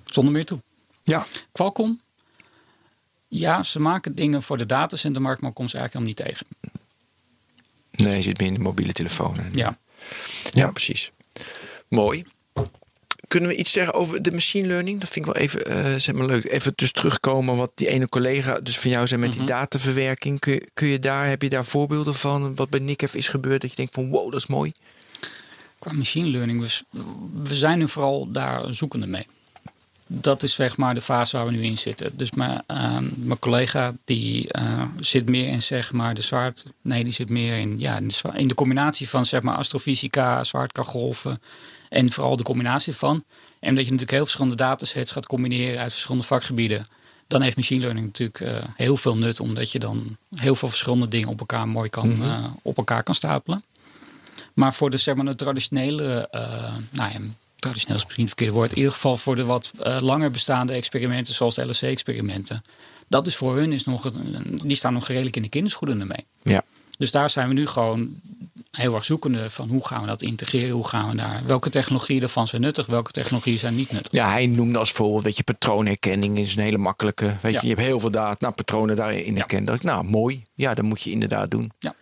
zonder 0.04 0.32
meer 0.32 0.44
toe. 0.44 0.62
Ja, 1.04 1.24
Qualcomm, 1.52 2.00
ja, 3.38 3.62
ze 3.62 3.80
maken 3.80 4.14
dingen 4.14 4.42
voor 4.42 4.58
de 4.58 4.66
datacentermarkt, 4.66 5.40
maar 5.40 5.50
ik 5.50 5.56
kom 5.56 5.68
ze 5.68 5.78
eigenlijk 5.78 6.06
helemaal 6.16 6.34
niet 6.34 6.40
tegen. 6.40 6.76
Nee, 7.90 8.16
je 8.16 8.22
zit 8.22 8.38
meer 8.38 8.48
in 8.48 8.54
de 8.54 8.60
mobiele 8.60 8.92
telefoon. 8.92 9.36
Ja. 9.52 9.78
Ja, 10.50 10.70
precies. 10.70 11.10
Mooi. 11.88 12.24
Kunnen 13.28 13.50
we 13.50 13.56
iets 13.56 13.72
zeggen 13.72 13.94
over 13.94 14.22
de 14.22 14.32
machine 14.32 14.66
learning? 14.66 15.00
Dat 15.00 15.08
vind 15.08 15.26
ik 15.26 15.32
wel 15.32 15.42
even 15.42 15.66
eh, 15.66 15.94
zeg 15.94 16.14
maar 16.14 16.26
leuk. 16.26 16.44
Even 16.44 16.72
dus 16.74 16.92
terugkomen 16.92 17.56
wat 17.56 17.72
die 17.74 17.88
ene 17.88 18.08
collega 18.08 18.60
dus 18.60 18.78
van 18.78 18.90
jou 18.90 19.06
zei 19.06 19.20
met 19.20 19.32
die 19.32 19.44
dataverwerking. 19.44 20.38
Kun 20.38 20.52
je, 20.52 20.68
kun 20.74 20.86
je 20.86 20.98
daar, 20.98 21.28
heb 21.28 21.42
je 21.42 21.48
daar 21.48 21.64
voorbeelden 21.64 22.14
van 22.14 22.54
wat 22.54 22.70
bij 22.70 22.80
Nick 22.80 23.02
is 23.02 23.28
gebeurd? 23.28 23.60
Dat 23.60 23.70
je 23.70 23.76
denkt 23.76 23.94
van 23.94 24.08
wow, 24.08 24.30
dat 24.30 24.40
is 24.40 24.46
mooi. 24.46 24.72
Qua 25.78 25.92
machine 25.92 26.28
learning, 26.28 26.60
we, 26.60 27.00
we 27.42 27.54
zijn 27.54 27.78
nu 27.78 27.88
vooral 27.88 28.30
daar 28.30 28.74
zoekende 28.74 29.06
mee. 29.06 29.26
Dat 30.06 30.42
is 30.42 30.54
zeg 30.54 30.76
maar 30.76 30.94
de 30.94 31.00
fase 31.00 31.36
waar 31.36 31.46
we 31.46 31.52
nu 31.52 31.62
in 31.62 31.78
zitten. 31.78 32.16
Dus 32.16 32.30
mijn, 32.30 32.62
eh, 32.66 32.98
mijn 33.16 33.38
collega 33.38 33.92
die 34.04 34.52
eh, 34.52 34.82
zit 35.00 35.28
meer 35.28 35.48
in 35.48 35.62
zeg 35.62 35.92
maar 35.92 36.14
de 36.14 36.22
zwart. 36.22 36.64
Nee, 36.82 37.04
die 37.04 37.12
zit 37.12 37.28
meer 37.28 37.56
in, 37.58 37.78
ja, 37.78 37.96
in, 37.96 38.08
de, 38.08 38.16
in 38.34 38.48
de 38.48 38.54
combinatie 38.54 39.08
van 39.08 39.24
zeg 39.24 39.42
maar 39.42 39.56
astrofysica, 39.56 40.44
zwaartekrachtgolven. 40.44 41.42
En 41.88 42.10
vooral 42.10 42.36
de 42.36 42.42
combinatie 42.42 42.92
van. 42.92 43.24
En 43.60 43.68
omdat 43.68 43.84
je 43.84 43.90
natuurlijk 43.90 44.10
heel 44.10 44.24
verschillende 44.24 44.56
datasets 44.56 45.12
gaat 45.12 45.26
combineren 45.26 45.80
uit 45.80 45.92
verschillende 45.92 46.26
vakgebieden. 46.26 46.86
Dan 47.26 47.42
heeft 47.42 47.56
machine 47.56 47.80
learning 47.80 48.06
natuurlijk 48.06 48.40
eh, 48.40 48.64
heel 48.74 48.96
veel 48.96 49.16
nut. 49.16 49.40
Omdat 49.40 49.72
je 49.72 49.78
dan 49.78 50.16
heel 50.34 50.54
veel 50.54 50.68
verschillende 50.68 51.08
dingen 51.08 51.28
op 51.28 51.40
elkaar 51.40 51.68
mooi 51.68 51.88
kan, 51.88 52.22
eh, 52.22 52.44
op 52.62 52.76
elkaar 52.76 53.02
kan 53.02 53.14
stapelen. 53.14 53.64
Maar 54.54 54.74
voor 54.74 54.90
de, 54.90 54.96
zeg 54.96 55.14
maar, 55.14 55.24
de 55.24 55.34
traditionele, 55.34 56.28
nou 56.90 57.12
ja, 57.12 57.18
traditioneel 57.66 57.96
is 57.98 58.04
misschien 58.04 58.24
het 58.24 58.34
verkeerde 58.34 58.58
woord. 58.58 58.70
In 58.70 58.76
ieder 58.76 58.92
geval 58.92 59.16
voor 59.16 59.36
de 59.36 59.44
wat 59.44 59.70
eh, 59.82 59.96
langer 60.00 60.30
bestaande 60.30 60.72
experimenten, 60.72 61.34
zoals 61.34 61.54
de 61.54 61.64
LSC-experimenten. 61.68 62.64
Dat 63.08 63.26
is 63.26 63.36
voor 63.36 63.56
hun, 63.56 63.72
is 63.72 63.84
nog 63.84 64.10
die 64.64 64.76
staan 64.76 64.92
nog 64.92 65.08
redelijk 65.08 65.36
in 65.36 65.42
de 65.42 65.48
kinderschoenen 65.48 66.00
ermee. 66.00 66.24
Ja. 66.42 66.62
Dus 66.98 67.10
daar 67.10 67.30
zijn 67.30 67.48
we 67.48 67.54
nu 67.54 67.66
gewoon 67.66 68.20
heel 68.70 68.94
erg 68.94 69.04
zoekende 69.04 69.50
van 69.50 69.68
hoe 69.68 69.86
gaan 69.86 70.00
we 70.00 70.06
dat 70.06 70.22
integreren, 70.22 70.70
hoe 70.70 70.86
gaan 70.88 71.08
we 71.10 71.16
daar, 71.16 71.42
welke 71.46 71.70
technologieën 71.70 72.22
ervan 72.22 72.46
zijn 72.46 72.62
nuttig, 72.62 72.86
welke 72.86 73.10
technologieën 73.10 73.58
zijn 73.58 73.74
niet 73.76 73.92
nuttig. 73.92 74.12
Ja, 74.12 74.30
hij 74.30 74.46
noemde 74.46 74.78
als 74.78 74.92
voorbeeld 74.92 75.24
dat 75.24 75.36
je 75.36 75.42
patroonherkenning 75.42 76.38
is 76.38 76.56
een 76.56 76.62
hele 76.62 76.78
makkelijke. 76.78 77.34
Weet 77.40 77.52
Ja. 77.52 77.60
je, 77.60 77.66
je 77.66 77.74
hebt 77.74 77.86
heel 77.86 78.00
veel 78.00 78.10
data, 78.10 78.36
nou, 78.38 78.54
patronen 78.54 78.96
daarin 78.96 79.36
Ja. 79.36 79.48
ik, 79.48 79.82
nou, 79.82 80.04
mooi. 80.04 80.42
Ja, 80.54 80.74
dat 80.74 80.84
moet 80.84 81.02
je 81.02 81.10
inderdaad 81.10 81.50
doen. 81.50 81.70
Ja. 81.78 81.94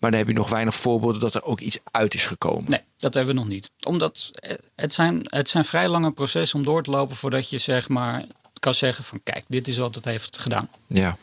Maar 0.00 0.10
dan 0.10 0.18
heb 0.18 0.28
je 0.28 0.34
nog 0.34 0.50
weinig 0.50 0.74
voorbeelden 0.74 1.20
dat 1.20 1.34
er 1.34 1.44
ook 1.44 1.60
iets 1.60 1.78
uit 1.90 2.14
is 2.14 2.26
gekomen. 2.26 2.70
Nee, 2.70 2.80
dat 2.96 3.14
hebben 3.14 3.34
we 3.34 3.40
nog 3.40 3.48
niet. 3.48 3.70
Omdat 3.82 4.30
eh, 4.34 4.56
het 4.74 4.94
zijn, 4.94 5.20
het 5.24 5.48
zijn 5.48 5.64
vrij 5.64 5.88
lange 5.88 6.12
processen 6.12 6.58
om 6.58 6.64
door 6.64 6.82
te 6.82 6.90
lopen 6.90 7.16
voordat 7.16 7.50
je 7.50 7.58
zeg 7.58 7.88
maar 7.88 8.24
kan 8.60 8.74
zeggen 8.74 9.04
van 9.04 9.20
kijk, 9.22 9.44
dit 9.48 9.68
is 9.68 9.76
wat 9.76 9.94
het 9.94 10.04
heeft 10.04 10.38
gedaan. 10.38 10.68
Ja. 10.86 11.16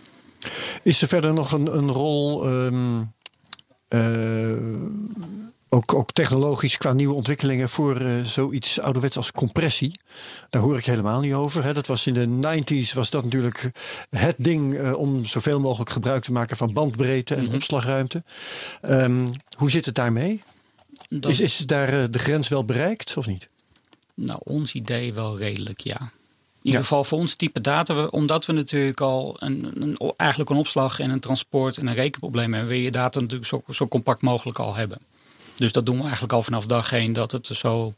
Is 0.83 1.01
er 1.01 1.07
verder 1.07 1.33
nog 1.33 1.51
een, 1.51 1.77
een 1.77 1.91
rol 1.91 2.45
ehm, 2.45 3.03
eh, 3.87 4.01
ook, 5.69 5.93
ook 5.93 6.11
technologisch 6.11 6.77
qua 6.77 6.93
nieuwe 6.93 7.13
ontwikkelingen 7.13 7.69
voor 7.69 8.01
uh, 8.01 8.23
zoiets 8.23 8.79
ouderwets 8.79 9.17
als 9.17 9.31
compressie. 9.31 9.99
Daar 10.49 10.61
hoor 10.61 10.77
ik 10.77 10.85
helemaal 10.85 11.19
niet 11.19 11.33
over. 11.33 11.63
Hè. 11.63 11.73
Dat 11.73 11.87
was 11.87 12.07
in 12.07 12.13
de 12.13 12.63
90s 12.87 12.93
was 12.93 13.09
dat 13.09 13.23
natuurlijk 13.23 13.71
het 14.09 14.35
ding 14.37 14.73
uh, 14.73 14.95
om 14.95 15.25
zoveel 15.25 15.59
mogelijk 15.59 15.89
gebruik 15.89 16.23
te 16.23 16.31
maken 16.31 16.57
van 16.57 16.73
bandbreedte 16.73 17.35
en 17.35 17.41
mm 17.41 17.47
-hmm. 17.47 17.55
opslagruimte. 17.55 18.23
Um, 18.81 19.31
hoe 19.57 19.69
zit 19.69 19.85
het 19.85 19.95
daarmee? 19.95 20.43
Dat... 21.09 21.31
Is, 21.31 21.39
is 21.39 21.57
daar 21.57 21.93
uh, 21.93 22.03
de 22.09 22.19
grens 22.19 22.47
wel 22.47 22.65
bereikt 22.65 23.17
of 23.17 23.27
niet? 23.27 23.47
Nou, 24.13 24.39
ons 24.43 24.73
idee 24.73 25.13
wel 25.13 25.37
redelijk, 25.37 25.79
ja. 25.79 25.99
In 25.99 26.73
ieder 26.73 26.81
geval 26.81 27.03
voor 27.03 27.17
ons 27.17 27.35
type 27.35 27.61
data, 27.61 28.05
omdat 28.05 28.45
we 28.45 28.53
natuurlijk 28.53 29.01
al 29.01 29.35
een, 29.39 29.71
een, 29.79 30.13
eigenlijk 30.17 30.49
een 30.49 30.57
opslag 30.57 30.99
en 30.99 31.09
een 31.09 31.19
transport 31.19 31.77
en 31.77 31.87
een 31.87 31.93
rekenprobleem 31.93 32.53
hebben, 32.53 32.71
wil 32.71 32.81
je 32.81 32.91
data 32.91 33.19
natuurlijk 33.19 33.47
zo, 33.47 33.63
zo 33.69 33.87
compact 33.87 34.21
mogelijk 34.21 34.59
al 34.59 34.75
hebben. 34.75 34.97
Dus 35.57 35.71
dat 35.71 35.85
doen 35.85 35.97
we 35.97 36.03
eigenlijk 36.03 36.33
al 36.33 36.43
vanaf 36.43 36.65
dag 36.65 36.91
één 36.91 37.13
dat 37.13 37.31
het 37.31 37.47
er 37.47 37.55
zo 37.55 37.93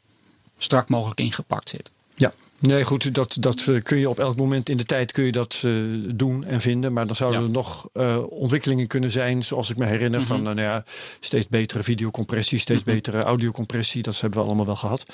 strak 0.57 0.89
mogelijk 0.89 1.19
ingepakt 1.19 1.69
zit. 1.69 1.91
Ja. 2.15 2.33
Nee, 2.59 2.83
goed, 2.83 3.13
dat, 3.15 3.37
dat 3.39 3.65
uh, 3.69 3.81
kun 3.81 3.97
je 3.97 4.09
op 4.09 4.19
elk 4.19 4.35
moment 4.35 4.69
in 4.69 4.77
de 4.77 4.85
tijd 4.85 5.11
kun 5.11 5.23
je 5.23 5.31
dat 5.31 5.61
uh, 5.65 6.03
doen 6.15 6.45
en 6.45 6.61
vinden. 6.61 6.93
Maar 6.93 7.07
dan 7.07 7.15
zouden 7.15 7.39
ja. 7.39 7.45
er 7.45 7.51
nog 7.51 7.89
uh, 7.93 8.17
ontwikkelingen 8.29 8.87
kunnen 8.87 9.11
zijn, 9.11 9.43
zoals 9.43 9.69
ik 9.69 9.77
me 9.77 9.85
herinner, 9.85 10.19
mm 10.19 10.25
-hmm. 10.25 10.35
van 10.35 10.43
nou 10.43 10.61
ja, 10.61 10.83
steeds 11.19 11.47
betere 11.47 11.83
videocompressie, 11.83 12.59
steeds 12.59 12.83
mm 12.83 12.85
-hmm. 12.85 12.95
betere 12.95 13.23
audiocompressie. 13.23 14.01
Dat 14.01 14.19
hebben 14.19 14.39
we 14.39 14.45
allemaal 14.45 14.65
wel 14.65 14.75
gehad. 14.75 15.05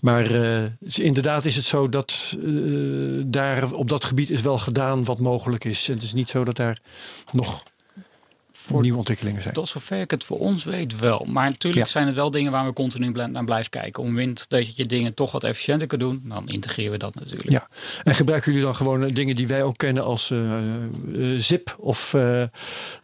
Maar 0.00 0.30
inderdaad 0.94 1.44
is 1.44 1.56
het 1.56 1.64
zo 1.64 1.88
dat 1.88 2.36
daar 3.26 3.72
op 3.72 3.88
dat 3.88 4.04
gebied 4.04 4.30
is 4.30 4.40
wel 4.40 4.58
gedaan 4.58 5.04
wat 5.04 5.18
mogelijk 5.18 5.64
is. 5.64 5.88
En 5.88 5.94
het 5.94 6.02
is 6.02 6.12
niet 6.12 6.28
zo 6.28 6.44
dat 6.44 6.56
daar 6.56 6.80
nog 7.32 7.62
voor 8.66 8.82
nieuwe 8.82 8.98
ontwikkelingen 8.98 9.42
zijn. 9.42 9.54
Tot 9.54 9.68
zover 9.68 10.00
ik 10.00 10.10
het 10.10 10.24
voor 10.24 10.38
ons 10.38 10.64
weet 10.64 10.98
wel. 10.98 11.26
Maar 11.28 11.50
natuurlijk 11.50 11.84
ja. 11.84 11.90
zijn 11.90 12.06
het 12.06 12.14
wel 12.14 12.30
dingen 12.30 12.52
waar 12.52 12.66
we 12.66 12.72
continu 12.72 13.10
naar 13.10 13.44
blijven 13.44 13.70
kijken. 13.70 14.02
Om 14.02 14.14
wind 14.14 14.48
dat 14.48 14.76
je 14.76 14.86
dingen 14.86 15.14
toch 15.14 15.32
wat 15.32 15.44
efficiënter 15.44 15.86
kan 15.86 15.98
doen, 15.98 16.22
dan 16.24 16.48
integreren 16.48 16.92
we 16.92 16.98
dat 16.98 17.14
natuurlijk. 17.14 17.50
Ja. 17.50 17.68
En 18.04 18.14
gebruiken 18.14 18.50
jullie 18.50 18.66
dan 18.66 18.76
gewoon 18.76 19.08
dingen 19.08 19.36
die 19.36 19.46
wij 19.46 19.62
ook 19.62 19.76
kennen 19.76 20.04
als 20.04 20.30
uh, 20.30 20.40
uh, 21.08 21.40
zip 21.40 21.76
of 21.78 22.12
uh, 22.12 22.42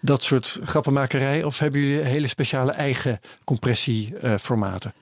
dat 0.01 0.23
soort 0.23 0.59
grappenmakerij? 0.63 1.45
Of 1.45 1.59
hebben 1.59 1.81
jullie 1.81 2.05
hele 2.05 2.27
speciale 2.27 2.73
eigen 2.73 3.21
compressieformaten? 3.45 4.95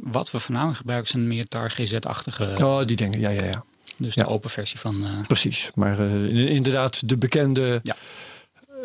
wat 0.00 0.30
we 0.30 0.38
voornamelijk 0.38 0.78
gebruiken 0.78 1.10
zijn 1.10 1.26
meer 1.26 1.48
tar 1.48 1.70
GZ-achtige. 1.70 2.54
Oh, 2.56 2.84
die 2.84 2.96
dingen, 2.96 3.20
ja, 3.20 3.30
ja, 3.30 3.44
ja. 3.44 3.64
Dus 3.96 4.14
de 4.14 4.26
open 4.26 4.50
versie 4.50 4.78
van. 4.78 5.24
Precies, 5.26 5.70
maar 5.74 6.00
inderdaad 6.30 7.08
de 7.08 7.16
bekende. 7.16 7.80
Ja 7.82 7.96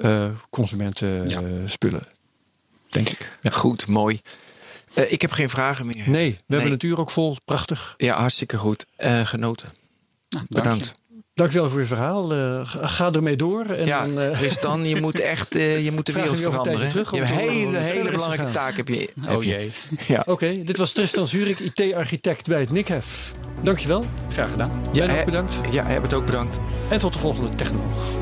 uh, 0.02 0.26
consumentenspullen. 0.50 2.04
Ja. 2.06 2.12
Denk 2.89 3.10
ik. 3.10 3.32
Ja. 3.41 3.50
Goed, 3.50 3.88
mooi. 3.88 4.22
Uh, 4.94 5.12
ik 5.12 5.22
heb 5.22 5.32
geen 5.32 5.50
vragen 5.50 5.86
meer. 5.86 6.10
Nee, 6.10 6.32
we 6.32 6.38
nee. 6.46 6.60
hebben 6.60 6.72
het 6.72 6.84
uur 6.84 7.00
ook 7.00 7.10
vol. 7.10 7.38
Prachtig. 7.46 7.94
Ja, 7.98 8.20
hartstikke 8.20 8.58
goed. 8.58 8.86
Uh, 8.98 9.26
genoten. 9.26 9.70
Nou, 10.30 10.46
Bedankt. 10.50 10.91
Dankjewel 11.34 11.70
voor 11.70 11.80
je 11.80 11.86
verhaal. 11.86 12.36
Uh, 12.36 12.62
ga 12.82 13.12
ermee 13.12 13.36
door. 13.36 13.66
En 13.66 13.86
ja, 13.86 14.08
dan, 14.08 14.22
uh, 14.22 14.32
Tristan, 14.32 14.86
je 14.89 15.02
moet 15.02 15.20
echt 15.20 15.56
uh, 15.56 15.84
je 15.84 15.91
moet 15.91 16.06
de 16.06 16.12
wereld 16.12 16.39
veranderen. 16.39 16.89
Terug, 16.89 17.12
je 17.12 17.18
hebt 17.18 17.30
een 17.30 17.50
hele, 17.50 17.78
hele 17.78 18.12
belangrijke 18.12 18.52
taak. 18.52 18.78
Heb 18.78 18.88
je, 18.88 19.10
oh 19.24 19.30
heb 19.30 19.44
jee. 19.44 19.72
Ja. 20.08 20.20
Oké, 20.20 20.32
okay, 20.32 20.64
dit 20.64 20.78
was 20.78 20.91
Tristan 20.91 21.28
Zurik, 21.28 21.60
IT-architect 21.60 22.48
bij 22.48 22.60
het 22.60 22.72
NICHEF. 22.72 23.34
Dankjewel. 23.62 24.06
Graag 24.30 24.52
gedaan. 24.52 24.86
Jij 24.91 25.08
ja, 25.08 25.20
ook 25.20 25.26
bedankt. 25.26 25.60
Ja, 25.72 25.84
hij 25.84 26.00
het 26.02 26.14
ook 26.14 26.26
bedankt. 26.26 26.60
En 26.89 27.00
tot 27.00 27.14
de 27.14 27.20
volgende 27.20 27.56
technoloog. 27.56 28.22